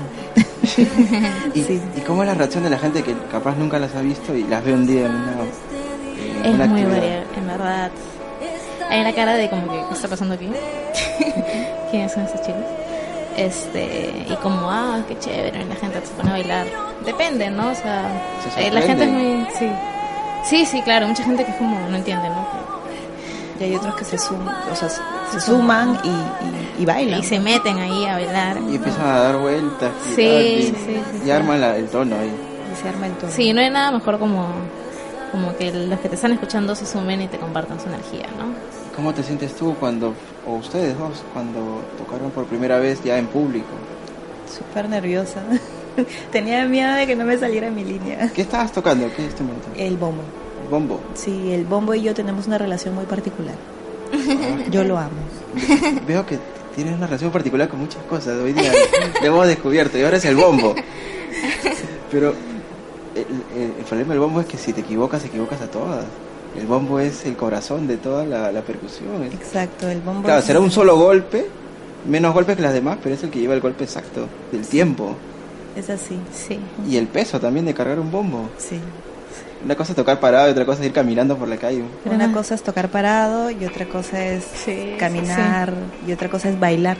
¿Y, 1.53 1.63
Sí. 1.63 1.81
¿Y 1.95 2.01
cómo 2.01 2.23
es 2.23 2.27
la 2.27 2.35
reacción 2.35 2.63
de 2.63 2.69
la 2.69 2.77
gente 2.77 3.03
que 3.03 3.15
capaz 3.31 3.55
nunca 3.55 3.79
las 3.79 3.95
ha 3.95 4.01
visto 4.01 4.35
y 4.35 4.43
las 4.43 4.63
ve 4.63 4.73
un 4.73 4.85
día 4.85 5.05
en 5.05 5.15
una, 5.15 5.31
en 5.31 6.45
Es 6.45 6.53
una 6.53 6.65
muy 6.65 6.83
variado, 6.83 7.23
en 7.35 7.47
verdad. 7.47 7.91
Hay 8.89 9.03
la 9.03 9.13
cara 9.13 9.35
de 9.35 9.49
como 9.49 9.63
que, 9.63 9.83
¿qué 9.87 9.93
está 9.93 10.07
pasando 10.07 10.35
aquí? 10.35 10.47
¿Quiénes 11.91 12.11
son 12.11 12.23
estos 12.23 12.41
chicos? 12.41 12.63
este 13.37 14.25
y 14.27 14.35
como 14.41 14.69
ah 14.69 14.99
qué 15.07 15.17
chévere 15.19 15.63
la 15.65 15.75
gente 15.75 16.01
se 16.01 16.13
pone 16.15 16.29
a 16.29 16.33
bailar 16.33 16.67
depende 17.05 17.49
no 17.51 17.69
o 17.69 17.75
sea 17.75 18.09
Se 18.55 18.67
eh, 18.67 18.71
la 18.71 18.81
gente 18.81 19.03
es 19.03 19.11
muy 19.11 19.47
sí 19.57 19.69
sí 20.43 20.65
sí 20.65 20.81
claro 20.81 21.07
mucha 21.07 21.23
gente 21.23 21.45
que 21.45 21.51
es 21.51 21.57
como 21.57 21.79
no 21.87 21.95
entiende 21.95 22.27
no 22.29 22.66
Y 23.59 23.63
hay 23.63 23.75
otros 23.75 23.95
que 23.95 24.05
se 24.05 24.17
suman, 24.17 24.55
o 24.71 24.75
sea, 24.75 24.89
se- 24.89 25.39
suman 25.41 25.99
y, 26.03 26.09
y, 26.09 26.83
y 26.83 26.85
bailan. 26.85 27.19
y 27.19 27.23
se 27.23 27.39
meten 27.39 27.77
ahí 27.79 28.05
a 28.05 28.13
bailar 28.13 28.57
Y 28.69 28.75
empiezan 28.75 29.05
a 29.07 29.19
dar 29.19 29.37
vueltas. 29.37 29.91
Y, 30.11 30.15
Sí, 30.15 30.21
y, 30.21 30.61
sí, 30.63 30.75
sí, 30.85 31.01
y 31.17 31.25
sí. 31.25 31.31
arman 31.31 31.59
la- 31.61 31.75
el 31.77 31.87
tono 31.87 32.15
ahí. 32.15 32.31
Y 32.71 32.81
se 32.81 32.89
arma 32.89 33.07
el 33.07 33.13
todo. 33.13 33.31
sí 33.31 33.53
no 33.53 33.61
hay 33.61 33.69
nada 33.69 33.91
mejor 33.91 34.19
como 34.19 34.47
como 35.31 35.55
que 35.57 35.71
los 35.73 35.99
que 35.99 36.07
te 36.09 36.15
están 36.15 36.31
escuchando 36.31 36.73
se 36.75 36.85
sumen 36.85 37.21
y 37.21 37.27
te 37.27 37.37
compartan 37.37 37.79
su 37.81 37.87
energía 37.87 38.27
no 38.37 38.45
¿Cómo 38.95 39.13
te 39.13 39.21
sientes 39.23 39.53
tú 39.55 39.75
cuando, 39.79 40.13
o 40.47 40.53
ustedes 40.55 40.97
dos, 40.97 41.23
cuando 41.33 41.81
tocaron 41.99 42.31
por 42.31 42.45
primera 42.45 42.79
vez 42.79 43.03
ya 43.03 43.17
en 43.19 43.27
público? 43.27 43.67
Súper 44.51 44.89
nerviosa. 44.89 45.41
Tenía 46.31 46.65
miedo 46.65 46.93
de 46.95 47.05
que 47.05 47.15
no 47.15 47.23
me 47.23 47.37
saliera 47.37 47.69
mi 47.69 47.83
línea. 47.83 48.31
¿Qué 48.33 48.41
estabas 48.41 48.71
tocando? 48.71 49.07
¿Qué 49.15 49.23
instrumento? 49.23 49.67
El 49.75 49.97
bombo. 49.97 50.23
Bombo. 50.69 50.99
Sí, 51.15 51.51
el 51.53 51.65
bombo 51.65 51.93
y 51.93 52.01
yo 52.01 52.13
tenemos 52.13 52.47
una 52.47 52.57
relación 52.57 52.93
muy 52.95 53.05
particular. 53.05 53.55
Yo 54.71 54.83
lo 54.83 54.97
amo. 54.97 55.11
Veo 56.07 56.25
que 56.25 56.37
tienes 56.75 56.95
una 56.95 57.07
relación 57.07 57.31
particular 57.31 57.67
con 57.69 57.79
muchas 57.79 58.01
cosas. 58.03 58.37
Hoy 58.41 58.53
día 58.53 58.71
lo 59.21 59.27
hemos 59.27 59.47
descubierto 59.47 59.97
y 59.97 60.03
ahora 60.03 60.17
es 60.17 60.25
el 60.25 60.35
bombo. 60.35 60.75
Pero 62.11 62.33
el, 63.15 63.61
el- 63.61 63.73
el 63.79 63.85
problema 63.85 64.11
del 64.13 64.19
bombo 64.19 64.41
es 64.41 64.47
que 64.47 64.57
si 64.57 64.73
te 64.73 64.81
equivocas, 64.81 65.23
equivocas 65.25 65.61
a 65.61 65.67
todas. 65.67 66.05
El 66.57 66.65
bombo 66.65 66.99
es 66.99 67.25
el 67.25 67.35
corazón 67.35 67.87
de 67.87 67.97
toda 67.97 68.25
la, 68.25 68.51
la 68.51 68.61
percusión. 68.61 69.23
Exacto, 69.25 69.87
el 69.89 70.01
bombo. 70.01 70.23
Claro, 70.23 70.39
es- 70.39 70.45
será 70.45 70.59
un 70.59 70.71
solo 70.71 70.97
golpe, 70.97 71.45
menos 72.07 72.33
golpes 72.33 72.55
que 72.55 72.61
las 72.61 72.73
demás, 72.73 72.97
pero 73.03 73.15
es 73.15 73.23
el 73.23 73.29
que 73.29 73.39
lleva 73.39 73.53
el 73.53 73.61
golpe 73.61 73.83
exacto 73.83 74.27
del 74.51 74.65
tiempo. 74.65 75.15
Es 75.75 75.89
así, 75.91 76.17
sí 76.33 76.57
Y 76.89 76.97
el 76.97 77.05
peso 77.07 77.39
también 77.39 77.65
de 77.65 77.73
cargar 77.73 77.99
un 77.99 78.09
bombo. 78.11 78.49
sí. 78.57 78.79
Una 79.63 79.75
cosa 79.75 79.91
es 79.91 79.95
tocar 79.95 80.19
parado 80.19 80.47
y 80.47 80.51
otra 80.51 80.65
cosa 80.65 80.81
es 80.81 80.87
ir 80.87 80.93
caminando 80.93 81.37
por 81.37 81.47
la 81.47 81.57
calle. 81.57 81.83
Una 82.05 82.31
cosa 82.31 82.55
es 82.55 82.63
tocar 82.63 82.89
parado 82.89 83.49
y 83.51 83.65
otra 83.65 83.85
cosa 83.85 84.23
es 84.23 84.43
Sí, 84.65 84.95
caminar 84.99 85.73
y 86.07 86.11
otra 86.11 86.29
cosa 86.29 86.49
es 86.49 86.59
bailar 86.59 86.97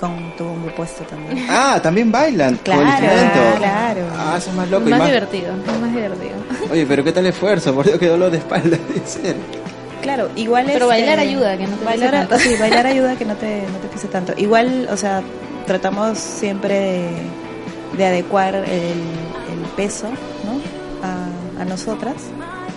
con 0.00 0.34
tu 0.36 0.44
bombo 0.44 0.68
puesto 0.74 1.04
también. 1.04 1.46
Ah, 1.50 1.80
también 1.82 2.12
bailan 2.12 2.56
con 2.58 2.74
el 2.74 2.80
Claro, 2.82 3.04
instrumento. 3.06 3.58
claro. 3.58 4.00
Ah, 4.16 4.34
eso 4.38 4.50
es 4.50 4.56
más 4.56 4.70
loco. 4.70 4.86
y 4.86 4.90
más 4.90 4.98
más- 5.00 5.08
divertido 5.08 5.52
es 5.52 5.80
más 5.80 5.90
divertido 5.94 6.32
Oye, 6.70 6.86
pero 6.86 7.02
qué 7.04 7.12
tal 7.12 7.26
esfuerzo, 7.26 7.74
por 7.74 7.86
Dios, 7.86 7.98
qué 7.98 8.08
dolor 8.08 8.30
de 8.30 8.38
espalda 8.38 8.76
ser. 9.06 9.36
Claro, 10.02 10.28
igual 10.36 10.64
Pero 10.66 10.90
este, 10.92 11.00
bailar 11.00 11.18
ayuda, 11.18 11.56
que 11.56 11.66
no 11.66 11.76
te 11.76 11.84
bailar, 11.84 12.10
pese 12.10 12.26
tanto. 12.28 12.38
Sí, 12.38 12.54
bailar 12.60 12.86
ayuda 12.86 13.16
que 13.18 13.24
no 13.24 13.34
te, 13.34 13.62
no 13.62 13.78
te 13.78 13.88
pise 13.88 14.06
tanto. 14.08 14.32
Igual, 14.36 14.88
o 14.92 14.96
sea, 14.96 15.22
tratamos 15.66 16.18
siempre 16.18 16.78
de, 16.78 17.08
de 17.96 18.06
adecuar 18.06 18.54
el, 18.54 18.64
el 18.64 19.66
peso, 19.76 20.08
¿no? 20.44 20.75
A, 21.58 21.64
nosotras. 21.64 22.16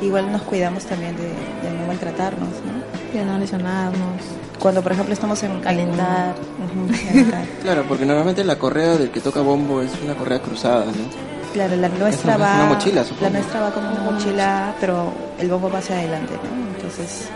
Igual 0.02 0.32
nos 0.32 0.42
cuidamos 0.44 0.86
también 0.86 1.16
de, 1.18 1.24
de 1.24 1.78
no 1.78 1.88
maltratarnos, 1.88 2.50
¿no? 2.50 2.80
de 3.20 3.26
no 3.26 3.38
lesionarnos 3.40 4.22
Cuando, 4.60 4.82
por 4.82 4.92
ejemplo, 4.92 5.14
estamos 5.14 5.42
en 5.44 5.60
Calentar. 5.62 6.36
Claro, 7.62 7.86
porque 7.88 8.06
normalmente 8.06 8.44
la 8.44 8.58
correa 8.58 8.98
del 8.98 9.10
que 9.12 9.20
toca 9.20 9.42
bombo 9.42 9.82
es 9.82 9.92
una 10.04 10.16
correa 10.16 10.42
cruzada, 10.42 10.86
¿no? 10.86 11.30
Claro, 11.54 11.76
la 11.76 11.90
nuestra 11.90 12.36
Es 12.36 12.42
va. 12.42 12.56
una 12.56 12.66
mochila, 12.66 13.04
supongo. 13.04 13.24
La 13.24 13.30
nuestra 13.32 13.62
va 13.62 13.72
como 13.72 13.90
una 13.90 14.02
mochila, 14.12 14.76
pero 14.80 15.12
el 15.40 15.50
bombo 15.50 15.70
va 15.72 15.80
hacia 15.80 15.98
adelante, 15.98 16.34
¿no? 16.34 16.76
Entonces, 16.76 17.28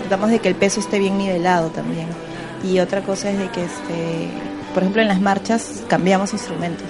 tratamos 0.00 0.30
de 0.30 0.38
que 0.38 0.48
el 0.48 0.54
peso 0.54 0.80
esté 0.80 0.98
bien 0.98 1.16
nivelado 1.16 1.68
también. 1.70 2.06
Y 2.62 2.78
otra 2.80 3.00
cosa 3.02 3.30
es 3.30 3.38
de 3.38 3.48
que, 3.48 3.64
este, 3.64 4.28
por 4.74 4.82
ejemplo, 4.82 5.02
en 5.02 5.08
las 5.08 5.20
marchas 5.20 5.82
cambiamos 5.88 6.32
instrumentos. 6.32 6.88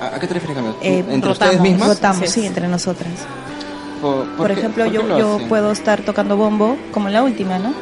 ¿A, 0.00 0.06
a 0.16 0.20
qué 0.20 0.26
te 0.26 0.34
refieres, 0.34 0.56
Camilo? 0.56 0.76
Eh, 0.80 0.98
¿Entre 0.98 1.12
rotamos. 1.14 1.32
ustedes 1.32 1.60
mismas? 1.60 1.88
Rotamos, 1.88 2.30
Sí. 2.30 2.40
sí, 2.40 2.46
entre 2.46 2.68
nosotras. 2.68 3.12
Por, 4.00 4.26
Por, 4.36 4.46
qué- 4.48 4.52
ejemplo, 4.54 4.84
por 4.84 4.92
yo, 4.92 5.18
yo 5.18 5.38
puedo 5.48 5.72
estar 5.72 6.02
tocando 6.02 6.36
bombo, 6.36 6.76
como 6.92 7.08
en 7.08 7.14
la 7.14 7.22
última, 7.22 7.58
¿no? 7.58 7.72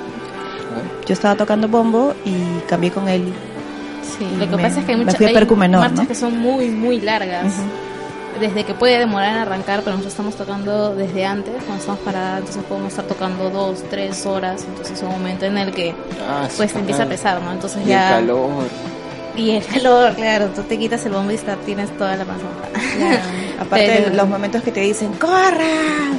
Yo 1.06 1.12
estaba 1.12 1.36
tocando 1.36 1.68
bombo 1.68 2.14
y 2.24 2.60
cambié 2.68 2.90
con 2.90 3.08
él. 3.08 3.32
Sí, 4.18 4.24
Y 4.24 4.36
lo 4.36 4.48
que 4.48 4.56
me- 4.56 4.62
pasa 4.62 4.80
es 4.80 4.86
que 4.86 4.92
hay 4.92 4.98
muchas 4.98 5.14
hay 5.20 5.26
marchas 5.90 5.98
¿no? 6.02 6.08
que 6.08 6.14
son 6.14 6.38
muy, 6.38 6.70
muy 6.70 7.00
largas. 7.00 7.44
Ujú. 7.52 8.40
Desde 8.40 8.64
que 8.64 8.74
puede 8.74 8.98
demorar 8.98 9.30
en 9.32 9.38
arrancar, 9.42 9.80
pero 9.80 9.92
nosotros 9.92 10.12
estamos 10.12 10.36
tocando 10.36 10.94
desde 10.94 11.24
antes, 11.24 11.54
cuando 11.64 11.76
estamos 11.80 12.00
paradas, 12.00 12.40
entonces 12.40 12.62
podemos 12.64 12.90
estar 12.90 13.04
tocando 13.06 13.48
dos, 13.50 13.82
tres 13.88 14.26
horas, 14.26 14.64
entonces 14.68 14.98
es 14.98 15.02
un 15.02 15.10
momento 15.10 15.46
en 15.46 15.56
el 15.58 15.72
que 15.72 15.94
Ah, 16.28 16.46
pues 16.56 16.68
sí, 16.70 16.74
te 16.74 16.80
empieza 16.80 17.04
a 17.04 17.06
pesar, 17.06 17.40
¿no? 17.42 17.52
Entonces 17.52 17.82
Y 17.84 17.88
ya... 17.88 18.18
el 18.18 18.26
calor. 18.26 18.50
Y 19.36 19.50
el 19.50 19.64
calor, 19.64 20.14
claro, 20.16 20.46
tú 20.54 20.62
te 20.62 20.78
quitas 20.78 21.04
el 21.06 21.12
bombo 21.12 21.30
y 21.30 21.34
está- 21.34 21.56
tienes 21.56 21.90
toda 21.96 22.16
la. 22.16 22.24
Claro. 22.24 22.38
Aparte 23.60 23.86
Pero- 23.86 24.10
de 24.10 24.16
los 24.16 24.28
momentos 24.28 24.62
que 24.62 24.72
te 24.72 24.80
dicen, 24.80 25.12
¡corra! 25.14 25.64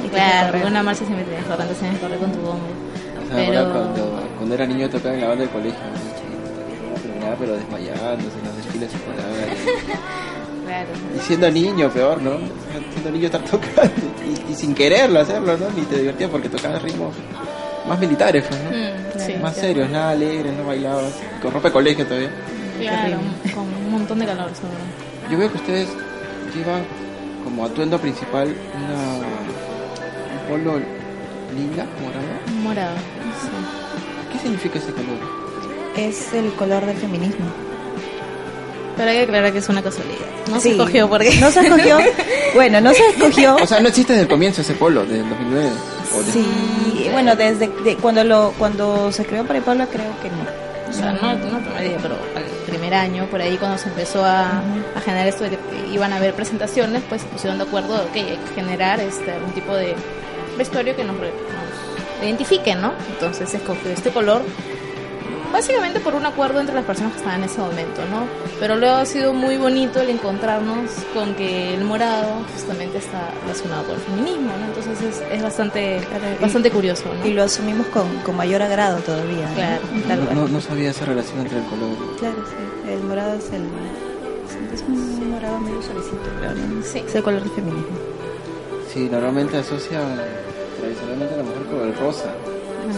Y 0.04 0.08
Claro, 0.08 0.58
una 0.66 0.82
marcha 0.82 1.04
siempre 1.04 1.24
tienes 1.24 1.44
que 1.44 1.50
correr, 1.50 1.68
tienes 1.68 1.94
que 1.96 2.00
correr 2.02 2.18
con 2.18 2.32
tu 2.32 2.38
bombo. 2.40 2.66
O 3.24 3.28
sea, 3.28 3.36
Pero... 3.46 3.58
ahora 3.60 3.72
cuando, 3.72 4.22
cuando 4.36 4.54
era 4.54 4.66
niño 4.66 4.88
tocaba 4.88 5.14
en 5.14 5.20
la 5.20 5.28
banda 5.28 5.42
del 5.44 5.50
colegio. 5.52 5.78
¿no? 5.80 6.18
Chiquito, 6.18 7.02
Terminaba 7.02 7.36
pero 7.38 7.52
desmayándose 7.56 8.38
en 8.38 8.44
los 8.46 8.56
desfiles 8.56 8.90
escolares. 8.94 9.58
Claro. 10.68 10.88
Y 11.16 11.20
siendo 11.20 11.50
niño, 11.50 11.88
peor, 11.88 12.20
¿no? 12.20 12.32
Siendo 12.92 13.10
niño 13.10 13.24
estar 13.24 13.40
tocando 13.40 13.90
y, 14.48 14.52
y 14.52 14.54
sin 14.54 14.74
quererlo 14.74 15.18
hacerlo, 15.20 15.56
¿no? 15.56 15.64
Ni 15.74 15.80
te 15.86 15.96
divertías 15.96 16.28
porque 16.30 16.50
tocabas 16.50 16.82
ritmos 16.82 17.14
más 17.88 17.98
militares, 17.98 18.44
pues, 18.46 18.60
¿no? 18.64 18.70
Mm, 18.70 19.18
sí, 19.18 19.32
más 19.40 19.54
sí. 19.54 19.60
serios, 19.62 19.88
nada 19.88 20.10
alegres, 20.10 20.52
no 20.54 20.66
bailabas. 20.66 21.14
Con 21.40 21.52
ropa 21.52 21.68
de 21.68 21.72
colegio 21.72 22.04
todavía. 22.06 22.28
Claro, 22.80 23.18
con 23.54 23.64
un 23.64 23.90
montón 23.92 24.18
de 24.18 24.26
calor 24.26 24.50
sobre 24.54 25.30
Yo 25.32 25.38
veo 25.38 25.50
que 25.50 25.56
ustedes 25.58 25.88
llevan 26.54 26.82
como 27.44 27.64
atuendo 27.64 27.98
principal 27.98 28.48
una, 28.76 29.14
un 30.34 30.48
polo 30.64 30.78
lila, 30.78 31.86
morado. 32.02 32.62
morado. 32.62 32.96
sí. 32.96 34.32
¿Qué 34.32 34.38
significa 34.40 34.78
ese 34.78 34.92
color? 34.92 35.18
Es 35.96 36.32
el 36.34 36.52
color 36.52 36.84
del 36.86 36.96
feminismo. 36.96 37.46
Pero 38.96 39.10
hay 39.10 39.16
que 39.18 39.22
aclarar 39.24 39.52
que 39.52 39.58
es 39.58 39.68
una 39.68 39.82
casualidad. 39.82 40.18
No 40.50 40.56
Sí. 40.56 40.60
se 40.60 40.70
escogió 40.72 41.08
porque... 41.08 41.34
No 41.40 41.50
se 41.50 41.60
escogió. 41.60 41.98
bueno, 42.54 42.80
no 42.80 42.92
se 42.92 43.06
escogió. 43.10 43.56
O 43.56 43.66
sea, 43.66 43.80
no 43.80 43.88
existe 43.88 44.12
desde 44.12 44.24
el 44.24 44.28
comienzo 44.28 44.60
ese 44.60 44.74
polo, 44.74 45.04
del 45.06 45.28
2009. 45.28 45.70
o 46.14 46.22
de- 46.22 46.32
Sí, 46.32 47.08
bueno, 47.12 47.36
desde 47.36 47.68
de- 47.68 47.96
cuando 47.96 48.24
lo 48.24 48.52
cuando 48.58 49.10
se 49.12 49.24
creó 49.24 49.44
para 49.44 49.60
Pablo 49.60 49.86
creo 49.90 50.10
que 50.20 50.28
no. 50.30 50.44
O 50.88 50.92
sea, 50.92 51.12
no, 51.12 51.32
no 51.34 51.78
el 51.78 51.88
día, 51.88 51.98
pero 52.02 52.16
al 52.36 52.44
primer 52.88 52.94
año, 52.94 53.26
por 53.26 53.40
ahí 53.42 53.56
cuando 53.58 53.76
se 53.76 53.88
empezó 53.88 54.24
a, 54.24 54.48
a 54.96 55.00
generar 55.04 55.26
esto 55.28 55.44
de 55.44 55.50
que 55.50 55.58
iban 55.92 56.12
a 56.12 56.16
haber 56.16 56.32
presentaciones, 56.34 57.02
pues 57.08 57.20
se 57.22 57.28
pusieron 57.28 57.58
de 57.58 57.64
acuerdo, 57.64 57.94
ok, 57.96 58.14
hay 58.16 58.38
que 58.48 58.54
generar 58.54 58.98
este, 59.00 59.30
algún 59.32 59.52
tipo 59.52 59.74
de 59.74 59.94
vestuario 60.56 60.96
que 60.96 61.04
nos, 61.04 61.18
re- 61.18 61.32
nos 61.32 62.24
identifique, 62.24 62.74
¿no? 62.74 62.92
Entonces 63.12 63.50
se 63.50 63.58
escogió 63.58 63.90
este 63.90 64.10
color, 64.10 64.40
básicamente 65.52 66.00
por 66.00 66.14
un 66.14 66.24
acuerdo 66.26 66.60
entre 66.60 66.74
las 66.74 66.84
personas 66.84 67.12
que 67.12 67.18
estaban 67.18 67.42
en 67.42 67.48
ese 67.48 67.60
momento, 67.60 68.00
¿no? 68.10 68.26
Pero 68.60 68.76
luego 68.76 68.96
ha 68.96 69.06
sido 69.06 69.32
muy 69.34 69.56
bonito 69.56 70.00
el 70.00 70.10
encontrarnos 70.10 70.90
con 71.14 71.34
que 71.34 71.74
el 71.74 71.84
morado 71.84 72.42
justamente 72.54 72.98
está 72.98 73.30
relacionado 73.42 73.84
con 73.84 73.94
el 73.96 74.00
feminismo, 74.00 74.50
¿no? 74.58 74.64
Entonces 74.66 75.00
es, 75.02 75.22
es 75.30 75.42
bastante, 75.42 75.98
y- 76.38 76.42
bastante 76.42 76.70
curioso, 76.70 77.04
¿no? 77.18 77.26
Y 77.26 77.34
lo 77.34 77.44
asumimos 77.44 77.86
con, 77.88 78.08
con 78.24 78.34
mayor 78.36 78.62
agrado 78.62 78.98
todavía. 78.98 79.46
¿no? 79.48 80.02
Claro, 80.24 80.48
no 80.48 80.60
sabía 80.60 80.90
esa 80.90 81.04
relación 81.04 81.40
entre 81.40 81.58
el 81.58 81.64
color. 81.64 81.96
Claro, 82.18 82.36
sí. 82.46 82.64
El 82.88 83.02
morado 83.04 83.34
es 83.34 83.50
el 83.52 83.64
es 84.72 84.82
un 84.82 85.30
morado 85.30 85.58
medio 85.58 85.82
suavecito, 85.82 86.22
creo, 86.38 86.54
¿no? 86.54 86.82
Sí. 86.82 87.04
Es 87.06 87.14
el 87.14 87.22
color 87.22 87.42
del 87.42 87.50
feminismo. 87.50 87.96
Sí, 88.92 89.08
normalmente 89.10 89.58
asocia 89.58 90.00
tradicionalmente 90.78 91.34
a 91.34 91.36
la 91.36 91.42
mujer 91.42 91.62
con 91.66 91.88
el 91.88 91.96
rosa. 91.96 92.32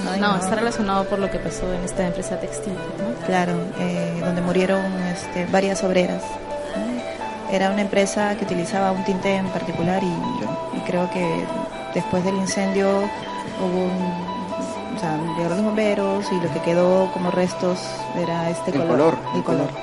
Ay, 0.08 0.20
no, 0.20 0.36
no. 0.36 0.42
está 0.42 0.54
relacionado 0.54 1.04
por 1.04 1.18
lo 1.18 1.30
que 1.30 1.38
pasó 1.38 1.72
en 1.72 1.82
esta 1.82 2.06
empresa 2.06 2.38
textil, 2.38 2.74
¿no? 2.74 3.26
Claro, 3.26 3.54
eh, 3.80 4.20
donde 4.24 4.40
murieron 4.40 4.84
este, 5.12 5.46
varias 5.46 5.82
obreras. 5.82 6.22
Era 7.50 7.70
una 7.70 7.82
empresa 7.82 8.36
que 8.36 8.44
utilizaba 8.44 8.92
un 8.92 9.04
tinte 9.04 9.34
en 9.34 9.48
particular 9.48 10.00
y, 10.04 10.76
y 10.76 10.80
creo 10.86 11.10
que 11.10 11.44
después 11.94 12.24
del 12.24 12.36
incendio 12.36 12.88
hubo 13.60 13.84
un, 13.86 14.29
o 15.00 15.02
sea, 15.02 15.16
llegaron 15.34 15.56
los 15.56 15.66
bomberos 15.66 16.26
y 16.30 16.34
lo 16.46 16.52
que 16.52 16.60
quedó 16.60 17.10
como 17.12 17.30
restos 17.30 17.78
era 18.18 18.50
este 18.50 18.70
El 18.72 18.82
color. 18.82 18.88
color, 18.88 19.18
el 19.32 19.36
el 19.38 19.44
color. 19.44 19.66
color. 19.70 19.80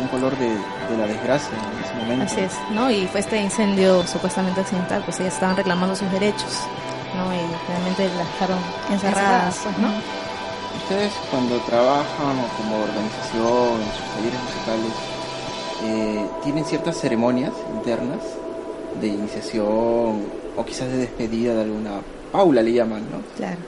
Un 0.00 0.08
color 0.08 0.38
de, 0.38 0.48
de 0.48 0.96
la 0.98 1.06
desgracia 1.06 1.50
en 1.52 1.84
ese 1.84 1.94
momento. 1.94 2.24
Así 2.24 2.40
es, 2.40 2.52
¿no? 2.70 2.90
Y 2.90 3.06
fue 3.08 3.20
este 3.20 3.36
incendio 3.42 4.06
supuestamente 4.06 4.62
accidental, 4.62 5.02
pues 5.04 5.20
ellas 5.20 5.34
estaban 5.34 5.54
reclamando 5.54 5.94
sus 5.94 6.10
derechos, 6.10 6.60
¿no? 7.14 7.26
Y 7.34 7.40
realmente 7.68 8.08
las 8.16 8.26
dejaron 8.32 8.58
Encerradas, 8.90 9.60
pues, 9.64 9.78
¿no? 9.78 9.88
Ustedes 10.82 11.12
cuando 11.30 11.58
trabajan 11.58 12.38
o 12.40 12.56
como 12.56 12.82
organización 12.84 13.82
en 13.82 13.92
sus 13.92 14.14
talleres 14.16 14.40
musicales, 14.48 14.92
eh, 15.84 16.26
¿tienen 16.42 16.64
ciertas 16.64 16.96
ceremonias 16.98 17.52
internas 17.74 18.20
de 18.98 19.08
iniciación 19.08 20.24
o 20.56 20.64
quizás 20.64 20.88
de 20.88 20.96
despedida 20.96 21.54
de 21.54 21.62
alguna 21.64 21.90
Paula 22.32 22.62
le 22.62 22.72
llaman, 22.72 23.02
¿no? 23.12 23.18
Claro. 23.36 23.58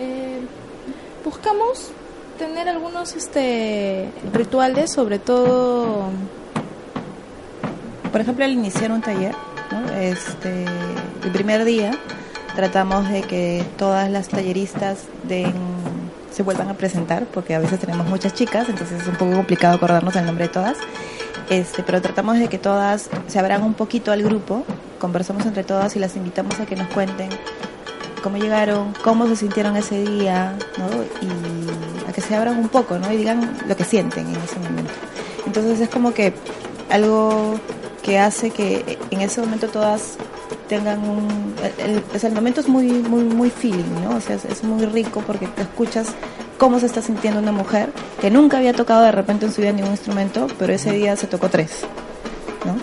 Eh, 0.00 0.40
buscamos 1.24 1.90
tener 2.38 2.68
algunos 2.68 3.14
este 3.14 4.08
rituales, 4.32 4.92
sobre 4.92 5.18
todo 5.18 6.10
por 8.14 8.20
ejemplo, 8.20 8.44
al 8.44 8.52
iniciar 8.52 8.92
un 8.92 9.00
taller, 9.00 9.34
este, 9.98 10.64
el 11.24 11.32
primer 11.32 11.64
día 11.64 11.90
tratamos 12.54 13.10
de 13.10 13.22
que 13.22 13.64
todas 13.76 14.08
las 14.08 14.28
talleristas 14.28 15.06
den, 15.24 15.52
se 16.30 16.44
vuelvan 16.44 16.68
a 16.68 16.74
presentar, 16.74 17.24
porque 17.24 17.56
a 17.56 17.58
veces 17.58 17.80
tenemos 17.80 18.06
muchas 18.06 18.32
chicas, 18.32 18.68
entonces 18.68 19.02
es 19.02 19.08
un 19.08 19.16
poco 19.16 19.32
complicado 19.32 19.74
acordarnos 19.74 20.14
el 20.14 20.26
nombre 20.26 20.46
de 20.46 20.52
todas. 20.52 20.76
Este, 21.50 21.82
pero 21.82 22.00
tratamos 22.00 22.38
de 22.38 22.46
que 22.46 22.56
todas 22.56 23.10
se 23.26 23.38
abran 23.40 23.64
un 23.64 23.74
poquito 23.74 24.12
al 24.12 24.22
grupo, 24.22 24.62
conversamos 25.00 25.44
entre 25.44 25.64
todas 25.64 25.96
y 25.96 25.98
las 25.98 26.14
invitamos 26.14 26.60
a 26.60 26.66
que 26.66 26.76
nos 26.76 26.86
cuenten 26.90 27.30
cómo 28.24 28.38
llegaron, 28.38 28.94
cómo 29.04 29.26
se 29.28 29.36
sintieron 29.36 29.76
ese 29.76 30.02
día, 30.02 30.56
¿no? 30.78 30.86
y 31.20 32.08
a 32.08 32.12
que 32.12 32.22
se 32.22 32.34
abran 32.34 32.58
un 32.58 32.70
poco, 32.70 32.98
¿no? 32.98 33.12
y 33.12 33.18
digan 33.18 33.54
lo 33.68 33.76
que 33.76 33.84
sienten 33.84 34.26
en 34.26 34.36
ese 34.36 34.58
momento. 34.60 34.92
Entonces 35.46 35.78
es 35.78 35.90
como 35.90 36.14
que 36.14 36.32
algo 36.88 37.60
que 38.02 38.18
hace 38.18 38.50
que 38.50 38.98
en 39.10 39.20
ese 39.20 39.42
momento 39.42 39.68
todas 39.68 40.16
tengan 40.70 41.06
un... 41.06 41.54
El, 41.76 42.32
momento 42.32 42.62
es 42.62 42.68
muy, 42.68 42.86
muy, 42.86 43.24
muy 43.24 43.50
feeling, 43.50 44.02
¿no? 44.02 44.16
O 44.16 44.20
sea, 44.22 44.36
es, 44.36 44.64
muy 44.64 44.86
rico 44.86 45.22
porque 45.26 45.46
te 45.46 45.60
escuchas 45.60 46.08
cómo 46.58 46.80
se 46.80 46.86
está 46.86 47.02
sintiendo 47.02 47.40
una 47.40 47.52
mujer 47.52 47.92
que 48.22 48.30
nunca 48.30 48.56
había 48.56 48.72
tocado 48.72 49.02
de 49.02 49.12
repente 49.12 49.44
en 49.44 49.52
su 49.52 49.60
vida 49.60 49.72
ningún 49.72 49.90
instrumento, 49.90 50.46
pero 50.58 50.72
ese 50.72 50.92
día 50.92 51.14
se 51.16 51.26
tocó 51.26 51.50
tres, 51.50 51.80
¿no? 52.64 52.74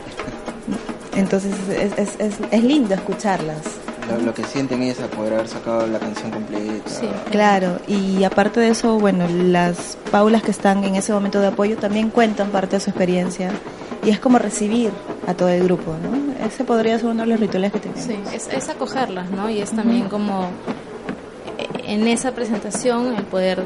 Entonces 1.19 1.53
es, 1.69 1.97
es, 1.97 2.19
es, 2.19 2.35
es 2.51 2.63
lindo 2.63 2.93
escucharlas. 2.93 3.80
Lo, 4.23 4.33
que 4.33 4.43
sienten 4.43 4.83
es 4.83 4.99
a 4.99 5.07
poder 5.07 5.33
haber 5.33 5.47
sacado 5.47 5.87
la 5.87 5.99
canción 5.99 6.31
completa. 6.31 6.89
Sí, 6.89 7.07
claro. 7.29 7.79
Y 7.87 8.23
aparte 8.23 8.59
de 8.59 8.69
eso, 8.69 8.99
bueno, 8.99 9.27
las 9.27 9.97
paulas 10.11 10.43
que 10.43 10.51
están 10.51 10.83
en 10.83 10.95
ese 10.95 11.13
momento 11.13 11.39
de 11.39 11.47
apoyo 11.47 11.77
también 11.77 12.09
cuentan 12.09 12.49
parte 12.49 12.75
de 12.75 12.79
su 12.81 12.89
experiencia 12.89 13.51
y 14.03 14.09
es 14.09 14.19
como 14.19 14.39
recibir 14.39 14.91
a 15.27 15.33
todo 15.33 15.49
el 15.49 15.63
grupo, 15.63 15.95
¿no? 16.01 16.45
Ese 16.45 16.63
podría 16.63 16.97
ser 16.97 17.09
uno 17.09 17.23
de 17.23 17.29
los 17.29 17.39
rituales 17.39 17.71
que 17.71 17.79
tenemos. 17.79 18.03
Sí, 18.03 18.17
es, 18.33 18.69
acogerlas, 18.69 19.29
¿no? 19.29 19.49
Y 19.49 19.61
es 19.61 19.71
también 19.71 20.09
como 20.09 20.45
eh, 21.57 21.67
en 21.85 22.07
esa 22.07 22.31
presentación 22.31 23.15
el 23.15 23.23
poder 23.23 23.59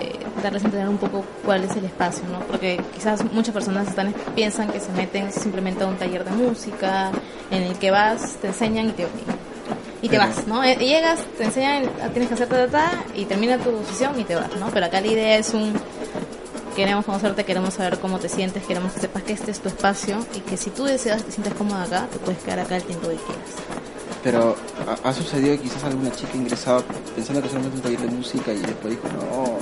eh, 0.00 0.18
darles 0.42 0.62
a 0.62 0.66
entender 0.66 0.88
un 0.88 0.98
poco 0.98 1.24
cuál 1.44 1.64
es 1.64 1.74
el 1.76 1.86
espacio, 1.86 2.24
¿no? 2.30 2.40
Porque 2.40 2.80
quizás 2.94 3.24
muchas 3.32 3.54
personas 3.54 3.88
están 3.88 4.14
piensan 4.34 4.68
que 4.68 4.80
se 4.80 4.92
meten 4.92 5.32
simplemente 5.32 5.84
a 5.84 5.86
un 5.86 5.96
taller 5.96 6.24
de 6.24 6.30
música 6.32 7.10
en 7.50 7.62
el 7.62 7.78
que 7.78 7.90
vas, 7.90 8.36
te 8.36 8.48
enseñan 8.48 8.88
y 8.88 8.92
te 8.92 9.06
y 10.02 10.08
te 10.08 10.18
vas, 10.18 10.46
¿no? 10.48 10.62
Eh, 10.64 10.76
llegas, 10.76 11.20
te 11.38 11.44
enseñan, 11.44 11.84
tienes 12.12 12.28
que 12.28 12.34
hacer 12.34 12.70
ta, 12.70 13.04
y 13.14 13.24
termina 13.24 13.56
tu 13.56 13.70
sesión 13.88 14.18
y 14.18 14.24
te 14.24 14.34
vas, 14.34 14.54
¿no? 14.58 14.68
Pero 14.70 14.86
acá 14.86 15.00
la 15.00 15.06
idea 15.06 15.38
es 15.38 15.54
un 15.54 15.72
queremos 16.74 17.04
conocerte, 17.04 17.44
queremos 17.44 17.74
saber 17.74 17.98
cómo 17.98 18.18
te 18.18 18.28
sientes, 18.28 18.64
queremos 18.64 18.92
que 18.92 19.00
sepas 19.00 19.22
que 19.22 19.32
este 19.32 19.50
es 19.50 19.60
tu 19.60 19.68
espacio 19.68 20.24
y 20.34 20.40
que 20.40 20.56
si 20.56 20.70
tú 20.70 20.84
deseas, 20.84 21.22
te 21.22 21.30
sientes 21.30 21.54
cómoda 21.54 21.84
acá, 21.84 22.08
te 22.10 22.18
puedes 22.18 22.42
quedar 22.42 22.60
acá 22.60 22.76
el 22.76 22.82
tiempo 22.82 23.08
que 23.08 23.16
quieras. 23.16 23.50
Pero 24.22 24.56
ha, 25.04 25.12
sucedido 25.12 25.60
quizás 25.60 25.82
alguna 25.84 26.10
chica 26.12 26.36
ingresada 26.36 26.82
pensando 27.14 27.42
que 27.42 27.48
solamente 27.48 27.76
un 27.76 27.82
taller 27.82 28.00
de 28.00 28.08
música 28.08 28.52
y 28.52 28.58
después 28.58 28.94
dijo, 28.94 29.08
no, 29.08 29.58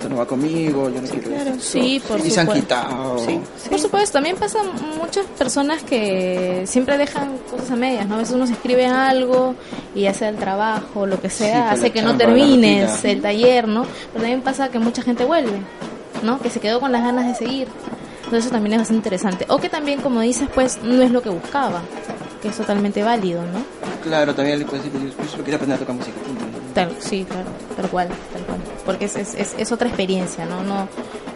esto 0.00 0.08
no 0.08 0.16
va 0.16 0.26
conmigo, 0.26 0.88
yo 0.88 1.02
no 1.02 1.08
quiero 1.08 1.28
claro. 1.28 1.52
Sí, 1.60 2.02
por 2.08 2.18
y 2.20 2.30
supuesto. 2.30 2.30
se 2.30 2.40
han 2.40 2.48
quitado. 2.48 3.18
Sí, 3.18 3.40
Por 3.68 3.78
supuesto, 3.78 4.12
también 4.14 4.36
pasa 4.36 4.60
muchas 4.98 5.26
personas 5.26 5.82
que 5.82 6.62
siempre 6.64 6.96
dejan 6.96 7.36
cosas 7.50 7.72
a 7.72 7.76
medias, 7.76 8.08
¿no? 8.08 8.14
A 8.14 8.18
veces 8.18 8.34
uno 8.34 8.46
se 8.46 8.54
escribe 8.54 8.86
algo 8.86 9.54
y 9.94 10.06
hace 10.06 10.26
el 10.26 10.36
trabajo, 10.36 11.04
lo 11.04 11.20
que 11.20 11.28
sea, 11.28 11.70
hace 11.70 11.90
que 11.90 12.00
no 12.00 12.16
termines 12.16 13.04
el 13.04 13.20
taller, 13.20 13.68
¿no? 13.68 13.82
Pero 13.82 14.22
también 14.22 14.40
pasa 14.40 14.70
que 14.70 14.78
mucha 14.78 15.02
gente 15.02 15.26
vuelve. 15.26 15.60
¿no? 16.22 16.38
Que 16.38 16.50
se 16.50 16.60
quedó 16.60 16.80
con 16.80 16.92
las 16.92 17.02
ganas 17.02 17.26
de 17.26 17.34
seguir. 17.34 17.68
Entonces 18.24 18.44
eso 18.44 18.50
también 18.50 18.74
es 18.74 18.80
bastante 18.80 18.98
interesante. 18.98 19.46
O 19.48 19.58
que 19.58 19.68
también, 19.68 20.00
como 20.00 20.20
dices, 20.20 20.48
pues 20.54 20.78
no 20.82 21.02
es 21.02 21.10
lo 21.10 21.22
que 21.22 21.30
buscaba, 21.30 21.82
que 22.40 22.48
es 22.48 22.56
totalmente 22.56 23.02
válido, 23.02 23.42
¿no? 23.42 23.62
Claro, 24.02 24.34
también 24.34 24.58
le 24.58 24.64
puedes 24.64 24.84
decir, 24.84 25.12
yo 25.36 25.38
quería 25.38 25.56
aprender 25.56 25.76
a 25.76 25.80
tocar 25.80 25.94
música. 25.94 26.16
Tal, 26.74 26.96
sí, 27.00 27.24
claro, 27.24 27.48
tal 27.76 27.90
cual, 27.90 28.08
tal 28.32 28.42
cual. 28.42 28.58
Porque 28.84 29.04
es, 29.06 29.16
es, 29.16 29.54
es, 29.58 29.72
otra 29.72 29.88
experiencia, 29.88 30.46
¿no? 30.46 30.62
No, 30.62 30.88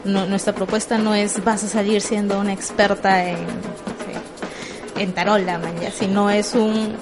no 0.04 0.26
Nuestra 0.26 0.54
propuesta 0.54 0.98
no 0.98 1.14
es 1.14 1.42
vas 1.44 1.64
a 1.64 1.68
salir 1.68 2.00
siendo 2.00 2.38
una 2.38 2.52
experta 2.52 3.28
en, 3.28 3.38
en 4.98 5.12
tarola, 5.12 5.58
man, 5.58 5.74
ya, 5.80 5.90
sino 5.90 6.30
es 6.30 6.54
un 6.54 6.94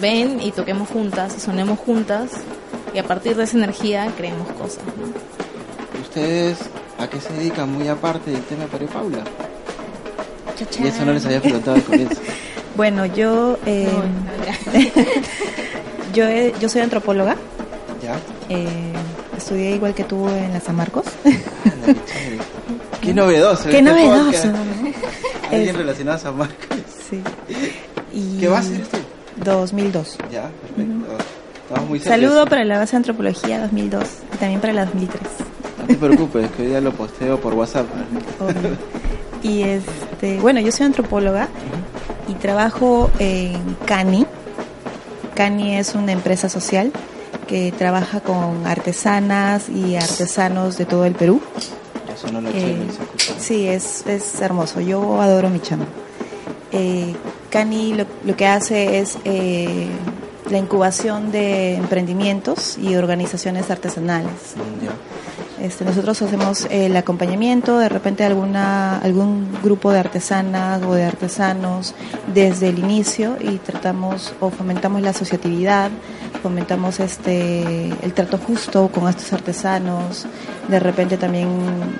ven 0.00 0.40
y 0.42 0.52
toquemos 0.52 0.88
juntas 0.88 1.34
y 1.36 1.40
sonemos 1.40 1.78
juntas 1.78 2.30
y 2.94 2.98
a 2.98 3.04
partir 3.04 3.36
de 3.36 3.44
esa 3.44 3.56
energía 3.56 4.10
creemos 4.16 4.48
cosas, 4.52 4.84
¿no? 4.84 6.00
Ustedes 6.00 6.58
¿A 7.00 7.08
qué 7.08 7.18
se 7.18 7.32
dedica 7.32 7.64
muy 7.64 7.88
aparte 7.88 8.30
del 8.30 8.42
tema 8.42 8.64
de 8.64 8.72
Mario 8.72 8.88
Paula? 8.88 9.24
Y 10.78 10.86
eso 10.86 11.04
no 11.06 11.14
les 11.14 11.24
había 11.24 11.40
preguntado 11.40 11.76
al 11.76 11.82
comienzo. 11.82 12.20
bueno, 12.76 13.06
yo, 13.06 13.58
eh, 13.64 13.88
yo, 16.14 16.26
yo 16.60 16.68
soy 16.68 16.82
antropóloga. 16.82 17.36
Eh, 18.50 18.92
estudié 19.36 19.76
igual 19.76 19.94
que 19.94 20.04
tú 20.04 20.28
en 20.28 20.52
la 20.52 20.60
San 20.60 20.76
Marcos. 20.76 21.06
Qué 23.00 23.14
novedoso. 23.14 23.64
Qué 23.64 23.78
este 23.78 23.82
novedoso. 23.82 24.48
Alguien 25.50 25.76
relacionado 25.76 26.16
a 26.16 26.20
San 26.20 26.36
Marcos. 26.36 26.56
Sí. 27.08 27.22
¿Qué 28.38 28.48
base 28.48 28.74
eres 28.74 28.88
tú? 28.88 28.98
2002. 29.42 30.18
Ya, 30.30 30.50
perfecto. 30.76 31.84
muy 31.88 32.00
Saludo 32.00 32.44
para 32.46 32.64
la 32.64 32.78
base 32.78 32.92
de 32.92 32.96
antropología 32.98 33.60
2002 33.62 34.04
y 34.34 34.36
también 34.36 34.60
para 34.60 34.72
la 34.74 34.84
2003 34.84 35.20
te 35.90 35.96
preocupes, 35.96 36.50
que 36.52 36.62
hoy 36.62 36.68
día 36.68 36.80
lo 36.80 36.92
posteo 36.92 37.40
por 37.40 37.54
WhatsApp. 37.54 37.86
Y 39.42 39.62
este, 39.62 40.38
bueno, 40.38 40.60
yo 40.60 40.70
soy 40.70 40.86
antropóloga 40.86 41.48
y 42.28 42.34
trabajo 42.34 43.10
en 43.18 43.76
CANI. 43.86 44.26
CANI 45.34 45.76
es 45.76 45.94
una 45.94 46.12
empresa 46.12 46.48
social 46.48 46.92
que 47.50 47.72
trabaja 47.72 48.20
con 48.20 48.64
artesanas 48.64 49.68
y 49.68 49.96
artesanos 49.96 50.78
de 50.78 50.84
todo 50.86 51.04
el 51.04 51.14
Perú. 51.14 51.42
Eso 52.14 52.30
no 52.30 52.40
lo 52.40 52.48
eh, 52.50 52.76
Sí, 53.40 53.66
es, 53.66 54.06
es 54.06 54.40
hermoso. 54.40 54.80
Yo 54.80 55.20
adoro 55.20 55.50
mi 55.50 55.58
chamba. 55.58 55.86
Eh, 56.70 57.12
CANI 57.50 57.94
lo, 57.94 58.06
lo, 58.24 58.36
que 58.36 58.46
hace 58.46 59.00
es 59.00 59.18
eh, 59.24 59.88
la 60.48 60.58
incubación 60.58 61.32
de 61.32 61.74
emprendimientos 61.74 62.78
y 62.78 62.94
organizaciones 62.94 63.68
artesanales. 63.68 64.54
Este, 65.60 65.84
nosotros 65.84 66.22
hacemos 66.22 66.66
el 66.70 66.96
acompañamiento, 66.96 67.78
de 67.78 67.90
repente 67.90 68.24
alguna 68.24 68.98
algún 68.98 69.46
grupo 69.62 69.92
de 69.92 69.98
artesanas 69.98 70.82
o 70.82 70.94
de 70.94 71.04
artesanos 71.04 71.94
desde 72.32 72.70
el 72.70 72.78
inicio 72.78 73.36
y 73.38 73.58
tratamos 73.58 74.32
o 74.40 74.48
fomentamos 74.48 75.02
la 75.02 75.10
asociatividad, 75.10 75.90
fomentamos 76.42 76.98
este 77.00 77.90
el 78.02 78.14
trato 78.14 78.38
justo 78.38 78.88
con 78.88 79.06
estos 79.08 79.32
artesanos, 79.34 80.26
de 80.70 80.80
repente 80.80 81.16
también 81.16 81.48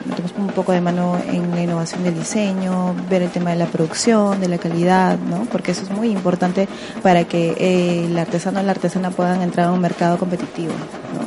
metemos 0.07 0.33
un 0.39 0.47
poco 0.49 0.73
de 0.73 0.81
mano 0.81 1.19
en 1.27 1.51
la 1.51 1.63
innovación 1.63 2.05
del 2.05 2.15
diseño, 2.15 2.95
ver 3.09 3.23
el 3.23 3.31
tema 3.31 3.51
de 3.51 3.57
la 3.57 3.67
producción, 3.67 4.41
de 4.41 4.49
la 4.49 4.59
calidad, 4.59 5.19
¿no? 5.19 5.45
porque 5.51 5.73
eso 5.73 5.83
es 5.83 5.91
muy 5.91 6.11
importante 6.11 6.69
para 7.03 7.25
que 7.25 7.55
eh, 7.59 8.07
el 8.07 8.17
artesano 8.17 8.61
o 8.61 8.63
la 8.63 8.71
artesana 8.71 9.11
puedan 9.11 9.43
entrar 9.43 9.67
a 9.67 9.73
un 9.73 9.81
mercado 9.81 10.19
competitivo 10.19 10.73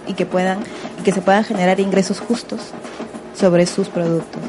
y 0.07 0.13
que 0.13 0.25
puedan 0.25 0.59
y 0.99 1.03
que 1.03 1.11
se 1.11 1.21
puedan 1.21 1.43
generar 1.43 1.79
ingresos 1.79 2.19
justos 2.19 2.61
sobre 3.37 3.65
sus 3.65 3.89
productos. 3.89 4.41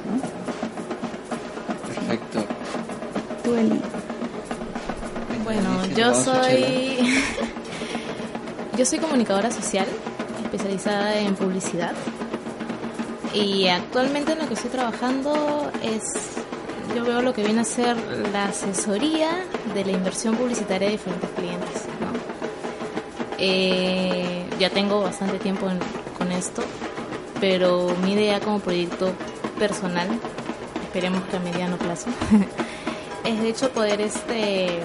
Perfecto. 1.94 2.44
Bueno, 5.44 5.86
yo 5.96 6.14
soy 6.14 6.98
yo 8.78 8.86
soy 8.86 8.98
comunicadora 8.98 9.50
social 9.50 9.86
especializada 10.44 11.18
en 11.18 11.34
publicidad 11.34 11.92
y 13.34 13.68
actualmente 13.68 14.32
en 14.32 14.38
lo 14.38 14.48
que 14.48 14.54
estoy 14.54 14.70
trabajando 14.70 15.70
es 15.82 16.02
yo 16.94 17.04
veo 17.04 17.22
lo 17.22 17.34
que 17.34 17.42
viene 17.42 17.62
a 17.62 17.64
ser 17.64 17.96
la 18.32 18.46
asesoría 18.46 19.30
de 19.74 19.84
la 19.84 19.90
inversión 19.90 20.36
publicitaria 20.36 20.86
de 20.86 20.92
diferentes 20.92 21.30
clientes. 21.30 21.82
Eh, 23.38 24.44
ya 24.60 24.70
tengo 24.70 25.02
bastante 25.02 25.38
tiempo 25.38 25.66
con 26.16 26.30
esto, 26.30 26.62
pero 27.40 27.94
mi 28.02 28.12
idea 28.12 28.38
como 28.38 28.60
proyecto 28.60 29.12
personal, 29.58 30.08
esperemos 30.84 31.22
que 31.24 31.36
a 31.36 31.40
mediano 31.40 31.76
plazo, 31.76 32.10
es 33.24 33.40
de 33.40 33.48
hecho 33.48 33.70
poder 33.70 34.00
este 34.00 34.80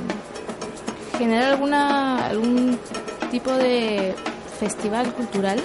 generar 1.18 1.52
alguna 1.52 2.28
algún 2.28 2.80
tipo 3.30 3.52
de 3.52 4.16
festival 4.60 5.14
cultural, 5.14 5.62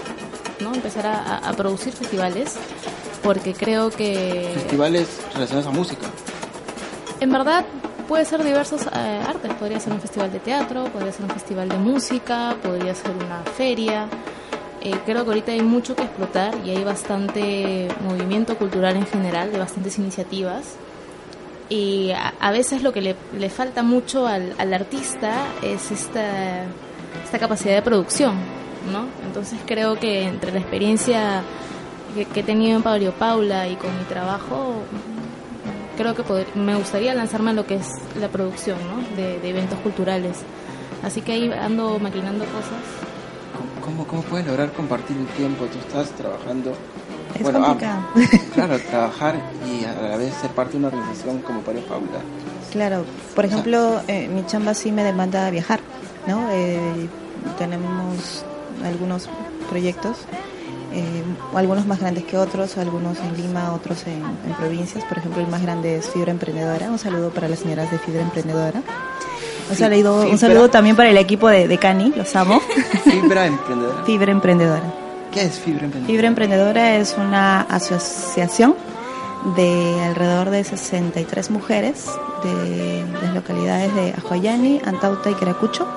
¿no? 0.61 0.75
Empezar 0.75 1.07
a, 1.07 1.53
producir 1.53 1.93
festivales, 1.93 2.55
porque 3.23 3.53
creo 3.55 3.91
que... 3.91 4.51
Festivales 4.55 5.21
relacionados 5.35 5.67
a 5.67 5.71
música. 5.71 6.07
En 7.21 7.31
verdad, 7.33 7.65
puede 8.09 8.25
ser 8.25 8.43
diversos 8.43 8.87
eh, 8.87 9.21
artes, 9.27 9.53
podría 9.55 9.81
ser 9.81 9.93
un 9.93 10.01
festival 10.01 10.33
de 10.33 10.41
teatro, 10.41 10.85
podría 10.85 11.13
ser 11.13 11.25
un 11.25 11.31
festival 11.31 11.69
de 11.69 11.79
música, 11.79 12.57
podría 12.63 12.95
ser 12.95 13.13
una 13.13 13.43
feria. 13.57 14.09
eh, 14.83 14.95
creo 15.07 15.25
que 15.25 15.31
ahorita 15.31 15.53
hay 15.53 15.63
mucho 15.63 15.97
que 15.97 16.03
explotar 16.03 16.55
y 16.65 16.71
hay 16.71 16.85
bastante 16.85 17.89
movimiento 18.07 18.57
cultural 18.59 18.97
en 18.97 19.07
general, 19.07 19.53
de 19.53 19.59
bastantes 19.59 19.99
iniciativas. 19.99 20.77
Y 21.71 22.13
a, 22.13 22.51
veces 22.53 22.83
lo 22.83 22.93
que 22.93 23.01
le, 23.01 23.17
le 23.39 23.49
falta 23.49 23.83
mucho 23.83 24.27
al, 24.27 24.55
al, 24.59 24.75
artista 24.75 25.47
es 25.63 25.91
esta, 25.91 26.65
esta 27.25 27.39
capacidad 27.39 27.75
de 27.75 27.83
producción, 27.83 28.35
¿no? 28.93 29.07
Entonces 29.27 29.59
creo 29.67 29.99
que 29.99 30.25
entre 30.25 30.53
la 30.53 30.59
experiencia 30.59 31.43
que, 32.15 32.25
que 32.27 32.41
he 32.41 32.43
tenido 32.43 32.77
en 32.77 32.83
Pablo 32.83 33.13
Paula 33.13 33.69
y 33.69 33.77
con 33.77 33.97
mi 33.99 34.05
trabajo, 34.05 34.83
creo 35.97 36.15
que 36.15 36.25
me 36.55 36.75
gustaría 36.77 37.15
lanzarme 37.15 37.51
a 37.51 37.55
lo 37.55 37.67
que 37.67 37.77
es 37.77 37.89
la 38.19 38.29
producción 38.29 38.79
¿no? 38.89 39.17
de, 39.17 39.49
eventos 39.49 39.79
culturales. 39.81 40.39
Así 41.03 41.21
que 41.21 41.33
ahí 41.33 41.51
ando 41.53 41.99
maquinando 41.99 42.45
cosas. 42.47 42.83
¿Cómo, 43.83 44.07
cómo 44.07 44.23
puedes 44.23 44.47
lograr 44.47 44.73
compartir 44.73 45.17
el 45.17 45.27
tiempo? 45.29 45.67
Tú 45.67 45.79
estás 45.79 46.11
trabajando... 46.11 46.75
Es 47.35 47.43
bueno, 47.43 47.65
ah, 47.65 47.77
claro, 48.55 48.79
trabajar 48.91 49.35
y 49.67 49.85
a 49.85 50.11
la 50.11 50.17
vez 50.17 50.33
ser 50.35 50.51
parte 50.51 50.73
de 50.73 50.79
una 50.79 50.89
organización 50.89 51.41
como 51.43 51.61
Pario 51.61 51.83
Paula. 51.83 52.21
Claro, 52.71 53.05
por 53.35 53.45
ejemplo, 53.45 54.01
eh, 54.07 54.29
mi 54.29 54.47
chamba 54.47 54.73
sí 54.75 54.93
me 54.93 55.03
demanda 55.03 55.51
viajar, 55.51 55.81
¿no? 56.29 56.49
Eh, 56.53 57.09
tenemos 57.59 58.45
algunos 58.83 59.29
proyectos 59.69 60.27
eh, 60.95 61.25
algunos 61.57 61.87
más 61.87 61.99
grandes 61.99 62.23
que 62.23 62.39
otros, 62.39 62.79
algunos 62.79 63.19
en 63.19 63.37
Lima, 63.37 63.73
otros 63.73 64.05
en, 64.07 64.23
provincias. 64.55 65.05
Por 65.05 65.19
ejemplo, 65.19 65.43
el 65.43 65.49
más 65.49 65.61
grande 65.61 65.97
es 65.97 66.09
Fibra 66.09 66.31
Emprendedora. 66.31 66.89
Un 66.89 67.01
saludo 67.01 67.31
para 67.31 67.49
las 67.49 67.59
señoras 67.59 67.91
de 67.91 67.99
Fibra 67.99 68.23
Emprendedora. 68.23 68.81
Un, 69.71 69.77
saludo, 69.77 70.29
un 70.31 70.39
saludo 70.39 70.71
también 70.71 70.95
para 70.95 71.11
el 71.11 71.17
equipo 71.17 71.49
de, 71.49 71.67
de 71.67 71.79
Cani, 71.79 72.13
los 72.15 72.37
amo. 72.37 72.61
Fibra 73.05 73.47
Emprendedora. 73.47 74.05
Fibra 74.05 74.31
Emprendedora. 74.31 74.95
¿Qué 75.33 75.43
es 75.43 75.59
Fibra 75.59 75.85
Emprendedora? 75.85 76.07
Fibra 76.07 76.29
Emprendedora 76.29 76.97
es 76.97 77.17
una 77.19 77.63
asociación 77.63 78.77
de 79.57 80.01
alrededor 80.05 80.51
de 80.51 80.63
63 80.63 81.51
mujeres 81.51 82.07
de 82.45 83.05
las 83.21 83.35
localidades 83.35 83.93
de 83.97 84.11
Ajoyani, 84.13 84.81
Antauta 84.85 85.29
y 85.29 85.35
Queracucho, 85.35 85.89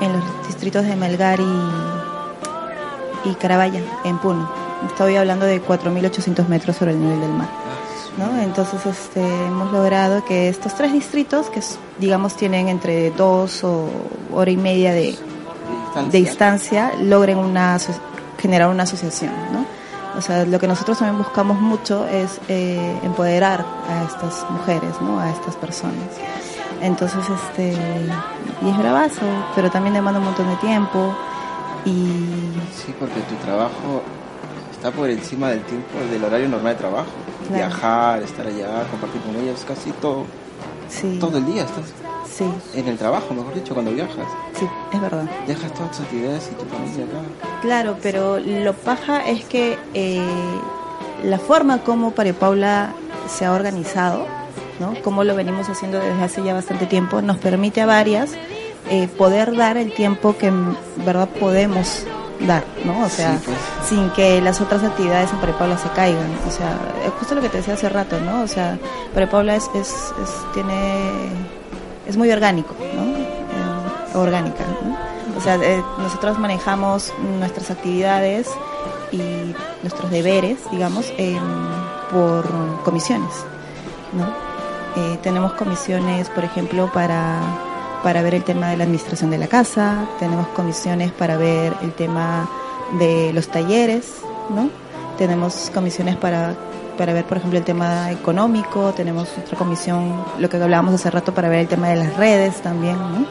en 0.00 0.12
los 0.14 0.46
distritos 0.46 0.86
de 0.86 0.96
Melgar 0.96 1.38
y 1.38 1.97
y 3.24 3.34
Carabaya, 3.34 3.80
en 4.04 4.18
Puno. 4.18 4.50
Estoy 4.86 5.16
hablando 5.16 5.46
de 5.46 5.62
4.800 5.62 6.46
metros 6.48 6.76
sobre 6.76 6.92
el 6.92 7.00
nivel 7.00 7.20
del 7.20 7.32
mar. 7.32 7.48
¿no? 8.16 8.40
Entonces 8.42 8.84
este, 8.86 9.20
hemos 9.20 9.72
logrado 9.72 10.24
que 10.24 10.48
estos 10.48 10.74
tres 10.74 10.92
distritos, 10.92 11.50
que 11.50 11.60
digamos 11.98 12.36
tienen 12.36 12.68
entre 12.68 13.10
dos 13.10 13.62
o 13.64 13.88
hora 14.32 14.50
y 14.50 14.56
media 14.56 14.92
de, 14.92 15.16
de 16.10 16.18
distancia, 16.18 16.92
logren 17.00 17.38
una, 17.38 17.78
generar 18.38 18.68
una 18.68 18.82
asociación. 18.82 19.32
¿no? 19.52 19.64
O 20.16 20.20
sea, 20.20 20.44
lo 20.44 20.58
que 20.58 20.66
nosotros 20.66 20.98
también 20.98 21.18
buscamos 21.18 21.60
mucho 21.60 22.06
es 22.06 22.40
eh, 22.48 22.98
empoderar 23.04 23.64
a 23.88 24.02
estas 24.04 24.44
mujeres, 24.50 25.00
¿no? 25.00 25.20
a 25.20 25.30
estas 25.30 25.54
personas. 25.56 26.08
Entonces, 26.80 27.24
este, 27.28 27.72
y 28.62 28.68
es 28.68 28.78
bravazo, 28.78 29.26
pero 29.54 29.70
también 29.70 29.94
demanda 29.94 30.18
un 30.18 30.26
montón 30.26 30.48
de 30.48 30.56
tiempo. 30.56 31.14
Sí, 31.84 32.94
porque 32.98 33.20
tu 33.22 33.34
trabajo 33.44 34.02
está 34.72 34.90
por 34.90 35.10
encima 35.10 35.48
del 35.50 35.62
tiempo 35.62 35.98
del 36.10 36.24
horario 36.24 36.48
normal 36.48 36.74
de 36.74 36.78
trabajo. 36.78 37.10
Viajar, 37.52 38.22
estar 38.22 38.46
allá, 38.46 38.84
compartir 38.90 39.20
con 39.22 39.36
ellos, 39.36 39.64
casi 39.66 39.90
todo. 39.92 40.24
Todo 41.20 41.38
el 41.38 41.46
día 41.46 41.62
estás. 41.64 41.84
Sí. 42.30 42.44
En 42.74 42.88
el 42.88 42.96
trabajo, 42.96 43.34
mejor 43.34 43.54
dicho, 43.54 43.74
cuando 43.74 43.90
viajas. 43.92 44.26
Sí, 44.58 44.66
es 44.92 45.00
verdad. 45.00 45.24
Dejas 45.46 45.72
todas 45.74 45.90
tus 45.92 46.00
actividades 46.00 46.50
y 46.52 46.54
tu 46.54 46.64
familia 46.66 47.04
acá. 47.04 47.60
Claro, 47.62 47.96
pero 48.02 48.38
lo 48.38 48.72
paja 48.74 49.26
es 49.26 49.44
que 49.44 49.78
eh, 49.94 50.20
la 51.24 51.38
forma 51.38 51.82
como 51.82 52.12
Pare 52.12 52.34
Paula 52.34 52.92
se 53.28 53.44
ha 53.44 53.52
organizado, 53.52 54.26
¿no? 54.78 54.94
Como 55.02 55.24
lo 55.24 55.34
venimos 55.34 55.68
haciendo 55.68 55.98
desde 55.98 56.22
hace 56.22 56.42
ya 56.42 56.54
bastante 56.54 56.86
tiempo, 56.86 57.22
nos 57.22 57.38
permite 57.38 57.80
a 57.80 57.86
varias 57.86 58.30
eh, 58.90 59.08
poder 59.08 59.54
dar 59.56 59.76
el 59.76 59.92
tiempo 59.92 60.36
que 60.38 60.46
en 60.46 60.76
verdad 61.04 61.28
podemos 61.28 62.04
dar, 62.46 62.64
¿no? 62.84 63.04
O 63.04 63.08
sea, 63.08 63.38
pues. 63.44 63.56
sin 63.86 64.10
que 64.10 64.40
las 64.40 64.60
otras 64.60 64.82
actividades 64.82 65.30
en 65.30 65.38
Prepaula 65.38 65.76
se 65.76 65.88
caigan. 65.90 66.30
O 66.46 66.50
sea, 66.50 66.78
es 67.04 67.12
justo 67.18 67.34
lo 67.34 67.42
que 67.42 67.48
te 67.48 67.58
decía 67.58 67.74
hace 67.74 67.88
rato, 67.88 68.18
¿no? 68.20 68.42
O 68.42 68.46
sea, 68.46 68.78
Prepaula 69.14 69.56
es, 69.56 69.68
es, 69.74 70.14
es, 70.22 70.54
tiene, 70.54 71.28
es 72.06 72.16
muy 72.16 72.30
orgánico, 72.30 72.74
¿no? 72.94 73.02
Eh, 73.02 74.16
orgánica, 74.16 74.64
¿no? 74.82 74.96
O 75.36 75.40
sea, 75.40 75.56
eh, 75.56 75.82
nosotros 75.98 76.38
manejamos 76.38 77.12
nuestras 77.38 77.70
actividades 77.70 78.48
y 79.12 79.54
nuestros 79.82 80.10
deberes, 80.10 80.58
digamos, 80.70 81.12
por 82.10 82.44
comisiones, 82.84 83.30
¿no? 84.12 84.48
tenemos 85.22 85.52
comisiones, 85.52 86.28
por 86.30 86.42
ejemplo, 86.42 86.90
para 86.92 87.40
para 88.02 88.22
ver 88.22 88.34
el 88.34 88.44
tema 88.44 88.70
de 88.70 88.76
la 88.76 88.84
administración 88.84 89.30
de 89.30 89.38
la 89.38 89.48
casa, 89.48 90.06
tenemos 90.18 90.48
comisiones 90.48 91.12
para 91.12 91.36
ver 91.36 91.74
el 91.82 91.92
tema 91.92 92.48
de 92.98 93.32
los 93.32 93.48
talleres, 93.48 94.14
¿no? 94.50 94.70
Tenemos 95.16 95.70
comisiones 95.74 96.16
para, 96.16 96.54
para 96.96 97.12
ver, 97.12 97.24
por 97.24 97.38
ejemplo, 97.38 97.58
el 97.58 97.64
tema 97.64 98.10
económico, 98.10 98.92
tenemos 98.92 99.28
otra 99.36 99.58
comisión, 99.58 100.24
lo 100.38 100.48
que 100.48 100.56
hablábamos 100.56 100.94
hace 100.94 101.10
rato, 101.10 101.34
para 101.34 101.48
ver 101.48 101.60
el 101.60 101.68
tema 101.68 101.88
de 101.88 101.96
las 101.96 102.16
redes 102.16 102.60
también, 102.62 102.96
¿no? 102.96 103.26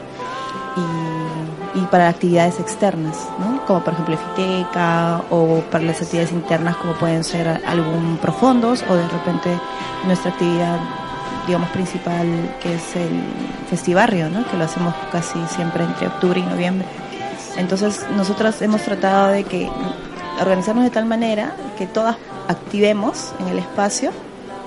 Y, 0.75 1.79
y 1.79 1.85
para 1.85 2.09
actividades 2.09 2.59
externas, 2.59 3.27
¿no? 3.39 3.65
Como 3.65 3.83
por 3.83 3.93
ejemplo 3.93 4.17
Fiteca 4.17 5.21
o 5.29 5.61
para 5.71 5.83
las 5.83 6.01
actividades 6.01 6.31
internas 6.31 6.75
como 6.77 6.93
pueden 6.93 7.23
ser 7.23 7.47
algún 7.65 8.17
profundos 8.21 8.83
o 8.89 8.95
de 8.95 9.07
repente 9.07 9.49
nuestra 10.05 10.31
actividad 10.31 10.79
digamos, 11.47 11.69
principal, 11.69 12.27
que 12.61 12.75
es 12.75 12.95
el 12.95 13.09
festivarrio, 13.69 14.29
¿no? 14.29 14.45
que 14.49 14.57
lo 14.57 14.65
hacemos 14.65 14.93
casi 15.11 15.39
siempre 15.47 15.83
entre 15.83 16.07
octubre 16.07 16.39
y 16.39 16.43
noviembre. 16.43 16.85
Entonces, 17.57 18.05
nosotras 18.15 18.61
hemos 18.61 18.81
tratado 18.81 19.29
de 19.29 19.43
que 19.43 19.69
organizarnos 20.39 20.83
de 20.83 20.91
tal 20.91 21.05
manera 21.05 21.55
que 21.77 21.87
todas 21.87 22.17
activemos 22.47 23.33
en 23.39 23.47
el 23.47 23.59
espacio 23.59 24.11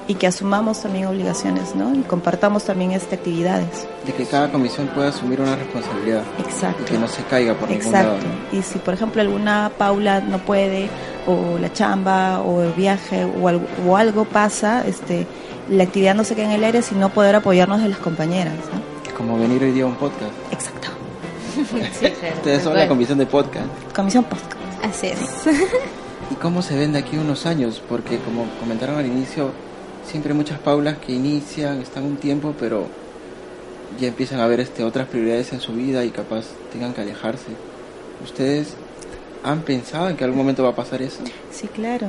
y 0.08 0.14
que 0.14 0.26
asumamos 0.26 0.82
también 0.82 1.06
obligaciones, 1.06 1.76
¿no? 1.76 1.94
Y 1.94 2.00
compartamos 2.00 2.64
también 2.64 2.90
estas 2.90 3.12
actividades. 3.12 3.86
De 4.04 4.12
que 4.12 4.24
cada 4.26 4.50
comisión 4.50 4.88
pueda 4.88 5.10
asumir 5.10 5.40
una 5.40 5.54
responsabilidad. 5.54 6.24
Exacto. 6.38 6.82
Y 6.82 6.86
que 6.86 6.98
no 6.98 7.06
se 7.06 7.22
caiga 7.22 7.54
por 7.54 7.70
ningún 7.70 7.92
lado. 7.92 8.16
Y 8.50 8.60
si, 8.62 8.80
por 8.80 8.94
ejemplo, 8.94 9.22
alguna 9.22 9.70
Paula 9.78 10.20
no 10.20 10.38
puede, 10.38 10.90
o 11.28 11.58
la 11.58 11.72
chamba, 11.72 12.40
o 12.40 12.60
el 12.62 12.72
viaje, 12.72 13.24
o 13.24 13.46
algo, 13.46 13.66
o 13.86 13.96
algo 13.96 14.24
pasa, 14.24 14.84
este 14.84 15.28
la 15.70 15.84
actividad 15.84 16.14
no 16.14 16.24
se 16.24 16.34
queda 16.34 16.46
en 16.46 16.52
el 16.52 16.64
aire, 16.64 16.82
sino 16.82 17.10
poder 17.10 17.36
apoyarnos 17.36 17.80
de 17.80 17.88
las 17.88 17.98
compañeras. 17.98 18.54
Como 19.16 19.38
venir 19.38 19.62
hoy 19.62 19.70
día 19.70 19.84
a 19.84 19.86
un 19.86 19.94
podcast. 19.94 20.32
Exacto. 20.50 20.88
Ustedes 22.36 22.62
son 22.62 22.74
la 22.74 22.88
comisión 22.88 23.18
de 23.18 23.26
podcast. 23.26 23.68
Comisión 23.94 24.24
podcast. 24.24 24.56
Así 24.82 25.08
es. 25.08 25.46
¿Y 26.30 26.34
cómo 26.34 26.62
se 26.62 26.76
ven 26.76 26.92
de 26.92 26.98
aquí 26.98 27.16
unos 27.16 27.46
años? 27.46 27.80
Porque 27.88 28.18
como 28.18 28.46
comentaron 28.58 28.96
al 28.96 29.06
inicio, 29.06 29.52
siempre 30.06 30.34
muchas 30.34 30.58
paulas 30.58 30.98
que 30.98 31.12
inician, 31.12 31.80
están 31.80 32.04
un 32.04 32.16
tiempo, 32.16 32.54
pero 32.58 32.88
ya 34.00 34.08
empiezan 34.08 34.40
a 34.40 34.46
ver 34.46 34.60
este, 34.60 34.82
otras 34.82 35.06
prioridades 35.06 35.52
en 35.52 35.60
su 35.60 35.72
vida 35.72 36.04
y 36.04 36.10
capaz 36.10 36.46
tengan 36.72 36.94
que 36.94 37.02
alejarse. 37.02 37.48
¿Ustedes 38.24 38.74
han 39.42 39.62
pensado 39.62 40.08
en 40.08 40.16
que 40.16 40.24
algún 40.24 40.38
momento 40.38 40.62
va 40.62 40.70
a 40.70 40.74
pasar 40.74 41.00
eso? 41.02 41.22
Sí, 41.50 41.66
claro. 41.68 42.08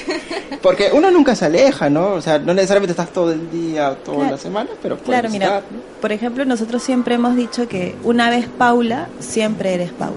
Porque 0.62 0.90
uno 0.92 1.10
nunca 1.10 1.34
se 1.34 1.46
aleja, 1.46 1.90
¿no? 1.90 2.12
O 2.12 2.20
sea, 2.20 2.38
no 2.38 2.54
necesariamente 2.54 2.92
estás 2.92 3.10
todo 3.12 3.32
el 3.32 3.50
día, 3.50 3.96
toda 4.04 4.30
la 4.30 4.38
semana, 4.38 4.70
pero 4.82 4.98
Claro, 4.98 5.28
mira, 5.30 5.62
por 6.00 6.12
ejemplo, 6.12 6.44
nosotros 6.44 6.82
siempre 6.82 7.14
hemos 7.14 7.36
dicho 7.36 7.68
que 7.68 7.94
una 8.02 8.30
vez 8.30 8.46
Paula, 8.58 9.08
siempre 9.20 9.74
eres 9.74 9.92
Paula, 9.92 10.16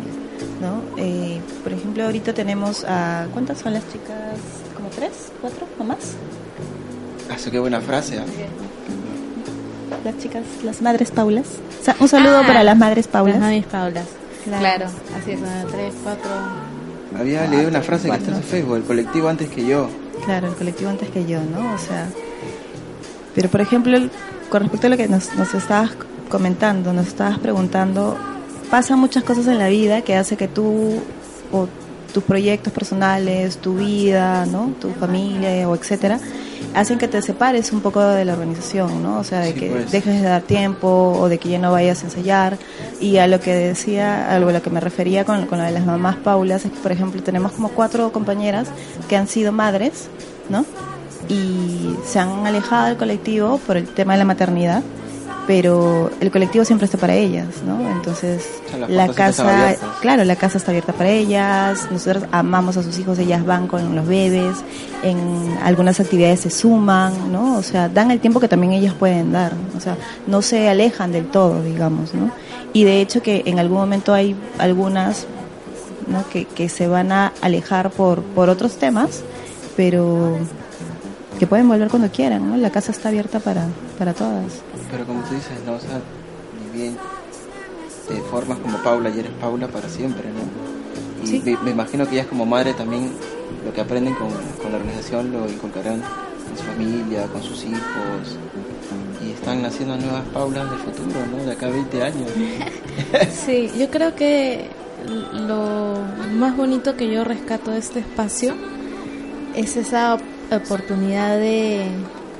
¿no? 0.61 0.81
Eh, 0.97 1.39
por 1.63 1.73
ejemplo, 1.73 2.05
ahorita 2.05 2.33
tenemos 2.33 2.85
a... 2.85 3.27
¿Cuántas 3.33 3.59
son 3.59 3.73
las 3.73 3.83
chicas? 3.91 4.37
¿Como 4.75 4.89
tres? 4.89 5.11
¿Cuatro? 5.41 5.67
¿O 5.79 5.83
más? 5.83 6.15
Eso, 7.35 7.51
qué 7.51 7.59
buena 7.59 7.81
frase. 7.81 8.15
¿eh? 8.15 8.21
Las 10.03 10.17
chicas, 10.17 10.43
las 10.63 10.81
madres 10.81 11.11
Paulas. 11.11 11.47
un 11.99 12.07
saludo 12.07 12.39
ah, 12.39 12.47
para 12.47 12.63
las 12.63 12.77
madres 12.77 13.07
Paulas. 13.07 13.35
Las 13.35 13.43
madres 13.43 13.65
Paulas. 13.65 14.05
Claro, 14.47 14.85
así 15.19 15.31
es, 15.31 15.39
tres, 15.71 15.93
cuatro... 16.03 16.29
Había 17.17 17.47
leído 17.47 17.69
una 17.69 17.81
frase 17.81 18.09
que 18.09 18.15
está 18.15 18.35
en 18.35 18.43
Facebook, 18.43 18.75
el 18.75 18.83
colectivo 18.83 19.27
antes 19.27 19.49
que 19.49 19.65
yo. 19.65 19.89
Claro, 20.25 20.47
el 20.47 20.55
colectivo 20.55 20.89
antes 20.89 21.09
que 21.09 21.25
yo, 21.25 21.39
¿no? 21.41 21.73
O 21.73 21.77
sea, 21.77 22.07
pero 23.33 23.49
por 23.49 23.61
ejemplo, 23.61 23.97
con 24.49 24.63
respecto 24.63 24.87
a 24.87 24.89
lo 24.89 24.97
que 24.97 25.07
nos, 25.07 25.33
nos 25.35 25.53
estabas 25.53 25.91
comentando, 26.29 26.91
nos 26.91 27.07
estabas 27.07 27.39
preguntando, 27.39 28.17
pasan 28.69 28.99
muchas 28.99 29.23
cosas 29.23 29.47
en 29.47 29.57
la 29.57 29.67
vida 29.67 30.01
que 30.01 30.15
hace 30.15 30.37
que 30.37 30.47
tú 30.47 30.99
o 31.51 31.67
tus 32.13 32.23
proyectos 32.23 32.73
personales, 32.73 33.57
tu 33.57 33.75
vida, 33.75 34.45
¿no? 34.45 34.73
Tu 34.81 34.89
familia 34.91 35.69
o 35.69 35.75
etcétera, 35.75 36.19
hacen 36.73 36.97
que 36.97 37.07
te 37.07 37.21
separes 37.21 37.71
un 37.71 37.81
poco 37.81 38.01
de 38.03 38.25
la 38.25 38.33
organización, 38.33 39.01
¿no? 39.03 39.19
O 39.19 39.23
sea, 39.23 39.39
de 39.39 39.53
Sí, 39.53 39.59
que 39.59 39.69
pues. 39.69 39.91
dejes 39.91 40.21
de 40.21 40.27
dar 40.27 40.41
tiempo 40.41 41.17
o 41.19 41.29
de 41.29 41.37
que 41.37 41.49
ya 41.49 41.59
no 41.59 41.71
vayas 41.71 42.01
a 42.03 42.05
ensayar. 42.05 42.57
Y 42.99 43.17
a 43.17 43.27
lo 43.27 43.39
que 43.39 43.53
decía, 43.53 44.31
a 44.31 44.39
lo 44.39 44.49
a 44.49 44.51
lo 44.53 44.61
que 44.61 44.69
me 44.69 44.79
refería 44.79 45.25
con, 45.25 45.45
con 45.47 45.57
lo 45.59 45.63
de 45.65 45.71
las 45.71 45.85
mamás 45.85 46.15
Paulas, 46.17 46.65
es 46.65 46.71
que, 46.71 46.77
por 46.79 46.91
ejemplo, 46.91 47.21
tenemos 47.23 47.51
como 47.51 47.69
cuatro 47.69 48.11
compañeras 48.11 48.67
que 49.09 49.15
han 49.17 49.27
sido 49.27 49.51
madres, 49.51 50.07
¿no? 50.49 50.65
Y 51.29 51.95
se 52.05 52.19
han 52.19 52.45
alejado 52.45 52.87
del 52.87 52.97
colectivo 52.97 53.57
por 53.67 53.75
el 53.77 53.87
tema 53.87 54.13
de 54.13 54.19
la 54.19 54.25
maternidad, 54.25 54.81
pero 55.47 56.11
el 56.19 56.29
colectivo 56.29 56.65
siempre 56.65 56.85
está 56.85 56.97
para 56.97 57.15
ellas, 57.15 57.47
¿no? 57.65 57.89
Entonces, 57.89 58.45
O 58.65 58.69
sea, 58.69 58.79
las 58.79 58.89
la 58.89 59.07
casa, 59.13 59.75
claro, 60.01 60.25
la 60.25 60.35
casa 60.35 60.57
está 60.57 60.71
abierta 60.71 60.91
para 60.91 61.09
ellas, 61.09 61.87
nosotros 61.89 62.25
amamos 62.33 62.75
a 62.75 62.83
sus 62.83 62.99
hijos, 62.99 63.17
ellas 63.17 63.45
van 63.45 63.67
con 63.67 63.95
los 63.95 64.05
bebés, 64.05 64.57
en 65.03 65.57
algunas 65.63 66.01
actividades 66.01 66.41
se 66.41 66.49
suman, 66.49 67.31
¿no? 67.31 67.57
O 67.57 67.63
sea, 67.63 67.87
dan 67.87 68.11
el 68.11 68.19
tiempo 68.19 68.41
que 68.41 68.49
también 68.49 68.73
ellas 68.73 68.93
pueden 68.93 69.31
dar, 69.31 69.53
o 69.75 69.79
sea, 69.79 69.95
no 70.27 70.41
se 70.41 70.67
alejan 70.67 71.13
del 71.13 71.27
todo, 71.27 71.63
digamos, 71.63 72.13
¿no? 72.13 72.29
Y 72.73 72.83
de 72.83 72.99
hecho 72.99 73.23
que 73.23 73.43
en 73.45 73.57
algún 73.57 73.77
momento 73.77 74.13
hay 74.13 74.35
algunas, 74.57 75.27
¿no? 76.07 76.27
Que, 76.29 76.43
que 76.43 76.67
se 76.67 76.89
van 76.89 77.13
a 77.13 77.31
alejar 77.39 77.89
por, 77.89 78.21
por 78.21 78.49
otros 78.49 78.75
temas, 78.75 79.23
pero 79.77 80.37
que 81.39 81.47
pueden 81.47 81.67
volver 81.67 81.87
cuando 81.89 82.09
quieran, 82.09 82.49
¿no? 82.49 82.57
La 82.57 82.69
casa 82.71 82.91
está 82.91 83.09
abierta 83.09 83.39
para, 83.39 83.65
para 83.97 84.13
todas. 84.13 84.61
Pero 84.91 85.05
como 85.05 85.21
tú 85.23 85.35
dices, 85.35 85.51
¿no? 85.65 85.73
O 85.73 85.79
sea, 85.79 85.99
te 88.07 88.15
formas 88.31 88.57
como 88.59 88.77
Paula 88.79 89.09
y 89.09 89.19
eres 89.19 89.31
Paula 89.39 89.67
para 89.67 89.89
siempre, 89.89 90.23
¿no? 90.29 91.23
Y 91.23 91.27
Sí. 91.27 91.41
me, 91.45 91.57
me 91.63 91.71
imagino 91.71 92.05
que 92.07 92.15
ellas 92.15 92.27
como 92.27 92.45
madre 92.45 92.73
también 92.73 93.09
lo 93.65 93.73
que 93.73 93.81
aprenden 93.81 94.13
con, 94.15 94.29
con 94.61 94.71
la 94.71 94.77
organización 94.77 95.31
lo 95.31 95.49
inculcarán 95.49 95.95
en 95.95 96.57
su 96.57 96.63
familia, 96.63 97.25
con 97.27 97.43
sus 97.43 97.63
hijos. 97.65 98.37
Y 99.25 99.31
están 99.31 99.61
naciendo 99.61 99.97
nuevas 99.97 100.23
Paulas 100.33 100.69
del 100.69 100.79
futuro, 100.79 101.19
¿no? 101.35 101.43
De 101.43 101.51
acá 101.51 101.65
a 101.67 101.69
20 101.69 102.03
años. 102.03 102.31
Sí, 103.45 103.69
yo 103.77 103.89
creo 103.91 104.15
que 104.15 104.69
lo 105.33 105.93
más 106.35 106.57
bonito 106.57 106.95
que 106.97 107.09
yo 107.11 107.23
rescato 107.23 107.69
de 107.71 107.77
este 107.77 107.99
espacio 107.99 108.55
es 109.55 109.77
esa 109.77 110.17
oportunidad 110.55 111.37
de 111.37 111.87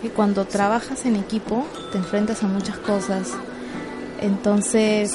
que 0.01 0.09
cuando 0.09 0.45
trabajas 0.45 1.05
en 1.05 1.17
equipo 1.17 1.65
te 1.91 1.97
enfrentas 1.97 2.43
a 2.43 2.47
muchas 2.47 2.77
cosas. 2.77 3.33
Entonces 4.21 5.13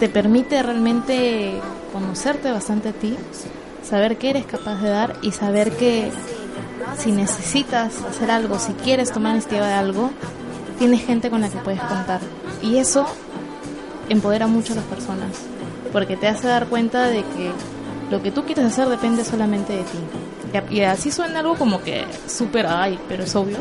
te 0.00 0.08
permite 0.08 0.62
realmente 0.62 1.60
conocerte 1.92 2.50
bastante 2.50 2.88
a 2.88 2.92
ti, 2.92 3.16
saber 3.88 4.16
qué 4.16 4.30
eres 4.30 4.46
capaz 4.46 4.80
de 4.80 4.88
dar 4.88 5.16
y 5.22 5.32
saber 5.32 5.72
que 5.76 6.10
si 6.98 7.12
necesitas 7.12 8.02
hacer 8.02 8.30
algo, 8.30 8.58
si 8.58 8.72
quieres 8.72 9.12
tomar 9.12 9.32
iniciativa 9.32 9.66
de 9.66 9.74
algo, 9.74 10.10
tienes 10.78 11.04
gente 11.04 11.30
con 11.30 11.40
la 11.40 11.48
que 11.48 11.58
puedes 11.58 11.80
contar. 11.80 12.20
Y 12.62 12.78
eso 12.78 13.06
empodera 14.08 14.46
mucho 14.46 14.72
a 14.72 14.76
las 14.76 14.84
personas, 14.84 15.30
porque 15.92 16.16
te 16.16 16.28
hace 16.28 16.46
dar 16.46 16.66
cuenta 16.66 17.06
de 17.06 17.22
que 17.22 17.52
lo 18.10 18.22
que 18.22 18.30
tú 18.30 18.44
quieres 18.44 18.64
hacer 18.66 18.88
depende 18.88 19.24
solamente 19.24 19.72
de 19.74 19.82
ti. 19.82 19.98
Y 20.70 20.80
así 20.80 21.10
suena 21.10 21.40
algo 21.40 21.56
como 21.56 21.82
que 21.82 22.04
súper, 22.28 22.66
ay, 22.66 22.98
pero 23.08 23.24
es 23.24 23.34
obvio. 23.34 23.58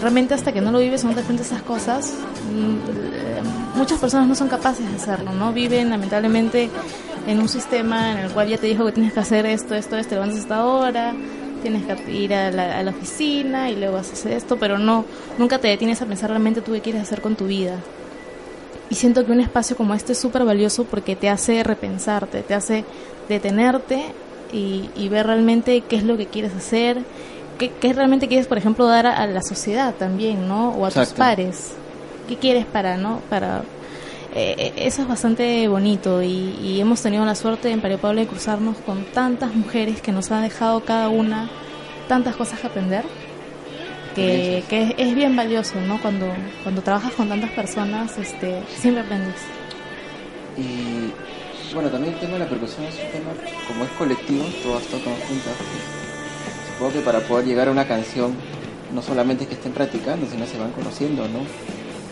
Realmente 0.00 0.34
hasta 0.34 0.52
que 0.52 0.60
no 0.60 0.72
lo 0.72 0.78
vives 0.78 1.04
no 1.04 1.12
te 1.12 1.20
enfrentas 1.20 1.52
a 1.52 1.56
esas 1.56 1.66
cosas, 1.66 2.14
mm, 2.52 2.76
eh, 3.14 3.42
muchas 3.74 3.98
personas 3.98 4.26
no 4.26 4.34
son 4.34 4.48
capaces 4.48 4.88
de 4.88 4.96
hacerlo, 4.96 5.32
¿no? 5.32 5.52
Viven 5.52 5.90
lamentablemente 5.90 6.70
en 7.26 7.40
un 7.40 7.48
sistema 7.48 8.12
en 8.12 8.18
el 8.18 8.30
cual 8.30 8.48
ya 8.48 8.58
te 8.58 8.66
dijo 8.66 8.84
que 8.86 8.92
tienes 8.92 9.12
que 9.12 9.20
hacer 9.20 9.46
esto, 9.46 9.74
esto, 9.74 9.96
esto, 9.96 10.14
levantas 10.14 10.38
esta 10.38 10.64
hora, 10.64 11.14
tienes 11.62 11.84
que 11.84 12.12
ir 12.12 12.34
a 12.34 12.50
la, 12.50 12.78
a 12.78 12.82
la 12.82 12.90
oficina 12.90 13.70
y 13.70 13.76
luego 13.76 13.96
haces 13.96 14.26
esto, 14.26 14.56
pero 14.58 14.78
no, 14.78 15.04
nunca 15.38 15.58
te 15.58 15.68
detienes 15.68 16.02
a 16.02 16.06
pensar 16.06 16.30
realmente 16.30 16.60
tú 16.60 16.72
qué 16.72 16.80
quieres 16.80 17.02
hacer 17.02 17.20
con 17.20 17.36
tu 17.36 17.46
vida. 17.46 17.76
Y 18.90 18.96
siento 18.96 19.24
que 19.24 19.32
un 19.32 19.40
espacio 19.40 19.76
como 19.76 19.94
este 19.94 20.12
es 20.12 20.18
súper 20.18 20.44
valioso 20.44 20.84
porque 20.84 21.16
te 21.16 21.28
hace 21.30 21.62
repensarte, 21.62 22.42
te 22.42 22.54
hace 22.54 22.84
detenerte 23.28 24.12
y, 24.54 24.88
y 24.96 25.08
ver 25.08 25.26
realmente 25.26 25.80
qué 25.82 25.96
es 25.96 26.04
lo 26.04 26.16
que 26.16 26.26
quieres 26.26 26.54
hacer, 26.54 26.98
qué, 27.58 27.70
qué 27.80 27.92
realmente 27.92 28.28
quieres, 28.28 28.46
por 28.46 28.56
ejemplo, 28.58 28.86
dar 28.86 29.06
a, 29.06 29.16
a 29.16 29.26
la 29.26 29.42
sociedad 29.42 29.92
también, 29.98 30.46
¿no? 30.48 30.70
O 30.70 30.86
a 30.86 30.88
tus 30.88 30.98
Exacto. 30.98 31.18
pares. 31.18 31.72
¿Qué 32.28 32.36
quieres 32.36 32.64
para, 32.64 32.96
no? 32.96 33.20
Para... 33.28 33.62
eh, 34.34 34.54
eh, 34.58 34.72
eso 34.76 35.02
es 35.02 35.08
bastante 35.08 35.68
bonito 35.68 36.22
y, 36.22 36.56
y 36.62 36.80
hemos 36.80 37.02
tenido 37.02 37.24
la 37.24 37.34
suerte 37.34 37.70
en 37.70 37.80
Pario 37.80 37.98
Pablo 37.98 38.20
de 38.20 38.26
cruzarnos 38.26 38.76
con 38.78 39.04
tantas 39.12 39.54
mujeres 39.54 40.00
que 40.00 40.10
nos 40.12 40.30
han 40.30 40.42
dejado 40.42 40.80
cada 40.84 41.08
una 41.08 41.48
tantas 42.08 42.34
cosas 42.36 42.60
que 42.60 42.66
aprender 42.66 43.04
que, 44.14 44.62
que 44.68 44.82
es, 44.82 44.94
es 44.96 45.14
bien 45.14 45.34
valioso, 45.36 45.80
¿no? 45.80 46.00
Cuando, 46.00 46.26
cuando 46.62 46.82
trabajas 46.82 47.12
con 47.14 47.28
tantas 47.28 47.50
personas, 47.50 48.16
este, 48.16 48.60
siempre 48.76 49.02
aprendes. 49.02 49.34
Y 50.56 51.10
bueno, 51.74 51.90
también 51.90 52.14
el 52.14 52.20
tema 52.20 52.34
de 52.34 52.38
la 52.38 52.48
percusión 52.48 52.84
es 52.84 52.94
un 52.94 53.10
tema, 53.10 53.32
como 53.66 53.84
es 53.84 53.90
colectivo, 53.98 54.44
todas 54.62 54.84
tocan 54.84 55.14
juntas. 55.26 55.54
Supongo 56.72 56.92
que 56.92 57.00
para 57.00 57.20
poder 57.20 57.46
llegar 57.46 57.68
a 57.68 57.72
una 57.72 57.86
canción, 57.86 58.34
no 58.94 59.02
solamente 59.02 59.42
es 59.42 59.48
que 59.48 59.56
estén 59.56 59.72
practicando, 59.72 60.26
sino 60.26 60.46
se 60.46 60.56
van 60.56 60.70
conociendo, 60.70 61.26
¿no? 61.28 61.40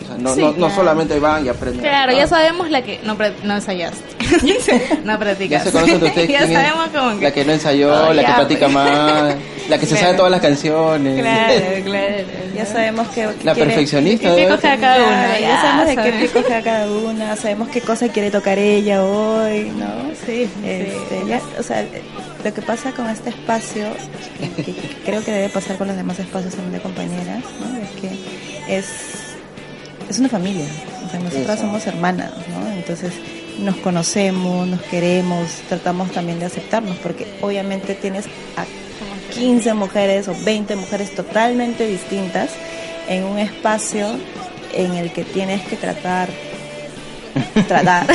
O 0.03 0.07
sea, 0.07 0.17
no, 0.17 0.35
Sí, 0.35 0.41
no, 0.41 0.51
no 0.53 0.75
solamente 0.75 1.19
van 1.19 1.45
y 1.45 1.49
aprenden. 1.49 1.81
Claro, 1.81 2.11
Ah, 2.13 2.15
ya 2.15 2.27
sabemos 2.27 2.69
la 2.69 2.81
que 2.81 2.99
no, 3.03 3.15
no 3.43 3.55
ensayaste, 3.55 4.03
no 5.03 5.13
Ya 5.13 5.19
practicas. 5.19 5.63
se 5.63 5.69
ustedes 5.69 6.15
ya 6.15 6.25
quién 6.25 6.43
es 6.43 6.53
sabemos 6.53 6.87
como 6.93 7.17
que... 7.19 7.23
la 7.25 7.31
que 7.31 7.45
no 7.45 7.51
ensayó, 7.53 8.07
Oh, 8.09 8.13
la 8.13 8.21
ya, 8.21 8.27
que 8.27 8.33
practica 8.33 8.65
pues. 8.65 8.73
más, 8.73 9.35
la 9.69 9.77
que 9.77 9.85
se 9.85 9.91
Claro. 9.93 10.05
sabe 10.05 10.17
todas 10.17 10.31
las 10.31 10.41
canciones. 10.41 11.21
Claro, 11.21 11.53
claro. 11.85 12.15
Ya 12.55 12.65
sabemos 12.65 13.07
que 13.09 13.29
La 13.43 13.55
perfeccionista. 13.55 14.35
¿Qué 14.35 14.47
coge 14.47 14.67
a 14.67 14.77
cada 14.77 14.97
una? 15.03 15.39
ya 15.39 15.61
sabemos 15.61 15.87
de 15.87 16.11
qué 16.19 16.29
coge 16.29 16.53
a 16.53 16.61
cada 16.61 16.91
una, 16.91 17.35
sabemos 17.35 17.69
qué 17.69 17.81
cosa 17.81 18.07
quiere 18.09 18.29
tocar 18.31 18.59
ella 18.59 19.03
hoy, 19.03 19.71
¿no? 19.75 20.13
Sí, 20.25 20.47
Este, 20.63 20.91
sí. 21.09 21.27
ya, 21.27 21.41
o 21.59 21.63
sea, 21.63 21.83
lo 22.43 22.53
que 22.53 22.61
pasa 22.61 22.91
con 22.91 23.09
este 23.09 23.29
espacio, 23.29 23.85
que, 24.55 24.63
que 24.63 24.73
creo 25.05 25.23
que 25.23 25.31
debe 25.31 25.49
pasar 25.49 25.77
con 25.77 25.87
los 25.87 25.95
demás 25.95 26.19
espacios 26.19 26.53
también 26.53 26.73
de 26.73 26.79
compañeras, 26.81 27.43
¿no? 27.59 27.77
Es 27.81 28.01
que 28.01 28.77
es, 28.77 28.85
es 30.09 30.19
una 30.19 30.29
familia, 30.29 30.65
o 31.05 31.09
sea, 31.09 31.19
nosotras 31.19 31.57
Eso. 31.57 31.67
somos 31.67 31.87
hermanas, 31.87 32.31
¿no? 32.49 32.71
Entonces 32.71 33.13
nos 33.59 33.75
conocemos, 33.77 34.67
nos 34.67 34.81
queremos, 34.83 35.47
tratamos 35.69 36.11
también 36.11 36.39
de 36.39 36.45
aceptarnos, 36.45 36.97
porque 36.97 37.27
obviamente 37.41 37.95
tienes 37.95 38.25
a 38.57 38.65
15 39.33 39.73
mujeres 39.73 40.27
o 40.27 40.35
20 40.43 40.75
mujeres 40.75 41.13
totalmente 41.15 41.87
distintas 41.87 42.51
en 43.07 43.23
un 43.23 43.39
espacio 43.39 44.07
en 44.73 44.93
el 44.93 45.11
que 45.11 45.23
tienes 45.23 45.61
que 45.63 45.75
tratar 45.75 46.29
tratar 47.67 48.07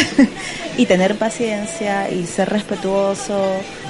y 0.76 0.86
tener 0.86 1.16
paciencia 1.16 2.10
y 2.10 2.26
ser 2.26 2.48
respetuoso 2.48 3.42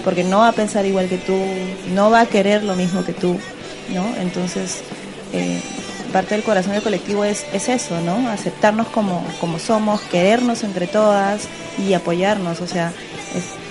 porque 0.05 0.25
no 0.25 0.39
va 0.39 0.49
a 0.49 0.53
pensar 0.53 0.87
igual 0.87 1.09
que 1.09 1.19
tú 1.19 1.39
no 1.95 2.11
va 2.11 2.21
a 2.21 2.27
querer 2.27 2.65
lo 2.65 2.75
mismo 2.75 3.05
que 3.05 3.13
tú 3.13 3.37
no 3.93 4.07
entonces 4.21 4.83
eh, 5.33 5.61
parte 6.09 6.35
del 6.35 6.45
corazón 6.45 6.73
del 6.73 6.83
colectivo 6.83 7.25
es, 7.25 7.47
es 7.53 7.69
eso 7.69 8.01
no 8.01 8.29
aceptarnos 8.29 8.89
como, 8.89 9.25
como 9.41 9.59
somos 9.59 10.01
querernos 10.03 10.65
entre 10.65 10.87
todas 10.87 11.49
y 11.79 11.95
apoyarnos. 11.95 12.61
O 12.61 12.67
sea 12.67 12.93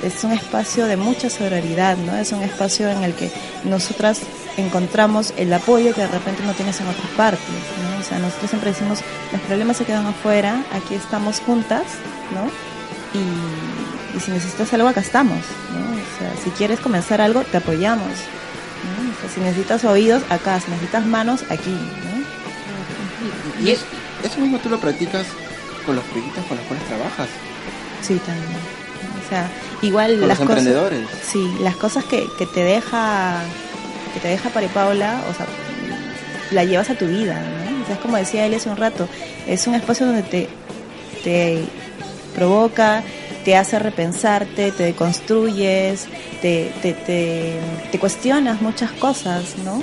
es, 0.03 0.23
un 0.23 0.31
espacio 0.31 0.85
de 0.85 0.97
mucha 0.97 1.29
sororidad 1.29 1.97
no 1.97 2.15
es 2.15 2.31
un 2.31 2.43
espacio 2.43 2.89
en 2.89 3.03
el 3.03 3.13
que 3.13 3.31
nosotras 3.63 4.21
encontramos 4.57 5.33
el 5.38 5.51
apoyo 5.53 5.93
que 5.93 6.01
de 6.01 6.07
repente 6.07 6.43
no 6.43 6.53
tienes 6.53 6.79
en 6.81 6.88
otras 6.88 7.09
partes 7.15 7.39
o 7.99 8.03
sea 8.03 8.19
nosotros 8.19 8.49
siempre 8.49 8.71
decimos 8.71 8.99
los 9.31 9.41
problemas 9.41 9.77
se 9.77 9.85
quedan 9.85 10.05
afuera 10.05 10.63
aquí 10.73 10.95
estamos 10.95 11.39
juntas 11.39 11.83
no 12.33 12.47
y, 13.19 14.19
si 14.19 14.31
necesitas 14.31 14.73
algo 14.73 14.88
acá 14.88 15.01
estamos 15.01 15.38
o 15.38 16.19
sea 16.19 16.31
si 16.43 16.49
quieres 16.51 16.79
comenzar 16.79 17.21
algo 17.21 17.41
te 17.43 17.57
apoyamos 17.57 18.11
si 19.33 19.39
necesitas 19.41 19.83
oídos 19.83 20.23
acá 20.29 20.59
si 20.59 20.71
necesitas 20.71 21.05
manos 21.05 21.43
aquí. 21.49 21.75
Y 23.63 23.71
es- 23.71 23.85
eso 24.23 24.39
mismo 24.39 24.57
tú 24.59 24.69
lo 24.69 24.79
practicas 24.79 25.25
con 25.85 25.95
los 25.95 26.05
proyectos 26.05 26.43
con 26.45 26.57
los 26.57 26.65
cuales 26.67 26.85
trabajas, 26.87 27.27
sí 28.01 28.19
también 28.25 28.45
o 29.25 29.29
sea 29.29 29.49
igual 29.81 30.19
con 30.19 30.27
las 30.27 30.39
los 30.39 30.47
cosas 30.47 30.65
emprendedores. 30.65 31.07
Sí, 31.25 31.51
las 31.61 31.75
cosas 31.75 32.03
que, 32.05 32.27
que 32.37 32.45
te 32.45 32.63
deja 32.63 33.41
que 34.13 34.19
te 34.19 34.27
deja 34.29 34.49
Paula, 34.73 35.21
o 35.29 35.33
sea, 35.33 35.45
la 36.51 36.63
llevas 36.63 36.89
a 36.89 36.95
tu 36.95 37.05
vida, 37.07 37.35
¿no? 37.35 37.83
O 37.83 37.85
sea, 37.85 37.95
es 37.95 38.01
como 38.01 38.17
decía 38.17 38.45
él 38.45 38.53
hace 38.55 38.69
un 38.69 38.77
rato, 38.77 39.07
es 39.47 39.67
un 39.67 39.75
espacio 39.75 40.05
donde 40.07 40.23
te, 40.23 40.49
te 41.23 41.63
provoca, 42.35 43.03
te 43.45 43.55
hace 43.55 43.79
repensarte, 43.79 44.71
te 44.71 44.83
deconstruyes, 44.83 46.07
te, 46.41 46.71
te, 46.81 46.93
te, 46.93 47.59
te 47.91 47.99
cuestionas 47.99 48.61
muchas 48.61 48.91
cosas, 48.93 49.55
¿no? 49.63 49.81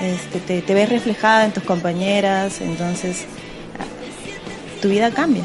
Este, 0.00 0.40
te, 0.40 0.62
te 0.62 0.74
ves 0.74 0.88
reflejada 0.88 1.44
en 1.44 1.52
tus 1.52 1.62
compañeras, 1.62 2.60
entonces 2.60 3.26
tu 4.80 4.88
vida 4.88 5.10
cambia. 5.10 5.44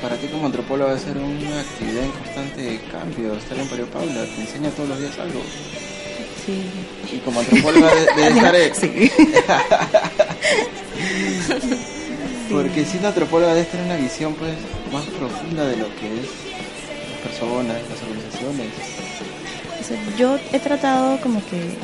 Para 0.00 0.16
ti 0.16 0.28
como 0.28 0.46
antropólogo 0.46 0.88
debe 0.90 1.00
ser 1.00 1.18
una 1.18 1.60
actividad 1.60 2.04
en 2.04 2.10
constante 2.12 2.80
cambio, 2.90 3.34
estar 3.34 3.58
en 3.58 3.68
Pario 3.68 3.86
Paula, 3.86 4.24
te 4.24 4.40
enseña 4.40 4.70
todos 4.70 4.88
los 4.88 5.00
días 5.00 5.18
algo. 5.18 5.42
Sí. 6.46 6.62
Y 7.12 7.18
como 7.18 7.40
antropóloga 7.40 7.94
de, 7.94 8.06
de 8.14 8.28
estar... 8.28 8.54
Sí. 8.74 9.12
Porque 12.50 12.84
siendo 12.86 13.08
antropóloga 13.08 13.54
debe 13.54 13.66
tener 13.66 13.84
una 13.86 13.96
visión 13.96 14.34
pues 14.34 14.54
más 14.90 15.04
profunda 15.04 15.66
de 15.66 15.76
lo 15.76 15.84
que 15.96 16.06
es 16.06 16.28
las 17.10 17.20
personas, 17.30 17.76
las 17.90 18.02
organizaciones. 18.02 18.72
O 19.78 19.84
sea, 19.84 19.98
yo 20.16 20.38
he 20.52 20.58
tratado 20.58 21.20
como 21.20 21.44
que 21.44 21.76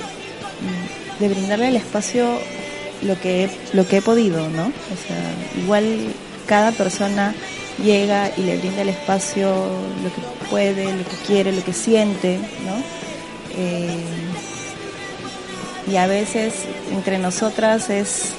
de 1.18 1.28
brindarle 1.28 1.68
el 1.68 1.76
espacio 1.76 2.38
lo 3.02 3.20
que 3.20 3.50
lo 3.72 3.86
que 3.86 3.98
he 3.98 4.02
podido, 4.02 4.48
¿no? 4.48 4.64
O 4.64 5.06
sea, 5.06 5.62
igual 5.62 6.12
cada 6.46 6.72
persona 6.72 7.34
llega 7.82 8.30
y 8.36 8.42
le 8.42 8.56
brinda 8.58 8.82
el 8.82 8.88
espacio 8.90 9.48
lo 10.02 10.12
que 10.14 10.48
puede, 10.50 10.84
lo 10.84 11.04
que 11.04 11.16
quiere, 11.26 11.52
lo 11.52 11.64
que 11.64 11.72
siente, 11.72 12.38
¿no? 12.38 12.76
Eh, 13.56 14.04
y 15.90 15.96
a 15.96 16.06
veces 16.06 16.54
entre 16.92 17.18
nosotras 17.18 17.90
es, 17.90 18.30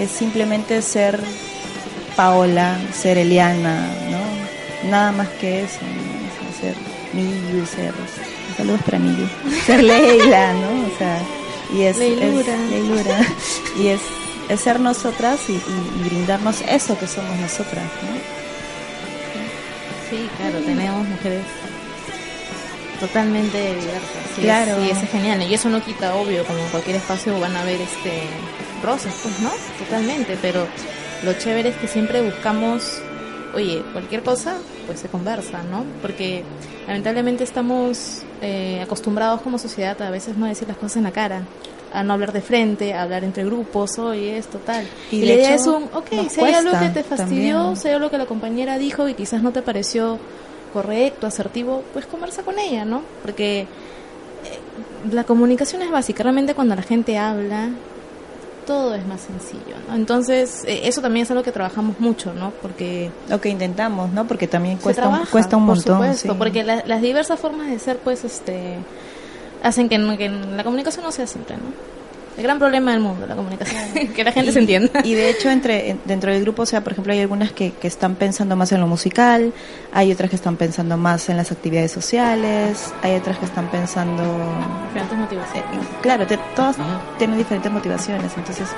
es 0.00 0.10
simplemente 0.10 0.80
ser 0.82 1.20
Paola, 2.16 2.78
ser 2.92 3.18
Eliana, 3.18 3.86
¿no? 4.10 4.90
Nada 4.90 5.12
más 5.12 5.28
que 5.40 5.64
eso, 5.64 5.80
¿no? 5.82 6.48
O 6.48 6.60
sea, 6.60 6.72
ser 6.72 6.76
Miyu, 7.12 7.66
ser 7.66 7.92
saludos 8.56 8.80
para 8.82 8.98
Miyu, 8.98 9.26
ser 9.66 9.82
Leila, 9.82 10.52
¿no? 10.54 10.86
O 10.86 10.98
sea, 10.98 11.18
y 11.74 11.82
es, 11.82 11.96
Leilura. 11.98 12.54
es 12.54 12.70
Leilura. 12.70 13.18
y 13.78 13.86
es, 13.88 14.00
es 14.48 14.60
ser 14.60 14.78
nosotras 14.80 15.40
y, 15.48 15.52
y- 15.52 16.00
y 16.00 16.08
brindarnos 16.08 16.60
eso 16.68 16.98
que 16.98 17.06
somos 17.06 17.36
nosotras, 17.38 17.84
¿no? 17.84 18.34
Sí, 20.10 20.28
claro, 20.38 20.58
tenemos 20.64 21.08
mujeres 21.08 21.42
totalmente 23.00 23.58
diversas. 23.74 24.00
Sí, 24.36 24.42
Claro. 24.42 24.84
Y 24.84 24.90
eso 24.90 25.00
es 25.02 25.10
genial. 25.10 25.42
Y 25.42 25.54
eso 25.54 25.68
no 25.68 25.82
quita, 25.82 26.14
obvio, 26.14 26.44
como 26.44 26.58
en 26.60 26.68
cualquier 26.68 26.96
espacio 26.96 27.38
van 27.40 27.56
a 27.56 27.62
haber 27.62 27.80
este 27.80 28.22
rosas, 28.82 29.14
pues, 29.22 29.38
¿no? 29.40 29.50
Totalmente. 29.78 30.36
Pero 30.40 30.66
lo 31.24 31.32
chévere 31.34 31.70
es 31.70 31.76
que 31.76 31.88
siempre 31.88 32.20
buscamos, 32.22 32.98
oye, 33.54 33.82
cualquier 33.92 34.22
cosa, 34.22 34.56
pues 34.86 35.00
se 35.00 35.08
conversa, 35.08 35.62
¿no? 35.70 35.84
Porque 36.02 36.44
lamentablemente 36.86 37.44
estamos 37.44 38.22
eh, 38.44 38.80
acostumbrados 38.82 39.40
como 39.40 39.58
sociedad 39.58 40.00
a 40.02 40.10
veces 40.10 40.36
no 40.36 40.46
decir 40.46 40.68
las 40.68 40.76
cosas 40.76 40.98
en 40.98 41.04
la 41.04 41.12
cara 41.12 41.42
a 41.94 42.02
no 42.02 42.12
hablar 42.12 42.32
de 42.32 42.42
frente, 42.42 42.92
a 42.92 43.02
hablar 43.02 43.22
entre 43.22 43.44
grupos, 43.44 43.98
oye, 44.00 44.36
esto 44.36 44.58
tal. 44.58 44.84
Y 45.12 45.24
la 45.24 45.34
idea 45.34 45.54
es 45.54 45.66
un, 45.66 45.84
ok, 45.94 46.28
si 46.28 46.40
hay 46.40 46.52
algo 46.52 46.72
que 46.78 46.88
te 46.88 47.04
fastidió, 47.04 47.56
también. 47.56 47.76
si 47.76 47.88
hay 47.88 47.94
algo 47.94 48.10
que 48.10 48.18
la 48.18 48.26
compañera 48.26 48.78
dijo 48.78 49.08
y 49.08 49.14
quizás 49.14 49.42
no 49.42 49.52
te 49.52 49.62
pareció 49.62 50.18
correcto, 50.72 51.28
asertivo, 51.28 51.84
pues 51.92 52.04
conversa 52.06 52.42
con 52.42 52.58
ella, 52.58 52.84
¿no? 52.84 53.02
Porque 53.22 53.60
eh, 53.60 53.66
la 55.12 55.22
comunicación 55.22 55.82
es 55.82 55.90
básica, 55.92 56.24
realmente 56.24 56.54
cuando 56.54 56.74
la 56.74 56.82
gente 56.82 57.16
habla, 57.16 57.68
todo 58.66 58.94
es 58.94 59.06
más 59.06 59.20
sencillo, 59.20 59.76
¿no? 59.88 59.94
Entonces, 59.94 60.64
eh, 60.66 60.82
eso 60.84 61.00
también 61.00 61.24
es 61.24 61.30
algo 61.30 61.42
que 61.42 61.52
trabajamos 61.52 62.00
mucho, 62.00 62.32
¿no? 62.34 62.50
Porque 62.62 63.10
Lo 63.28 63.40
que 63.40 63.48
intentamos, 63.48 64.10
¿no? 64.12 64.26
Porque 64.26 64.46
también 64.48 64.78
cuesta, 64.78 65.08
un, 65.08 65.24
cuesta 65.26 65.56
un 65.56 65.66
por 65.66 65.76
montón. 65.76 65.94
supuesto, 65.98 66.32
sí. 66.32 66.38
porque 66.38 66.64
la- 66.64 66.82
las 66.86 67.00
diversas 67.02 67.38
formas 67.38 67.68
de 67.68 67.78
ser, 67.78 67.98
pues, 67.98 68.24
este, 68.24 68.76
hacen 69.62 69.88
que, 69.88 69.96
que 70.18 70.28
la 70.28 70.64
comunicación 70.64 71.04
no 71.04 71.12
sea 71.12 71.26
simple, 71.26 71.56
¿no? 71.56 71.62
El 72.36 72.42
gran 72.42 72.58
problema 72.58 72.90
del 72.90 73.00
mundo, 73.00 73.26
la 73.26 73.36
comunicación, 73.36 74.08
que 74.14 74.24
la 74.24 74.32
gente 74.32 74.50
se 74.52 74.58
entienda. 74.58 75.00
Y 75.04 75.14
de 75.14 75.30
hecho, 75.30 75.50
entre 75.50 75.90
en- 75.90 76.00
dentro 76.04 76.32
del 76.32 76.42
grupo, 76.42 76.62
o 76.62 76.66
sea, 76.66 76.82
por 76.82 76.92
ejemplo, 76.92 77.12
hay 77.12 77.20
algunas 77.20 77.52
que, 77.52 77.72
que 77.72 77.86
están 77.86 78.16
pensando 78.16 78.56
más 78.56 78.72
en 78.72 78.80
lo 78.80 78.86
musical, 78.88 79.52
hay 79.92 80.10
otras 80.12 80.30
que 80.30 80.36
están 80.36 80.56
pensando 80.56 80.96
más 80.96 81.28
en 81.28 81.36
las 81.36 81.52
actividades 81.52 81.92
sociales, 81.92 82.92
hay 83.02 83.14
otras 83.16 83.38
que 83.38 83.44
están 83.44 83.68
pensando... 83.68 84.22
Diferentes 84.88 85.12
eh, 85.16 85.20
motivaciones. 85.20 85.86
claro, 86.02 86.26
te- 86.26 86.38
todas 86.56 86.76
tienen 87.18 87.38
diferentes 87.38 87.70
motivaciones, 87.70 88.32
entonces 88.36 88.68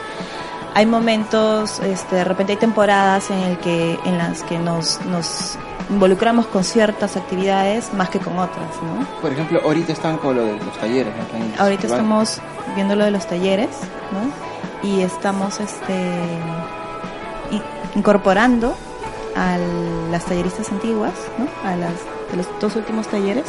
hay 0.75 0.85
momentos, 0.85 1.81
este, 1.81 2.17
de 2.17 2.25
repente 2.25 2.53
hay 2.53 2.59
temporadas 2.59 3.31
en 3.31 3.39
el 3.39 3.57
que 3.59 3.99
en 4.05 4.19
las 4.19 4.43
que 4.43 4.59
nos, 4.59 5.01
nos 5.07 5.57
involucramos 5.89 6.47
con 6.49 6.63
ciertas 6.65 7.17
actividades 7.17 7.95
más 7.95 8.11
que 8.11 8.19
con 8.19 8.39
otras, 8.39 8.67
¿no? 8.83 9.07
Por 9.23 9.33
ejemplo, 9.33 9.61
ahorita 9.65 9.93
están 9.95 10.19
con 10.19 10.37
lo 10.37 10.45
de 10.45 10.53
los 10.59 10.79
talleres. 10.79 11.15
en- 11.35 11.59
Ahorita 11.59 11.87
estamos 11.87 12.41
viendo 12.77 12.95
lo 12.95 13.05
de 13.05 13.11
los 13.11 13.27
talleres, 13.27 13.71
¿no? 14.13 14.89
Y 14.89 15.01
estamos 15.01 15.59
este 15.59 16.39
incorporando 17.97 18.77
a 19.35 19.59
las 20.11 20.25
talleristas 20.27 20.71
antiguas, 20.71 21.15
¿no? 21.39 21.49
A 21.69 21.75
las 21.75 21.93
de 22.31 22.37
los 22.37 22.47
dos 22.61 22.77
últimos 22.77 23.09
talleres, 23.09 23.45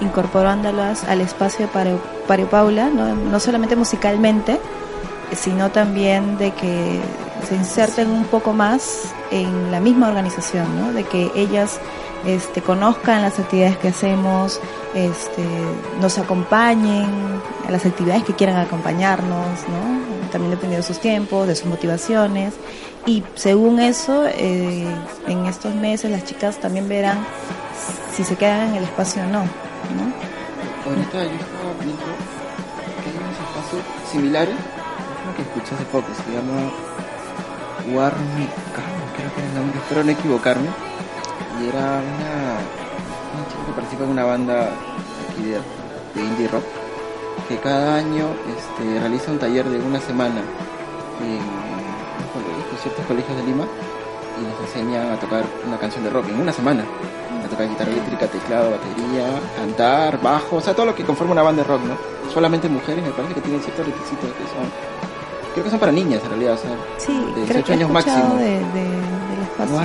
incorporándolas 0.00 1.04
al 1.04 1.20
espacio 1.20 1.66
de 1.66 1.72
Pario, 1.72 2.00
Pario 2.26 2.48
Paula, 2.48 2.88
¿no? 2.88 3.14
no 3.14 3.40
solamente 3.40 3.76
musicalmente, 3.76 4.60
sino 5.34 5.70
también 5.70 6.38
de 6.38 6.52
que 6.52 7.00
se 7.48 7.56
inserten 7.56 8.10
un 8.10 8.24
poco 8.24 8.52
más 8.52 9.12
en 9.30 9.70
la 9.70 9.80
misma 9.80 10.08
organización, 10.08 10.66
¿no? 10.78 10.92
De 10.92 11.04
que 11.04 11.30
ellas 11.34 11.80
este, 12.26 12.62
conozcan 12.62 13.22
las 13.22 13.38
actividades 13.38 13.76
que 13.78 13.88
hacemos, 13.88 14.60
este, 14.94 15.44
nos 16.00 16.18
acompañen 16.18 17.06
a 17.66 17.70
las 17.70 17.84
actividades 17.86 18.24
que 18.24 18.34
quieran 18.34 18.56
acompañarnos, 18.56 19.60
¿no? 19.68 20.30
También 20.30 20.50
dependiendo 20.50 20.76
de 20.76 20.82
sus 20.82 20.98
tiempos, 20.98 21.46
de 21.46 21.56
sus 21.56 21.66
motivaciones. 21.66 22.54
Y 23.06 23.24
según 23.34 23.80
eso, 23.80 24.26
eh, 24.26 24.86
en 25.26 25.46
estos 25.46 25.74
meses 25.74 26.10
las 26.10 26.24
chicas 26.24 26.58
también 26.58 26.88
verán 26.88 27.18
si 28.14 28.22
se 28.24 28.36
quedan 28.36 28.68
en 28.70 28.76
el 28.76 28.84
espacio 28.84 29.22
o 29.22 29.26
no, 29.26 29.40
¿no? 29.40 30.12
Ahorita 30.86 31.24
yo 31.24 31.30
estaba 31.30 31.72
viendo 31.80 32.02
que 33.02 33.10
hay 33.10 33.16
unos 33.16 33.36
espacios 33.38 33.82
similares, 34.10 34.54
uno 35.24 35.36
que 35.36 35.42
escuché 35.42 35.74
hace 35.74 35.84
poco, 35.86 36.06
se 36.14 36.32
llama 36.32 36.70
Warmica, 37.92 38.82
creo 39.16 39.34
que 39.34 39.40
era 39.40 39.48
el 39.48 39.54
nombre, 39.54 39.78
espero 39.78 40.04
no 40.04 40.10
equivocarme. 40.12 40.91
Y 41.62 41.68
era 41.68 41.78
una, 41.78 42.58
chica 43.48 43.66
que 43.66 43.72
participa 43.72 44.04
en 44.04 44.10
una 44.10 44.24
banda 44.24 44.68
aquí 45.30 45.42
de, 45.44 45.58
de 46.20 46.26
indie 46.28 46.48
rock, 46.48 46.64
que 47.48 47.56
cada 47.58 47.96
año 47.96 48.26
este, 48.56 48.98
realiza 49.00 49.30
un 49.30 49.38
taller 49.38 49.68
de 49.68 49.78
una 49.80 50.00
semana 50.00 50.40
en 51.20 51.38
un 51.38 52.28
colegio, 52.32 52.78
ciertos 52.82 53.06
colegios 53.06 53.36
de 53.36 53.44
Lima 53.44 53.64
y 53.64 54.42
les 54.44 54.68
enseñan 54.68 55.12
a 55.12 55.16
tocar 55.20 55.44
una 55.66 55.78
canción 55.78 56.02
de 56.04 56.10
rock 56.10 56.28
en 56.28 56.40
una 56.40 56.52
semana. 56.52 56.84
A 57.44 57.48
tocar 57.48 57.68
guitarra 57.68 57.90
eléctrica, 57.90 58.26
teclado, 58.28 58.70
batería, 58.70 59.26
cantar, 59.56 60.20
bajo, 60.22 60.56
o 60.56 60.60
sea, 60.60 60.74
todo 60.74 60.86
lo 60.86 60.94
que 60.94 61.04
conforma 61.04 61.32
una 61.32 61.42
banda 61.42 61.62
de 61.62 61.68
rock, 61.68 61.82
¿no? 61.82 61.96
Solamente 62.32 62.68
mujeres, 62.68 63.04
me 63.04 63.10
parece 63.10 63.34
que 63.34 63.40
tienen 63.40 63.60
ciertos 63.62 63.86
requisitos 63.86 64.30
que 64.30 64.44
son... 64.44 64.66
Creo 65.52 65.64
que 65.64 65.70
son 65.70 65.78
para 65.80 65.92
niñas 65.92 66.22
en 66.24 66.30
realidad, 66.30 66.54
o 66.54 66.56
sea, 66.56 66.70
Sí, 66.96 67.12
de 67.12 67.44
creo 67.46 67.60
18 67.62 67.64
que 67.66 67.72
he 67.72 67.74
años 67.76 67.90
máximo. 67.90 68.34
de, 68.36 68.44
de- 68.44 68.62
del 68.62 69.42
espacio. 69.42 69.76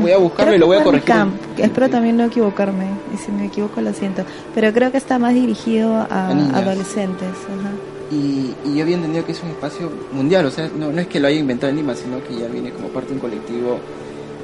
Voy 0.00 0.12
a 0.12 0.18
buscarlo 0.18 0.54
y 0.54 0.58
lo 0.58 0.66
voy 0.66 0.78
a 0.78 0.84
corregir. 0.84 1.06
Camp, 1.06 1.34
espero 1.58 1.90
también 1.90 2.16
no 2.16 2.24
equivocarme, 2.24 2.86
y 3.14 3.16
si 3.16 3.30
me 3.32 3.46
equivoco 3.46 3.80
lo 3.80 3.92
siento. 3.92 4.24
Pero 4.54 4.72
creo 4.72 4.90
que 4.90 4.98
está 4.98 5.18
más 5.18 5.34
dirigido 5.34 5.94
a, 5.94 6.28
A 6.28 6.58
adolescentes. 6.58 7.28
ajá. 7.28 7.70
Y, 8.10 8.54
y 8.64 8.76
yo 8.76 8.82
había 8.82 8.96
entendido 8.96 9.24
que 9.24 9.32
es 9.32 9.42
un 9.42 9.48
espacio 9.48 9.90
mundial, 10.12 10.44
o 10.44 10.50
sea, 10.50 10.68
no, 10.76 10.92
no 10.92 11.00
es 11.00 11.06
que 11.06 11.18
lo 11.18 11.28
haya 11.28 11.38
inventado 11.40 11.70
en 11.70 11.76
Lima, 11.76 11.94
sino 11.94 12.22
que 12.22 12.36
ya 12.38 12.46
viene 12.46 12.70
como 12.70 12.88
parte 12.88 13.08
de 13.08 13.14
un 13.14 13.20
colectivo 13.20 13.78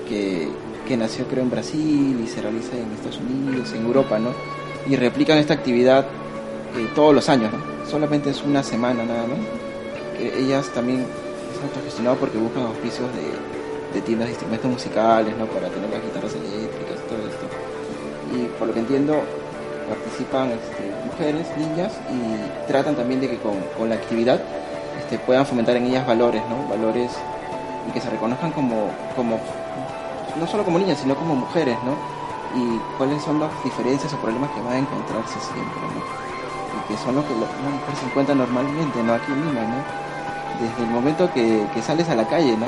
que, 0.08 0.48
que 0.86 0.96
nació 0.96 1.26
creo 1.26 1.42
en 1.42 1.50
Brasil 1.50 2.18
y 2.24 2.26
se 2.26 2.40
realiza 2.40 2.76
en 2.76 2.90
Estados 2.92 3.18
Unidos, 3.20 3.70
en 3.74 3.84
Europa, 3.84 4.18
¿no? 4.18 4.30
Y 4.90 4.96
replican 4.96 5.36
esta 5.36 5.52
actividad 5.52 6.06
eh, 6.78 6.88
todos 6.94 7.14
los 7.14 7.28
años, 7.28 7.52
¿no? 7.52 7.58
Solamente 7.90 8.30
es 8.30 8.42
una 8.42 8.62
semana 8.62 9.04
nada 9.04 9.26
más. 9.26 9.38
Que 10.16 10.40
ellas 10.40 10.70
también 10.74 11.00
es 11.00 11.62
autogestionado 11.62 12.16
porque 12.16 12.38
buscan 12.38 12.62
auspicios 12.62 13.06
de, 13.14 13.57
de 13.92 14.00
tiendas 14.02 14.26
de 14.28 14.32
instrumentos 14.32 14.70
musicales, 14.70 15.36
¿no? 15.36 15.46
Para 15.46 15.68
tener 15.68 15.90
las 15.90 16.02
guitarras 16.02 16.34
eléctricas 16.34 16.96
y 17.04 17.08
todo 17.08 17.28
esto. 17.28 17.46
Y 18.34 18.44
por 18.58 18.68
lo 18.68 18.74
que 18.74 18.80
entiendo, 18.80 19.22
participan 19.88 20.50
este, 20.50 20.92
mujeres, 21.06 21.46
niñas 21.56 21.92
y 22.12 22.68
tratan 22.68 22.94
también 22.94 23.20
de 23.20 23.30
que 23.30 23.38
con, 23.38 23.54
con 23.76 23.88
la 23.88 23.94
actividad 23.94 24.40
este, 25.00 25.18
puedan 25.18 25.46
fomentar 25.46 25.76
en 25.76 25.86
ellas 25.86 26.06
valores, 26.06 26.42
¿no? 26.48 26.68
Valores 26.68 27.12
y 27.88 27.92
que 27.92 28.00
se 28.00 28.10
reconozcan 28.10 28.52
como, 28.52 28.90
como 29.16 29.40
no 30.38 30.46
solo 30.46 30.64
como 30.64 30.78
niñas, 30.78 30.98
sino 30.98 31.14
como 31.14 31.34
mujeres, 31.34 31.76
¿no? 31.84 31.96
Y 32.54 32.78
cuáles 32.96 33.22
son 33.22 33.40
las 33.40 33.50
diferencias 33.64 34.12
o 34.12 34.16
problemas 34.18 34.50
que 34.50 34.60
van 34.60 34.72
a 34.74 34.78
encontrarse 34.78 35.38
siempre, 35.40 35.80
¿no? 35.80 36.00
Y 36.76 36.88
que 36.88 37.02
son 37.02 37.14
lo 37.14 37.26
que 37.26 37.32
una 37.32 37.44
mujer 37.44 37.96
se 37.98 38.06
encuentra 38.06 38.34
normalmente, 38.34 39.02
¿no? 39.02 39.14
Aquí 39.14 39.32
Lima, 39.32 39.62
¿no? 39.62 39.80
Desde 40.60 40.82
el 40.82 40.90
momento 40.90 41.32
que, 41.32 41.66
que 41.72 41.82
sales 41.82 42.08
a 42.08 42.14
la 42.14 42.26
calle, 42.26 42.56
¿no? 42.56 42.66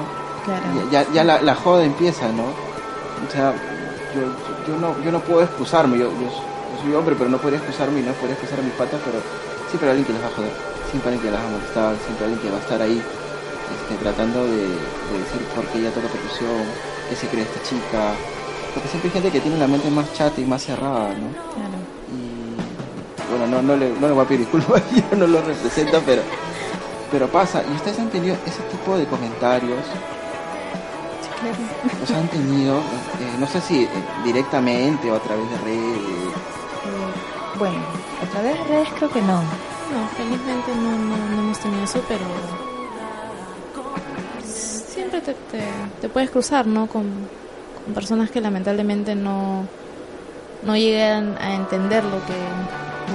Claro. 0.51 0.91
ya, 0.91 1.03
ya, 1.05 1.13
ya 1.13 1.25
la, 1.25 1.41
la 1.43 1.55
joda 1.55 1.85
empieza, 1.85 2.29
¿no? 2.33 2.45
O 2.45 3.31
sea, 3.31 3.55
yo, 4.15 4.23
yo, 4.23 4.75
yo 4.75 4.81
no, 4.81 5.01
yo 5.03 5.13
no 5.13 5.21
puedo 5.21 5.43
excusarme, 5.43 5.99
yo, 5.99 6.11
soy 6.83 6.95
hombre, 6.95 7.15
pero 7.17 7.31
no 7.31 7.39
podría 7.39 7.59
excusarme 7.59 8.01
y 8.01 8.03
no 8.03 8.13
podría 8.15 8.35
excusar 8.35 8.59
a 8.59 8.63
mis 8.63 8.73
patas, 8.73 9.01
pero 9.05 9.21
siempre 9.69 9.91
hay 9.91 9.97
alguien 9.99 10.07
que 10.07 10.13
les 10.15 10.23
va 10.23 10.27
a 10.27 10.37
joder, 10.37 10.53
siempre 10.91 11.11
hay 11.11 11.17
alguien 11.17 11.23
que 11.23 11.37
las 11.37 11.45
va 11.45 11.49
a 11.49 11.55
molestar, 11.55 11.97
siempre 12.05 12.27
hay 12.27 12.33
alguien 12.33 12.43
que 12.43 12.51
va 12.51 12.59
a 12.59 12.65
estar 12.65 12.83
ahí 12.83 12.99
este, 12.99 13.95
tratando 14.03 14.39
de, 14.45 14.63
de 14.67 15.15
decir 15.23 15.43
por 15.55 15.65
qué 15.67 15.79
ella 15.79 15.93
toca 15.93 16.09
percusión, 16.09 16.65
qué 17.09 17.15
se 17.15 17.27
cree 17.29 17.43
esta 17.45 17.63
chica, 17.63 18.17
porque 18.75 18.89
siempre 18.89 19.09
hay 19.11 19.15
gente 19.15 19.31
que 19.31 19.41
tiene 19.41 19.59
la 19.59 19.69
mente 19.69 19.91
más 19.91 20.13
chata 20.15 20.41
y 20.41 20.45
más 20.45 20.63
cerrada, 20.63 21.11
¿no? 21.15 21.31
claro. 21.55 21.79
Y, 22.11 22.51
bueno, 23.31 23.47
no, 23.47 23.63
no, 23.63 23.77
le, 23.77 23.91
no 23.95 24.09
le 24.09 24.15
voy 24.15 24.25
a 24.25 24.29
pedir 24.29 24.41
disculpas, 24.41 24.83
yo 25.11 25.17
no 25.17 25.27
lo 25.27 25.41
represento, 25.43 26.01
pero, 26.05 26.23
pero 27.13 27.29
pasa. 27.29 27.63
¿Y 27.63 27.75
ustedes 27.77 27.99
han 27.99 28.11
tenido 28.11 28.35
ese 28.47 28.63
tipo 28.73 28.97
de 28.97 29.07
comentarios? 29.07 29.85
¿Los 32.01 32.11
han 32.11 32.29
tenido? 32.29 32.79
Eh, 32.79 33.37
no 33.39 33.47
sé 33.47 33.61
si 33.61 33.85
eh, 33.85 33.89
directamente 34.25 35.11
o 35.11 35.17
a 35.17 35.21
través 35.21 35.51
de 35.51 35.59
redes. 35.59 35.97
Eh, 35.99 37.59
bueno, 37.59 37.79
a 38.23 38.31
través 38.31 38.59
de 38.59 38.65
redes 38.65 38.89
creo 38.97 39.11
que 39.11 39.23
no. 39.23 39.41
No, 39.41 40.09
felizmente 40.17 40.75
no, 40.77 40.99
no, 40.99 41.17
no 41.17 41.39
hemos 41.43 41.59
tenido 41.59 41.83
eso, 41.83 42.01
pero 42.07 42.25
siempre 44.45 45.21
te, 45.21 45.35
te, 45.35 45.65
te 46.01 46.09
puedes 46.09 46.31
cruzar, 46.31 46.67
¿no? 46.67 46.87
Con, 46.87 47.07
con 47.85 47.95
personas 47.95 48.31
que 48.31 48.41
lamentablemente 48.41 49.15
no, 49.15 49.65
no 50.63 50.77
llegan 50.77 51.37
a 51.41 51.55
entender 51.55 52.05
lo 52.05 52.25
que, 52.25 52.35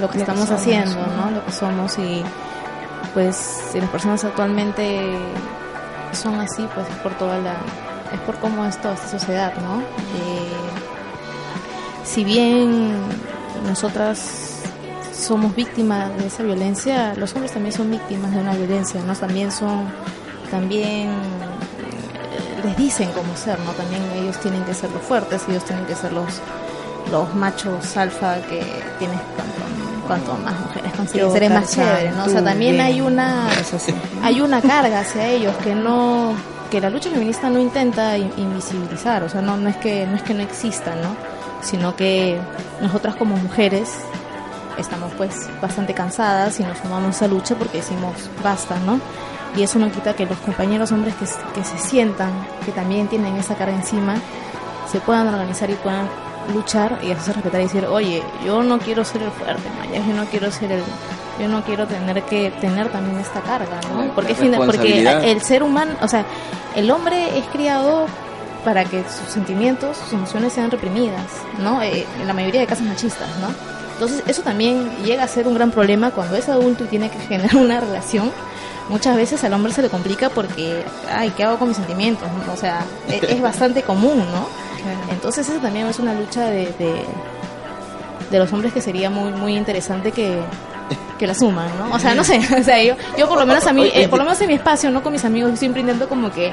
Lo 0.00 0.10
que 0.10 0.18
estamos 0.18 0.46
somos, 0.48 0.60
haciendo, 0.60 0.96
¿no? 1.16 1.26
¿no? 1.26 1.30
Lo 1.30 1.44
que 1.46 1.52
somos 1.52 1.98
y 1.98 2.22
pues 3.14 3.36
si 3.72 3.80
las 3.80 3.88
personas 3.88 4.22
actualmente 4.24 5.18
son 6.12 6.38
así, 6.40 6.68
pues 6.74 6.86
es 6.88 6.96
por 6.96 7.12
toda 7.14 7.38
la, 7.38 7.54
es 8.12 8.20
por 8.20 8.36
cómo 8.36 8.64
es 8.64 8.80
toda 8.80 8.94
esta 8.94 9.08
sociedad, 9.18 9.52
¿no? 9.56 9.80
Eh, 9.80 10.52
si 12.04 12.24
bien 12.24 12.94
nosotras 13.66 14.62
somos 15.12 15.54
víctimas 15.54 16.16
de 16.18 16.26
esa 16.26 16.42
violencia, 16.42 17.14
los 17.16 17.32
hombres 17.34 17.52
también 17.52 17.72
son 17.72 17.90
víctimas 17.90 18.32
de 18.32 18.40
una 18.40 18.54
violencia, 18.54 19.00
¿no? 19.02 19.14
También 19.14 19.50
son, 19.50 19.86
también 20.50 21.08
eh, 21.08 22.60
les 22.64 22.76
dicen 22.76 23.10
cómo 23.12 23.36
ser, 23.36 23.58
¿no? 23.60 23.72
También 23.72 24.02
ellos 24.14 24.38
tienen 24.40 24.62
que 24.64 24.74
ser 24.74 24.90
los 24.90 25.02
fuertes, 25.02 25.42
ellos 25.48 25.64
tienen 25.64 25.84
que 25.86 25.94
ser 25.94 26.12
los, 26.12 26.40
los 27.10 27.34
machos 27.34 27.96
alfa 27.96 28.36
que 28.42 28.64
tienes 28.98 29.18
cuanto, 29.34 30.06
cuanto 30.06 30.44
más 30.44 30.60
mujeres 30.60 30.92
consigues, 30.92 31.34
eres 31.34 31.50
más 31.50 31.74
chévere, 31.74 32.10
¿no? 32.12 32.24
O 32.24 32.28
sea, 32.28 32.44
también 32.44 32.80
hay 32.80 33.00
una 33.00 33.48
hay 34.22 34.40
una 34.40 34.60
carga 34.60 35.00
hacia 35.00 35.26
ellos 35.28 35.54
que 35.64 35.74
no 35.74 36.34
que 36.70 36.80
la 36.80 36.90
lucha 36.90 37.10
feminista 37.10 37.48
no 37.50 37.58
intenta 37.58 38.16
in- 38.18 38.32
invisibilizar, 38.36 39.22
o 39.22 39.28
sea, 39.28 39.40
no 39.42 39.68
es 39.68 39.76
que 39.76 40.06
no 40.06 40.16
es 40.16 40.22
que 40.22 40.34
no 40.34 40.42
exista, 40.42 40.94
¿no? 40.96 41.16
Sino 41.62 41.96
que 41.96 42.38
nosotras 42.80 43.16
como 43.16 43.36
mujeres 43.36 43.90
estamos 44.78 45.12
pues 45.16 45.48
bastante 45.60 45.94
cansadas 45.94 46.60
y 46.60 46.62
nos 46.64 46.78
sumamos 46.78 47.20
a 47.22 47.28
lucha 47.28 47.54
porque 47.54 47.78
decimos 47.78 48.12
basta, 48.42 48.76
¿no? 48.84 49.00
Y 49.56 49.62
eso 49.62 49.78
no 49.78 49.90
quita 49.90 50.14
que 50.14 50.26
los 50.26 50.36
compañeros 50.38 50.92
hombres 50.92 51.14
que, 51.14 51.24
que 51.54 51.64
se 51.64 51.78
sientan, 51.78 52.30
que 52.66 52.72
también 52.72 53.08
tienen 53.08 53.36
esa 53.36 53.54
carga 53.54 53.74
encima, 53.74 54.16
se 54.92 55.00
puedan 55.00 55.28
organizar 55.28 55.70
y 55.70 55.74
puedan 55.74 56.06
luchar 56.54 56.98
y 57.02 57.10
hacerse 57.10 57.32
respetar 57.32 57.60
y 57.60 57.64
decir, 57.64 57.86
oye, 57.86 58.22
yo 58.44 58.62
no 58.62 58.78
quiero 58.78 59.02
ser 59.04 59.22
el 59.22 59.30
fuerte, 59.30 59.62
Maya, 59.78 60.00
yo 60.06 60.14
no 60.14 60.24
quiero 60.26 60.50
ser 60.50 60.72
el, 60.72 60.82
yo 61.40 61.48
no 61.48 61.62
quiero 61.62 61.86
tener 61.86 62.22
que 62.22 62.50
tener 62.60 62.88
también 62.90 63.18
esta 63.18 63.40
carga, 63.40 63.80
¿no? 63.92 64.12
Porque, 64.14 64.34
porque 64.34 65.30
el 65.30 65.40
ser 65.42 65.62
humano, 65.62 65.92
o 66.00 66.08
sea, 66.08 66.24
el 66.74 66.90
hombre 66.90 67.38
es 67.38 67.44
criado 67.46 68.06
para 68.64 68.84
que 68.84 69.04
sus 69.04 69.32
sentimientos, 69.32 69.96
sus 69.96 70.12
emociones 70.14 70.52
sean 70.52 70.70
reprimidas, 70.70 71.24
¿no? 71.58 71.82
Eh, 71.82 72.04
en 72.20 72.26
la 72.26 72.32
mayoría 72.32 72.60
de 72.60 72.66
casos 72.66 72.84
machistas, 72.84 73.28
¿no? 73.40 73.48
Entonces 73.92 74.24
eso 74.26 74.42
también 74.42 74.90
llega 75.04 75.22
a 75.22 75.28
ser 75.28 75.46
un 75.46 75.54
gran 75.54 75.70
problema 75.70 76.10
cuando 76.10 76.36
es 76.36 76.48
adulto 76.48 76.84
y 76.84 76.88
tiene 76.88 77.08
que 77.08 77.18
generar 77.18 77.56
una 77.64 77.80
relación. 77.80 78.32
Muchas 78.88 79.16
veces 79.16 79.42
al 79.44 79.52
hombre 79.52 79.72
se 79.72 79.82
le 79.82 79.88
complica 79.88 80.30
porque, 80.30 80.84
ay, 81.12 81.30
¿qué 81.36 81.44
hago 81.44 81.58
con 81.58 81.68
mis 81.68 81.76
sentimientos? 81.76 82.28
no? 82.46 82.52
O 82.52 82.56
sea, 82.56 82.84
e- 83.08 83.20
es, 83.28 83.40
bastante 83.40 83.82
común, 83.82 84.18
¿no? 84.18 84.48
Entonces 85.10 85.48
eso 85.48 85.60
también 85.60 85.86
es 85.86 85.98
una 85.98 86.14
lucha 86.14 86.46
de, 86.46 86.66
de, 86.78 87.04
de 88.30 88.38
los 88.38 88.52
hombres 88.52 88.72
que 88.72 88.80
sería 88.80 89.10
muy 89.10 89.32
muy 89.32 89.56
interesante 89.56 90.12
que, 90.12 90.40
que 91.18 91.26
la 91.26 91.34
suman, 91.34 91.68
¿no? 91.78 91.94
O 91.94 91.98
sea, 91.98 92.14
no 92.14 92.24
sé, 92.24 92.38
o 92.60 92.62
sea, 92.62 92.82
yo, 92.82 92.94
yo 93.16 93.28
por 93.28 93.38
lo 93.38 93.46
menos 93.46 93.66
a 93.66 93.72
mí, 93.72 93.90
eh, 93.94 94.08
por 94.08 94.18
lo 94.18 94.24
menos 94.24 94.40
en 94.40 94.48
mi 94.48 94.54
espacio, 94.54 94.90
no 94.90 95.02
con 95.02 95.12
mis 95.12 95.24
amigos, 95.24 95.50
yo 95.50 95.56
siempre 95.56 95.80
intento 95.80 96.08
como 96.08 96.30
que 96.30 96.52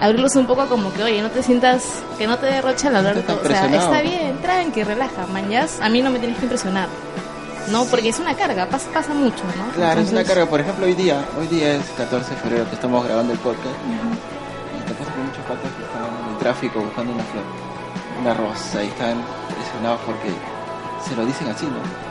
abrirlos 0.00 0.34
un 0.36 0.46
poco 0.46 0.66
como 0.66 0.92
que, 0.92 1.02
oye, 1.02 1.22
no 1.22 1.30
te 1.30 1.42
sientas, 1.42 2.02
que 2.18 2.26
no 2.26 2.38
te 2.38 2.46
derroche 2.46 2.88
el 2.88 2.96
hablar 2.96 3.16
todo. 3.22 3.40
O 3.42 3.46
sea, 3.46 3.66
está 3.66 4.00
bien, 4.00 4.38
tranqui, 4.40 4.82
relaja, 4.82 5.26
mañas, 5.26 5.78
a 5.80 5.88
mí 5.88 6.02
no 6.02 6.10
me 6.10 6.18
tienes 6.18 6.38
que 6.38 6.44
impresionar. 6.44 6.88
No, 7.68 7.84
porque 7.84 8.08
es 8.08 8.18
una 8.18 8.34
carga, 8.34 8.66
pasa, 8.66 8.90
pasa 8.90 9.14
mucho, 9.14 9.44
¿no? 9.56 9.72
Claro, 9.74 10.00
es 10.00 10.10
una 10.10 10.20
Entonces, 10.20 10.28
carga. 10.28 10.46
Por 10.46 10.60
ejemplo, 10.60 10.86
hoy 10.86 10.94
día, 10.94 11.24
hoy 11.38 11.46
día 11.46 11.74
es 11.74 11.84
14 11.96 12.30
de 12.30 12.36
febrero 12.40 12.68
que 12.68 12.74
estamos 12.74 13.04
grabando 13.04 13.32
el 13.32 13.38
podcast. 13.38 13.66
Y 13.66 14.88
te 14.88 14.94
pasa 14.94 15.12
que 15.12 15.20
muchos 15.20 15.44
patas 15.44 15.70
que 15.76 15.84
están 15.84 16.02
en 16.02 16.32
el 16.32 16.38
tráfico 16.38 16.80
buscando 16.80 17.12
una 17.12 17.22
flor, 17.24 17.44
una 18.20 18.34
rosa, 18.34 18.82
y 18.82 18.88
están 18.88 19.22
presionados 19.54 20.00
porque 20.04 20.30
se 21.06 21.14
lo 21.14 21.24
dicen 21.26 21.48
así, 21.48 21.66
¿no? 21.66 22.09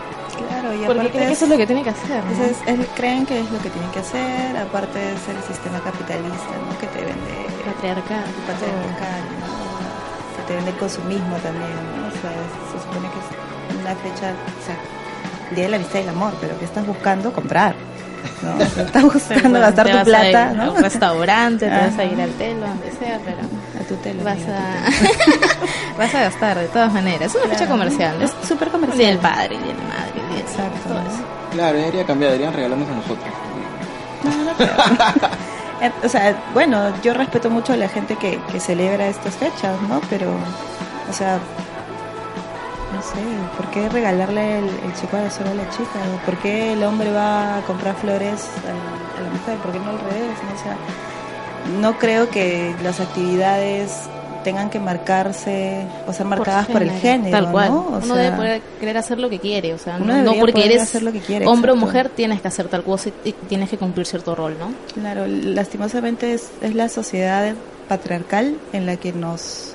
Claro, 0.60 0.74
y 0.76 0.86
Porque 0.86 1.10
creen 1.10 1.28
que 1.28 1.34
eso 1.34 1.46
es 1.46 1.52
lo 1.52 1.58
que 1.58 1.66
tiene 1.68 1.84
que 1.84 1.90
hacer. 1.92 2.24
¿no? 2.24 2.32
Ese 2.32 2.52
es- 2.52 2.80
es- 2.80 2.88
creen 2.96 3.26
que 3.26 3.40
es 3.40 3.50
lo 3.52 3.60
que 3.60 3.70
tienen 3.70 3.90
que 3.92 4.00
hacer, 4.00 4.58
aparte 4.58 5.00
de 5.00 5.18
ser 5.18 5.36
el 5.36 5.44
sistema 5.44 5.80
capitalista, 5.80 6.52
¿no? 6.68 6.78
Que 6.80 6.88
te 6.88 7.00
vende 7.06 7.48
Patriarcal. 7.66 8.24
patriarcal, 8.48 9.22
¿no? 9.40 10.36
Que 10.36 10.42
te 10.48 10.56
vende 10.56 10.72
el 10.72 10.78
consumismo 10.78 11.36
también, 11.38 11.72
¿no? 11.96 12.08
O 12.08 12.12
sea, 12.12 12.32
se 12.72 12.78
supone 12.84 13.08
que 13.10 13.20
es 13.20 13.82
una 13.82 13.96
fecha, 13.96 14.34
o 14.36 14.66
sea, 14.66 14.76
el 15.50 15.56
día 15.56 15.66
de 15.66 15.70
la 15.72 15.78
amistad 15.78 16.00
y 16.00 16.04
el 16.04 16.10
amor, 16.10 16.34
pero 16.42 16.58
que 16.60 16.66
estás 16.66 16.86
buscando 16.86 17.32
comprar, 17.32 17.76
¿no? 18.44 18.56
O 18.56 18.70
sea, 18.70 18.84
estás 18.84 19.04
buscando 19.04 19.60
gastar 19.60 19.86
Te 19.86 19.92
tu 19.92 19.98
vas 19.98 20.08
a 20.08 20.26
ir 20.26 20.32
plata, 20.32 20.50
a 20.50 20.54
¿no? 20.54 20.74
un 20.74 20.82
restaurante, 20.84 21.66
te 21.68 21.72
vas 21.72 21.98
a 21.98 22.04
ir 22.06 22.22
al 22.22 22.32
telo, 22.32 22.68
donde 22.68 22.92
sea, 22.92 23.20
pero 23.26 23.38
A 23.80 23.88
tu 23.88 23.96
tele. 23.96 24.24
vas 24.24 24.38
a, 24.38 24.86
tu 24.90 25.98
vas 25.98 26.16
a 26.16 26.20
gastar 26.22 26.58
de 26.60 26.68
todas 26.68 26.92
maneras. 26.94 27.34
Es 27.34 27.36
una 27.44 27.54
fecha 27.54 27.68
comercial, 27.68 28.18
¿no? 28.20 28.26
Es 28.26 28.32
súper 28.48 28.68
El 28.68 28.72
comercial. 28.72 29.08
del 29.08 29.18
padre, 29.18 29.56
el 29.56 29.64
día 29.64 29.74
de 29.74 29.80
la 29.80 29.88
madre, 29.90 30.12
el 30.16 30.30
día 30.30 30.40
Exacto, 30.40 30.80
todo 30.90 30.94
¿no? 31.02 31.10
eso. 31.10 31.20
Claro, 31.52 31.78
debería 31.78 32.06
cambiar, 32.06 32.32
deberían 32.32 32.54
regalarnos 32.54 32.88
a 32.90 32.94
nosotros. 32.94 33.34
Eh, 35.82 35.92
O 36.04 36.10
sea, 36.10 36.36
bueno, 36.54 36.92
yo 37.02 37.14
respeto 37.14 37.50
mucho 37.50 37.72
a 37.72 37.78
la 37.78 37.88
gente 37.88 38.18
que, 38.18 38.38
que 38.52 38.60
celebra 38.60 39.08
estas 39.08 39.36
fechas, 39.36 39.82
¿no? 39.88 40.02
Pero, 40.10 40.30
o 41.10 41.14
sea, 41.14 41.40
no 43.00 43.06
sé, 43.06 43.22
¿por 43.56 43.68
qué 43.72 43.88
regalarle 43.88 44.60
el, 44.60 44.66
el 44.66 44.94
chocolate 45.00 45.32
solo 45.32 45.52
a 45.52 45.54
la 45.54 45.70
chica? 45.70 46.00
¿O 46.16 46.26
¿Por 46.26 46.38
qué 46.40 46.74
el 46.74 46.84
hombre 46.84 47.12
va 47.12 47.58
a 47.58 47.62
comprar 47.62 47.96
flores 47.96 48.48
a 48.66 49.24
la 49.24 49.30
mujer? 49.30 49.58
¿Por 49.60 49.72
qué 49.72 49.80
no 49.80 49.90
al 49.92 50.00
revés? 50.00 50.38
¿no? 50.44 50.54
O 50.54 50.64
sea, 50.64 50.78
no 51.80 51.98
creo 51.98 52.30
que 52.30 52.76
las 52.84 53.00
actividades 53.00 54.10
tengan 54.44 54.70
que 54.70 54.80
marcarse 54.80 55.86
o 56.08 56.14
ser 56.14 56.26
marcadas 56.26 56.68
por, 56.68 56.82
el 56.82 56.92
género, 56.92 57.32
Tal 57.32 57.52
cual. 57.52 57.70
¿no? 57.70 57.80
O 57.80 57.98
uno 57.98 58.02
sea, 58.02 58.16
debe 58.16 58.36
poder 58.36 58.62
querer 58.80 58.98
hacer 58.98 59.20
lo 59.20 59.30
que 59.30 59.40
quiere, 59.40 59.74
o 59.74 59.78
sea, 59.78 59.98
Uno 60.02 60.22
no, 60.22 60.34
porque 60.36 60.66
eres 60.66 60.82
hacer 60.82 61.04
lo 61.04 61.14
que 61.14 61.20
quiere, 61.20 61.48
hombre 61.48 61.72
o 61.72 61.76
mujer 61.78 62.10
tienes 62.10 62.42
que 62.42 62.50
hacer 62.50 62.68
tal 62.68 62.84
cosa 62.84 63.12
y 63.24 63.32
tienes 63.32 63.70
que 63.70 63.78
cumplir 63.78 64.06
cierto 64.06 64.36
rol, 64.36 64.58
¿no? 64.60 64.74
Claro, 64.94 65.26
lastimosamente 65.26 66.34
es, 66.34 66.50
es 66.62 66.76
la 66.76 66.90
sociedad 66.90 67.54
patriarcal 67.88 68.58
en 68.74 68.86
la 68.86 68.98
que 68.98 69.14
nos, 69.14 69.74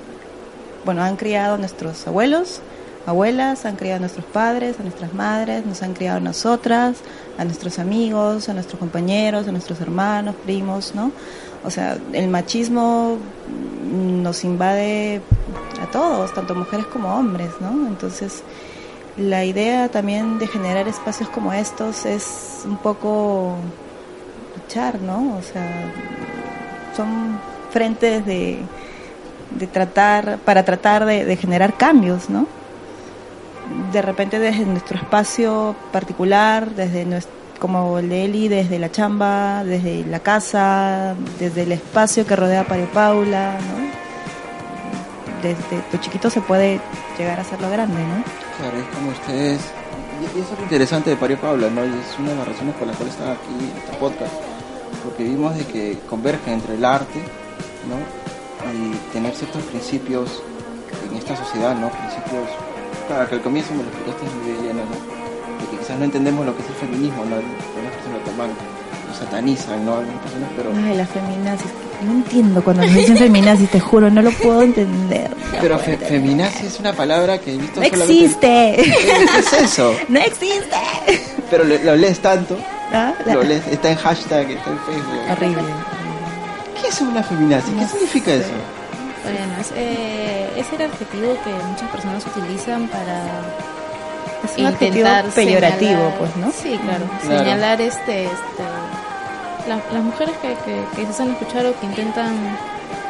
bueno, 0.85 1.03
han 1.03 1.16
criado 1.16 1.57
nuestros 1.57 2.07
abuelos, 2.07 2.61
abuelas, 3.07 3.67
han 3.67 3.77
criado 3.77 3.97
a 3.97 4.01
nuestros 4.01 4.25
padres, 4.27 4.79
a 4.81 4.83
nuestras 4.83 5.13
madres, 5.13 5.67
nos 5.67 5.83
han 5.83 5.95
criado 5.95 6.19
a 6.19 6.21
nosotras, 6.21 6.99
a 7.39 7.45
nuestros 7.45 7.79
amigos, 7.79 8.49
a 8.49 8.55
nuestros 8.55 8.79
compañeros, 8.79 9.47
a 9.47 9.53
nuestros 9.53 9.81
hermanos, 9.81 10.35
primos, 10.45 10.95
¿no? 10.95 11.13
O 11.65 11.71
sea, 11.71 11.99
el 12.13 12.29
machismo 12.29 13.19
nos 13.91 14.45
invade 14.45 15.21
a 15.83 15.91
todos, 15.91 16.33
tanto 16.35 16.55
mujeres 16.55 16.87
como 16.87 17.15
hombres, 17.15 17.51
¿no? 17.61 17.87
Entonces, 17.87 18.43
la 19.17 19.45
idea 19.45 19.89
también 19.89 20.39
de 20.39 20.47
generar 20.47 20.89
espacios 20.89 21.29
como 21.29 21.53
estos 21.53 22.05
es 22.07 22.63
un 22.65 22.77
poco 22.77 23.57
luchar, 24.57 25.01
¿no? 25.01 25.37
O 25.37 25.43
sea, 25.43 25.93
son 26.97 27.39
frentes 27.70 28.24
de, 28.27 28.59
de 29.59 29.66
tratar, 29.66 30.39
para 30.39 30.65
tratar 30.65 31.05
de, 31.05 31.24
de 31.24 31.37
generar 31.37 31.77
cambios, 31.77 32.28
¿no? 32.28 32.47
De 33.93 34.03
repente 34.03 34.39
desde 34.39 34.65
nuestro 34.65 34.99
espacio 34.99 35.74
particular, 35.93 36.70
desde 36.70 37.05
nuestro, 37.05 37.32
como 37.59 37.99
el 37.99 38.09
de 38.09 38.24
Eli, 38.24 38.49
desde 38.49 38.78
la 38.78 38.91
chamba, 38.91 39.65
desde 39.65 40.05
la 40.05 40.20
casa, 40.20 41.15
desde 41.39 41.62
el 41.62 41.73
espacio 41.73 42.27
que 42.27 42.36
rodea 42.36 42.61
a 42.62 42.65
Pario 42.65 42.89
Paula, 42.93 43.57
¿no? 43.59 43.85
Desde 45.43 45.82
tu 45.91 45.97
chiquito 45.99 46.28
se 46.31 46.41
puede 46.41 46.81
llegar 47.19 47.39
a 47.39 47.43
hacerlo 47.43 47.70
grande, 47.70 48.01
¿no? 48.03 48.24
Claro, 48.59 48.77
es 48.78 48.97
como 48.97 49.11
ustedes. 49.11 49.61
Y 50.20 50.41
eso 50.41 50.53
es 50.53 50.59
lo 50.59 50.65
interesante 50.65 51.11
de 51.11 51.16
Pario 51.16 51.39
Paula, 51.39 51.70
¿no? 51.70 51.85
Y 51.85 51.89
es 51.89 52.19
una 52.19 52.31
de 52.31 52.36
las 52.36 52.49
razones 52.49 52.74
por 52.74 52.86
las 52.86 52.97
cuales 52.97 53.15
están 53.15 53.31
aquí 53.31 53.55
en 53.61 53.77
este 53.78 53.97
podcast. 53.99 54.32
Porque 55.05 55.24
vimos 55.24 55.55
de 55.57 55.65
que 55.66 55.99
converge 56.09 56.53
entre 56.53 56.74
el 56.74 56.85
arte, 56.85 57.20
¿no? 57.89 57.97
Y 58.73 58.97
tener 59.12 59.35
ciertos 59.35 59.62
principios 59.65 60.43
en 61.11 61.16
esta 61.16 61.36
sociedad, 61.36 61.74
¿no? 61.74 61.91
Principios. 61.91 62.49
Claro, 63.06 63.28
que 63.28 63.35
al 63.36 63.43
comienzo 63.43 63.72
me 63.74 63.82
lo 63.82 63.89
explicaste 63.90 64.24
muy 64.43 64.62
bien, 64.62 64.76
¿no? 64.76 64.82
De 64.85 65.70
que 65.70 65.76
quizás 65.78 65.98
no 65.98 66.05
entendemos 66.05 66.47
lo 66.47 66.56
que 66.56 66.62
es 66.62 66.68
el 66.68 66.74
feminismo, 66.76 67.24
¿no? 67.24 67.36
Algunas 67.36 67.93
personas 67.94 68.18
lo 68.24 68.31
toman, 68.31 68.51
lo 69.09 69.14
satanizan, 69.14 69.85
¿no? 69.85 69.94
Algunas 69.98 70.20
personas, 70.22 70.48
pero. 70.56 70.70
Ay, 70.85 70.97
las 70.97 71.09
feminazis, 71.10 71.66
No 72.05 72.12
entiendo 72.12 72.64
cuando 72.64 72.82
nos 72.85 72.94
dicen 72.94 73.16
feminazis, 73.16 73.70
te 73.70 73.81
juro, 73.81 74.10
no 74.10 74.22
lo 74.22 74.31
puedo 74.32 74.62
entender. 74.62 75.31
Pero 75.60 75.78
fe, 75.78 75.97
feminazi 75.98 76.66
es 76.66 76.81
una 76.81 76.93
palabra 76.93 77.39
que 77.39 77.55
he 77.55 77.59
visto 77.59 77.81
No 77.81 77.86
solamente... 77.86 78.24
existe. 78.24 78.74
¿Qué 78.76 79.39
es 79.39 79.52
eso? 79.52 79.94
No 80.09 80.18
existe. 80.20 80.76
Pero 81.51 81.64
lo, 81.64 81.76
lo 81.78 81.97
lees 81.97 82.20
tanto, 82.20 82.56
¿Ah? 82.93 83.12
La- 83.26 83.35
lo 83.35 83.43
lees, 83.43 83.66
está 83.68 83.90
en 83.90 83.97
hashtag, 83.97 84.51
está 84.51 84.70
en 84.70 84.78
Facebook. 84.78 85.20
Horrible. 85.31 85.62
¿Qué 86.81 86.89
es 86.89 87.01
una 87.01 87.22
feminazi? 87.22 87.70
¿Qué 87.72 87.86
significa 87.86 88.26
sé. 88.26 88.40
eso? 88.40 88.51
Bueno, 89.25 89.55
es, 89.61 89.73
eh, 89.75 90.51
es 90.57 90.73
el 90.73 90.83
adjetivo 90.91 91.37
que 91.45 91.51
muchas 91.51 91.91
personas 91.91 92.25
utilizan 92.27 92.89
para 92.89 93.19
Es 94.45 94.59
un 94.59 94.67
adjetivo 94.67 94.89
intentar 95.09 95.25
peyorativo, 95.27 95.91
señalar- 95.91 96.19
pues, 96.19 96.37
¿no? 96.37 96.51
Sí, 96.53 96.79
claro. 96.83 97.05
Claro. 97.23 97.39
Señalar 97.39 97.81
este, 97.81 98.25
este 98.25 98.63
la- 99.69 99.81
las 99.93 100.03
mujeres 100.03 100.37
que, 100.43 100.49
que, 100.65 100.85
que 100.95 101.05
se 101.07 101.11
hacen 101.11 101.31
escuchar 101.33 101.65
o 101.67 101.79
que 101.81 101.87
intentan 101.87 102.35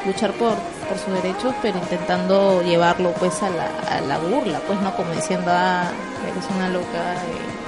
luchar 0.06 0.30
por, 0.32 0.54
por 0.88 0.98
sus 0.98 1.12
derechos, 1.22 1.52
pero 1.62 1.78
intentando 1.78 2.62
llevarlo 2.62 3.10
pues 3.14 3.42
a 3.42 3.50
la, 3.50 3.66
a 3.96 4.00
la 4.02 4.18
burla, 4.18 4.60
pues 4.66 4.80
no 4.80 4.94
como 4.96 5.10
diciendo, 5.12 5.50
ah, 5.52 5.90
eres 6.30 6.44
una 6.54 6.68
loca, 6.68 7.14
eh, 7.14 7.63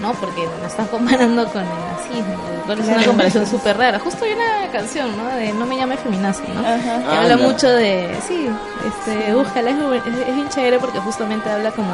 no, 0.00 0.12
porque 0.14 0.46
nos 0.62 0.70
estás 0.70 0.88
comparando 0.88 1.44
con 1.48 1.62
el 1.62 1.68
nazismo, 1.68 2.34
lo 2.56 2.62
cual 2.64 2.78
es 2.78 2.84
una 2.86 2.94
Claro. 2.94 3.08
comparación 3.10 3.46
súper 3.46 3.76
rara. 3.76 3.98
Justo 3.98 4.24
hay 4.24 4.32
una 4.32 4.70
canción, 4.72 5.16
¿no? 5.16 5.26
De 5.36 5.52
No 5.52 5.66
me 5.66 5.76
llame 5.76 5.96
feminazi, 5.96 6.44
¿no? 6.54 6.60
Ajá. 6.60 6.78
que 7.10 7.16
habla 7.16 7.34
Anda. 7.34 7.36
mucho 7.48 7.68
de 7.68 8.16
sí 8.26 8.48
este 8.86 9.32
búscala 9.34 9.70
es, 9.70 9.76
es, 10.06 10.28
es 10.28 10.34
bien 10.34 10.48
chévere 10.48 10.78
porque 10.78 10.98
justamente 11.00 11.50
habla 11.50 11.70
como 11.72 11.92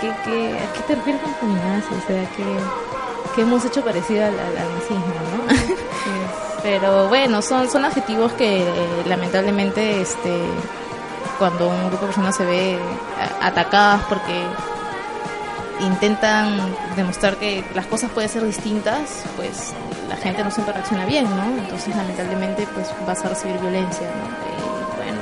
¿qué, 0.00 0.12
qué, 0.24 0.58
a 0.58 0.72
qué 0.72 0.80
te 0.86 0.94
refieres 0.94 1.20
con 1.22 1.34
feminazi? 1.34 1.88
o 1.94 2.06
sea 2.06 2.24
que, 2.36 2.44
que 3.34 3.42
hemos 3.42 3.64
hecho 3.64 3.82
parecido 3.82 4.24
al, 4.24 4.38
al- 4.38 4.58
al 4.58 4.74
nazismo 4.74 5.04
¿no? 5.36 5.54
pero 6.62 7.08
bueno 7.08 7.42
son 7.42 7.68
son 7.70 7.84
adjetivos 7.84 8.32
que 8.32 8.62
eh, 8.62 9.02
lamentablemente 9.06 10.00
este 10.00 10.42
cuando 11.38 11.68
un 11.68 11.80
grupo 11.88 12.02
de 12.02 12.06
personas 12.06 12.36
se 12.36 12.44
ve 12.44 12.78
a- 13.40 13.46
atacadas 13.48 14.02
porque 14.08 14.44
intentan 15.84 16.58
demostrar 16.96 17.36
que 17.36 17.64
las 17.74 17.86
cosas 17.86 18.10
pueden 18.10 18.28
ser 18.28 18.44
distintas, 18.44 19.24
pues 19.36 19.72
la 20.08 20.16
gente 20.16 20.42
no 20.44 20.50
siempre 20.50 20.74
reacciona 20.74 21.06
bien, 21.06 21.24
¿no? 21.24 21.44
Entonces, 21.58 21.94
lamentablemente, 21.94 22.66
pues 22.74 22.88
vas 23.06 23.24
a 23.24 23.28
recibir 23.28 23.58
violencia, 23.58 24.06
¿no? 24.08 24.26
Y 24.48 24.96
bueno, 24.96 25.20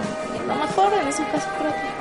lo 0.49 0.67
mejor 0.67 0.93
en 1.01 1.09
esos 1.09 1.27
casos 1.27 1.49
creo 1.59 1.73
que... 1.73 1.99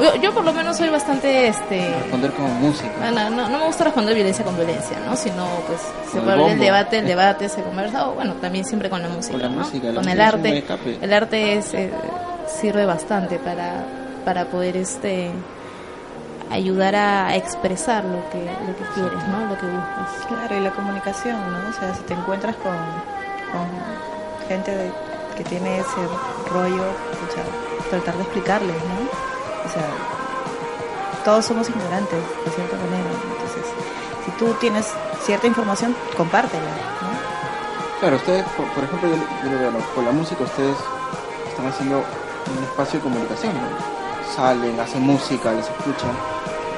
Yo, 0.00 0.14
yo 0.16 0.32
por 0.32 0.44
lo 0.44 0.52
menos 0.52 0.76
soy 0.76 0.88
bastante, 0.88 1.48
este... 1.48 1.94
Responder 1.94 2.32
como 2.32 2.48
música. 2.48 2.90
Bueno, 2.98 3.28
no, 3.30 3.48
no 3.48 3.58
me 3.58 3.66
gusta 3.66 3.84
responder 3.84 4.14
violencia 4.14 4.44
con 4.44 4.56
violencia, 4.56 4.96
¿no? 5.04 5.14
Sino, 5.16 5.46
pues, 5.66 5.80
se 6.06 6.16
Con 6.16 6.24
puede 6.24 6.40
abrir 6.40 6.52
el 6.52 6.58
debate, 6.58 6.98
el 6.98 7.06
debate 7.14 7.48
se 7.48 7.62
conversa, 7.62 8.08
o 8.08 8.14
bueno, 8.14 8.34
también 8.34 8.64
siempre 8.64 8.88
con 8.88 9.02
la 9.02 9.08
música, 9.08 9.32
Con 9.32 9.42
la 9.42 9.48
¿no? 9.48 9.58
música, 9.58 9.92
con 9.92 10.08
el 10.08 10.20
arte. 10.20 10.64
El 11.02 11.12
arte 11.12 11.58
es, 11.58 11.74
eh, 11.74 11.90
sirve 12.46 12.86
bastante 12.86 13.38
para, 13.38 13.84
para 14.24 14.46
poder, 14.46 14.76
este 14.76 15.30
ayudar 16.50 16.94
a 16.96 17.36
expresar 17.36 18.04
lo 18.04 18.28
que, 18.30 18.44
lo 18.66 18.74
que 18.76 18.84
quieres, 18.94 19.28
¿no? 19.28 19.46
Lo 19.46 19.58
que 19.58 19.66
buscas. 19.66 20.26
Claro, 20.28 20.56
y 20.56 20.60
la 20.60 20.70
comunicación, 20.70 21.36
¿no? 21.36 21.68
O 21.68 21.72
sea, 21.72 21.94
si 21.94 22.02
te 22.02 22.14
encuentras 22.14 22.56
con, 22.56 22.72
con 23.52 24.48
gente 24.48 24.74
de- 24.76 24.92
que 25.36 25.44
tiene 25.44 25.78
ese 25.78 26.00
rollo, 26.52 26.84
pucha, 27.20 27.42
tratar 27.90 28.16
de 28.16 28.22
explicarles, 28.22 28.76
¿no? 28.76 29.68
O 29.68 29.72
sea, 29.72 29.86
todos 31.24 31.44
somos 31.44 31.68
ignorantes, 31.68 32.18
de 32.44 32.50
cierta 32.50 32.76
manera. 32.76 33.10
Entonces, 33.32 33.64
si 34.24 34.30
tú 34.32 34.52
tienes 34.60 34.86
cierta 35.22 35.46
información, 35.46 35.94
compártela, 36.16 36.62
¿no? 37.02 37.98
Claro, 38.00 38.16
ustedes, 38.16 38.44
por, 38.56 38.66
por 38.72 38.84
ejemplo, 38.84 39.08
yo, 39.08 39.16
yo 39.44 39.50
lo 39.50 39.58
veo, 39.58 39.72
con 39.94 40.04
la 40.04 40.12
música 40.12 40.42
ustedes 40.44 40.76
están 41.48 41.66
haciendo 41.66 41.98
un 41.98 42.64
espacio 42.64 42.98
de 42.98 43.02
comunicación, 43.04 43.52
¿no? 43.54 43.97
Salen, 44.38 44.78
hacen 44.78 45.02
música, 45.02 45.50
les 45.52 45.64
escuchan, 45.66 46.14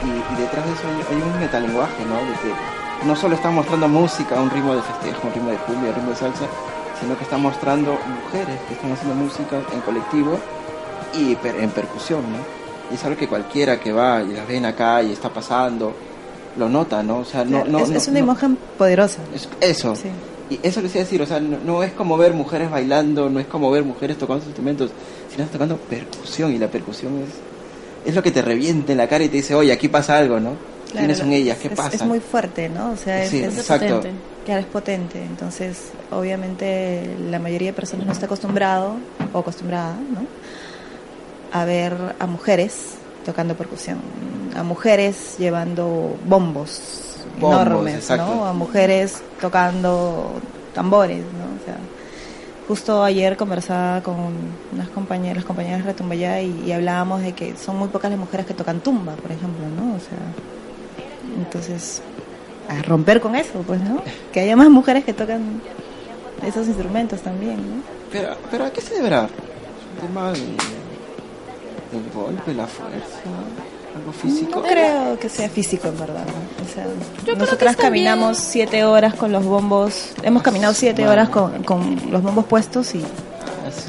y, 0.03 0.09
y 0.33 0.41
detrás 0.41 0.65
de 0.65 0.73
eso 0.73 0.83
hay, 0.89 1.15
hay 1.15 1.23
un 1.23 1.39
metalenguaje, 1.39 2.03
¿no? 2.07 2.15
De 2.17 2.33
que 2.41 3.07
no 3.07 3.15
solo 3.15 3.35
están 3.35 3.55
mostrando 3.55 3.87
música, 3.87 4.41
un 4.41 4.49
ritmo 4.49 4.75
de 4.75 4.81
festejo, 4.81 5.27
un 5.29 5.35
ritmo 5.35 5.51
de 5.51 5.57
cumbia, 5.59 5.91
un 5.91 5.95
ritmo 5.97 6.11
de 6.11 6.17
salsa, 6.17 6.47
sino 6.99 7.19
que 7.19 7.25
están 7.25 7.43
mostrando 7.43 7.99
mujeres 8.25 8.59
que 8.67 8.73
están 8.73 8.93
haciendo 8.93 9.15
música 9.15 9.57
en 9.75 9.81
colectivo 9.83 10.39
y 11.13 11.35
per- 11.37 11.57
en 11.57 11.69
percusión, 11.69 12.23
¿no? 12.33 12.39
Y 12.91 12.95
es 12.95 13.05
algo 13.05 13.19
que 13.19 13.29
cualquiera 13.29 13.79
que 13.79 13.93
va 13.93 14.23
y 14.23 14.33
las 14.33 14.49
ve 14.49 14.57
en 14.57 14.63
la 14.63 14.75
calle, 14.75 15.13
está 15.13 15.29
pasando, 15.29 15.93
lo 16.57 16.67
nota, 16.67 17.03
¿no? 17.03 17.19
O 17.19 17.25
sea, 17.27 17.45
no... 17.45 17.63
no 17.67 17.81
es, 17.81 17.91
no- 17.91 17.97
es 17.99 18.09
una 18.09 18.21
imagen 18.21 18.57
poderosa. 18.79 19.19
es- 19.35 19.51
eso. 19.61 19.95
Sí. 19.95 20.09
Y 20.49 20.59
eso 20.67 20.81
les 20.81 20.93
iba 20.95 21.03
a 21.03 21.05
decir, 21.05 21.21
o 21.23 21.27
sea, 21.27 21.39
no, 21.41 21.59
no 21.65 21.83
es 21.85 21.93
como 21.93 22.17
ver 22.17 22.33
mujeres 22.33 22.71
bailando, 22.71 23.29
no 23.29 23.39
es 23.39 23.47
como 23.47 23.71
ver 23.71 23.85
mujeres 23.85 24.17
tocando 24.19 24.41
sus 24.41 24.49
instrumentos, 24.49 24.91
sino 25.35 25.47
tocando 25.49 25.77
percusión 25.77 26.53
y 26.55 26.59
la 26.59 26.69
percusión 26.69 27.19
es, 27.23 28.09
es 28.09 28.15
lo 28.15 28.23
que 28.23 28.31
te 28.31 28.43
revienta 28.43 28.93
en 28.93 28.99
la 28.99 29.09
cara 29.09 29.25
y 29.25 29.29
te 29.29 29.37
dice, 29.39 29.55
oye, 29.55 29.73
aquí 29.73 29.89
pasa 29.89 30.17
algo, 30.19 30.41
¿no? 30.41 30.51
Claro, 30.91 30.99
¿Quiénes 31.07 31.19
son 31.19 31.33
ellas? 31.33 31.59
¿Qué 31.61 31.69
es, 31.69 31.75
pasa? 31.75 31.95
Es 31.97 32.03
muy 32.03 32.19
fuerte, 32.21 32.69
¿no? 32.69 32.91
O 32.93 32.97
sea, 32.97 33.23
es, 33.23 33.31
Sí, 33.31 33.39
es- 33.43 33.57
exacto. 33.59 33.97
potente. 33.97 34.19
Claro, 34.45 34.61
es 34.61 34.67
potente. 34.67 35.23
Entonces, 35.23 35.77
obviamente, 36.11 37.03
la 37.31 37.39
mayoría 37.39 37.69
de 37.69 37.73
personas 37.75 38.07
no 38.07 38.13
está 38.13 38.27
acostumbrado 38.27 38.95
o 39.33 39.39
acostumbrada, 39.39 39.95
¿no? 39.95 40.27
A 41.53 41.65
ver 41.65 41.95
a 42.19 42.27
mujeres 42.27 42.95
tocando 43.25 43.55
percusión, 43.55 43.99
a 44.57 44.63
mujeres 44.63 45.37
llevando 45.39 46.17
bombos, 46.25 46.81
Bombos, 47.39 47.61
enormes, 47.67 47.95
exacto. 47.97 48.27
¿no? 48.35 48.47
A 48.47 48.53
mujeres 48.53 49.21
tocando 49.41 50.33
tambores, 50.75 51.19
¿no? 51.19 51.45
O 51.61 51.65
sea, 51.65 51.77
justo 52.71 53.03
ayer 53.03 53.37
conversaba 53.37 54.01
con 54.01 54.15
unas 54.73 54.89
compañeras, 54.91 55.39
las 55.39 55.45
compañeras 55.45 55.81
de 55.85 55.87
Retumbayá 55.91 56.41
y, 56.41 56.63
y 56.67 56.71
hablábamos 56.71 57.21
de 57.21 57.33
que 57.33 57.57
son 57.57 57.77
muy 57.77 57.89
pocas 57.89 58.13
las 58.13 58.21
mujeres 58.21 58.47
que 58.47 58.55
tocan 58.55 58.79
tumba, 58.79 59.15
por 59.15 59.33
ejemplo, 59.33 59.65
¿no? 59.77 59.97
O 59.97 59.99
sea, 59.99 60.19
entonces, 61.37 62.01
a 62.69 62.81
romper 62.83 63.21
con 63.21 63.35
eso, 63.35 63.65
pues, 63.67 63.81
¿no? 63.81 64.01
Que 64.33 64.39
haya 64.41 64.55
más 64.55 64.71
mujeres 64.71 65.05
que 65.05 65.13
tocan 65.13 65.61
esos 66.47 66.69
instrumentos 66.69 67.21
también, 67.23 67.57
¿no? 67.57 67.83
Pero, 68.13 68.37
pero 68.53 68.67
¿a 68.67 68.71
qué 68.71 68.81
se 68.81 68.95
deberá? 68.95 69.25
¿Es 69.25 70.03
un 70.03 70.07
tema 70.09 70.31
de- 70.31 70.39
del 70.39 72.09
golpe, 72.15 72.55
la 72.55 72.69
fuerza, 72.69 73.31
algo 73.97 74.13
físico? 74.13 74.61
No 74.61 74.63
creo 74.67 75.19
que 75.19 75.29
sea 75.29 75.49
físico, 75.49 75.89
en 75.89 75.99
verdad. 75.99 76.25
¿no? 76.27 76.65
O 76.65 76.75
sea, 76.75 76.85
creo 77.25 77.35
que 77.35 77.41
nosotras 77.41 77.77
bien. 77.77 77.87
caminamos 77.87 78.37
siete 78.39 78.85
horas 78.85 79.15
con 79.15 79.33
los 79.33 79.45
bombos, 79.45 80.13
hemos 80.23 80.43
caminado 80.43 80.75
siete 80.75 81.07
horas 81.09 81.29
con, 81.29 81.63
con 81.65 81.99
los 82.11 82.23
bombos 82.23 82.45
puestos 82.47 82.95
y 82.95 82.99
es- 82.99 83.05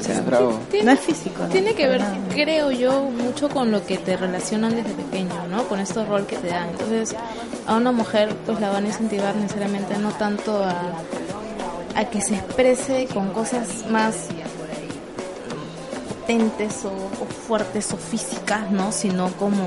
O 0.00 0.04
sea. 0.04 0.22
Tiene- 0.70 0.86
no 0.86 0.92
es 0.92 1.00
físico. 1.00 1.42
¿no? 1.42 1.48
Tiene 1.48 1.74
que 1.74 1.86
ver, 1.88 2.02
creo 2.30 2.70
yo, 2.70 3.02
mucho 3.04 3.48
con 3.48 3.70
lo 3.72 3.84
que 3.84 3.98
te 3.98 4.16
relacionan 4.16 4.74
desde 4.74 4.90
pequeño, 4.94 5.46
¿no? 5.50 5.64
Con 5.64 5.80
este 5.80 6.04
rol 6.04 6.26
que 6.26 6.36
te 6.36 6.48
dan. 6.48 6.68
Entonces, 6.70 7.14
a 7.66 7.74
una 7.76 7.92
mujer, 7.92 8.34
pues 8.46 8.60
la 8.60 8.70
van 8.70 8.84
a 8.84 8.88
incentivar 8.88 9.34
necesariamente 9.36 9.96
no 9.98 10.10
tanto 10.10 10.62
a, 10.64 10.92
a 11.94 12.04
que 12.06 12.20
se 12.20 12.34
exprese 12.36 13.06
con 13.12 13.28
cosas 13.30 13.84
más 13.90 14.14
potentes 16.22 16.84
o, 16.84 16.88
o 16.88 17.26
fuertes 17.26 17.92
o 17.92 17.96
físicas, 17.96 18.70
¿no? 18.70 18.92
Sino 18.92 19.28
como 19.32 19.66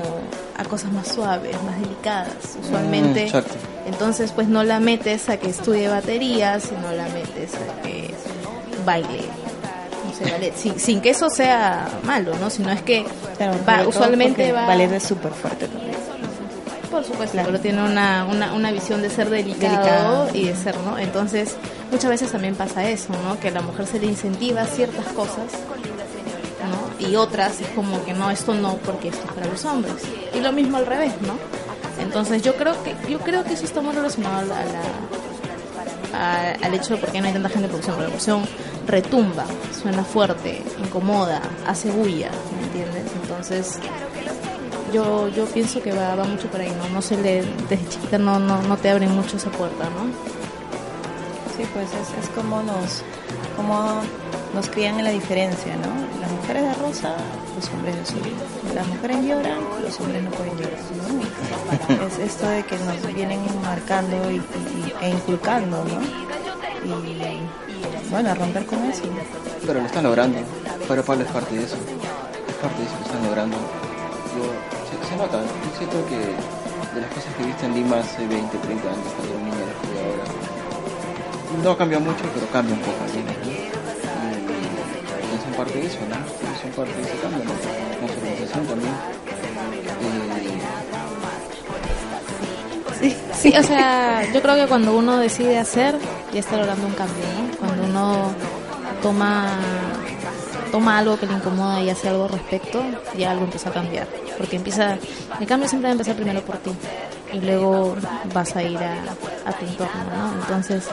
a 0.56 0.64
cosas 0.64 0.90
más 0.92 1.08
suaves, 1.08 1.54
más 1.64 1.78
delicadas. 1.80 2.32
Usualmente, 2.62 3.24
Mm, 3.24 3.26
exacto. 3.26 3.54
entonces, 3.86 4.32
pues 4.32 4.48
no 4.48 4.64
la 4.64 4.80
metes 4.80 5.28
a 5.28 5.36
que 5.36 5.50
estudie 5.50 5.88
batería, 5.88 6.58
sino 6.60 6.90
la 6.92 7.04
metes 7.08 7.52
a 7.54 7.82
que 7.82 8.14
baile 8.84 9.20
no 10.06 10.12
sé, 10.24 10.30
ballet, 10.30 10.54
sin, 10.56 10.78
sin 10.80 11.00
que 11.00 11.10
eso 11.10 11.28
sea 11.28 11.88
malo, 12.04 12.32
¿no? 12.40 12.48
Sino 12.48 12.70
es 12.70 12.80
que 12.82 13.04
Claro, 13.36 13.54
va, 13.68 13.86
usualmente 13.86 14.50
va... 14.52 14.66
ballet 14.66 14.90
es 14.92 15.02
súper 15.02 15.32
fuerte 15.32 15.66
también. 15.68 15.94
Por 16.90 17.04
supuesto, 17.04 17.32
Claro. 17.32 17.48
pero 17.48 17.60
tiene 17.60 17.82
una, 17.84 18.24
una, 18.24 18.54
una 18.54 18.70
visión 18.72 19.02
de 19.02 19.10
ser 19.10 19.28
delicado, 19.28 20.24
Delicado. 20.24 20.28
y 20.32 20.44
de 20.46 20.56
ser, 20.56 20.78
¿no? 20.78 20.96
Entonces, 20.96 21.56
muchas 21.90 22.08
veces 22.08 22.32
también 22.32 22.54
pasa 22.54 22.88
eso, 22.88 23.12
¿no? 23.28 23.38
Que 23.38 23.48
a 23.48 23.50
la 23.50 23.60
mujer 23.60 23.86
se 23.86 23.98
le 23.98 24.06
incentiva 24.06 24.64
ciertas 24.64 25.04
cosas. 25.08 25.52
Y 27.08 27.16
otras 27.16 27.60
es 27.60 27.68
como 27.68 28.04
que 28.04 28.12
no, 28.12 28.30
esto 28.30 28.54
no, 28.54 28.76
porque 28.78 29.08
esto 29.08 29.24
es 29.26 29.32
para 29.32 29.46
los 29.46 29.64
hombres. 29.64 29.94
Y 30.34 30.40
lo 30.40 30.52
mismo 30.52 30.76
al 30.76 30.86
revés, 30.86 31.12
¿no? 31.22 31.34
Entonces, 32.02 32.42
yo 32.42 32.54
creo 32.56 32.74
que 32.82 32.94
yo 33.08 33.18
creo 33.20 33.44
que 33.44 33.54
eso 33.54 33.64
está 33.64 33.80
muy 33.80 33.94
relacionado 33.94 34.52
a 34.54 35.06
al 36.62 36.74
hecho 36.74 36.94
de 36.94 37.00
por 37.00 37.10
qué 37.10 37.20
no 37.20 37.26
hay 37.26 37.32
tanta 37.32 37.48
gente. 37.48 37.68
Porque 37.68 37.86
la 37.88 37.96
producción 37.96 38.42
retumba, 38.86 39.44
suena 39.80 40.04
fuerte, 40.04 40.62
incomoda, 40.78 41.40
hace 41.66 41.90
bulla, 41.90 42.30
¿me? 42.72 43.22
Entonces, 43.22 43.78
yo 44.92 45.28
yo 45.28 45.44
pienso 45.46 45.82
que 45.82 45.92
va, 45.92 46.14
va 46.14 46.24
mucho 46.24 46.48
por 46.48 46.60
ahí, 46.60 46.70
¿no? 46.70 46.88
No 46.90 47.02
se 47.02 47.16
le, 47.16 47.44
desde 47.68 47.88
chiquita 47.88 48.18
no, 48.18 48.38
no, 48.38 48.62
no 48.62 48.76
te 48.76 48.90
abren 48.90 49.14
mucho 49.14 49.36
esa 49.36 49.50
puerta, 49.50 49.84
¿no? 49.84 50.06
Sí, 51.56 51.68
pues 51.72 51.88
es, 51.88 52.24
es 52.24 52.30
como 52.30 52.62
nos 52.62 53.02
como 53.56 54.00
nos 54.54 54.68
crían 54.68 54.98
en 54.98 55.04
la 55.04 55.10
diferencia, 55.10 55.74
¿no? 55.76 56.05
Mujeres 56.46 56.62
de 56.62 56.74
rosa, 56.74 57.16
los 57.56 57.68
hombres 57.70 57.96
de 57.96 58.02
azul. 58.02 58.20
Las 58.72 58.86
mujeres 58.86 59.16
lloran, 59.24 59.58
los 59.82 60.00
hombres 60.00 60.22
no 60.22 60.30
pueden 60.30 60.56
llorar. 60.56 62.06
Es 62.06 62.18
esto 62.20 62.48
de 62.48 62.62
que 62.62 62.78
nos 62.78 63.14
vienen 63.14 63.40
marcando 63.62 64.30
y, 64.30 64.40
e 65.02 65.10
inculcando, 65.10 65.82
¿no? 65.82 66.26
y 66.86 68.10
bueno, 68.12 68.30
a 68.30 68.34
romper 68.34 68.64
con 68.64 68.78
eso. 68.84 69.02
Pero 69.66 69.80
lo 69.80 69.86
están 69.86 70.04
logrando. 70.04 70.38
Pero 70.86 71.04
Pablo 71.04 71.24
es 71.24 71.30
parte 71.32 71.52
de 71.56 71.64
eso. 71.64 71.74
Es 72.48 72.54
parte 72.54 72.78
de 72.78 72.86
eso 72.86 72.96
que 72.98 73.04
están 73.06 73.24
logrando. 73.24 73.56
Yo, 73.56 75.08
se, 75.08 75.16
nota. 75.16 75.40
Yo 75.42 75.76
siento 75.76 76.06
que 76.06 76.16
de 76.94 77.00
las 77.00 77.10
cosas 77.10 77.34
que 77.34 77.42
he 77.42 77.46
visto 77.46 77.66
en 77.66 77.74
Lima 77.74 77.98
hace 77.98 78.24
20, 78.24 78.56
30 78.56 78.88
años, 78.88 78.98
cuando 79.16 79.56
era 79.56 79.72
que 79.82 79.88
veo 79.90 80.12
ahora. 80.12 81.64
No 81.64 81.76
cambia 81.76 81.98
mucho, 81.98 82.22
pero 82.32 82.46
cambia 82.52 82.74
un 82.74 82.82
poco 82.82 83.02
allí. 83.02 83.24
Parte 85.56 85.78
de 85.78 85.86
eso, 85.86 85.98
¿no? 86.08 86.16
Son 86.60 86.70
parte 86.70 86.94
de 86.94 87.02
ese 87.02 87.16
cambio, 87.18 87.44
¿no? 87.44 88.08
Su 88.08 88.18
organización 88.18 88.66
también. 88.66 88.94
Sí, 93.00 93.16
sí, 93.34 93.54
o 93.56 93.62
sea, 93.62 94.32
yo 94.32 94.42
creo 94.42 94.54
que 94.54 94.66
cuando 94.66 94.96
uno 94.96 95.18
decide 95.18 95.58
hacer, 95.58 95.96
ya 96.32 96.40
está 96.40 96.56
logrando 96.56 96.86
un 96.86 96.94
cambio, 96.94 97.24
¿no? 97.36 97.56
Cuando 97.58 97.84
uno 97.84 98.32
toma 99.02 99.58
toma 100.70 100.98
algo 100.98 101.18
que 101.18 101.26
le 101.26 101.32
incomoda 101.32 101.80
y 101.80 101.90
hace 101.90 102.08
algo 102.08 102.24
al 102.24 102.30
respecto, 102.30 102.82
ya 103.16 103.30
algo 103.30 103.44
empieza 103.44 103.70
a 103.70 103.72
cambiar. 103.72 104.06
Porque 104.36 104.56
empieza, 104.56 104.98
el 105.40 105.46
cambio 105.46 105.68
siempre 105.68 105.88
va 105.88 105.90
a 105.90 105.92
empezar 105.92 106.16
primero 106.16 106.42
por 106.42 106.58
ti 106.58 106.70
y 107.32 107.40
luego 107.40 107.96
vas 108.34 108.56
a 108.56 108.62
ir 108.62 108.78
a, 108.78 108.94
a 109.46 109.52
tu 109.52 109.64
entorno, 109.64 110.04
¿no? 110.14 110.42
Entonces, 110.42 110.84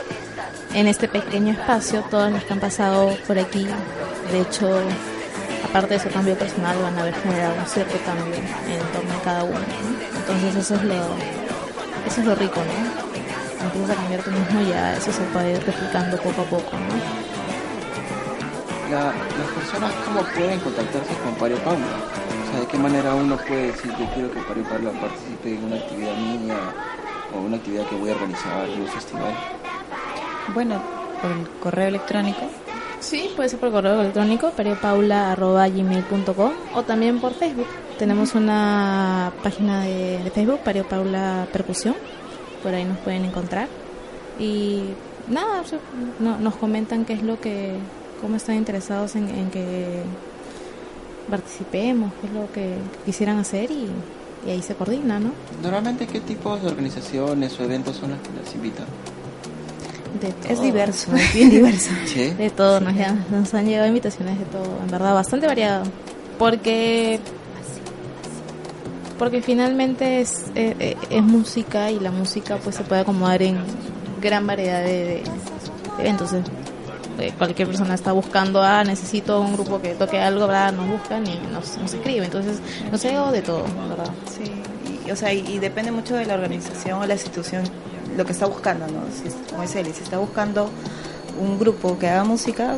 en 0.73 0.87
este 0.87 1.07
pequeño 1.07 1.53
espacio, 1.53 2.01
todos 2.09 2.31
los 2.31 2.43
que 2.43 2.53
han 2.53 2.59
pasado 2.59 3.15
por 3.27 3.37
aquí, 3.37 3.67
de 4.33 4.41
hecho, 4.41 4.67
aparte 5.69 5.93
de 5.93 5.99
su 5.99 6.09
cambio 6.09 6.35
personal, 6.35 6.75
van 6.81 6.97
a 6.97 7.01
haber 7.01 7.13
generado 7.15 7.53
un 7.55 7.67
cierto 7.67 7.97
cambio 8.03 8.33
en 8.33 8.91
torno 8.91 9.13
a 9.13 9.21
cada 9.23 9.43
uno, 9.43 9.59
¿no? 9.59 10.17
Entonces, 10.19 10.55
eso 10.55 10.75
es 10.75 10.83
lo, 10.83 10.95
eso 12.07 12.21
es 12.21 12.25
lo 12.25 12.33
rico, 12.35 12.59
¿no? 12.65 13.65
Empiezas 13.65 13.91
a 13.91 13.95
cambiar 13.95 14.21
tú 14.23 14.31
mismo 14.31 14.61
y 14.61 14.69
ya 14.69 14.93
eso 14.97 15.11
se 15.13 15.21
puede 15.31 15.51
ir 15.53 15.63
replicando 15.63 16.17
poco 16.17 16.41
a 16.41 16.45
poco, 16.45 16.71
¿no? 16.77 17.23
la- 18.91 19.13
las 19.13 19.49
personas 19.55 19.91
cómo 20.05 20.21
pueden 20.35 20.59
contactarse 20.59 21.13
con 21.23 21.33
Pario 21.35 21.57
Paula? 21.59 21.79
O 21.79 22.51
sea, 22.51 22.59
¿de 22.59 22.67
qué 22.67 22.77
manera 22.77 23.15
uno 23.15 23.37
puede 23.37 23.67
decir 23.67 23.91
yo 23.97 24.05
quiero 24.13 24.31
que 24.31 24.39
Pario 24.41 24.63
Paula 24.65 24.91
participe 24.91 25.55
en 25.55 25.63
una 25.65 25.77
actividad 25.77 26.13
mía 26.15 26.57
o 27.33 27.39
una 27.39 27.57
actividad 27.57 27.85
que 27.87 27.95
voy 27.95 28.09
a 28.11 28.13
organizar 28.13 28.69
en 28.69 28.81
un 28.81 28.87
festival? 28.87 29.33
Bueno, 30.53 30.79
por 31.21 31.31
el 31.31 31.49
correo 31.61 31.87
electrónico. 31.87 32.41
Sí, 33.03 33.29
puede 33.35 33.49
ser 33.49 33.59
por 33.59 33.71
correo 33.71 33.99
electrónico, 33.99 34.51
periopaula.gmail.com 34.51 36.51
o 36.73 36.83
también 36.83 37.19
por 37.19 37.33
Facebook. 37.33 37.67
Tenemos 37.99 38.33
una 38.33 39.31
página 39.43 39.83
de, 39.83 40.31
Facebook, 40.33 40.59
Pario 40.63 40.87
Paula 40.87 41.45
Percusión, 41.51 41.95
por 42.63 42.73
ahí 42.73 42.85
nos 42.85 42.97
pueden 42.99 43.25
encontrar. 43.25 43.67
Y 44.39 44.83
nada, 45.27 45.63
no- 46.19 46.39
nos 46.39 46.55
comentan 46.55 47.03
qué 47.05 47.13
es 47.13 47.23
lo 47.23 47.39
que, 47.41 47.73
cómo 48.21 48.37
están 48.37 48.55
interesados 48.55 49.15
en, 49.15 49.27
que 49.51 50.01
participemos, 51.29 52.11
qué 52.21 52.27
es 52.27 52.33
lo 52.33 52.49
que 52.51 52.75
quisieran 53.05 53.37
hacer 53.37 53.69
y, 53.69 53.87
y 54.47 54.51
ahí 54.51 54.61
se 54.61 54.75
coordina, 54.75 55.19
¿no? 55.19 55.31
Normalmente, 55.61 56.07
¿qué 56.07 56.21
tipos 56.21 56.61
de 56.61 56.69
organizaciones 56.69 57.59
o 57.59 57.63
eventos 57.63 57.97
son 57.97 58.11
las 58.11 58.19
que 58.21 58.29
las 58.41 58.55
invitan? 58.55 58.85
De 60.21 60.33
Es 60.53 60.61
diverso, 60.61 61.13
es 61.15 61.33
bien 61.33 61.49
diverso. 61.49 61.89
¿Sí? 62.05 62.29
De 62.31 62.49
todo, 62.49 62.79
nos, 62.79 62.93
ya- 62.95 63.15
nos 63.31 63.53
han 63.53 63.65
llegado 63.65 63.87
invitaciones 63.87 64.37
de 64.39 64.45
todo, 64.45 64.65
en 64.83 64.91
verdad, 64.91 65.13
bastante 65.13 65.47
variado. 65.47 65.83
Porque 66.37 67.19
porque 69.17 69.41
finalmente 69.41 70.21
es, 70.21 70.45
eh, 70.55 70.75
eh, 70.79 70.97
es 71.09 71.23
música 71.23 71.91
y 71.91 71.99
la 71.99 72.11
música 72.11 72.57
pues 72.57 72.75
se 72.75 72.83
puede 72.83 73.01
acomodar 73.01 73.41
en 73.43 73.57
gran 74.21 74.45
variedad 74.47 74.81
de, 74.83 74.91
de- 74.91 75.23
de 75.97 76.01
eventos. 76.01 76.31
Eh, 77.19 77.31
cualquier 77.37 77.67
persona 77.67 77.93
está 77.93 78.11
buscando, 78.11 78.61
ah, 78.63 78.83
necesito 78.83 79.39
un 79.39 79.53
grupo 79.53 79.79
que 79.79 79.89
toque 79.93 80.19
algo, 80.19 80.47
¿verdad? 80.47 80.73
Nos 80.73 80.89
buscan 80.89 81.25
y 81.27 81.39
nos, 81.53 81.77
nos 81.77 81.93
escriben. 81.93 82.23
Entonces, 82.23 82.59
nos 82.91 83.05
ha 83.05 83.07
llegado 83.07 83.31
de 83.31 83.41
todo, 83.43 83.63
¿verdad? 83.87 84.09
Sí, 84.27 84.51
y, 85.07 85.11
o 85.11 85.15
sea, 85.15 85.31
y, 85.31 85.45
y 85.47 85.59
depende 85.59 85.91
mucho 85.91 86.15
de 86.15 86.25
la 86.25 86.33
organización 86.33 86.99
o 86.99 87.05
la 87.05 87.13
institución 87.13 87.63
lo 88.17 88.25
que 88.25 88.31
está 88.31 88.45
buscando, 88.45 88.85
¿no? 88.87 89.01
Si, 89.19 89.27
es- 89.27 89.35
como 89.49 89.61
dice 89.63 89.79
Eli, 89.81 89.93
si 89.93 90.03
está 90.03 90.17
buscando 90.17 90.69
un 91.41 91.57
grupo 91.59 91.97
que 91.97 92.07
haga 92.07 92.23
música, 92.23 92.75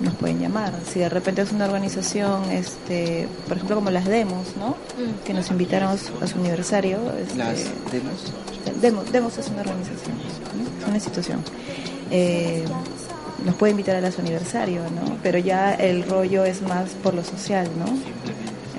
nos 0.00 0.14
pueden 0.14 0.40
llamar. 0.40 0.72
Si 0.92 0.98
de 0.98 1.08
repente 1.08 1.42
es 1.42 1.52
una 1.52 1.66
organización, 1.66 2.50
este, 2.50 3.28
por 3.46 3.56
ejemplo, 3.56 3.76
como 3.76 3.90
las 3.90 4.04
demos, 4.06 4.56
¿no? 4.58 4.76
Que 5.24 5.32
nos 5.32 5.50
invitaron 5.50 5.90
a 5.90 5.96
su, 6.26 6.38
aniversario. 6.38 6.98
este, 7.20 7.36
Las 7.38 7.58
demos. 7.92 8.80
Demos, 8.80 9.12
Demos 9.12 9.38
es 9.38 9.48
una 9.48 9.60
organización, 9.60 10.16
¿no? 10.18 10.80
es 10.80 10.86
una 10.86 10.94
institución. 10.96 11.38
Eh, 12.10 12.64
nos 13.44 13.54
puede 13.56 13.70
invitar 13.72 14.02
a 14.04 14.10
su 14.10 14.20
aniversario, 14.20 14.80
¿no? 14.82 15.16
Pero 15.22 15.38
ya 15.38 15.74
el 15.74 16.02
rollo 16.08 16.44
es 16.44 16.62
más 16.62 16.90
por 17.02 17.14
lo 17.14 17.22
social, 17.22 17.68
¿no? 17.78 17.86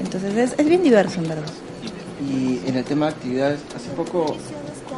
Entonces 0.02 0.36
es, 0.36 0.54
es 0.60 0.66
bien 0.68 0.84
diverso, 0.84 1.20
en 1.22 1.30
verdad. 1.30 1.44
Y 2.22 2.62
en 2.68 2.76
el 2.76 2.84
tema 2.84 3.06
de 3.08 3.12
actividades, 3.14 3.60
hace 3.76 3.90
poco 3.92 4.36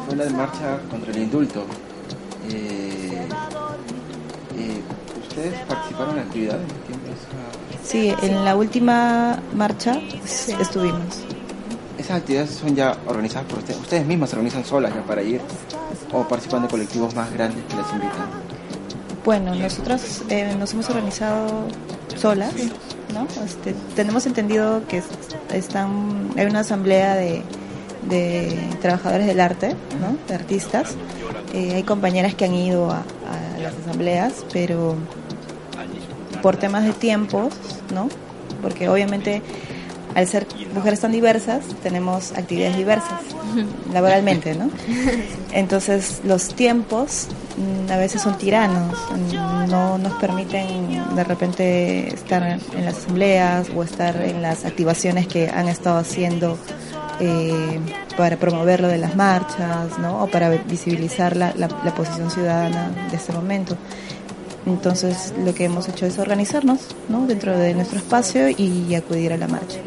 fue 0.08 0.16
la 0.16 0.24
de 0.24 0.30
marcha 0.30 0.78
contra 0.90 1.12
el 1.12 1.18
indulto. 1.18 1.64
Eh, 2.50 3.28
eh, 4.56 4.82
¿Ustedes 5.28 5.54
participaron 5.66 6.16
en 6.16 6.22
actividades? 6.22 6.66
Sí, 7.84 8.12
en 8.22 8.44
la 8.44 8.56
última 8.56 9.38
marcha 9.54 9.98
estuvimos. 10.60 11.22
¿Esas 11.98 12.18
actividades 12.18 12.50
son 12.50 12.74
ya 12.74 12.96
organizadas 13.06 13.46
por 13.48 13.58
ustedes? 13.58 13.80
¿Ustedes 13.80 14.06
mismas 14.06 14.30
se 14.30 14.36
organizan 14.36 14.64
solas 14.64 14.94
ya 14.94 15.02
para 15.02 15.22
ir? 15.22 15.40
¿O 16.12 16.22
participan 16.26 16.62
de 16.62 16.68
colectivos 16.68 17.14
más 17.14 17.32
grandes 17.32 17.62
que 17.68 17.76
las 17.76 17.90
invitan? 17.92 18.26
Bueno, 19.24 19.54
nosotros 19.54 20.22
eh, 20.30 20.54
nos 20.58 20.72
hemos 20.72 20.88
organizado 20.88 21.66
solas, 22.16 22.52
¿no? 23.12 23.26
Este, 23.44 23.74
tenemos 23.94 24.24
entendido 24.26 24.82
que 24.88 24.98
es- 24.98 25.04
están, 25.52 26.30
hay 26.36 26.46
una 26.46 26.60
asamblea 26.60 27.14
de, 27.16 27.42
de 28.02 28.56
trabajadores 28.80 29.26
del 29.26 29.40
arte. 29.40 29.74
De 30.28 30.34
artistas. 30.34 30.96
Eh, 31.54 31.74
hay 31.74 31.82
compañeras 31.82 32.34
que 32.34 32.44
han 32.44 32.54
ido 32.54 32.90
a, 32.90 32.98
a 32.98 33.58
las 33.60 33.74
asambleas, 33.74 34.44
pero 34.52 34.96
por 36.42 36.56
temas 36.56 36.84
de 36.84 36.92
tiempos, 36.92 37.54
¿no? 37.92 38.08
Porque 38.62 38.88
obviamente 38.88 39.42
al 40.14 40.26
ser 40.26 40.46
mujeres 40.74 41.00
tan 41.00 41.12
diversas, 41.12 41.64
tenemos 41.82 42.32
actividades 42.32 42.76
diversas 42.76 43.20
laboralmente, 43.92 44.54
¿no? 44.54 44.70
Entonces 45.52 46.20
los 46.24 46.54
tiempos 46.54 47.28
mm, 47.56 47.92
a 47.92 47.96
veces 47.96 48.22
son 48.22 48.36
tiranos, 48.36 48.96
mm, 49.10 49.70
no 49.70 49.98
nos 49.98 50.14
permiten 50.14 51.14
de 51.14 51.24
repente 51.24 52.14
estar 52.14 52.58
en 52.76 52.84
las 52.84 52.98
asambleas 52.98 53.68
o 53.74 53.82
estar 53.82 54.16
en 54.22 54.42
las 54.42 54.64
activaciones 54.64 55.26
que 55.26 55.48
han 55.48 55.68
estado 55.68 55.98
haciendo 55.98 56.58
eh, 57.20 57.78
para 58.16 58.36
promover 58.36 58.80
lo 58.80 58.88
de 58.88 58.98
las 58.98 59.14
marchas, 59.16 59.98
¿no? 59.98 60.22
O 60.24 60.26
para 60.28 60.50
visibilizar 60.50 61.36
la, 61.36 61.52
la- 61.56 61.68
la 61.84 61.94
posición 61.94 62.30
ciudadana 62.30 62.90
de 63.10 63.16
este 63.16 63.32
momento. 63.32 63.76
Entonces 64.66 65.32
lo 65.44 65.54
que 65.54 65.64
hemos 65.64 65.88
hecho 65.88 66.04
es 66.06 66.18
organizarnos, 66.18 66.80
¿no? 67.08 67.26
Dentro 67.26 67.56
de 67.56 67.74
nuestro 67.74 67.98
espacio 67.98 68.48
y 68.50 68.94
acudir 68.94 69.32
a 69.32 69.36
la 69.36 69.48
marcha. 69.48 69.78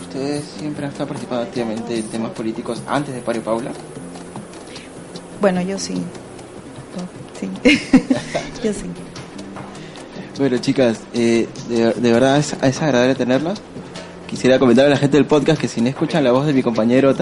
¿Ustedes 0.00 0.44
siempre 0.58 0.84
han 0.86 0.92
estado 0.92 1.08
participando 1.08 1.42
activamente 1.44 1.98
en 1.98 2.04
temas 2.04 2.30
políticos 2.32 2.80
antes 2.86 3.14
de 3.14 3.20
Pario 3.20 3.42
Paula? 3.42 3.72
Bueno, 5.40 5.60
yo 5.62 5.78
sí. 5.78 5.94
Sí. 7.40 7.50
yo 8.62 8.72
sí. 8.72 8.84
Bueno, 10.38 10.58
chicas, 10.58 11.00
eh, 11.12 11.48
de, 11.68 11.92
de 11.94 12.12
verdad 12.12 12.38
es, 12.38 12.54
es 12.62 12.82
agradable 12.82 13.14
tenerlas. 13.16 13.60
Quisiera 14.34 14.58
comentar 14.58 14.86
a 14.86 14.88
la 14.88 14.96
gente 14.96 15.16
del 15.16 15.26
podcast 15.26 15.60
que 15.60 15.68
si 15.68 15.80
no 15.80 15.88
escuchan 15.88 16.24
la 16.24 16.32
voz 16.32 16.44
de 16.44 16.52
mi 16.52 16.60
compañero, 16.60 17.14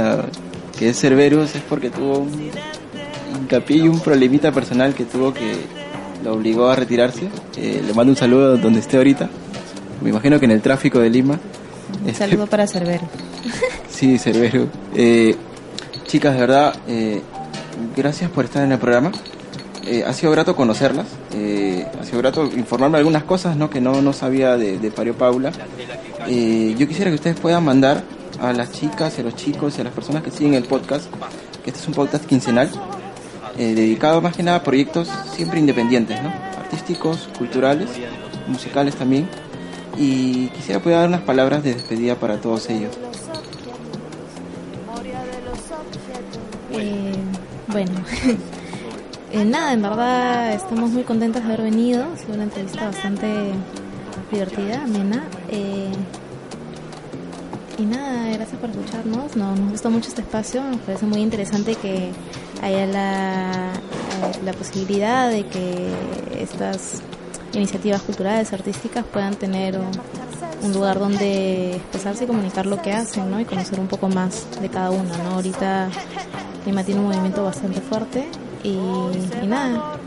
que 0.79 0.89
es 0.89 0.99
Cerberus, 0.99 1.55
es 1.55 1.61
porque 1.61 1.91
tuvo 1.91 2.21
un 2.21 2.51
hincapié 3.39 3.77
y 3.77 3.89
un 3.89 4.01
problemita 4.01 4.51
personal 4.51 4.95
que 4.95 5.05
tuvo 5.05 5.35
que 5.35 5.57
lo 6.25 6.33
obligó 6.33 6.71
a 6.71 6.75
retirarse. 6.75 7.29
Eh, 7.59 7.83
le 7.87 7.93
mando 7.93 8.13
un 8.13 8.17
saludo 8.17 8.57
donde 8.57 8.81
esté 8.81 8.97
ahorita. 8.97 9.29
Me 10.01 10.09
imagino 10.09 10.39
que 10.41 10.47
en 10.47 10.53
el 10.53 10.63
tráfico 10.63 11.01
de 11.01 11.11
Lima. 11.11 11.39
Un 12.03 12.09
Este, 12.09 12.27
saludo 12.31 12.47
para 12.47 12.67
Cerbero. 12.67 13.07
Sí, 13.91 14.19
Cerbero. 14.19 14.69
Eh, 14.95 15.37
chicas, 16.07 16.33
de 16.33 16.41
verdad, 16.41 16.75
eh, 16.89 17.21
gracias 17.95 18.31
por 18.31 18.47
estar 18.47 18.65
en 18.65 18.73
el 18.73 18.79
programa. 18.79 19.13
Eh, 19.85 20.05
ha 20.07 20.13
sido 20.13 20.33
grato 20.33 20.55
conocerlas. 20.55 21.07
eh, 21.35 21.87
ha 22.01 22.05
sido 22.05 22.19
grato 22.19 22.45
informarme 22.45 22.99
algunas 22.99 23.25
cosas 23.25 23.57
¿no? 23.57 23.69
que 23.69 23.81
no, 23.81 24.01
no 24.01 24.13
sabía 24.13 24.57
de, 24.57 24.79
de 24.79 24.91
Pario 24.91 25.15
Paula. 25.15 25.53
Eh, 26.29 26.75
yo 26.79 26.87
quisiera 26.87 27.11
que 27.11 27.17
ustedes 27.17 27.39
puedan 27.39 27.65
mandar 27.65 28.05
a 28.41 28.53
las 28.53 28.73
chicas, 28.73 29.19
a 29.19 29.23
los 29.23 29.35
chicos 29.37 29.79
a 29.79 29.85
las 29.85 29.93
personas 29.93 30.23
que 30.23 30.31
siguen 30.31 30.55
el 30.55 30.65
podcast, 30.65 31.07
que 31.63 31.71
este 31.71 31.81
es 31.81 31.89
un 31.89 31.95
podcast 31.95 32.25
quincenal, 32.27 32.71
dedicado 33.57 34.21
más 34.21 34.35
que 34.35 34.43
nada 34.43 34.59
a 34.59 34.63
proyectos 34.63 35.09
siempre 35.35 35.59
independientes, 35.59 36.21
¿no? 36.23 36.33
artísticos, 36.59 37.29
culturales, 37.37 37.89
musicales 38.49 38.95
también. 38.97 39.29
Y 39.99 40.47
quisiera 40.49 40.81
poder 40.81 40.99
dar 40.99 41.09
unas 41.09 41.21
palabras 41.21 41.63
de 41.63 41.75
despedida 41.75 42.15
para 42.17 42.41
todos 42.41 42.71
ellos. 42.71 42.97
Bueno, 47.69 47.93
eh, 49.33 49.45
nada, 49.47 49.73
en 49.73 49.83
verdad 49.83 50.53
estamos 50.53 50.91
muy 50.91 51.05
contentas 51.05 51.43
de 51.43 51.53
haber 51.53 51.63
venido. 51.63 52.05
Ha 52.05 52.19
sido 52.19 52.35
una 52.35 52.45
entrevista 52.45 52.85
bastante 52.85 53.27
divertida, 54.31 54.83
amena. 54.85 55.25
Eh, 55.49 55.91
y 57.79 57.83
nada, 57.85 58.31
gracias 58.35 58.61
por 58.61 58.71
escucharnos. 58.71 59.35
No, 59.37 59.57
nos 59.57 59.71
gusta 59.71 59.89
mucho 59.89 60.09
este 60.09 60.21
espacio. 60.21 60.63
Nos 60.63 60.81
parece 60.81 61.07
muy 61.07 61.21
interesante 61.21 61.75
que 61.77 62.11
haya 62.61 62.87
la, 62.87 63.73
eh, 63.73 64.45
la 64.45 64.53
posibilidad 64.53 65.31
de 65.31 65.47
que 65.47 65.95
estas 66.39 67.03
iniciativas 67.55 68.03
culturales, 68.03 68.53
artísticas 68.53 69.05
puedan 69.05 69.35
tener 69.35 69.79
un, 69.79 70.73
lugar 70.73 70.99
donde 70.99 71.77
expresarse 71.77 72.25
y 72.25 72.27
comunicar 72.27 72.67
lo 72.67 72.81
que 72.81 72.93
hacen, 72.93 73.31
¿no? 73.31 73.41
Y 73.41 73.45
conocer 73.45 73.81
un 73.81 73.89
poco 73.89 74.09
más 74.09 74.47
de 74.61 74.69
cada 74.69 74.91
una, 74.91 75.17
¿no? 75.19 75.31
Ahorita 75.37 75.89
Lima 76.65 76.85
tiene 76.85 77.01
un 77.01 77.07
movimiento 77.07 77.43
bastante 77.43 77.81
fuerte 77.81 78.29
y, 78.63 78.71
y 79.43 79.47
nada. 79.47 79.99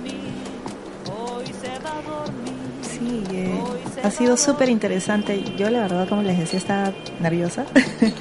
Sí, 2.81 3.23
eh, 3.31 3.59
ha 4.03 4.11
sido 4.11 4.37
súper 4.37 4.69
interesante. 4.69 5.43
Yo 5.57 5.69
la 5.69 5.81
verdad, 5.81 6.07
como 6.07 6.21
les 6.21 6.37
decía, 6.37 6.59
estaba 6.59 6.93
nerviosa. 7.19 7.65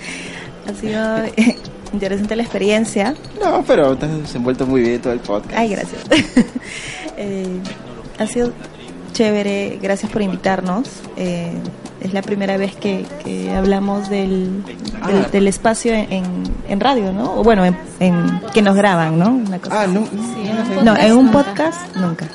ha 0.68 0.74
sido 0.74 1.18
eh, 1.36 1.56
interesante 1.92 2.36
la 2.36 2.42
experiencia. 2.42 3.14
No, 3.42 3.62
pero 3.66 3.96
te 3.96 4.06
has 4.06 4.22
desenvuelto 4.22 4.66
muy 4.66 4.80
bien 4.80 5.00
todo 5.00 5.12
el 5.12 5.20
podcast. 5.20 5.56
Ay, 5.56 5.70
gracias. 5.70 6.02
Eh, 7.16 7.60
ha 8.18 8.26
sido 8.26 8.52
chévere, 9.12 9.78
gracias 9.80 10.10
por 10.10 10.20
invitarnos. 10.20 10.88
Eh, 12.04 12.08
es 12.08 12.12
la 12.12 12.22
primera 12.22 12.56
vez 12.56 12.74
que, 12.76 13.04
que 13.24 13.50
hablamos 13.54 14.08
del, 14.08 14.62
del, 14.64 14.76
Ah. 15.02 15.28
del 15.32 15.48
espacio 15.48 15.92
en, 15.94 16.24
en 16.68 16.80
radio, 16.80 17.12
¿no? 17.12 17.34
O 17.40 17.42
bueno, 17.42 17.64
en, 17.64 17.76
en- 18.00 18.40
que 18.52 18.62
nos 18.62 18.76
graban, 18.76 19.18
¿no? 19.18 19.30
Una 19.30 19.58
cosa 19.58 19.80
Ah, 19.80 19.82
así. 19.84 19.92
no, 19.92 20.06
Sí, 20.06 20.12
no, 20.84 20.96
en 20.96 21.08
no, 21.10 21.18
un 21.18 21.26
en 21.26 21.32
podcast 21.32 21.96
nunca. 21.96 22.26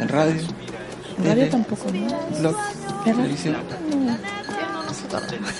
en 0.00 0.08
radio, 0.08 0.32
En 0.32 1.24
radio 1.24 1.34
Tele. 1.34 1.46
tampoco, 1.46 1.84
¿no? 1.92 2.38
blog, 2.40 2.56
televisión. 3.04 3.56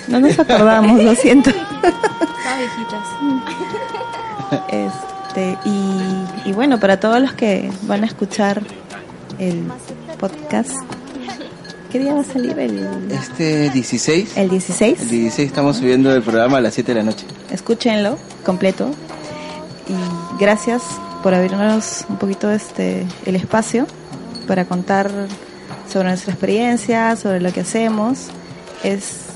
No 0.07 0.19
nos 0.19 0.37
acordamos, 0.39 1.01
lo 1.03 1.15
siento. 1.15 1.51
Este, 4.69 5.57
y, 5.65 6.49
y 6.49 6.51
bueno, 6.53 6.79
para 6.79 6.99
todos 6.99 7.21
los 7.21 7.33
que 7.33 7.71
van 7.83 8.03
a 8.03 8.07
escuchar 8.07 8.61
el 9.39 9.63
podcast, 10.19 10.71
¿qué 11.91 11.99
día 11.99 12.13
va 12.13 12.21
a 12.21 12.23
salir? 12.23 12.57
El, 12.57 13.11
Este 13.11 13.69
16, 13.69 14.37
el 14.37 14.49
16. 14.49 15.01
el 15.01 15.09
16 15.09 15.47
estamos 15.47 15.77
subiendo 15.77 16.13
el 16.13 16.21
programa 16.21 16.57
a 16.57 16.61
las 16.61 16.73
7 16.73 16.93
de 16.93 16.99
la 16.99 17.03
noche. 17.03 17.25
Escúchenlo 17.51 18.17
completo. 18.45 18.91
Y 19.87 20.39
gracias 20.39 20.83
por 21.23 21.33
abrirnos 21.33 22.05
un 22.09 22.17
poquito 22.17 22.51
este 22.51 23.05
el 23.25 23.35
espacio 23.35 23.87
para 24.47 24.65
contar 24.65 25.09
sobre 25.91 26.09
nuestra 26.09 26.33
experiencia, 26.33 27.15
sobre 27.15 27.41
lo 27.41 27.51
que 27.51 27.61
hacemos. 27.61 28.27
Es 28.83 29.29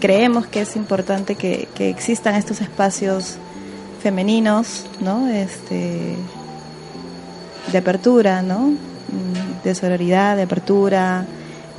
creemos 0.00 0.46
que 0.46 0.60
es 0.62 0.76
importante 0.76 1.36
que, 1.36 1.68
que 1.74 1.88
existan 1.88 2.34
estos 2.34 2.60
espacios 2.60 3.36
femeninos, 4.02 4.84
¿no? 5.00 5.28
Este 5.28 6.16
de 7.72 7.78
apertura, 7.78 8.42
¿no? 8.42 8.58
Mm, 8.68 9.62
De 9.64 9.74
sororidad, 9.74 10.36
de 10.36 10.42
apertura, 10.42 11.24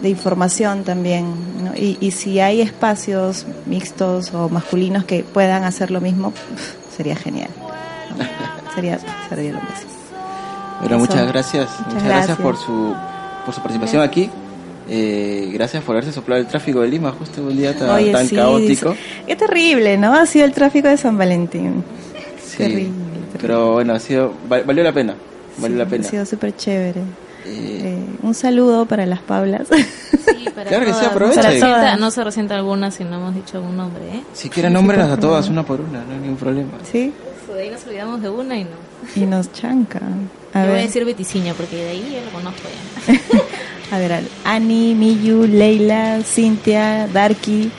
de 0.02 0.10
información 0.10 0.84
también, 0.84 1.26
¿no? 1.64 1.74
Y, 1.76 1.98
y 2.02 2.12
si 2.12 2.40
hay 2.40 2.62
espacios 2.62 3.46
mixtos 3.66 4.34
o 4.34 4.50
masculinos 4.50 5.06
que 5.06 5.24
puedan 5.24 5.64
hacer 5.64 5.92
lo 5.92 6.02
mismo, 6.02 6.34
sería 6.96 7.16
genial. 7.16 7.50
¿no? 8.18 8.26
Sería, 8.76 9.00
sería 9.30 9.54
lo 9.54 9.60
máximo. 9.62 9.92
Bueno, 10.82 10.96
Eso. 10.98 11.06
muchas 11.06 11.28
gracias, 11.32 11.70
Muchas 11.70 11.88
muchas 11.88 12.04
gracias, 12.04 12.28
gracias. 12.28 12.38
por 12.40 12.58
su 12.58 12.94
por 13.46 13.54
su 13.56 13.62
participación 13.62 14.02
aquí. 14.02 14.30
Eh, 14.90 15.50
gracias 15.54 15.82
por 15.84 15.96
haberse 15.96 16.12
soplado 16.12 16.42
el 16.42 16.48
tráfico 16.48 16.82
de 16.82 16.90
Lima 16.90 17.12
justo 17.18 17.42
un 17.42 17.56
día 17.56 17.74
tan, 17.76 17.90
Oye, 17.92 18.12
tan 18.12 18.28
sí, 18.28 18.36
caótico. 18.36 18.92
sí. 18.92 19.00
Qué 19.28 19.36
terrible, 19.38 19.98
¿no? 19.98 20.14
Ha 20.14 20.26
sido 20.26 20.46
el 20.46 20.52
tráfico 20.52 20.90
de 20.90 20.98
San 20.98 21.18
Valentín. 21.18 21.84
Sí, 22.46 22.58
Terrible, 22.58 22.84
terrible. 22.84 23.40
Pero 23.42 23.74
bueno, 23.74 23.94
ha 23.94 24.00
sido 24.00 24.34
val- 24.50 24.64
valió 24.66 24.84
la 24.84 24.92
pena, 24.92 25.16
valió 25.58 25.78
la 25.78 25.86
pena. 25.86 26.06
Ha 26.06 26.10
sido 26.10 26.26
súper 26.26 26.56
chévere. 26.56 27.02
Eh, 27.46 28.04
un 28.24 28.34
saludo 28.34 28.86
para 28.86 29.06
las. 29.06 29.20
Sí, 29.20 29.26
para 30.56 30.70
Claro 30.70 30.86
que 30.86 30.94
sí, 30.94 31.00
todas. 31.00 31.12
aprovechen. 31.12 31.44
No 31.44 31.44
se 31.44 31.50
resienta-. 31.52 31.98
No 31.98 32.12
se 32.12 32.24
resienta 32.24 32.56
alguna 32.56 32.92
si 32.92 33.04
no 33.04 33.16
hemos 33.18 33.36
dicho 33.36 33.58
algún 33.58 33.78
nombre, 33.78 34.04
¿eh? 34.06 34.24
si 34.34 34.50
quieren 34.50 34.74
nómbrelas 34.74 35.10
a 35.12 35.18
todas 35.20 35.48
una 35.50 35.64
por 35.64 35.80
una, 35.82 36.04
no 36.04 36.14
hay 36.14 36.20
ningún 36.20 36.38
problema. 36.38 36.72
¿Sí? 36.92 37.14
De 37.54 37.62
ahí 37.62 37.70
nos 37.70 37.86
olvidamos 37.86 38.22
de 38.22 38.30
una 38.30 38.58
y 38.58 38.64
no. 38.64 38.70
Y 39.16 39.22
nos 39.26 39.52
chancan. 39.54 40.30
A 40.54 40.64
Yo 40.66 40.72
voy 40.72 40.80
a 40.80 40.84
decir 40.84 41.06
Beticiña 41.06 41.54
porque 41.54 41.76
de 41.78 41.90
ahí 41.92 42.10
ya 42.16 42.26
lo 42.26 42.32
conozco 42.32 42.62
ya. 42.68 43.16
a 43.96 44.00
ver, 44.00 44.12
al- 44.14 44.28
Ani, 44.44 44.94
Miyu, 44.96 45.46
Leila, 45.46 46.20
Cintia, 46.24 47.08
Darky. 47.14 47.72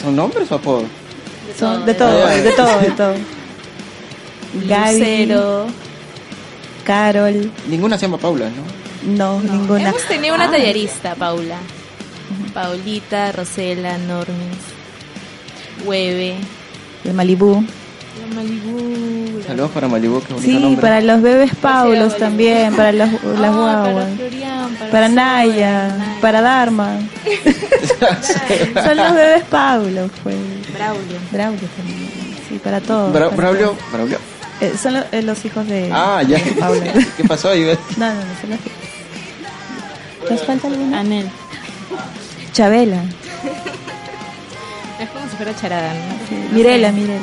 ¿Son 0.00 0.16
nombres 0.16 0.50
o 0.50 0.54
apodos? 0.56 0.84
Son 1.58 1.84
de 1.84 1.94
todo, 1.94 2.10
todo. 2.10 2.28
de 2.28 2.50
todo, 2.52 2.80
de 2.80 2.90
todo. 2.92 3.14
Gaby, 4.68 4.98
Lucero. 4.98 5.66
Carol, 6.88 7.52
Ninguna 7.68 7.98
se 7.98 8.06
llama 8.06 8.16
Paula, 8.16 8.46
¿no? 8.48 9.12
no, 9.14 9.40
ninguna. 9.42 9.90
Hemos 9.90 10.02
tenido 10.08 10.34
una 10.34 10.50
tallerista, 10.50 11.14
Paula. 11.14 11.58
Paulita, 12.54 13.30
Rosela, 13.32 13.98
Normis, 13.98 14.56
Hueve, 15.84 16.36
De 17.04 17.12
Malibú. 17.12 17.62
la 17.62 18.34
Malibu. 18.34 19.38
la- 19.38 19.46
Saludos 19.46 19.70
para 19.72 19.86
Malibu, 19.88 20.20
que 20.22 20.32
bonito 20.32 20.50
Sí, 20.50 20.58
nombre. 20.58 20.80
para 20.80 21.00
los 21.02 21.20
bebés 21.22 21.54
Paulos 21.56 22.16
también, 22.16 22.74
para 22.74 22.90
las, 22.92 23.12
las 23.12 23.22
Ah, 23.22 23.56
guaguas. 23.56 24.04
Para 24.06 24.16
Florian, 24.16 24.76
para, 24.90 25.08
Naya, 25.10 25.88
Naya. 25.88 26.16
para 26.22 26.40
Dharma. 26.40 26.98
Son 28.84 28.96
los 28.96 29.14
bebés 29.14 29.44
Paulos, 29.50 30.10
pues. 30.22 30.36
Braulio. 30.72 31.18
Braulio 31.30 31.68
también. 31.76 32.08
Sí, 32.48 32.58
para 32.64 32.80
todos. 32.80 33.10
Bra- 33.14 33.26
para 33.28 33.36
Braulio, 33.36 33.66
todos. 33.72 33.92
Braulio. 33.92 34.18
Eh, 34.60 34.74
son 34.80 34.94
lo- 34.94 35.04
eh, 35.12 35.22
los 35.22 35.44
hijos 35.44 35.66
de, 35.68 35.90
Ah, 35.92 36.22
ya. 36.26 36.38
de 36.38 36.52
Paula. 36.52 36.92
¿Qué 37.16 37.24
pasó 37.24 37.50
ahí? 37.50 37.62
No, 37.96 38.06
no, 38.08 38.14
no, 38.14 38.20
son 38.40 38.50
los 38.50 38.58
hijos. 38.60 38.72
¿Nos 40.30 40.44
falta 40.44 40.66
alguna? 40.68 41.00
Anel. 41.00 41.30
Chabela. 42.52 43.02
Es 45.00 45.08
como 45.10 45.28
si 45.30 45.36
fuera 45.36 45.54
charada, 45.54 45.94
¿no? 45.94 46.00
Sí, 46.28 46.34
No 46.50 46.54
Mirela. 46.56 46.90
Mirela. 46.92 47.20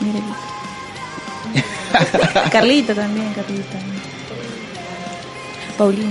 Mirela. 0.00 0.36
Carlita 2.50 2.94
también, 2.94 3.32
Carlita. 3.32 3.78
Paulina. 5.78 6.10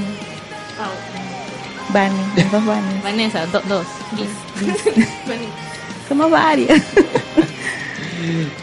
Los 2.36 2.52
dos 2.52 2.66
Barney. 2.66 3.00
Vanessa, 3.04 3.46
do- 3.46 3.62
dos. 3.68 3.86
Somos 6.10 6.30
varias. 6.32 6.82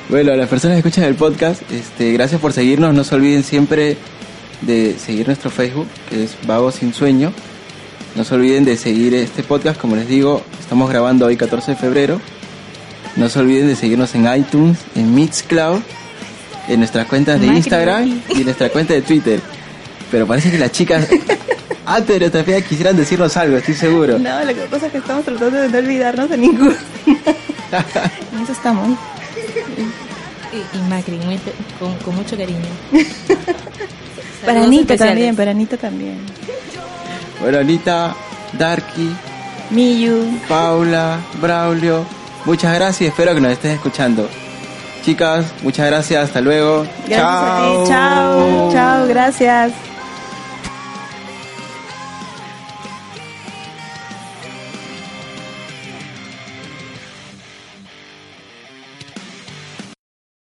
Bueno, 0.08 0.32
a 0.32 0.36
las 0.36 0.48
personas 0.48 0.76
que 0.76 0.88
escuchan 0.88 1.04
el 1.04 1.14
podcast, 1.14 1.62
este, 1.70 2.12
gracias 2.12 2.40
por 2.40 2.52
seguirnos. 2.52 2.94
No 2.94 3.04
se 3.04 3.14
olviden 3.14 3.44
siempre 3.44 3.96
de 4.62 4.96
seguir 4.98 5.26
nuestro 5.26 5.50
Facebook, 5.50 5.86
que 6.08 6.24
es 6.24 6.36
Vago 6.46 6.70
Sin 6.72 6.94
Sueño. 6.94 7.32
No 8.14 8.24
se 8.24 8.34
olviden 8.34 8.64
de 8.64 8.76
seguir 8.76 9.14
este 9.14 9.42
podcast, 9.42 9.80
como 9.80 9.96
les 9.96 10.06
digo, 10.06 10.42
estamos 10.60 10.90
grabando 10.90 11.26
hoy 11.26 11.36
14 11.36 11.72
de 11.72 11.76
febrero. 11.76 12.20
No 13.16 13.28
se 13.28 13.38
olviden 13.38 13.68
de 13.68 13.76
seguirnos 13.76 14.14
en 14.14 14.32
iTunes, 14.34 14.78
en 14.94 15.14
Mixcloud, 15.14 15.80
en 16.68 16.78
nuestras 16.78 17.06
cuentas 17.06 17.40
de 17.40 17.46
Macri. 17.46 17.58
Instagram 17.58 18.22
y 18.30 18.38
en 18.38 18.44
nuestra 18.44 18.68
cuenta 18.68 18.94
de 18.94 19.02
Twitter. 19.02 19.40
Pero 20.10 20.26
parece 20.26 20.50
que 20.50 20.58
las 20.58 20.72
chicas 20.72 21.08
antes 21.86 22.08
de 22.08 22.20
nuestra 22.20 22.44
fiesta 22.44 22.68
quisieran 22.68 22.96
decirnos 22.96 23.36
algo, 23.36 23.56
estoy 23.56 23.74
seguro. 23.74 24.18
No, 24.18 24.44
lo 24.44 24.54
que 24.54 24.60
pasa 24.70 24.86
es 24.86 24.92
que 24.92 24.98
estamos 24.98 25.24
tratando 25.24 25.58
de 25.58 25.68
no 25.68 25.78
olvidarnos 25.78 26.28
de 26.28 26.36
ninguno. 26.36 26.74
en 27.06 28.42
eso 28.42 28.52
estamos. 28.52 28.98
Y, 30.52 30.76
y 30.76 30.80
Macri, 30.88 31.16
muy 31.18 31.38
con, 31.78 31.94
con 31.98 32.16
mucho 32.16 32.36
cariño. 32.36 32.60
Para 34.44 34.64
Anita 34.64 34.94
especiales. 34.94 35.14
también, 35.14 35.36
para 35.36 35.50
Anita 35.52 35.76
también. 35.76 36.18
Bueno, 37.40 37.58
Anita, 37.58 38.14
Darky, 38.58 39.14
Miyu. 39.70 40.38
Paula, 40.48 41.18
Braulio, 41.40 42.04
muchas 42.44 42.74
gracias, 42.74 43.10
espero 43.10 43.34
que 43.34 43.40
nos 43.40 43.52
estés 43.52 43.74
escuchando. 43.74 44.28
Chicas, 45.04 45.46
muchas 45.62 45.86
gracias, 45.86 46.24
hasta 46.24 46.40
luego. 46.40 46.84
Gracias 47.06 47.20
a 47.22 47.82
ti. 47.84 47.88
Chao. 47.88 48.72
Chao, 48.72 49.06
gracias. 49.06 49.72